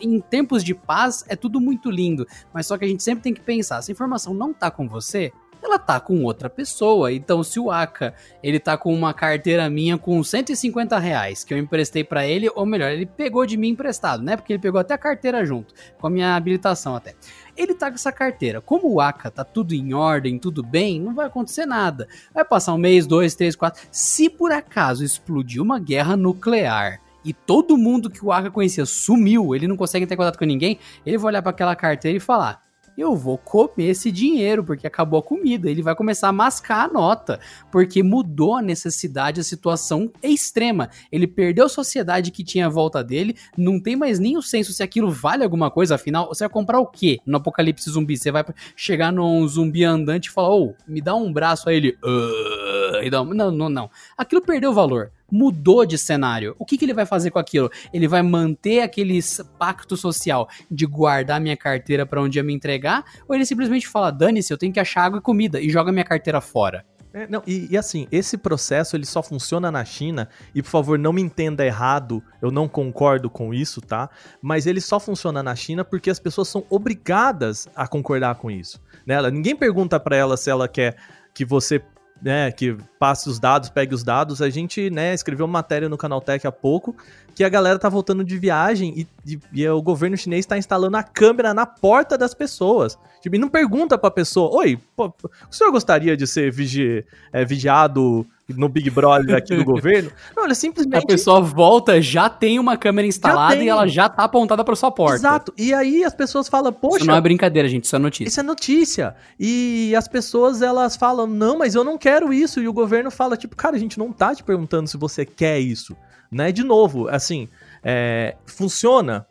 em 0.00 0.20
tempos 0.20 0.64
de 0.64 0.74
paz 0.74 1.24
é 1.28 1.36
tudo 1.36 1.60
muito 1.60 1.90
lindo, 1.90 2.26
mas 2.52 2.66
só 2.66 2.78
que 2.78 2.84
a 2.84 2.88
gente 2.88 3.02
sempre 3.02 3.22
tem 3.22 3.34
que 3.34 3.40
pensar: 3.40 3.82
se 3.82 3.90
a 3.90 3.94
informação 3.94 4.32
não 4.34 4.52
tá 4.52 4.70
com 4.70 4.88
você, 4.88 5.32
ela 5.64 5.78
tá 5.78 5.98
com 5.98 6.22
outra 6.22 6.50
pessoa. 6.50 7.12
Então, 7.12 7.42
se 7.42 7.58
o 7.58 7.70
Aka, 7.70 8.14
ele 8.42 8.60
tá 8.60 8.76
com 8.76 8.92
uma 8.92 9.14
carteira 9.14 9.68
minha 9.70 9.96
com 9.96 10.22
150 10.22 10.98
reais 10.98 11.42
que 11.42 11.54
eu 11.54 11.58
emprestei 11.58 12.04
para 12.04 12.26
ele, 12.26 12.50
ou 12.54 12.66
melhor, 12.66 12.90
ele 12.90 13.06
pegou 13.06 13.46
de 13.46 13.56
mim 13.56 13.70
emprestado, 13.70 14.22
né? 14.22 14.36
Porque 14.36 14.52
ele 14.52 14.60
pegou 14.60 14.78
até 14.78 14.92
a 14.94 14.98
carteira 14.98 15.44
junto, 15.44 15.74
com 15.98 16.06
a 16.06 16.10
minha 16.10 16.36
habilitação 16.36 16.94
até. 16.94 17.14
Ele 17.56 17.74
tá 17.74 17.88
com 17.88 17.94
essa 17.94 18.12
carteira. 18.12 18.60
Como 18.60 18.92
o 18.92 19.00
Aka 19.00 19.30
tá 19.30 19.44
tudo 19.44 19.74
em 19.74 19.94
ordem, 19.94 20.38
tudo 20.38 20.62
bem, 20.62 21.00
não 21.00 21.14
vai 21.14 21.26
acontecer 21.26 21.64
nada. 21.64 22.08
Vai 22.32 22.44
passar 22.44 22.74
um 22.74 22.78
mês, 22.78 23.06
dois, 23.06 23.34
três, 23.34 23.56
quatro. 23.56 23.82
Se 23.90 24.28
por 24.28 24.52
acaso 24.52 25.04
explodir 25.04 25.62
uma 25.62 25.78
guerra 25.78 26.16
nuclear 26.16 27.00
e 27.24 27.32
todo 27.32 27.76
mundo 27.76 28.10
que 28.10 28.24
o 28.24 28.32
Aka 28.32 28.50
conhecia 28.50 28.84
sumiu, 28.84 29.54
ele 29.54 29.66
não 29.66 29.76
consegue 29.76 30.06
ter 30.06 30.16
contato 30.16 30.38
com 30.38 30.44
ninguém, 30.44 30.78
ele 31.04 31.18
vai 31.18 31.32
olhar 31.32 31.42
para 31.42 31.50
aquela 31.50 31.74
carteira 31.74 32.16
e 32.16 32.20
falar: 32.20 32.64
eu 32.96 33.16
vou 33.16 33.36
comer 33.36 33.90
esse 33.90 34.10
dinheiro, 34.10 34.62
porque 34.62 34.86
acabou 34.86 35.18
a 35.18 35.22
comida. 35.22 35.68
Ele 35.68 35.82
vai 35.82 35.94
começar 35.94 36.28
a 36.28 36.32
mascar 36.32 36.84
a 36.84 36.92
nota, 36.92 37.40
porque 37.70 38.02
mudou 38.02 38.54
a 38.54 38.62
necessidade, 38.62 39.40
a 39.40 39.44
situação 39.44 40.10
é 40.22 40.28
extrema. 40.28 40.88
Ele 41.10 41.26
perdeu 41.26 41.66
a 41.66 41.68
sociedade 41.68 42.30
que 42.30 42.44
tinha 42.44 42.66
à 42.66 42.68
volta 42.68 43.02
dele, 43.02 43.36
não 43.56 43.80
tem 43.80 43.96
mais 43.96 44.18
nem 44.18 44.36
o 44.36 44.42
senso 44.42 44.72
se 44.72 44.82
aquilo 44.82 45.10
vale 45.10 45.42
alguma 45.42 45.70
coisa, 45.70 45.96
afinal, 45.96 46.28
você 46.28 46.44
vai 46.44 46.52
comprar 46.52 46.78
o 46.78 46.86
quê 46.86 47.18
no 47.26 47.36
apocalipse 47.38 47.90
zumbi? 47.90 48.16
Você 48.16 48.30
vai 48.30 48.44
chegar 48.76 49.12
num 49.12 49.46
zumbi 49.48 49.84
andante 49.84 50.26
e 50.26 50.30
falar, 50.30 50.50
ô, 50.50 50.70
oh, 50.70 50.74
me 50.86 51.00
dá 51.00 51.14
um 51.14 51.32
braço, 51.32 51.68
aí 51.68 51.76
ele, 51.76 51.98
uh, 52.04 53.34
não, 53.34 53.50
não, 53.50 53.68
não. 53.68 53.90
Aquilo 54.16 54.40
perdeu 54.40 54.72
valor 54.72 55.10
mudou 55.30 55.84
de 55.84 55.98
cenário. 55.98 56.54
O 56.58 56.64
que, 56.64 56.78
que 56.78 56.84
ele 56.84 56.94
vai 56.94 57.06
fazer 57.06 57.30
com 57.30 57.38
aquilo? 57.38 57.70
Ele 57.92 58.06
vai 58.06 58.22
manter 58.22 58.80
aquele 58.80 59.18
pacto 59.58 59.96
social 59.96 60.48
de 60.70 60.86
guardar 60.86 61.40
minha 61.40 61.56
carteira 61.56 62.06
para 62.06 62.22
um 62.22 62.28
dia 62.28 62.42
me 62.42 62.54
entregar? 62.54 63.04
Ou 63.28 63.34
ele 63.34 63.46
simplesmente 63.46 63.88
fala, 63.88 64.10
dane-se, 64.10 64.52
eu 64.52 64.58
tenho 64.58 64.72
que 64.72 64.80
achar 64.80 65.04
água 65.04 65.18
e 65.18 65.22
comida 65.22 65.60
e 65.60 65.70
joga 65.70 65.92
minha 65.92 66.04
carteira 66.04 66.40
fora? 66.40 66.84
É, 67.14 67.28
não, 67.28 67.44
e, 67.46 67.68
e, 67.70 67.78
assim, 67.78 68.08
esse 68.10 68.36
processo 68.36 68.96
ele 68.96 69.06
só 69.06 69.22
funciona 69.22 69.70
na 69.70 69.84
China, 69.84 70.28
e 70.52 70.60
por 70.60 70.68
favor 70.68 70.98
não 70.98 71.12
me 71.12 71.22
entenda 71.22 71.64
errado, 71.64 72.20
eu 72.42 72.50
não 72.50 72.66
concordo 72.66 73.30
com 73.30 73.54
isso, 73.54 73.80
tá? 73.80 74.10
Mas 74.42 74.66
ele 74.66 74.80
só 74.80 74.98
funciona 74.98 75.40
na 75.40 75.54
China 75.54 75.84
porque 75.84 76.10
as 76.10 76.18
pessoas 76.18 76.48
são 76.48 76.64
obrigadas 76.68 77.68
a 77.76 77.86
concordar 77.86 78.34
com 78.34 78.50
isso. 78.50 78.82
Né? 79.06 79.30
Ninguém 79.30 79.54
pergunta 79.54 80.00
para 80.00 80.16
ela 80.16 80.36
se 80.36 80.50
ela 80.50 80.66
quer 80.66 80.96
que 81.32 81.44
você 81.44 81.80
né, 82.24 82.50
que 82.50 82.74
passe 82.98 83.28
os 83.28 83.38
dados, 83.38 83.68
pegue 83.68 83.94
os 83.94 84.02
dados. 84.02 84.40
A 84.40 84.48
gente, 84.48 84.88
né, 84.88 85.12
escreveu 85.12 85.44
uma 85.44 85.52
matéria 85.52 85.90
no 85.90 85.98
Canaltech 85.98 86.46
há 86.46 86.52
pouco 86.52 86.96
que 87.34 87.44
a 87.44 87.48
galera 87.48 87.78
tá 87.78 87.88
voltando 87.88 88.24
de 88.24 88.38
viagem 88.38 88.94
e, 88.96 89.08
e, 89.26 89.40
e 89.52 89.68
o 89.68 89.82
governo 89.82 90.16
chinês 90.16 90.40
está 90.40 90.56
instalando 90.56 90.96
a 90.96 91.02
câmera 91.02 91.52
na 91.52 91.66
porta 91.66 92.16
das 92.16 92.34
pessoas. 92.34 92.98
Tipo, 93.20 93.36
e 93.36 93.38
não 93.38 93.48
pergunta 93.48 93.96
pra 93.96 94.10
pessoa, 94.10 94.54
oi, 94.54 94.78
pô, 94.94 95.12
o 95.50 95.54
senhor 95.54 95.70
gostaria 95.70 96.16
de 96.16 96.26
ser 96.26 96.52
vigi 96.52 97.04
é, 97.32 97.44
vigiado 97.44 98.26
no 98.48 98.68
Big 98.68 98.90
Brother 98.90 99.36
aqui 99.36 99.56
do 99.56 99.64
governo. 99.64 100.12
Não, 100.36 100.44
ele 100.44 100.54
simplesmente. 100.54 101.02
A 101.02 101.06
pessoa 101.06 101.40
volta, 101.40 102.00
já 102.02 102.28
tem 102.28 102.58
uma 102.58 102.76
câmera 102.76 103.08
instalada 103.08 103.56
e 103.56 103.68
ela 103.68 103.86
já 103.86 104.08
tá 104.08 104.24
apontada 104.24 104.62
pra 104.62 104.76
sua 104.76 104.90
porta. 104.90 105.16
Exato. 105.16 105.54
E 105.56 105.72
aí 105.72 106.04
as 106.04 106.14
pessoas 106.14 106.48
falam, 106.48 106.72
poxa. 106.72 106.98
Isso 106.98 107.06
não 107.06 107.16
é 107.16 107.20
brincadeira, 107.20 107.68
gente, 107.68 107.84
isso 107.84 107.96
é 107.96 107.98
notícia. 107.98 108.28
Isso 108.28 108.40
é 108.40 108.42
notícia. 108.42 109.16
E 109.40 109.94
as 109.96 110.06
pessoas, 110.06 110.60
elas 110.60 110.96
falam, 110.96 111.26
não, 111.26 111.58
mas 111.58 111.74
eu 111.74 111.82
não 111.82 111.96
quero 111.96 112.32
isso. 112.32 112.60
E 112.60 112.68
o 112.68 112.72
governo 112.72 113.10
fala, 113.10 113.36
tipo, 113.36 113.56
cara, 113.56 113.76
a 113.76 113.78
gente 113.78 113.98
não 113.98 114.12
tá 114.12 114.34
te 114.34 114.44
perguntando 114.44 114.88
se 114.88 114.96
você 114.96 115.24
quer 115.24 115.58
isso. 115.58 115.96
Né? 116.34 116.50
De 116.50 116.64
novo, 116.64 117.06
assim, 117.06 117.48
é, 117.80 118.34
funciona 118.44 119.24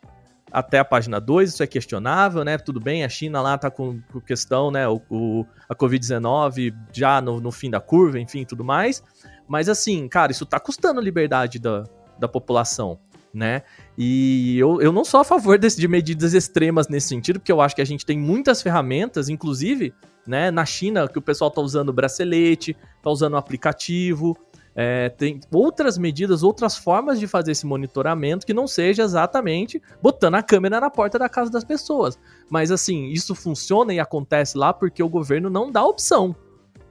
até 0.50 0.78
a 0.78 0.84
página 0.84 1.20
2, 1.20 1.50
isso 1.52 1.62
é 1.62 1.66
questionável, 1.66 2.42
né? 2.42 2.56
Tudo 2.56 2.80
bem, 2.80 3.04
a 3.04 3.08
China 3.10 3.42
lá 3.42 3.58
tá 3.58 3.70
com, 3.70 4.00
com 4.10 4.22
questão, 4.22 4.70
né? 4.70 4.88
O, 4.88 5.02
o 5.10 5.46
a 5.68 5.74
Covid-19 5.74 6.74
já 6.94 7.20
no, 7.20 7.42
no, 7.42 7.52
fim 7.52 7.68
da 7.68 7.78
curva, 7.78 8.18
enfim, 8.18 8.46
tudo 8.46 8.64
mais. 8.64 9.02
Mas 9.46 9.68
assim, 9.68 10.08
cara, 10.08 10.32
isso 10.32 10.46
tá 10.46 10.58
custando 10.58 10.98
a 10.98 11.02
liberdade 11.02 11.58
da, 11.58 11.84
da 12.18 12.26
população, 12.26 12.98
né? 13.34 13.64
E 13.98 14.56
eu, 14.58 14.80
eu 14.80 14.90
não 14.90 15.04
sou 15.04 15.20
a 15.20 15.24
favor 15.24 15.58
desse, 15.58 15.78
de 15.78 15.86
medidas 15.86 16.32
extremas 16.32 16.88
nesse 16.88 17.08
sentido, 17.08 17.38
porque 17.38 17.52
eu 17.52 17.60
acho 17.60 17.76
que 17.76 17.82
a 17.82 17.86
gente 17.86 18.06
tem 18.06 18.18
muitas 18.18 18.62
ferramentas, 18.62 19.28
inclusive, 19.28 19.92
né, 20.26 20.50
na 20.50 20.64
China, 20.64 21.06
que 21.06 21.18
o 21.18 21.22
pessoal 21.22 21.50
tá 21.50 21.60
usando 21.60 21.92
bracelete, 21.92 22.74
tá 23.02 23.10
usando 23.10 23.36
aplicativo, 23.36 24.34
é, 24.76 25.08
tem 25.08 25.40
outras 25.52 25.96
medidas, 25.96 26.42
outras 26.42 26.76
formas 26.76 27.20
de 27.20 27.26
fazer 27.26 27.52
esse 27.52 27.64
monitoramento 27.64 28.44
que 28.44 28.52
não 28.52 28.66
seja 28.66 29.02
exatamente 29.02 29.80
botando 30.02 30.34
a 30.34 30.42
câmera 30.42 30.80
na 30.80 30.90
porta 30.90 31.18
da 31.18 31.28
casa 31.28 31.50
das 31.50 31.62
pessoas. 31.62 32.18
Mas 32.50 32.70
assim, 32.70 33.06
isso 33.06 33.34
funciona 33.34 33.94
e 33.94 34.00
acontece 34.00 34.58
lá 34.58 34.72
porque 34.72 35.02
o 35.02 35.08
governo 35.08 35.48
não 35.48 35.70
dá 35.70 35.84
opção, 35.84 36.34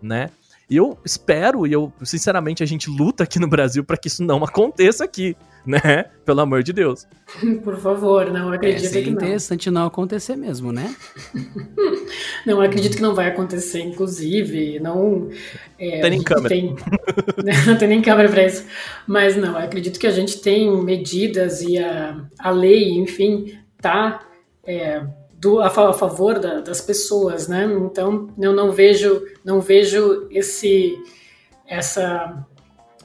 né? 0.02 0.30
E 0.70 0.78
eu 0.78 0.98
espero, 1.04 1.68
e 1.68 1.74
eu, 1.74 1.92
sinceramente, 2.04 2.64
a 2.64 2.66
gente 2.66 2.90
luta 2.90 3.26
aqui 3.26 3.38
no 3.38 3.48
Brasil 3.48 3.84
para 3.84 3.98
que 3.98 4.08
isso 4.08 4.24
não 4.24 4.42
aconteça 4.46 5.04
aqui, 5.04 5.36
né? 5.68 6.06
Pelo 6.26 6.42
amor 6.42 6.64
de 6.64 6.74
Deus. 6.74 7.08
Por 7.64 7.78
favor, 7.78 8.32
não 8.32 8.52
acredito 8.52 8.98
é, 8.98 9.02
que 9.02 9.12
não. 9.12 9.22
É 9.22 9.26
interessante 9.26 9.72
não 9.72 9.86
acontecer 9.86 10.36
mesmo, 10.36 10.72
né? 10.72 10.96
não 12.46 12.62
acredito 12.62 12.98
que 12.98 13.02
não 13.02 13.16
vai 13.16 13.28
acontecer, 13.28 13.82
inclusive, 13.82 14.80
não... 14.80 15.30
É, 15.80 16.02
tem 16.02 16.10
nem 16.12 16.24
câmera. 16.24 16.50
Tem, 16.50 16.76
não 17.66 17.78
tem 17.78 17.88
nem 17.88 18.02
câmera 18.02 18.30
para 18.30 18.46
isso. 18.46 18.66
Mas 19.08 19.36
não, 19.36 19.58
acredito 19.58 20.00
que 20.00 20.08
a 20.08 20.12
gente 20.12 20.42
tem 20.42 20.72
medidas 20.84 21.62
e 21.62 21.78
a, 21.78 22.26
a 22.40 22.50
lei, 22.52 22.92
enfim, 22.92 23.58
tá... 23.82 24.22
É, 24.66 25.04
do, 25.44 25.60
a, 25.60 25.68
a 25.68 25.94
favor 25.94 26.40
da, 26.40 26.62
das 26.62 26.80
pessoas, 26.80 27.50
né? 27.50 27.66
Então 27.66 28.30
eu 28.40 28.54
não 28.54 28.72
vejo 28.72 29.22
não 29.44 29.60
vejo 29.60 30.26
esse 30.32 30.98
essa 31.68 32.46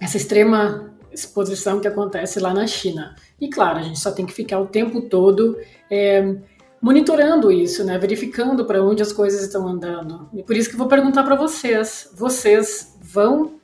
essa 0.00 0.16
extrema 0.16 0.88
exposição 1.12 1.80
que 1.80 1.88
acontece 1.88 2.40
lá 2.40 2.52
na 2.52 2.66
China. 2.66 3.14
E 3.40 3.48
claro, 3.48 3.78
a 3.78 3.82
gente 3.82 3.98
só 3.98 4.10
tem 4.10 4.26
que 4.26 4.32
ficar 4.32 4.60
o 4.60 4.66
tempo 4.66 5.02
todo 5.02 5.56
é, 5.90 6.36
monitorando 6.80 7.50
isso, 7.50 7.84
né? 7.84 7.98
verificando 7.98 8.64
para 8.64 8.82
onde 8.82 9.02
as 9.02 9.12
coisas 9.12 9.42
estão 9.42 9.66
andando. 9.66 10.28
E 10.32 10.42
por 10.42 10.56
isso 10.56 10.68
que 10.68 10.74
eu 10.74 10.78
vou 10.78 10.88
perguntar 10.88 11.22
para 11.22 11.34
vocês: 11.34 12.10
vocês 12.14 12.96
vão 13.00 13.54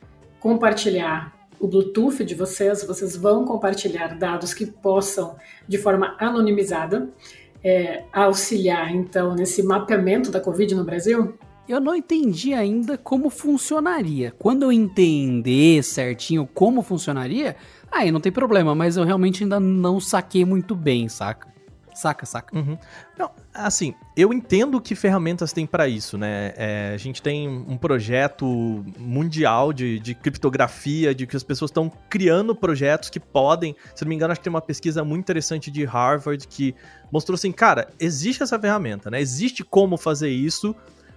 compartilhar 0.40 1.32
o 1.58 1.66
Bluetooth 1.66 2.24
de 2.24 2.34
vocês? 2.34 2.84
Vocês 2.84 3.16
vão 3.16 3.44
compartilhar 3.44 4.18
dados 4.18 4.52
que 4.52 4.66
possam, 4.66 5.36
de 5.66 5.78
forma 5.78 6.16
anonimizada, 6.18 7.08
é, 7.62 8.04
auxiliar 8.12 8.94
então 8.94 9.34
nesse 9.34 9.62
mapeamento 9.62 10.30
da 10.30 10.40
Covid 10.40 10.74
no 10.74 10.84
Brasil? 10.84 11.38
Eu 11.68 11.80
não 11.80 11.94
entendi 11.94 12.52
ainda 12.52 12.98
como 12.98 13.30
funcionaria. 13.30 14.32
Quando 14.38 14.64
eu 14.64 14.72
entender 14.72 15.82
certinho 15.82 16.46
como 16.46 16.82
funcionaria, 16.82 17.56
aí 17.90 18.12
não 18.12 18.20
tem 18.20 18.30
problema, 18.30 18.74
mas 18.74 18.96
eu 18.96 19.04
realmente 19.04 19.42
ainda 19.42 19.58
não 19.58 19.98
saquei 19.98 20.44
muito 20.44 20.74
bem, 20.74 21.08
saca? 21.08 21.54
Saca, 21.94 22.26
saca. 22.26 22.58
Uhum. 22.58 22.76
Não, 23.16 23.30
assim, 23.54 23.94
eu 24.16 24.32
entendo 24.32 24.80
que 24.80 24.96
ferramentas 24.96 25.52
tem 25.52 25.64
para 25.64 25.86
isso, 25.86 26.18
né? 26.18 26.52
É, 26.56 26.92
a 26.92 26.96
gente 26.96 27.22
tem 27.22 27.48
um 27.48 27.76
projeto 27.76 28.84
mundial 28.98 29.72
de, 29.72 30.00
de 30.00 30.12
criptografia, 30.12 31.14
de 31.14 31.24
que 31.24 31.36
as 31.36 31.44
pessoas 31.44 31.70
estão 31.70 31.88
criando 32.10 32.54
projetos 32.54 33.08
que 33.08 33.20
podem. 33.20 33.76
Se 33.94 34.04
não 34.04 34.08
me 34.08 34.16
engano, 34.16 34.32
acho 34.32 34.40
que 34.40 34.44
tem 34.44 34.52
uma 34.52 34.60
pesquisa 34.60 35.04
muito 35.04 35.20
interessante 35.20 35.70
de 35.70 35.84
Harvard 35.84 36.48
que 36.48 36.74
mostrou 37.12 37.36
assim, 37.36 37.52
cara, 37.52 37.88
existe 38.00 38.42
essa 38.42 38.58
ferramenta, 38.58 39.08
né? 39.08 39.20
Existe 39.20 39.62
como 39.62 39.96
fazer 39.96 40.30
isso, 40.30 40.74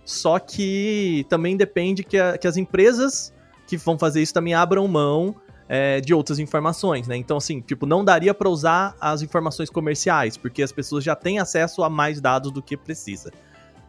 só 0.07 0.39
que 0.39 1.25
também 1.27 1.57
depende 1.57 2.01
que, 2.01 2.17
a, 2.17 2.37
que 2.37 2.47
as 2.47 2.55
empresas 2.55 3.33
que 3.67 3.75
vão 3.75 3.99
fazer 3.99 4.21
isso 4.21 4.33
também 4.33 4.53
abram 4.53 4.87
mão 4.87 5.35
é, 5.67 5.99
de 5.99 6.13
outras 6.13 6.39
informações, 6.39 7.09
né? 7.09 7.17
Então, 7.17 7.35
assim, 7.35 7.59
tipo, 7.59 7.85
não 7.85 8.05
daria 8.05 8.33
para 8.33 8.47
usar 8.47 8.95
as 9.01 9.21
informações 9.21 9.69
comerciais, 9.69 10.37
porque 10.37 10.63
as 10.63 10.71
pessoas 10.71 11.03
já 11.03 11.13
têm 11.13 11.39
acesso 11.39 11.83
a 11.83 11.89
mais 11.89 12.21
dados 12.21 12.53
do 12.53 12.61
que 12.61 12.77
precisa. 12.77 13.33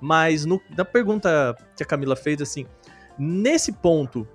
Mas 0.00 0.44
no, 0.44 0.60
na 0.76 0.84
pergunta 0.84 1.56
que 1.76 1.84
a 1.84 1.86
Camila 1.86 2.16
fez, 2.16 2.42
assim, 2.42 2.66
nesse 3.16 3.70
ponto, 3.70 4.26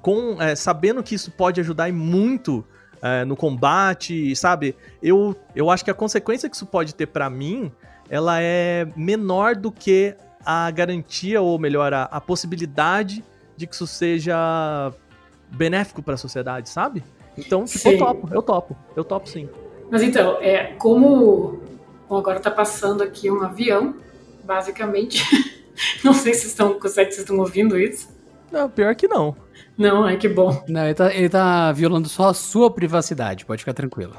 com 0.00 0.40
é, 0.40 0.56
sabendo 0.56 1.02
que 1.02 1.14
isso 1.14 1.30
pode 1.30 1.60
ajudar 1.60 1.92
muito 1.92 2.64
é, 3.02 3.22
no 3.26 3.36
combate, 3.36 4.34
sabe? 4.34 4.74
Eu, 5.02 5.36
eu 5.54 5.68
acho 5.68 5.84
que 5.84 5.90
a 5.90 5.94
consequência 5.94 6.48
que 6.48 6.56
isso 6.56 6.64
pode 6.64 6.94
ter 6.94 7.08
para 7.08 7.28
mim, 7.28 7.70
ela 8.08 8.40
é 8.40 8.88
menor 8.96 9.54
do 9.54 9.70
que 9.70 10.16
a 10.44 10.70
garantia, 10.70 11.40
ou 11.40 11.58
melhor, 11.58 11.92
a, 11.92 12.04
a 12.04 12.20
possibilidade 12.20 13.24
de 13.56 13.66
que 13.66 13.74
isso 13.74 13.86
seja 13.86 14.92
benéfico 15.50 16.02
para 16.02 16.14
a 16.14 16.18
sociedade, 16.18 16.68
sabe? 16.68 17.02
Então, 17.36 17.64
tipo, 17.64 17.88
eu 17.88 17.98
topo, 17.98 18.28
eu 18.32 18.42
topo, 18.42 18.76
eu 18.96 19.04
topo 19.04 19.28
sim. 19.28 19.48
Mas 19.90 20.02
então, 20.02 20.38
é, 20.40 20.74
como 20.78 21.60
bom, 22.08 22.18
agora 22.18 22.36
está 22.38 22.50
passando 22.50 23.02
aqui 23.02 23.30
um 23.30 23.42
avião, 23.42 23.94
basicamente. 24.44 25.24
não 26.04 26.12
sei 26.12 26.34
se 26.34 26.46
estão, 26.46 26.74
se 26.74 26.80
vocês 26.80 27.18
estão 27.18 27.38
ouvindo 27.38 27.78
isso. 27.78 28.08
Não, 28.50 28.68
pior 28.68 28.94
que 28.94 29.08
não. 29.08 29.34
Não, 29.78 30.06
é 30.06 30.16
que 30.16 30.28
bom. 30.28 30.62
Não, 30.68 30.84
ele 30.84 30.94
tá, 30.94 31.14
ele 31.14 31.28
tá 31.28 31.72
violando 31.72 32.08
só 32.08 32.28
a 32.28 32.34
sua 32.34 32.70
privacidade, 32.70 33.46
pode 33.46 33.62
ficar 33.62 33.72
tranquilo. 33.72 34.14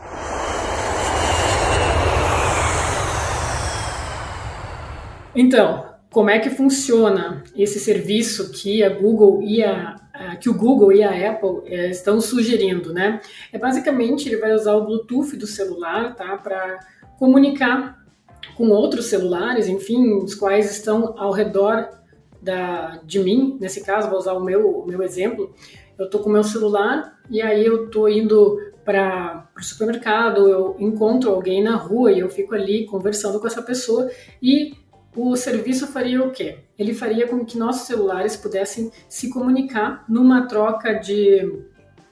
Então, 5.35 5.92
como 6.13 6.29
é 6.29 6.37
que 6.37 6.51
funciona 6.51 7.43
esse 7.57 7.79
serviço 7.79 8.51
que 8.51 8.83
a 8.83 8.89
Google 8.89 9.41
e 9.41 9.63
a, 9.63 9.95
que 10.39 10.47
o 10.47 10.53
Google 10.53 10.93
e 10.93 11.03
a 11.03 11.31
Apple 11.31 11.61
é, 11.65 11.89
estão 11.89 12.21
sugerindo, 12.21 12.93
né? 12.93 13.19
É 13.51 13.57
basicamente 13.57 14.29
ele 14.29 14.37
vai 14.37 14.53
usar 14.53 14.75
o 14.75 14.85
Bluetooth 14.85 15.35
do 15.35 15.47
celular, 15.47 16.15
tá, 16.15 16.37
para 16.37 16.79
comunicar 17.17 17.97
com 18.55 18.69
outros 18.69 19.07
celulares, 19.07 19.67
enfim, 19.67 20.13
os 20.23 20.35
quais 20.35 20.69
estão 20.69 21.15
ao 21.17 21.31
redor 21.31 21.89
da, 22.39 22.99
de 23.03 23.19
mim. 23.19 23.57
Nesse 23.59 23.83
caso, 23.83 24.07
vou 24.07 24.19
usar 24.19 24.33
o 24.33 24.43
meu, 24.43 24.81
o 24.81 24.85
meu 24.85 25.01
exemplo. 25.01 25.51
Eu 25.97 26.05
estou 26.05 26.21
com 26.21 26.29
o 26.29 26.33
meu 26.33 26.43
celular 26.43 27.19
e 27.27 27.41
aí 27.41 27.65
eu 27.65 27.85
estou 27.85 28.07
indo 28.07 28.59
para 28.85 29.49
o 29.57 29.63
supermercado, 29.63 30.47
eu 30.47 30.75
encontro 30.77 31.31
alguém 31.31 31.63
na 31.63 31.75
rua 31.75 32.11
e 32.11 32.19
eu 32.19 32.29
fico 32.29 32.53
ali 32.53 32.85
conversando 32.85 33.39
com 33.39 33.47
essa 33.47 33.63
pessoa 33.63 34.11
e 34.41 34.73
o 35.15 35.35
serviço 35.35 35.87
faria 35.87 36.23
o 36.23 36.31
quê? 36.31 36.59
Ele 36.77 36.93
faria 36.93 37.27
com 37.27 37.45
que 37.45 37.57
nossos 37.57 37.87
celulares 37.87 38.35
pudessem 38.35 38.91
se 39.07 39.29
comunicar 39.29 40.03
numa 40.09 40.47
troca 40.47 40.93
de, 40.93 41.61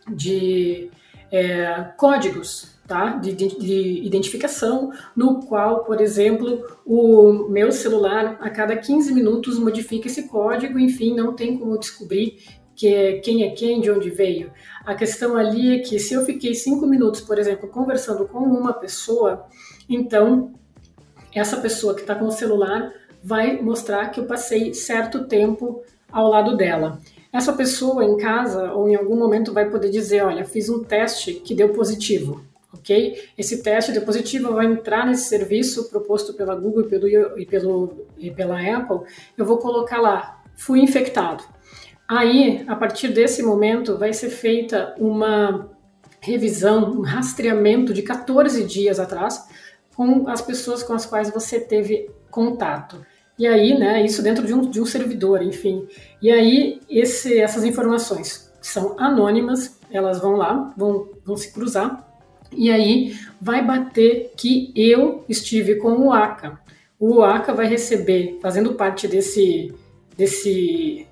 de 0.10 0.92
é, 1.32 1.92
códigos, 1.98 2.76
tá? 2.88 3.18
De, 3.18 3.34
de, 3.34 3.58
de, 3.58 4.06
identificação, 4.06 4.92
no 5.16 5.40
qual, 5.46 5.84
por 5.84 6.02
exemplo, 6.02 6.66
o 6.86 7.48
meu 7.50 7.72
celular 7.72 8.38
a 8.42 8.50
cada 8.50 8.76
15 8.76 9.14
minutos 9.14 9.58
modifica 9.58 10.08
esse 10.08 10.28
código, 10.28 10.78
enfim, 10.78 11.16
não 11.16 11.34
tem 11.34 11.58
como 11.58 11.80
descobrir 11.80 12.38
que, 12.76 13.22
quem 13.24 13.44
é 13.44 13.52
quem, 13.52 13.80
de 13.80 13.90
onde 13.90 14.10
veio. 14.10 14.52
A 14.86 14.94
questão 14.94 15.38
ali 15.38 15.76
é 15.76 15.80
que 15.80 16.00
se 16.00 16.14
eu 16.14 16.26
fiquei 16.26 16.54
cinco 16.54 16.86
minutos, 16.86 17.22
por 17.22 17.40
exemplo, 17.40 17.70
conversando 17.70 18.28
com 18.28 18.40
uma 18.40 18.74
pessoa, 18.74 19.46
então 19.90 20.54
essa 21.34 21.58
pessoa 21.58 21.94
que 21.96 22.02
está 22.02 22.16
com 22.16 22.26
o 22.26 22.32
celular 22.32 22.92
vai 23.24 23.62
mostrar 23.62 24.10
que 24.10 24.20
eu 24.20 24.26
passei 24.26 24.74
certo 24.74 25.26
tempo 25.26 25.84
ao 26.12 26.30
lado 26.30 26.58
dela. 26.58 27.00
Essa 27.32 27.54
pessoa 27.54 28.04
em 28.04 28.18
casa 28.18 28.74
ou 28.74 28.90
em 28.90 28.96
algum 28.96 29.16
momento 29.16 29.54
vai 29.54 29.70
poder 29.70 29.90
dizer, 29.90 30.24
olha, 30.24 30.44
fiz 30.44 30.68
um 30.68 30.84
teste 30.84 31.36
que 31.36 31.56
deu 31.56 31.70
positivo, 31.70 32.44
ok? 32.74 33.30
Esse 33.38 33.64
teste 33.64 33.92
deu 33.94 34.02
positivo 34.02 34.54
vai 34.54 34.66
entrar 34.66 35.06
nesse 35.06 35.30
serviço 35.30 35.90
proposto 35.90 36.34
pela 36.34 36.56
Google 36.56 36.82
e, 36.82 36.88
pelo, 36.90 37.08
e, 37.40 37.46
pelo, 37.46 38.06
e 38.18 38.32
pela 38.32 38.60
Apple. 38.60 39.08
Eu 39.38 39.46
vou 39.46 39.60
colocar 39.60 40.02
lá, 40.02 40.42
fui 40.56 40.82
infectado. 40.82 41.44
Aí, 42.06 42.66
a 42.68 42.76
partir 42.76 43.08
desse 43.08 43.42
momento, 43.42 43.98
vai 43.98 44.12
ser 44.12 44.30
feita 44.30 44.94
uma 44.98 45.70
revisão, 46.20 46.92
um 46.92 47.02
rastreamento 47.02 47.94
de 47.94 48.02
14 48.02 48.64
dias 48.66 49.00
atrás, 49.00 49.48
com 50.02 50.28
as 50.28 50.42
pessoas 50.42 50.82
com 50.82 50.94
as 50.94 51.06
quais 51.06 51.30
você 51.30 51.60
teve 51.60 52.10
contato. 52.32 53.06
E 53.38 53.46
aí, 53.46 53.78
né, 53.78 54.04
isso 54.04 54.24
dentro 54.24 54.46
de 54.46 54.54
um, 54.54 54.62
de 54.62 54.82
um 54.82 54.86
servidor, 54.86 55.44
enfim. 55.44 55.88
E 56.22 56.32
aí, 56.32 56.80
esse, 56.90 57.40
essas 57.40 57.64
informações 57.64 58.52
são 58.60 58.96
anônimas, 59.00 59.80
elas 59.92 60.20
vão 60.20 60.34
lá, 60.34 60.74
vão, 60.76 61.10
vão 61.24 61.38
se 61.38 61.54
cruzar, 61.54 62.08
e 62.52 62.72
aí 62.72 63.16
vai 63.40 63.66
bater 63.66 64.32
que 64.36 64.74
eu 64.76 65.24
estive 65.30 65.76
com 65.76 65.94
o 66.00 66.12
ACA. 66.12 66.60
O 67.00 67.22
ACA 67.22 67.54
vai 67.54 67.68
receber, 67.68 68.40
fazendo 68.42 68.74
parte 68.74 69.08
desse, 69.08 69.74
desse, 70.18 71.08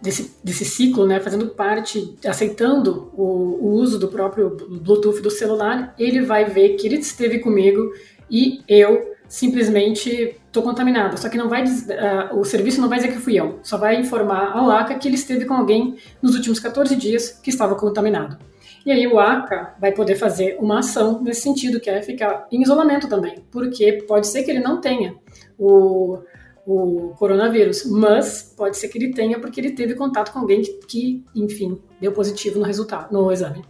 desse, 0.00 0.34
desse 0.42 0.64
ciclo, 0.64 1.06
né, 1.06 1.20
fazendo 1.20 1.48
parte, 1.48 2.16
aceitando 2.26 3.12
o, 3.16 3.22
o 3.22 3.72
uso 3.72 3.98
do 3.98 4.08
próprio 4.08 4.50
Bluetooth 4.50 5.20
do 5.20 5.30
celular, 5.30 5.94
ele 5.98 6.22
vai 6.22 6.44
ver 6.44 6.70
que 6.70 6.86
ele 6.86 6.96
esteve 6.96 7.38
comigo 7.38 7.92
e 8.30 8.62
eu 8.68 9.12
simplesmente 9.28 10.36
estou 10.46 10.62
contaminada. 10.62 11.16
Só 11.16 11.28
que 11.28 11.38
não 11.38 11.48
vai 11.48 11.64
uh, 11.64 12.38
o 12.38 12.44
serviço 12.44 12.80
não 12.80 12.88
vai 12.88 12.98
dizer 12.98 13.12
que 13.12 13.18
fui 13.18 13.38
eu, 13.38 13.60
só 13.62 13.78
vai 13.78 13.96
informar 13.96 14.52
ao 14.52 14.70
ACA 14.70 14.94
que 14.96 15.08
ele 15.08 15.14
esteve 15.14 15.46
com 15.46 15.54
alguém 15.54 15.96
nos 16.20 16.34
últimos 16.34 16.60
14 16.60 16.94
dias 16.96 17.30
que 17.30 17.48
estava 17.48 17.74
contaminado. 17.74 18.36
E 18.84 18.90
aí 18.90 19.06
o 19.06 19.18
ACA 19.18 19.74
vai 19.80 19.92
poder 19.92 20.16
fazer 20.16 20.56
uma 20.60 20.80
ação 20.80 21.22
nesse 21.22 21.40
sentido, 21.42 21.80
que 21.80 21.88
é 21.88 22.02
ficar 22.02 22.46
em 22.50 22.62
isolamento 22.62 23.08
também, 23.08 23.36
porque 23.50 24.04
pode 24.08 24.26
ser 24.26 24.42
que 24.42 24.50
ele 24.50 24.60
não 24.60 24.80
tenha 24.80 25.14
o, 25.58 26.18
o 26.66 27.14
coronavírus, 27.16 27.84
mas 27.86 28.54
pode 28.56 28.76
ser 28.76 28.88
que 28.88 28.98
ele 28.98 29.12
tenha 29.12 29.38
porque 29.40 29.60
ele 29.60 29.70
teve 29.70 29.94
contato 29.94 30.32
com 30.32 30.40
alguém 30.40 30.62
que, 30.62 30.72
que 30.86 31.24
enfim, 31.34 31.80
deu 32.00 32.12
positivo 32.12 32.58
no 32.58 32.64
resultado, 32.64 33.12
no 33.12 33.32
exame. 33.32 33.64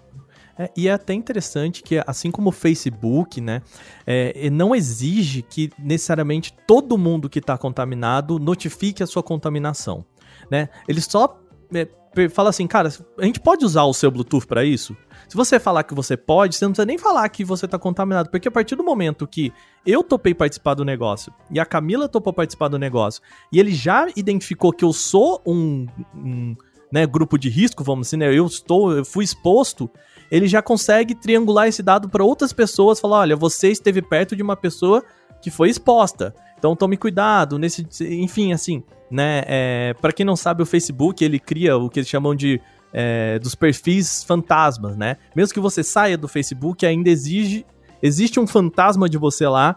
É, 0.63 0.71
e 0.77 0.87
é 0.87 0.93
até 0.93 1.13
interessante 1.13 1.83
que, 1.83 2.01
assim 2.07 2.31
como 2.31 2.51
o 2.51 2.53
Facebook, 2.53 3.41
né, 3.41 3.63
é, 4.07 4.49
não 4.49 4.75
exige 4.75 5.43
que 5.43 5.73
necessariamente 5.77 6.55
todo 6.67 6.97
mundo 6.97 7.29
que 7.29 7.41
está 7.41 7.59
contaminado 7.59 8.39
notifique 8.39 9.03
a 9.03 9.07
sua 9.07 9.23
contaminação. 9.23 10.05
Né? 10.49 10.69
Ele 10.87 11.01
só 11.01 11.41
é, 11.75 11.89
fala 12.29 12.51
assim, 12.51 12.67
cara, 12.69 12.91
a 13.19 13.25
gente 13.25 13.41
pode 13.41 13.65
usar 13.65 13.83
o 13.85 13.93
seu 13.93 14.11
Bluetooth 14.11 14.47
para 14.47 14.65
isso? 14.65 14.97
Se 15.29 15.37
você 15.37 15.59
falar 15.59 15.83
que 15.83 15.95
você 15.95 16.17
pode, 16.17 16.55
você 16.55 16.65
não 16.65 16.73
precisa 16.73 16.87
nem 16.87 16.99
falar 16.99 17.29
que 17.29 17.45
você 17.45 17.65
está 17.65 17.79
contaminado, 17.79 18.31
porque 18.31 18.47
a 18.47 18.51
partir 18.51 18.77
do 18.77 18.85
momento 18.85 19.27
que 19.27 19.53
eu 19.85 20.05
topei 20.05 20.35
participar 20.35 20.75
do 20.75 20.85
negócio 20.85 21.33
e 21.51 21.59
a 21.59 21.67
Camila 21.67 22.09
topou 22.09 22.33
participar 22.33 22.69
do 22.69 22.79
negócio 22.79 23.23
e 23.51 23.59
ele 23.59 23.73
já 23.73 24.07
identificou 24.15 24.73
que 24.73 24.85
eu 24.85 24.93
sou 24.93 25.43
um, 25.47 25.87
um 26.15 26.55
né, 26.93 27.07
grupo 27.07 27.39
de 27.39 27.49
risco, 27.49 27.83
vamos 27.83 28.09
dizer, 28.09 28.19
né, 28.19 28.27
eu 28.27 28.45
estou, 28.45 28.93
eu 28.93 29.05
fui 29.05 29.25
exposto, 29.25 29.91
ele 30.33 30.49
já 30.49 30.62
consegue 30.62 31.14
triangular 31.14 31.68
esse 31.68 31.83
dado 31.83 32.09
para 32.09 32.24
outras 32.24 32.55
pessoas, 32.55 32.99
falar, 32.99 33.18
olha, 33.18 33.37
você 33.37 33.68
esteve 33.68 34.01
perto 34.01 34.35
de 34.35 34.43
uma 34.43 34.57
pessoa 34.57 35.05
que 35.43 35.51
foi 35.51 35.68
exposta. 35.68 36.35
Então 36.59 36.74
tome 36.74 36.97
cuidado, 36.97 37.59
nesse, 37.59 37.87
enfim, 38.01 38.51
assim, 38.55 38.83
né? 39.11 39.43
É, 39.47 39.95
para 40.01 40.11
quem 40.11 40.24
não 40.24 40.35
sabe, 40.35 40.62
o 40.62 40.66
Facebook 40.66 41.22
ele 41.22 41.39
cria 41.39 41.76
o 41.76 41.91
que 41.91 42.01
eles 42.01 42.09
chamam 42.09 42.35
de 42.35 42.59
é, 42.95 43.39
dos 43.41 43.55
perfis 43.55 44.24
fantasmas, 44.24 44.96
né? 44.96 45.18
Mesmo 45.37 45.53
que 45.53 45.61
você 45.61 45.84
saia 45.84 46.17
do 46.17 46.26
Facebook, 46.26 46.87
ainda 46.87 47.11
exige, 47.11 47.67
existe 48.03 48.41
um 48.41 48.46
fantasma 48.46 49.11
de 49.11 49.18
você 49.18 49.46
lá 49.46 49.76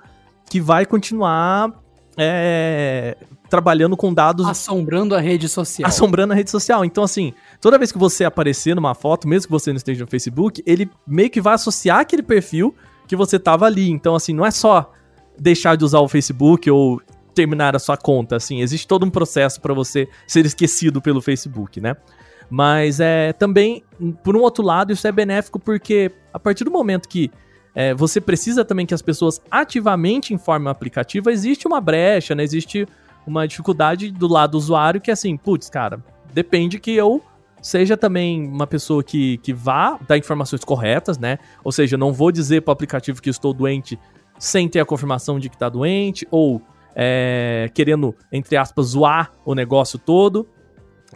que 0.50 0.62
vai 0.62 0.86
continuar 0.86 1.74
é, 2.18 3.18
trabalhando 3.50 3.96
com 3.98 4.14
dados. 4.14 4.48
Assombrando 4.48 5.16
a 5.16 5.20
rede 5.20 5.48
social. 5.48 5.88
Assombrando 5.88 6.34
a 6.34 6.36
rede 6.36 6.50
social. 6.50 6.84
Então, 6.86 7.04
assim, 7.04 7.34
toda 7.62 7.78
vez 7.78 7.92
que 7.92 7.98
você 7.98 8.24
aparecer 8.24 8.76
numa 8.76 8.94
foto, 8.94 9.28
mesmo 9.28 9.48
que 9.48 9.52
você 9.52 9.72
não 9.72 9.78
esteja 9.78 10.04
no 10.04 10.10
Facebook, 10.10 10.64
ele 10.66 10.90
meio 11.06 11.30
que 11.30 11.42
vai 11.42 11.56
associar 11.56 12.00
aquele 12.00 12.24
perfil 12.24 12.76
que 13.08 13.16
você 13.16 13.38
tava 13.38 13.66
ali. 13.66 13.90
Então, 13.90 14.16
assim, 14.16 14.34
não 14.34 14.46
é 14.46 14.52
só 14.52 14.92
deixar 15.38 15.76
de 15.76 15.84
usar 15.84 16.00
o 16.00 16.08
Facebook 16.08 16.70
ou 16.70 17.02
terminar 17.34 17.76
a 17.76 17.80
sua 17.80 17.98
conta, 17.98 18.38
assim, 18.38 18.62
existe 18.62 18.88
todo 18.88 19.06
um 19.06 19.10
processo 19.10 19.60
para 19.60 19.74
você 19.74 20.08
ser 20.26 20.46
esquecido 20.46 21.02
pelo 21.02 21.22
Facebook, 21.22 21.82
né? 21.82 21.98
Mas 22.50 23.02
é 23.02 23.34
também, 23.34 23.84
por 24.24 24.38
um 24.38 24.40
outro 24.40 24.64
lado, 24.64 24.94
isso 24.94 25.06
é 25.06 25.12
benéfico 25.12 25.60
porque 25.60 26.12
a 26.34 26.40
partir 26.40 26.64
do 26.64 26.72
momento 26.72 27.10
que 27.10 27.30
é, 27.76 27.94
você 27.94 28.22
precisa 28.22 28.64
também 28.64 28.86
que 28.86 28.94
as 28.94 29.02
pessoas 29.02 29.42
ativamente 29.52 30.34
informem 30.34 30.70
o 30.70 30.72
aplicativo, 30.72 31.30
existe 31.30 31.68
uma 31.68 31.82
brecha, 31.82 32.34
né? 32.34 32.44
Existe 32.44 32.88
uma 33.28 33.46
dificuldade 33.48 34.10
do 34.12 34.28
lado 34.28 34.52
do 34.52 34.58
usuário 34.58 35.02
que 35.02 35.12
é 35.12 35.14
assim, 35.14 35.36
putz, 35.36 35.70
cara, 35.70 36.02
depende 36.34 36.80
que 36.80 36.92
eu 36.92 37.22
seja 37.62 37.98
também 37.98 38.48
uma 38.48 38.68
pessoa 38.68 39.04
que, 39.04 39.38
que 39.40 39.52
vá 39.52 40.00
dar 40.08 40.18
informações 40.18 40.64
corretas, 40.64 41.18
né? 41.18 41.40
Ou 41.64 41.72
seja, 41.72 41.98
não 41.98 42.14
vou 42.14 42.32
dizer 42.32 42.62
para 42.62 42.72
o 42.72 42.74
aplicativo 42.74 43.22
que 43.22 43.30
estou 43.30 43.54
doente 43.54 44.00
sem 44.38 44.70
ter 44.70 44.80
a 44.80 44.86
confirmação 44.86 45.40
de 45.40 45.50
que 45.50 45.56
está 45.56 45.68
doente, 45.68 46.28
ou 46.30 46.62
é, 46.96 47.70
querendo, 47.74 48.16
entre 48.32 48.56
aspas, 48.56 48.88
zoar 48.88 49.32
o 49.44 49.56
negócio 49.56 49.98
todo. 49.98 50.48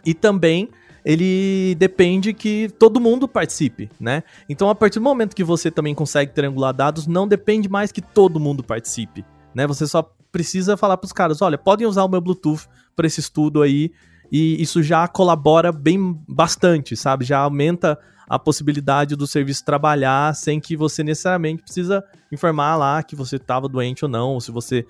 E 0.05 0.13
também 0.13 0.69
ele 1.03 1.75
depende 1.75 2.33
que 2.33 2.69
todo 2.77 2.99
mundo 2.99 3.27
participe, 3.27 3.89
né? 3.99 4.23
Então, 4.47 4.69
a 4.69 4.75
partir 4.75 4.99
do 4.99 5.03
momento 5.03 5.35
que 5.35 5.43
você 5.43 5.71
também 5.71 5.95
consegue 5.95 6.33
triangular 6.33 6.73
dados, 6.73 7.07
não 7.07 7.27
depende 7.27 7.69
mais 7.69 7.91
que 7.91 8.01
todo 8.01 8.39
mundo 8.39 8.63
participe, 8.63 9.25
né? 9.53 9.65
Você 9.67 9.87
só 9.87 10.01
precisa 10.31 10.77
falar 10.77 10.97
para 10.97 11.05
os 11.05 11.13
caras, 11.13 11.41
olha, 11.41 11.57
podem 11.57 11.87
usar 11.87 12.03
o 12.03 12.09
meu 12.09 12.21
Bluetooth 12.21 12.67
para 12.95 13.07
esse 13.07 13.19
estudo 13.19 13.61
aí, 13.61 13.91
e 14.31 14.61
isso 14.61 14.83
já 14.83 15.07
colabora 15.07 15.71
bem 15.71 16.19
bastante, 16.27 16.95
sabe? 16.95 17.25
Já 17.25 17.39
aumenta 17.39 17.97
a 18.29 18.37
possibilidade 18.37 19.15
do 19.15 19.25
serviço 19.25 19.65
trabalhar 19.65 20.35
sem 20.35 20.59
que 20.59 20.77
você 20.77 21.03
necessariamente 21.03 21.63
precisa 21.63 22.03
informar 22.31 22.75
lá 22.75 23.01
que 23.01 23.15
você 23.15 23.37
estava 23.37 23.67
doente 23.67 24.05
ou 24.05 24.09
não, 24.09 24.33
ou 24.33 24.41
se 24.41 24.51
você 24.51 24.85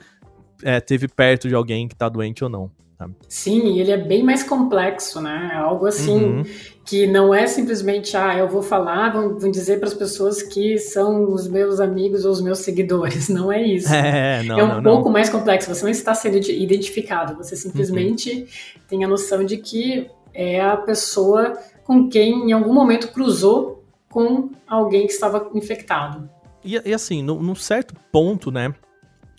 é, 0.61 0.81
teve 0.81 1.07
perto 1.07 1.47
de 1.47 1.55
alguém 1.55 1.87
que 1.87 1.93
está 1.93 2.09
doente 2.09 2.43
ou 2.43 2.49
não. 2.49 2.69
Sabe? 2.99 3.15
Sim, 3.29 3.79
ele 3.79 3.91
é 3.91 3.97
bem 3.97 4.21
mais 4.21 4.43
complexo, 4.43 5.21
né? 5.21 5.51
É 5.53 5.57
algo 5.57 5.85
assim 5.85 6.21
uhum. 6.21 6.43
que 6.83 7.07
não 7.07 7.33
é 7.33 7.47
simplesmente, 7.47 8.17
ah, 8.17 8.37
eu 8.37 8.49
vou 8.49 8.61
falar, 8.61 9.13
vão, 9.13 9.39
vão 9.39 9.49
dizer 9.49 9.79
para 9.79 9.87
as 9.87 9.93
pessoas 9.93 10.43
que 10.43 10.77
são 10.77 11.31
os 11.31 11.47
meus 11.47 11.79
amigos 11.79 12.25
ou 12.25 12.31
os 12.33 12.41
meus 12.41 12.59
seguidores. 12.59 13.29
Não 13.29 13.49
é 13.49 13.61
isso. 13.61 13.87
É, 13.95 14.43
não, 14.43 14.59
é 14.59 14.63
um 14.63 14.81
não, 14.81 14.83
pouco 14.83 15.05
não. 15.05 15.13
mais 15.13 15.29
complexo. 15.29 15.73
Você 15.73 15.83
não 15.83 15.91
está 15.91 16.13
sendo 16.13 16.35
identificado, 16.35 17.37
você 17.37 17.55
simplesmente 17.55 18.31
uhum. 18.31 18.81
tem 18.89 19.05
a 19.05 19.07
noção 19.07 19.45
de 19.45 19.55
que 19.57 20.09
é 20.33 20.59
a 20.59 20.75
pessoa 20.75 21.53
com 21.85 22.09
quem 22.09 22.49
em 22.49 22.51
algum 22.51 22.73
momento 22.73 23.13
cruzou 23.13 23.81
com 24.09 24.49
alguém 24.67 25.07
que 25.07 25.13
estava 25.13 25.49
infectado. 25.53 26.29
E, 26.65 26.81
e 26.83 26.93
assim, 26.93 27.23
num, 27.23 27.41
num 27.41 27.55
certo 27.55 27.95
ponto, 28.11 28.51
né? 28.51 28.73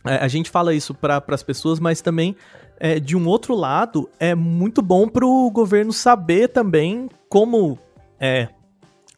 É, 0.05 0.17
a 0.17 0.29
gente 0.29 0.49
fala 0.49 0.75
isso 0.75 0.95
para 0.95 1.23
as 1.29 1.43
pessoas, 1.43 1.79
mas 1.79 2.01
também, 2.01 2.35
é, 2.81 2.99
de 2.99 3.15
um 3.15 3.29
outro 3.29 3.55
lado, 3.55 4.09
é 4.19 4.35
muito 4.35 4.81
bom 4.81 5.07
para 5.07 5.27
o 5.27 5.51
governo 5.51 5.93
saber 5.93 6.49
também 6.49 7.11
como. 7.29 7.79
É, 8.19 8.49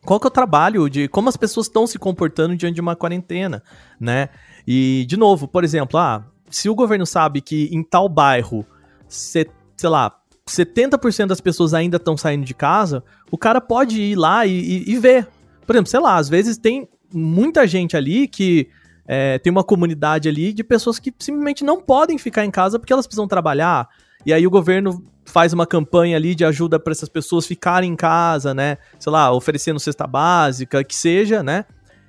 qual 0.04 0.18
que 0.18 0.26
é 0.26 0.28
o 0.28 0.32
trabalho 0.32 0.90
de 0.90 1.06
como 1.06 1.28
as 1.28 1.36
pessoas 1.36 1.66
estão 1.66 1.86
se 1.86 1.96
comportando 1.96 2.56
diante 2.56 2.74
de 2.74 2.80
uma 2.80 2.96
quarentena, 2.96 3.62
né? 4.00 4.30
E, 4.66 5.04
de 5.08 5.16
novo, 5.16 5.46
por 5.46 5.62
exemplo, 5.62 5.96
ah, 5.96 6.24
se 6.50 6.68
o 6.68 6.74
governo 6.74 7.06
sabe 7.06 7.40
que 7.40 7.68
em 7.72 7.84
tal 7.84 8.08
bairro, 8.08 8.66
sei 9.08 9.46
lá, 9.84 10.12
70% 10.44 11.26
das 11.26 11.40
pessoas 11.40 11.72
ainda 11.72 11.98
estão 11.98 12.16
saindo 12.16 12.44
de 12.44 12.54
casa, 12.54 13.04
o 13.30 13.38
cara 13.38 13.60
pode 13.60 14.00
ir 14.00 14.16
lá 14.16 14.44
e, 14.44 14.52
e, 14.52 14.90
e 14.90 14.98
ver. 14.98 15.28
Por 15.64 15.76
exemplo, 15.76 15.90
sei 15.90 16.00
lá, 16.00 16.16
às 16.16 16.28
vezes 16.28 16.58
tem 16.58 16.88
muita 17.12 17.64
gente 17.66 17.96
ali 17.96 18.26
que 18.26 18.68
é, 19.06 19.38
tem 19.38 19.50
uma 19.50 19.64
comunidade 19.64 20.28
ali 20.28 20.52
de 20.52 20.62
pessoas 20.62 20.98
que 20.98 21.12
simplesmente 21.18 21.64
não 21.64 21.80
podem 21.80 22.18
ficar 22.18 22.44
em 22.44 22.50
casa 22.50 22.78
porque 22.78 22.92
elas 22.92 23.06
precisam 23.06 23.26
trabalhar. 23.26 23.88
E 24.24 24.32
aí 24.32 24.46
o 24.46 24.50
governo 24.50 25.04
faz 25.24 25.52
uma 25.52 25.66
campanha 25.66 26.16
ali 26.16 26.34
de 26.34 26.44
ajuda 26.44 26.78
para 26.78 26.92
essas 26.92 27.08
pessoas 27.08 27.46
ficarem 27.46 27.90
em 27.90 27.96
casa, 27.96 28.54
né? 28.54 28.78
Sei 28.98 29.10
lá, 29.10 29.32
oferecendo 29.32 29.80
cesta 29.80 30.06
básica, 30.06 30.84
que 30.84 30.94
seja, 30.94 31.42
né? 31.42 31.64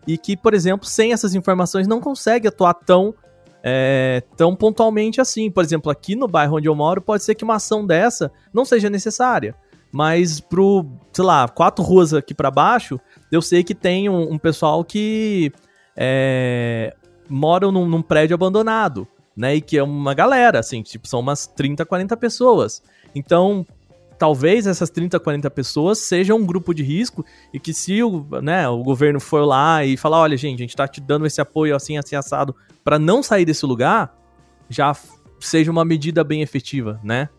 E 0.06 0.18
que, 0.18 0.36
por 0.36 0.54
exemplo, 0.54 0.88
sem 0.88 1.14
essas 1.14 1.34
informações 1.34 1.88
não 1.88 2.00
consegue 2.00 2.48
atuar 2.48 2.74
tão 2.74 3.14
é, 3.64 4.22
tão 4.36 4.56
pontualmente 4.56 5.22
assim. 5.22 5.50
Por 5.50 5.64
exemplo, 5.64 5.90
aqui 5.90 6.16
no 6.16 6.28
bairro 6.28 6.58
onde 6.58 6.68
eu 6.68 6.76
moro, 6.76 7.02
pode 7.02 7.24
ser 7.24 7.34
que 7.34 7.44
uma 7.44 7.56
ação 7.56 7.86
dessa 7.86 8.32
não 8.54 8.66
seja 8.66 8.90
necessária. 8.90 9.56
Mas 9.92 10.40
pro, 10.40 10.86
sei 11.14 11.24
lá, 11.24 11.48
quatro 11.48 11.84
ruas 11.84 12.14
aqui 12.14 12.34
para 12.34 12.52
baixo, 12.52 13.00
eu 13.32 13.42
sei 13.42 13.64
que 13.64 13.76
tem 13.76 14.10
um, 14.10 14.34
um 14.34 14.38
pessoal 14.40 14.84
que 14.84 15.52
é, 15.96 16.96
moram 17.30 17.72
num, 17.72 17.88
num, 17.88 18.02
prédio 18.02 18.34
abandonado, 18.34 19.08
né? 19.36 19.56
E 19.56 19.62
que 19.62 19.78
é 19.78 19.84
uma 19.84 20.14
galera, 20.14 20.60
assim, 20.60 20.82
tipo, 20.82 21.08
são 21.08 21.20
umas 21.20 21.48
30, 21.48 21.86
40 21.86 22.18
pessoas. 22.18 22.82
Então, 23.16 23.66
talvez 24.18 24.68
essas 24.68 24.90
30, 24.90 25.20
40 25.20 25.50
pessoas 25.52 26.00
sejam 26.00 26.38
um 26.38 26.46
grupo 26.46 26.74
de 26.74 26.84
risco 26.84 27.26
e 27.54 27.60
que 27.60 27.74
se 27.74 28.02
o, 28.02 28.26
né, 28.42 28.68
o 28.70 28.82
governo 28.84 29.20
for 29.20 29.46
lá 29.46 29.84
e 29.84 29.98
falar, 29.98 30.20
olha, 30.20 30.38
gente, 30.38 30.60
a 30.60 30.64
gente 30.64 30.76
tá 30.76 30.88
te 30.88 31.02
dando 31.02 31.26
esse 31.26 31.42
apoio 31.42 31.76
assim, 31.76 31.98
assim, 31.98 32.16
assado, 32.16 32.56
para 32.84 32.98
não 32.98 33.22
sair 33.22 33.46
desse 33.46 33.66
lugar, 33.66 34.16
já 34.70 34.96
seja 35.40 35.72
uma 35.72 35.84
medida 35.84 36.24
bem 36.24 36.42
efetiva, 36.42 37.00
né? 37.04 37.30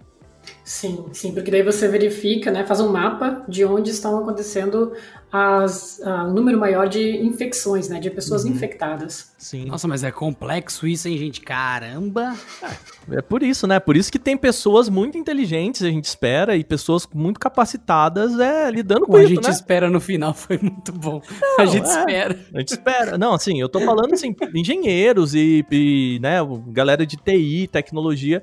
Sim, 0.65 1.05
sim, 1.13 1.33
porque 1.33 1.51
daí 1.51 1.63
você 1.63 1.87
verifica, 1.89 2.51
né, 2.51 2.65
faz 2.65 2.81
um 2.81 2.91
mapa 2.91 3.45
de 3.47 3.65
onde 3.65 3.91
estão 3.91 4.19
acontecendo 4.19 4.93
as, 5.31 6.01
o 6.01 6.33
número 6.33 6.59
maior 6.59 6.89
de 6.89 7.19
infecções, 7.19 7.89
né, 7.89 7.99
de 7.99 8.09
pessoas 8.09 8.45
uhum. 8.45 8.53
infectadas. 8.53 9.35
Sim. 9.37 9.67
Nossa, 9.67 9.89
mas 9.89 10.05
é 10.05 10.11
complexo 10.13 10.87
isso, 10.87 11.09
hein, 11.09 11.19
gente? 11.19 11.41
Caramba! 11.41 12.35
É, 12.63 13.17
é 13.17 13.21
por 13.21 13.43
isso, 13.43 13.67
né? 13.67 13.81
Por 13.81 13.97
isso 13.97 14.13
que 14.13 14.19
tem 14.19 14.37
pessoas 14.37 14.89
muito 14.89 15.19
inteligentes, 15.19 15.83
a 15.83 15.91
gente 15.91 16.05
espera, 16.05 16.57
e 16.57 16.63
pessoas 16.63 17.07
muito 17.13 17.41
capacitadas 17.41 18.39
é, 18.39 18.71
lidando 18.71 19.07
com 19.07 19.13
o 19.13 19.19
isso, 19.19 19.27
a 19.27 19.35
gente 19.35 19.45
né? 19.45 19.51
espera 19.51 19.91
no 19.91 20.01
final 20.01 20.33
foi 20.35 20.57
muito 20.57 20.93
bom. 20.93 21.21
Não, 21.43 21.61
a 21.61 21.67
gente 21.67 21.91
é, 21.91 21.99
espera. 21.99 22.39
A 22.55 22.59
gente 22.61 22.69
espera. 22.69 23.19
Não, 23.19 23.35
assim, 23.35 23.61
eu 23.61 23.69
tô 23.69 23.81
falando, 23.81 24.15
assim, 24.15 24.35
engenheiros 24.55 25.35
e, 25.35 25.67
e, 25.71 26.19
né, 26.23 26.39
galera 26.69 27.05
de 27.05 27.17
TI, 27.17 27.69
tecnologia 27.71 28.43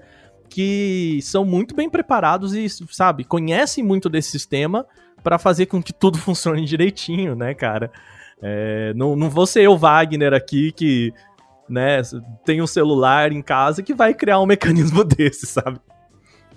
que 0.52 1.20
são 1.24 1.46
muito 1.46 1.74
bem 1.74 1.90
preparados 1.90 2.54
e, 2.54 2.68
sabe, 2.92 3.24
conhecem 3.24 3.82
muito 3.82 4.10
desse 4.10 4.32
sistema 4.32 4.86
para 5.24 5.40
fazer 5.40 5.68
com 5.68 5.82
que 5.82 5.94
tudo 5.94 6.18
funcione 6.20 6.66
direitinho, 6.66 7.36
né, 7.36 7.54
cara? 7.54 7.90
É, 8.44 8.94
não, 8.94 9.16
não 9.16 9.30
vou 9.30 9.48
ser 9.48 9.62
eu, 9.62 9.78
Wagner, 9.78 10.34
aqui, 10.34 10.74
que 10.74 11.14
né, 11.70 12.02
tem 12.44 12.62
um 12.62 12.68
celular 12.68 13.32
em 13.32 13.42
casa 13.42 13.82
que 13.82 13.94
vai 13.94 14.14
criar 14.14 14.42
um 14.42 14.46
mecanismo 14.46 15.04
desse, 15.06 15.46
sabe? 15.46 15.80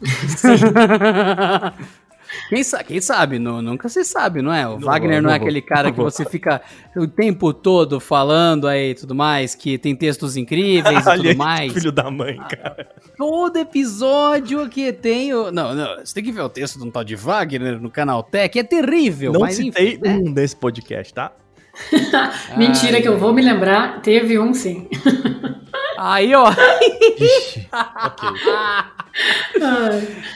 Quem, 2.49 2.63
sa 2.63 2.83
quem 2.83 3.01
sabe? 3.01 3.39
Não, 3.39 3.61
nunca 3.63 3.89
se 3.89 4.05
sabe, 4.05 4.43
não 4.43 4.53
é? 4.53 4.67
O 4.67 4.73
não 4.73 4.81
Wagner 4.81 5.23
não, 5.23 5.29
não 5.29 5.31
é 5.31 5.37
aquele 5.37 5.63
cara 5.63 5.91
que 5.91 5.99
você 5.99 6.25
fica 6.25 6.61
o 6.97 7.07
tempo 7.07 7.53
todo 7.53 8.01
falando 8.01 8.67
aí 8.67 8.91
e 8.91 8.95
tudo 8.95 9.15
mais, 9.15 9.55
que 9.55 9.79
tem 9.79 9.95
textos 9.95 10.37
incríveis 10.37 11.07
e 11.07 11.17
tudo 11.17 11.37
mais. 11.37 11.73
Filho 11.73 11.93
da 11.93 12.11
mãe, 12.11 12.37
cara. 12.37 12.89
Todo 13.17 13.57
episódio 13.57 14.69
que 14.69 14.93
tem. 14.93 15.33
O... 15.35 15.51
Não, 15.51 15.75
não, 15.75 15.97
você 15.97 16.15
tem 16.15 16.25
que 16.25 16.33
ver 16.33 16.43
o 16.43 16.49
texto 16.49 16.79
de 16.79 16.85
um 16.85 16.91
tal 16.91 17.05
de 17.05 17.17
Wagner 17.17 17.81
no 17.81 17.91
canal 17.91 18.23
Tech, 18.23 18.59
é 18.59 18.63
terrível. 18.63 19.33
Não 19.33 19.41
mas, 19.41 19.57
citei 19.57 19.95
enfim, 19.95 20.01
né? 20.03 20.17
um 20.17 20.31
nesse 20.31 20.57
podcast, 20.57 21.13
tá? 21.13 21.33
Mentira, 22.57 22.97
Ai, 22.97 23.03
que 23.03 23.09
eu 23.09 23.19
vou 23.19 23.33
me 23.33 23.43
lembrar, 23.43 24.01
teve 24.01 24.39
um 24.39 24.55
sim. 24.55 24.89
Aí, 25.99 26.35
ó. 26.35 26.47
Ixi, 26.51 27.69
ok. 27.73 28.29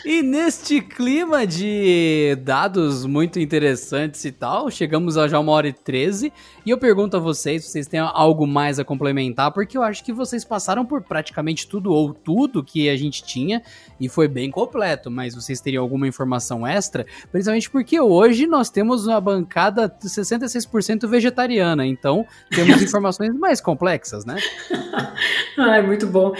e 0.04 0.22
neste 0.22 0.80
clima 0.80 1.46
de 1.46 2.36
dados 2.42 3.04
muito 3.04 3.40
interessantes 3.40 4.24
e 4.24 4.30
tal, 4.30 4.70
chegamos 4.70 5.16
a 5.16 5.26
já 5.26 5.38
uma 5.38 5.52
hora 5.52 5.68
e 5.68 5.72
treze. 5.72 6.32
E 6.64 6.70
eu 6.70 6.78
pergunto 6.78 7.16
a 7.16 7.20
vocês 7.20 7.64
se 7.64 7.72
vocês 7.72 7.86
têm 7.86 8.00
algo 8.00 8.46
mais 8.46 8.78
a 8.78 8.84
complementar, 8.84 9.52
porque 9.52 9.76
eu 9.76 9.82
acho 9.82 10.04
que 10.04 10.12
vocês 10.12 10.44
passaram 10.44 10.84
por 10.84 11.02
praticamente 11.02 11.66
tudo 11.66 11.92
ou 11.92 12.14
tudo 12.14 12.62
que 12.62 12.88
a 12.88 12.96
gente 12.96 13.22
tinha 13.24 13.62
e 13.98 14.08
foi 14.08 14.28
bem 14.28 14.50
completo. 14.50 15.10
Mas 15.10 15.34
vocês 15.34 15.60
teriam 15.60 15.82
alguma 15.82 16.06
informação 16.06 16.66
extra? 16.66 17.04
Principalmente 17.32 17.70
porque 17.70 18.00
hoje 18.00 18.46
nós 18.46 18.70
temos 18.70 19.06
uma 19.06 19.20
bancada 19.20 19.88
66% 19.88 21.08
vegetariana, 21.08 21.86
então 21.86 22.26
temos 22.50 22.80
informações 22.82 23.34
mais 23.34 23.60
complexas, 23.60 24.24
né? 24.24 24.36
ah, 25.58 25.76
é 25.76 25.82
muito 25.82 26.06
bom. 26.06 26.32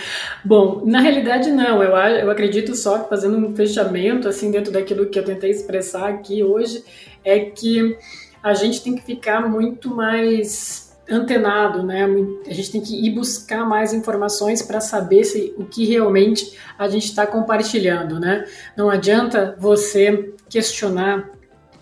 Bom, 0.44 0.82
na 0.84 1.00
realidade, 1.00 1.50
não. 1.50 1.82
Eu, 1.82 1.90
eu 1.90 2.30
acredito 2.30 2.74
só 2.76 3.00
que 3.00 3.08
fazendo 3.08 3.36
um 3.36 3.54
fechamento, 3.54 4.28
assim, 4.28 4.50
dentro 4.50 4.72
daquilo 4.72 5.06
que 5.06 5.18
eu 5.18 5.24
tentei 5.24 5.50
expressar 5.50 6.08
aqui 6.08 6.42
hoje, 6.44 6.84
é 7.24 7.40
que 7.40 7.98
a 8.42 8.54
gente 8.54 8.82
tem 8.82 8.94
que 8.94 9.02
ficar 9.02 9.48
muito 9.48 9.94
mais 9.94 10.96
antenado, 11.10 11.82
né? 11.82 12.06
A 12.46 12.52
gente 12.52 12.70
tem 12.70 12.80
que 12.80 12.94
ir 12.94 13.10
buscar 13.10 13.64
mais 13.66 13.92
informações 13.92 14.62
para 14.62 14.80
saber 14.80 15.24
se 15.24 15.54
o 15.58 15.64
que 15.64 15.84
realmente 15.84 16.56
a 16.78 16.88
gente 16.88 17.06
está 17.06 17.26
compartilhando, 17.26 18.20
né? 18.20 18.44
Não 18.76 18.88
adianta 18.88 19.56
você 19.58 20.32
questionar 20.48 21.30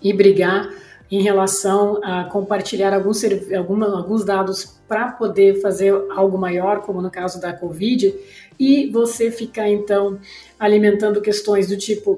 e 0.01 0.13
brigar 0.13 0.69
em 1.09 1.21
relação 1.21 1.99
a 2.03 2.25
compartilhar 2.25 2.93
alguns, 2.93 3.23
alguns 3.55 4.25
dados 4.25 4.77
para 4.87 5.11
poder 5.11 5.61
fazer 5.61 5.93
algo 6.11 6.37
maior, 6.37 6.81
como 6.81 7.01
no 7.01 7.09
caso 7.09 7.39
da 7.39 7.53
Covid, 7.53 8.13
e 8.59 8.89
você 8.89 9.31
ficar 9.31 9.69
então 9.69 10.19
alimentando 10.59 11.21
questões 11.21 11.67
do 11.67 11.77
tipo 11.77 12.17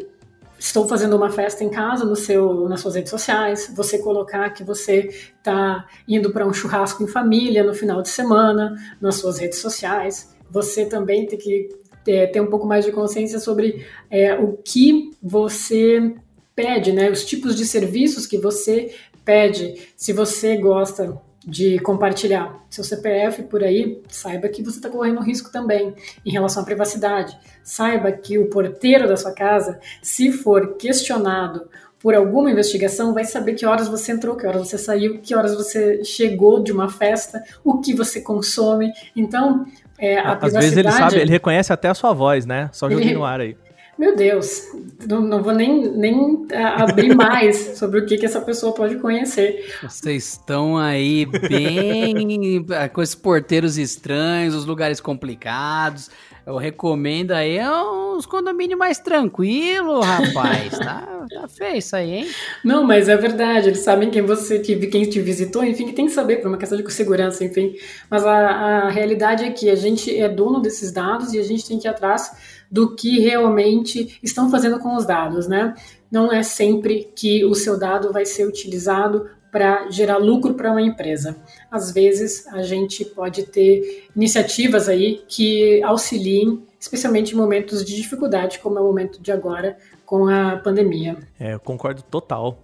estou 0.59 0.87
fazendo 0.87 1.15
uma 1.15 1.29
festa 1.29 1.63
em 1.63 1.69
casa 1.69 2.03
no 2.03 2.17
seu, 2.17 2.67
nas 2.67 2.81
suas 2.81 2.95
redes 2.95 3.09
sociais, 3.09 3.71
você 3.73 3.97
colocar 3.97 4.49
que 4.49 4.63
você 4.63 5.07
está 5.37 5.87
indo 6.05 6.31
para 6.31 6.45
um 6.45 6.51
churrasco 6.51 7.01
em 7.01 7.07
família 7.07 7.63
no 7.63 7.73
final 7.73 8.01
de 8.01 8.09
semana 8.09 8.75
nas 8.99 9.15
suas 9.15 9.39
redes 9.39 9.59
sociais. 9.59 10.35
Você 10.51 10.85
também 10.85 11.25
tem 11.25 11.39
que 11.39 11.69
é, 12.05 12.27
ter 12.27 12.41
um 12.41 12.47
pouco 12.47 12.67
mais 12.67 12.83
de 12.83 12.91
consciência 12.91 13.39
sobre 13.39 13.85
é, 14.11 14.35
o 14.35 14.57
que 14.57 15.11
você 15.23 16.13
pede, 16.59 16.91
né? 16.91 17.09
Os 17.09 17.23
tipos 17.23 17.55
de 17.55 17.65
serviços 17.65 18.27
que 18.27 18.37
você 18.37 18.93
pede. 19.23 19.87
Se 19.95 20.11
você 20.11 20.57
gosta 20.57 21.17
de 21.45 21.79
compartilhar 21.79 22.53
seu 22.69 22.83
CPF 22.83 23.43
por 23.43 23.63
aí, 23.63 24.01
saiba 24.09 24.49
que 24.49 24.61
você 24.61 24.77
está 24.77 24.89
correndo 24.89 25.21
risco 25.21 25.49
também 25.51 25.95
em 26.25 26.31
relação 26.31 26.61
à 26.61 26.65
privacidade. 26.65 27.37
Saiba 27.63 28.11
que 28.11 28.37
o 28.37 28.49
porteiro 28.49 29.07
da 29.07 29.15
sua 29.15 29.31
casa, 29.31 29.79
se 30.01 30.33
for 30.33 30.75
questionado 30.75 31.69
por 31.97 32.13
alguma 32.13 32.51
investigação, 32.51 33.13
vai 33.13 33.23
saber 33.23 33.53
que 33.53 33.65
horas 33.65 33.87
você 33.87 34.11
entrou, 34.11 34.35
que 34.35 34.45
horas 34.45 34.67
você 34.67 34.77
saiu, 34.77 35.19
que 35.19 35.33
horas 35.33 35.55
você 35.55 36.03
chegou 36.03 36.61
de 36.61 36.73
uma 36.73 36.89
festa, 36.89 37.41
o 37.63 37.79
que 37.79 37.93
você 37.93 38.21
consome. 38.21 38.91
Então, 39.15 39.65
é, 39.97 40.19
a 40.19 40.33
Às 40.33 40.53
vezes 40.53 40.77
ele 40.77 40.91
sabe, 40.91 41.19
ele 41.19 41.31
reconhece 41.31 41.71
até 41.71 41.87
a 41.87 41.93
sua 41.93 42.13
voz, 42.13 42.45
né? 42.45 42.69
Só 42.73 42.89
joguei 42.89 43.13
no 43.13 43.23
ar 43.23 43.39
aí. 43.39 43.55
Meu 43.99 44.15
Deus, 44.15 44.63
não, 45.05 45.19
não 45.19 45.43
vou 45.43 45.53
nem, 45.53 45.91
nem 45.91 46.47
é, 46.51 46.63
abrir 46.63 47.13
mais 47.13 47.57
sobre 47.77 47.99
o 47.99 48.05
que, 48.05 48.17
que 48.17 48.25
essa 48.25 48.39
pessoa 48.39 48.73
pode 48.73 48.95
conhecer. 48.95 49.75
Vocês 49.83 50.23
estão 50.29 50.77
aí 50.77 51.25
bem 51.25 52.65
é, 52.71 52.87
com 52.87 53.01
esses 53.01 53.13
porteiros 53.13 53.77
estranhos, 53.77 54.55
os 54.55 54.65
lugares 54.65 55.01
complicados. 55.01 56.09
Eu 56.45 56.55
recomendo 56.55 57.31
aí 57.31 57.59
uns 57.59 58.25
condomínios 58.25 58.79
mais 58.79 58.97
tranquilos, 58.99 60.03
rapaz. 60.03 60.79
tá, 60.79 61.25
tá 61.29 61.47
feio 61.49 61.75
isso 61.75 61.93
aí, 61.93 62.11
hein? 62.11 62.27
Não, 62.63 62.85
mas 62.85 63.09
é 63.09 63.17
verdade. 63.17 63.67
Eles 63.67 63.79
sabem 63.79 64.09
quem 64.09 64.21
você 64.21 64.59
quem 64.59 65.09
te 65.09 65.19
visitou, 65.19 65.61
enfim, 65.61 65.85
que 65.85 65.93
tem 65.93 66.05
que 66.05 66.11
saber 66.13 66.37
por 66.37 66.47
uma 66.47 66.57
questão 66.57 66.81
de 66.81 66.93
segurança, 66.93 67.43
enfim. 67.43 67.75
Mas 68.09 68.25
a, 68.25 68.31
a 68.33 68.89
realidade 68.89 69.43
é 69.43 69.51
que 69.51 69.69
a 69.69 69.75
gente 69.75 70.17
é 70.17 70.29
dono 70.29 70.61
desses 70.61 70.91
dados 70.91 71.33
e 71.33 71.37
a 71.37 71.43
gente 71.43 71.67
tem 71.67 71.77
que 71.77 71.85
ir 71.85 71.91
atrás 71.91 72.31
do 72.71 72.95
que 72.95 73.19
realmente 73.19 74.19
estão 74.21 74.49
fazendo 74.49 74.79
com 74.79 74.95
os 74.95 75.05
dados, 75.05 75.47
né? 75.47 75.73
Não 76.11 76.31
é 76.31 76.43
sempre 76.43 77.11
que 77.15 77.43
o 77.45 77.55
seu 77.55 77.77
dado 77.79 78.11
vai 78.11 78.25
ser 78.25 78.47
utilizado 78.47 79.27
para 79.51 79.89
gerar 79.89 80.17
lucro 80.17 80.53
para 80.53 80.71
uma 80.71 80.81
empresa. 80.81 81.35
Às 81.71 81.91
vezes 81.91 82.47
a 82.47 82.61
gente 82.61 83.03
pode 83.03 83.43
ter 83.43 84.07
iniciativas 84.15 84.87
aí 84.87 85.23
que 85.27 85.81
auxiliem, 85.83 86.63
especialmente 86.79 87.33
em 87.33 87.37
momentos 87.37 87.83
de 87.83 87.95
dificuldade, 87.95 88.59
como 88.59 88.77
é 88.77 88.81
o 88.81 88.85
momento 88.85 89.21
de 89.21 89.31
agora 89.31 89.77
com 90.05 90.27
a 90.27 90.57
pandemia. 90.57 91.17
É, 91.39 91.53
eu 91.53 91.59
concordo 91.59 92.01
total 92.03 92.63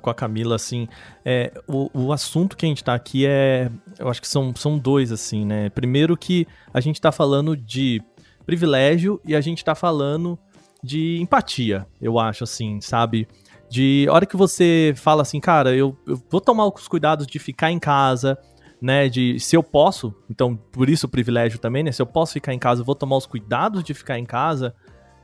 com 0.00 0.08
a 0.08 0.14
Camila, 0.14 0.54
assim, 0.54 0.88
é, 1.24 1.52
o, 1.66 1.90
o 1.92 2.12
assunto 2.12 2.56
que 2.56 2.64
a 2.64 2.68
gente 2.68 2.78
está 2.78 2.94
aqui 2.94 3.26
é, 3.26 3.70
eu 3.98 4.08
acho 4.08 4.20
que 4.20 4.28
são, 4.28 4.54
são 4.54 4.78
dois, 4.78 5.10
assim, 5.10 5.44
né? 5.44 5.68
Primeiro 5.70 6.16
que 6.16 6.46
a 6.72 6.80
gente 6.80 6.94
está 6.94 7.10
falando 7.10 7.56
de 7.56 8.00
privilégio 8.44 9.20
e 9.24 9.34
a 9.34 9.40
gente 9.40 9.64
tá 9.64 9.74
falando 9.74 10.38
de 10.82 11.18
empatia, 11.20 11.86
eu 12.00 12.18
acho, 12.18 12.44
assim, 12.44 12.80
sabe? 12.80 13.26
De 13.70 14.06
hora 14.10 14.26
que 14.26 14.36
você 14.36 14.92
fala 14.96 15.22
assim, 15.22 15.40
cara, 15.40 15.74
eu, 15.74 15.96
eu 16.06 16.22
vou 16.30 16.40
tomar 16.40 16.66
os 16.66 16.86
cuidados 16.86 17.26
de 17.26 17.38
ficar 17.38 17.70
em 17.70 17.78
casa, 17.78 18.38
né? 18.80 19.08
De 19.08 19.40
se 19.40 19.56
eu 19.56 19.62
posso, 19.62 20.14
então 20.30 20.54
por 20.54 20.90
isso 20.90 21.06
o 21.06 21.08
privilégio 21.08 21.58
também, 21.58 21.82
né? 21.82 21.90
Se 21.90 22.02
eu 22.02 22.06
posso 22.06 22.34
ficar 22.34 22.52
em 22.52 22.58
casa, 22.58 22.82
eu 22.82 22.84
vou 22.84 22.94
tomar 22.94 23.16
os 23.16 23.26
cuidados 23.26 23.82
de 23.82 23.94
ficar 23.94 24.18
em 24.18 24.26
casa. 24.26 24.74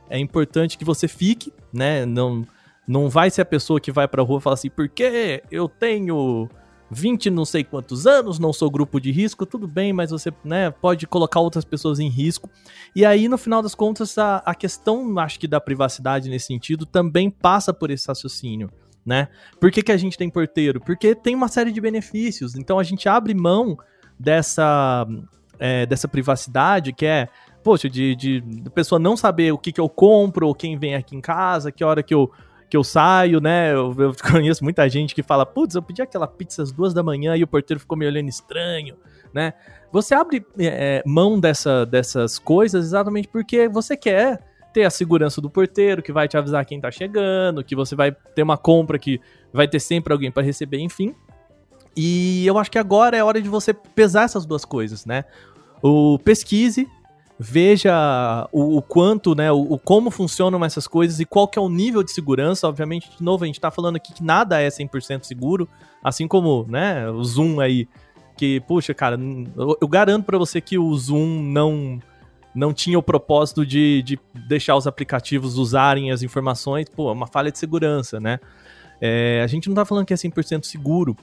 É 0.09 0.17
importante 0.17 0.77
que 0.77 0.83
você 0.83 1.07
fique, 1.07 1.53
né? 1.71 2.05
Não, 2.05 2.45
não 2.87 3.07
vai 3.07 3.29
ser 3.29 3.43
a 3.43 3.45
pessoa 3.45 3.79
que 3.79 3.91
vai 3.91 4.07
pra 4.07 4.23
rua 4.23 4.39
e 4.39 4.41
fala 4.41 4.55
assim, 4.55 4.69
porque 4.69 5.43
eu 5.51 5.69
tenho 5.69 6.49
20 6.91 7.29
não 7.29 7.45
sei 7.45 7.63
quantos 7.63 8.05
anos, 8.05 8.37
não 8.37 8.51
sou 8.51 8.69
grupo 8.69 8.99
de 8.99 9.11
risco, 9.11 9.45
tudo 9.45 9.65
bem, 9.65 9.93
mas 9.93 10.11
você 10.11 10.31
né, 10.43 10.69
pode 10.69 11.07
colocar 11.07 11.39
outras 11.39 11.63
pessoas 11.63 11.99
em 11.99 12.09
risco. 12.09 12.49
E 12.93 13.05
aí, 13.05 13.29
no 13.29 13.37
final 13.37 13.61
das 13.61 13.73
contas, 13.73 14.17
a, 14.17 14.37
a 14.45 14.53
questão, 14.53 15.17
acho 15.17 15.39
que, 15.39 15.47
da 15.47 15.61
privacidade 15.61 16.29
nesse 16.29 16.47
sentido 16.47 16.85
também 16.85 17.29
passa 17.29 17.73
por 17.73 17.89
esse 17.89 18.07
raciocínio. 18.07 18.69
Né? 19.05 19.29
Por 19.59 19.71
que, 19.71 19.81
que 19.81 19.91
a 19.91 19.97
gente 19.97 20.17
tem 20.17 20.29
porteiro? 20.29 20.81
Porque 20.81 21.15
tem 21.15 21.33
uma 21.33 21.47
série 21.47 21.71
de 21.71 21.79
benefícios. 21.79 22.55
Então 22.55 22.77
a 22.77 22.83
gente 22.83 23.07
abre 23.07 23.33
mão 23.33 23.77
dessa, 24.19 25.07
é, 25.57 25.85
dessa 25.85 26.07
privacidade 26.07 26.93
que 26.93 27.05
é, 27.05 27.27
poxa, 27.63 27.89
de, 27.89 28.15
de, 28.15 28.41
de 28.41 28.69
pessoa 28.69 28.99
não 28.99 29.15
saber 29.15 29.53
o 29.53 29.57
que, 29.57 29.71
que 29.71 29.81
eu 29.81 29.89
compro, 29.89 30.45
ou 30.45 30.53
quem 30.53 30.77
vem 30.77 30.93
aqui 30.93 31.15
em 31.15 31.21
casa, 31.21 31.71
que 31.71 31.83
hora 31.83 32.03
que 32.03 32.13
eu 32.13 32.29
que 32.71 32.77
eu 32.77 32.85
saio, 32.85 33.41
né? 33.41 33.73
Eu, 33.73 33.93
eu 33.99 34.15
conheço 34.31 34.63
muita 34.63 34.87
gente 34.87 35.13
que 35.13 35.21
fala, 35.21 35.45
putz, 35.45 35.75
eu 35.75 35.81
pedi 35.81 36.01
aquela 36.01 36.25
pizza 36.25 36.63
às 36.63 36.71
duas 36.71 36.93
da 36.93 37.03
manhã 37.03 37.35
e 37.35 37.43
o 37.43 37.47
porteiro 37.47 37.81
ficou 37.81 37.97
me 37.97 38.07
olhando 38.07 38.29
estranho, 38.29 38.95
né? 39.33 39.53
Você 39.91 40.15
abre 40.15 40.45
é, 40.57 41.03
mão 41.05 41.37
dessa, 41.37 41.85
dessas 41.85 42.39
coisas 42.39 42.85
exatamente 42.85 43.27
porque 43.27 43.67
você 43.67 43.97
quer 43.97 44.39
ter 44.73 44.85
a 44.85 44.89
segurança 44.89 45.41
do 45.41 45.49
porteiro, 45.49 46.01
que 46.01 46.13
vai 46.13 46.29
te 46.29 46.37
avisar 46.37 46.65
quem 46.65 46.79
tá 46.79 46.89
chegando, 46.89 47.61
que 47.61 47.75
você 47.75 47.93
vai 47.93 48.13
ter 48.13 48.41
uma 48.41 48.57
compra 48.57 48.97
que 48.97 49.19
vai 49.51 49.67
ter 49.67 49.81
sempre 49.81 50.13
alguém 50.13 50.31
para 50.31 50.41
receber, 50.41 50.79
enfim. 50.79 51.13
E 51.93 52.47
eu 52.47 52.57
acho 52.57 52.71
que 52.71 52.79
agora 52.79 53.17
é 53.17 53.23
hora 53.23 53.41
de 53.41 53.49
você 53.49 53.73
pesar 53.73 54.23
essas 54.23 54.45
duas 54.45 54.63
coisas, 54.63 55.05
né? 55.05 55.25
O 55.83 56.17
pesquise, 56.19 56.87
veja 57.43 58.47
o, 58.51 58.77
o 58.77 58.81
quanto, 58.83 59.33
né, 59.33 59.51
o, 59.51 59.61
o, 59.61 59.79
como 59.79 60.11
funcionam 60.11 60.63
essas 60.63 60.87
coisas 60.87 61.19
e 61.19 61.25
qual 61.25 61.47
que 61.47 61.57
é 61.57 61.61
o 61.61 61.67
nível 61.67 62.03
de 62.03 62.11
segurança. 62.11 62.67
Obviamente, 62.67 63.09
de 63.17 63.23
novo, 63.23 63.43
a 63.43 63.47
gente 63.47 63.57
está 63.57 63.71
falando 63.71 63.95
aqui 63.95 64.13
que 64.13 64.23
nada 64.23 64.61
é 64.61 64.67
100% 64.67 65.23
seguro, 65.23 65.67
assim 66.03 66.27
como, 66.27 66.67
né, 66.69 67.09
o 67.09 67.23
Zoom 67.23 67.59
aí, 67.59 67.87
que, 68.37 68.59
puxa, 68.61 68.93
cara, 68.93 69.19
eu, 69.57 69.75
eu 69.81 69.87
garanto 69.87 70.25
para 70.25 70.37
você 70.37 70.61
que 70.61 70.77
o 70.77 70.93
Zoom 70.95 71.41
não 71.41 71.99
não 72.53 72.73
tinha 72.73 72.99
o 72.99 73.03
propósito 73.03 73.65
de, 73.65 74.03
de 74.03 74.19
deixar 74.45 74.75
os 74.75 74.85
aplicativos 74.85 75.57
usarem 75.57 76.11
as 76.11 76.21
informações, 76.21 76.89
pô, 76.89 77.09
é 77.09 77.13
uma 77.13 77.25
falha 77.25 77.49
de 77.49 77.57
segurança, 77.57 78.19
né? 78.19 78.41
É, 78.99 79.41
a 79.41 79.47
gente 79.47 79.69
não 79.69 79.73
tá 79.73 79.85
falando 79.85 80.05
que 80.05 80.13
é 80.13 80.17
100% 80.17 80.65
seguro, 80.65 81.15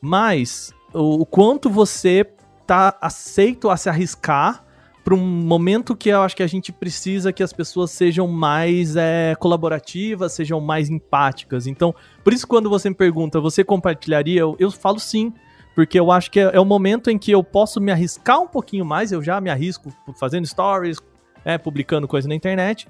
mas 0.00 0.74
o, 0.92 1.22
o 1.22 1.26
quanto 1.26 1.70
você 1.70 2.28
tá 2.66 2.98
aceito 3.00 3.70
a 3.70 3.76
se 3.76 3.88
arriscar 3.88 4.63
para 5.04 5.14
um 5.14 5.18
momento 5.18 5.94
que 5.94 6.08
eu 6.08 6.22
acho 6.22 6.34
que 6.34 6.42
a 6.42 6.46
gente 6.46 6.72
precisa 6.72 7.30
que 7.30 7.42
as 7.42 7.52
pessoas 7.52 7.90
sejam 7.90 8.26
mais 8.26 8.96
é, 8.96 9.34
colaborativas, 9.38 10.32
sejam 10.32 10.58
mais 10.62 10.88
empáticas. 10.88 11.66
Então, 11.66 11.94
por 12.24 12.32
isso 12.32 12.48
quando 12.48 12.70
você 12.70 12.88
me 12.88 12.96
pergunta, 12.96 13.38
você 13.38 13.62
compartilharia? 13.62 14.40
Eu, 14.40 14.56
eu 14.58 14.70
falo 14.70 14.98
sim, 14.98 15.30
porque 15.74 16.00
eu 16.00 16.10
acho 16.10 16.30
que 16.30 16.40
é, 16.40 16.56
é, 16.56 16.60
o 16.60 16.64
momento 16.64 17.10
em 17.10 17.18
que 17.18 17.30
eu 17.30 17.44
posso 17.44 17.82
me 17.82 17.92
arriscar 17.92 18.40
um 18.40 18.46
pouquinho 18.46 18.84
mais, 18.84 19.12
eu 19.12 19.22
já 19.22 19.38
me 19.42 19.50
arrisco 19.50 19.92
fazendo 20.18 20.46
stories, 20.46 20.96
é, 21.44 21.58
publicando 21.58 22.08
coisa 22.08 22.26
na 22.26 22.34
internet. 22.34 22.88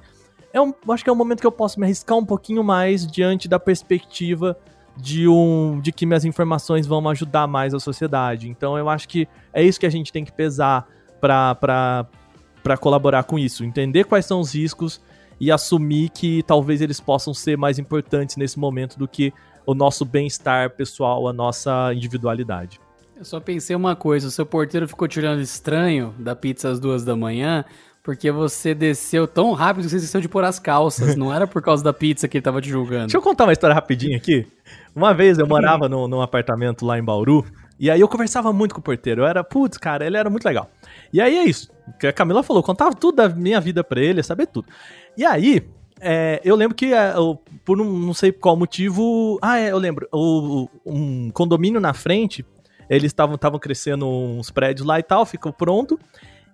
É 0.53 0.61
um, 0.61 0.73
eu 0.87 0.93
acho 0.93 1.03
que 1.03 1.11
é 1.11 1.13
o 1.13 1.17
momento 1.17 1.41
que 1.41 1.47
eu 1.47 1.53
posso 1.53 1.81
me 1.81 1.87
arriscar 1.87 2.17
um 2.17 2.25
pouquinho 2.25 2.63
mais 2.63 3.05
diante 3.05 3.49
da 3.49 3.59
perspectiva 3.59 4.57
de 4.97 5.27
um 5.27 5.81
de 5.81 5.91
que 5.91 6.07
minhas 6.07 6.25
informações 6.25 6.87
vão 6.87 7.09
ajudar 7.09 7.49
mais 7.49 7.75
a 7.75 7.81
sociedade. 7.81 8.49
Então 8.49 8.79
eu 8.79 8.89
acho 8.89 9.09
que 9.09 9.27
é 9.53 9.65
isso 9.65 9.81
que 9.81 9.87
a 9.87 9.91
gente 9.91 10.13
tem 10.13 10.25
que 10.25 10.31
pesar 10.31 10.87
para 11.25 12.77
colaborar 12.79 13.25
com 13.25 13.39
isso. 13.39 13.65
Entender 13.65 14.05
quais 14.05 14.27
são 14.27 14.41
os 14.41 14.55
riscos 14.55 15.01
e 15.41 15.51
assumir 15.51 16.11
que 16.11 16.43
talvez 16.43 16.81
eles 16.81 17.01
possam 17.01 17.33
ser 17.35 17.57
mais 17.57 17.79
importantes 17.79 18.37
nesse 18.37 18.59
momento 18.59 18.99
do 18.99 19.09
que 19.09 19.33
o 19.67 19.75
nosso 19.75 20.05
bem-estar 20.05 20.71
pessoal, 20.71 21.27
a 21.27 21.33
nossa 21.33 21.93
individualidade. 21.95 22.81
Eu 23.17 23.25
só 23.25 23.41
pensei 23.41 23.75
uma 23.75 23.97
coisa: 23.97 24.29
o 24.29 24.31
seu 24.31 24.45
porteiro 24.45 24.87
ficou 24.87 25.09
tirando 25.09 25.41
estranho 25.41 26.15
da 26.19 26.37
pizza 26.37 26.69
às 26.69 26.79
duas 26.79 27.05
da 27.05 27.17
manhã. 27.17 27.65
Porque 28.03 28.31
você 28.31 28.75
desceu 28.75 29.27
tão 29.27 29.55
rápido 29.55 29.85
que 29.85 29.89
você 29.89 29.97
esqueceu 29.97 30.21
de 30.21 30.29
pôr 30.29 30.45
as 30.45 30.59
calças. 30.59 31.17
Não 31.17 31.33
era 31.33 31.47
por 31.47 31.63
causa 31.63 31.83
da 31.83 31.91
pizza 31.91 32.29
que 32.29 32.37
ele 32.37 32.43
tava 32.43 32.61
te 32.61 32.69
julgando. 32.69 33.07
Deixa 33.07 33.17
eu 33.17 33.23
contar 33.23 33.45
uma 33.45 33.53
história 33.55 33.73
rapidinho 33.73 34.15
aqui. 34.15 34.47
Uma 34.95 35.15
vez 35.15 35.39
eu 35.39 35.47
morava 35.47 35.89
no, 35.89 36.07
num 36.07 36.21
apartamento 36.21 36.85
lá 36.85 36.99
em 36.99 37.03
Bauru 37.03 37.47
E 37.79 37.91
aí 37.91 38.01
eu 38.01 38.09
conversava 38.09 38.53
muito 38.53 38.75
com 38.75 38.81
o 38.81 38.85
porteiro. 38.85 39.23
Eu 39.23 39.27
era, 39.27 39.43
putz, 39.43 39.79
cara, 39.79 40.07
ele 40.07 40.17
era 40.17 40.31
muito 40.31 40.45
legal. 40.45 40.71
E 41.13 41.21
aí 41.21 41.37
é 41.37 41.45
isso. 41.45 41.71
Que 41.99 42.07
a 42.07 42.13
Camila 42.13 42.43
falou, 42.43 42.63
contava 42.63 42.95
tudo 42.95 43.17
da 43.17 43.29
minha 43.29 43.61
vida 43.61 43.83
pra 43.83 44.01
ele, 44.01 44.23
saber 44.23 44.47
tudo. 44.47 44.69
E 45.17 45.25
aí, 45.25 45.69
é, 46.01 46.41
eu 46.45 46.55
lembro 46.57 46.77
que 46.77 46.93
é, 46.93 47.13
eu, 47.15 47.41
por 47.65 47.81
um, 47.81 47.99
não 47.99 48.15
sei 48.15 48.31
qual 48.33 48.57
motivo. 48.57 49.39
Ah, 49.43 49.59
é, 49.59 49.73
eu 49.73 49.79
lembro. 49.79 50.09
O, 50.13 50.69
um 50.87 51.31
condomínio 51.31 51.81
na 51.81 51.93
frente, 51.93 52.45
eles 52.89 53.13
estavam 53.13 53.59
crescendo 53.59 54.07
uns 54.09 54.51
prédios 54.51 54.87
lá 54.87 54.99
e 54.99 55.03
tal, 55.03 55.27
ficou 55.27 55.53
pronto. 55.53 55.99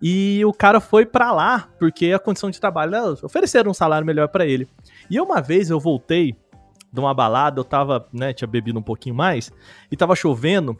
E 0.03 0.43
o 0.47 0.53
cara 0.53 0.81
foi 0.81 1.05
para 1.05 1.31
lá, 1.31 1.69
porque 1.79 2.13
a 2.13 2.19
condição 2.19 2.51
de 2.51 2.59
trabalho, 2.59 3.19
ofereceram 3.23 3.71
um 3.71 3.75
salário 3.75 4.07
melhor 4.07 4.29
para 4.29 4.47
ele. 4.47 4.67
E 5.11 5.21
uma 5.21 5.43
vez 5.43 5.69
eu 5.69 5.79
voltei 5.79 6.35
de 6.93 6.99
uma 6.99 7.13
balada, 7.13 7.61
eu 7.61 7.65
tava, 7.65 8.09
né, 8.13 8.33
tinha 8.33 8.49
bebido 8.49 8.79
um 8.79 8.83
pouquinho 8.83 9.15
mais, 9.15 9.53
e 9.91 9.97
tava 9.97 10.17
chovendo, 10.17 10.77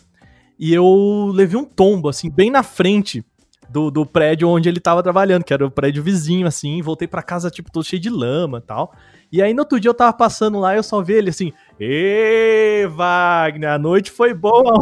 e 0.61 0.75
eu 0.75 1.31
levei 1.33 1.59
um 1.59 1.65
tombo, 1.65 2.11
assim, 2.11 2.29
bem 2.29 2.51
na 2.51 2.63
frente 2.63 3.25
do, 3.71 3.91
do 3.91 4.05
prédio 4.05 4.47
onde 4.47 4.69
ele 4.69 4.79
tava 4.79 5.03
trabalhando, 5.03 5.43
que 5.43 5.55
era 5.55 5.65
o 5.65 5.71
prédio 5.71 6.03
vizinho, 6.03 6.47
assim, 6.47 6.83
voltei 6.83 7.09
para 7.09 7.23
casa, 7.23 7.51
tipo, 7.51 7.73
todo 7.73 7.83
cheio 7.83 8.03
de 8.03 8.11
lama 8.11 8.59
e 8.59 8.61
tal. 8.61 8.93
E 9.33 9.41
aí 9.41 9.55
no 9.55 9.63
outro 9.63 9.81
dia 9.81 9.89
eu 9.89 9.95
tava 9.95 10.13
passando 10.13 10.59
lá 10.59 10.75
e 10.75 10.77
eu 10.77 10.83
só 10.83 11.01
vi 11.01 11.15
ele 11.15 11.31
assim, 11.31 11.53
Ê, 11.79 12.87
Wagner, 12.91 13.71
a 13.71 13.79
noite 13.79 14.11
foi 14.11 14.35
boa. 14.35 14.75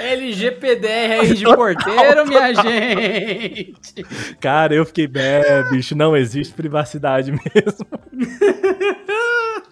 LGPDR 0.00 1.20
aí 1.22 1.34
de 1.34 1.44
porteiro, 1.44 2.26
minha 2.28 2.54
gente. 2.54 4.04
Cara, 4.38 4.74
eu 4.74 4.84
fiquei, 4.84 5.10
é, 5.14 5.62
bicho, 5.70 5.96
não 5.96 6.16
existe 6.16 6.52
privacidade 6.52 7.32
mesmo. 7.32 7.86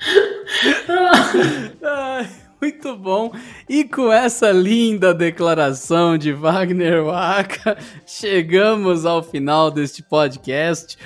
Ai. 1.82 2.42
Muito 2.62 2.96
bom. 2.96 3.32
E 3.68 3.82
com 3.82 4.12
essa 4.12 4.52
linda 4.52 5.12
declaração 5.12 6.16
de 6.16 6.32
Wagner 6.32 7.02
Waka, 7.02 7.76
chegamos 8.06 9.04
ao 9.04 9.20
final 9.20 9.68
deste 9.68 10.00
podcast. 10.00 10.96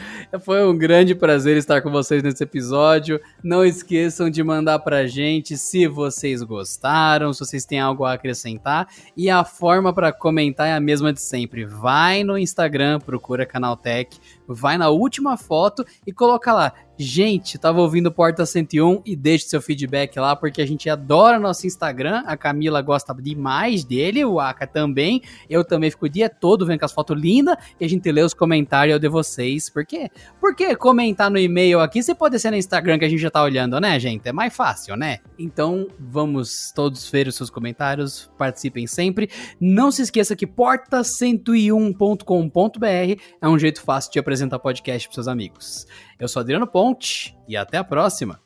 Foi 0.41 0.63
um 0.67 0.77
grande 0.77 1.15
prazer 1.15 1.57
estar 1.57 1.81
com 1.81 1.91
vocês 1.91 2.23
nesse 2.23 2.45
episódio. 2.45 3.19
Não 3.43 3.65
esqueçam 3.65 4.29
de 4.29 4.45
mandar 4.45 4.81
pra 4.81 5.07
gente 5.07 5.57
se 5.57 5.87
vocês 5.87 6.43
gostaram, 6.43 7.33
se 7.33 7.41
vocês 7.41 7.65
têm 7.65 7.81
algo 7.81 8.05
a 8.05 8.13
acrescentar. 8.13 8.87
E 9.17 9.31
a 9.31 9.43
forma 9.43 9.95
para 9.95 10.13
comentar 10.13 10.69
é 10.69 10.75
a 10.75 10.81
mesma 10.81 11.11
de 11.11 11.23
sempre. 11.23 11.65
Vai 11.65 12.23
no 12.23 12.37
Instagram, 12.37 13.01
procura 13.01 13.47
Canaltech, 13.47 14.21
vai 14.47 14.79
na 14.79 14.89
última 14.89 15.37
foto 15.37 15.85
e 16.07 16.13
coloca 16.13 16.53
lá 16.53 16.73
Gente, 16.99 17.59
tava 17.59 17.83
ouvindo 17.83 18.11
Porta 18.11 18.47
101 18.47 19.03
e 19.05 19.15
deixe 19.15 19.47
seu 19.47 19.61
feedback 19.61 20.19
lá, 20.19 20.35
porque 20.35 20.63
a 20.63 20.67
gente 20.67 20.89
adora 20.89 21.39
nosso 21.39 21.67
Instagram. 21.67 22.23
A 22.27 22.39
Camila 22.39 22.81
gosta 22.81 23.15
demais 23.15 23.85
dele, 23.85 24.25
o 24.25 24.41
Aka 24.41 24.67
também. 24.67 25.21
Eu 25.49 25.63
também 25.63 25.91
fico 25.91 26.07
o 26.07 26.09
dia 26.09 26.31
todo 26.31 26.65
vendo 26.65 26.79
com 26.79 26.87
as 26.87 26.93
fotos 26.93 27.21
lindas 27.21 27.55
e 27.79 27.85
a 27.85 27.89
gente 27.89 28.11
lê 28.11 28.23
os 28.23 28.33
comentários 28.33 28.99
de 28.99 29.11
vocês. 29.11 29.69
Por 29.69 29.85
quê? 29.85 30.11
Porque 30.41 30.75
comentar 30.75 31.31
no 31.31 31.39
e-mail 31.39 31.81
aqui, 31.81 32.03
você 32.03 32.15
pode 32.15 32.39
ser 32.39 32.51
no 32.51 32.57
Instagram 32.57 32.99
que 32.99 33.05
a 33.05 33.11
gente 33.11 33.21
já 33.21 33.31
tá 33.31 33.43
olhando, 33.43 33.79
né, 33.79 34.01
gente? 34.01 34.27
É 34.27 34.33
mais 34.33 34.57
fácil, 34.57 34.97
né? 34.97 35.19
Então, 35.39 35.89
vamos 36.01 36.73
todos 36.75 37.11
ver 37.11 37.29
os 37.29 37.35
seus 37.35 37.51
comentários, 37.51 38.31
participem 38.39 38.87
sempre. 38.87 39.29
Não 39.61 39.91
se 39.91 40.01
esqueça 40.01 40.35
que 40.35 40.47
porta101.com.br 40.47 43.21
é 43.43 43.49
um 43.49 43.59
jeito 43.59 43.83
fácil 43.83 44.13
de 44.13 44.19
apresentar 44.19 44.36
podcast 44.59 45.09
pros 45.09 45.15
seus 45.15 45.29
amigos. 45.29 45.87
Eu 46.19 46.29
sou 46.29 46.41
Adriano 46.41 46.67
Ponte 46.67 47.37
e 47.49 47.57
até 47.57 47.79
a 47.79 47.85
próxima. 47.85 48.41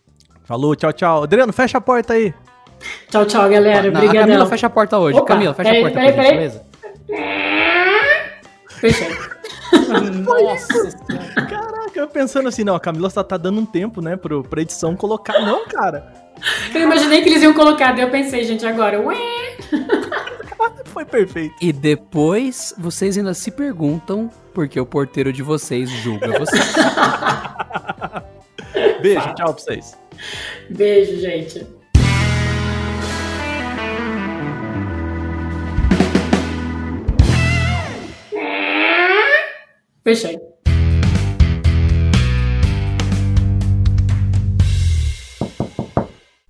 Falou, 0.44 0.74
tchau, 0.74 0.92
tchau. 0.92 1.22
Adriano, 1.22 1.52
fecha 1.52 1.78
a 1.78 1.80
porta 1.80 2.12
aí. 2.12 2.34
Tchau, 3.10 3.24
tchau, 3.26 3.48
galera. 3.48 3.88
Obrigado. 3.88 4.26
Camila 4.26 4.46
fecha 4.46 4.66
a 4.66 4.70
porta 4.70 4.98
hoje. 4.98 5.18
Opa, 5.18 5.26
Camila, 5.26 5.54
fecha 5.54 5.70
peraí, 5.70 5.80
a 5.80 5.84
porta 5.84 6.00
peraí, 6.00 6.12
pra 6.12 6.22
peraí. 6.22 6.50
gente, 6.50 6.64
beleza? 7.08 7.50
Fechei. 8.80 9.08
Nossa 10.24 10.96
Caraca, 11.48 11.92
eu 11.94 12.08
pensando 12.08 12.48
assim, 12.48 12.64
não, 12.64 12.74
a 12.74 12.80
Camila 12.80 13.10
só 13.10 13.22
tá 13.22 13.36
dando 13.36 13.60
um 13.60 13.66
tempo, 13.66 14.00
né, 14.00 14.16
pro, 14.16 14.42
pra 14.42 14.62
edição 14.62 14.96
colocar. 14.96 15.40
Não, 15.40 15.66
cara. 15.66 16.12
Eu 16.74 16.80
imaginei 16.80 17.22
que 17.22 17.28
eles 17.28 17.42
iam 17.42 17.52
colocar, 17.52 17.92
daí 17.92 18.02
eu 18.02 18.10
pensei, 18.10 18.44
gente, 18.44 18.64
agora, 18.66 19.00
ué. 19.00 19.16
Foi 20.86 21.04
perfeito. 21.04 21.54
E 21.60 21.72
depois 21.72 22.74
vocês 22.78 23.16
ainda 23.16 23.34
se 23.34 23.50
perguntam 23.50 24.30
por 24.54 24.68
que 24.68 24.80
o 24.80 24.86
porteiro 24.86 25.32
de 25.32 25.42
vocês 25.42 25.88
julga 25.88 26.38
vocês. 26.38 26.74
Beijo, 29.00 29.34
tchau 29.34 29.54
pra 29.54 29.62
vocês. 29.62 29.98
Beijo, 30.68 31.20
gente. 31.20 31.66
Fechei. 40.02 40.49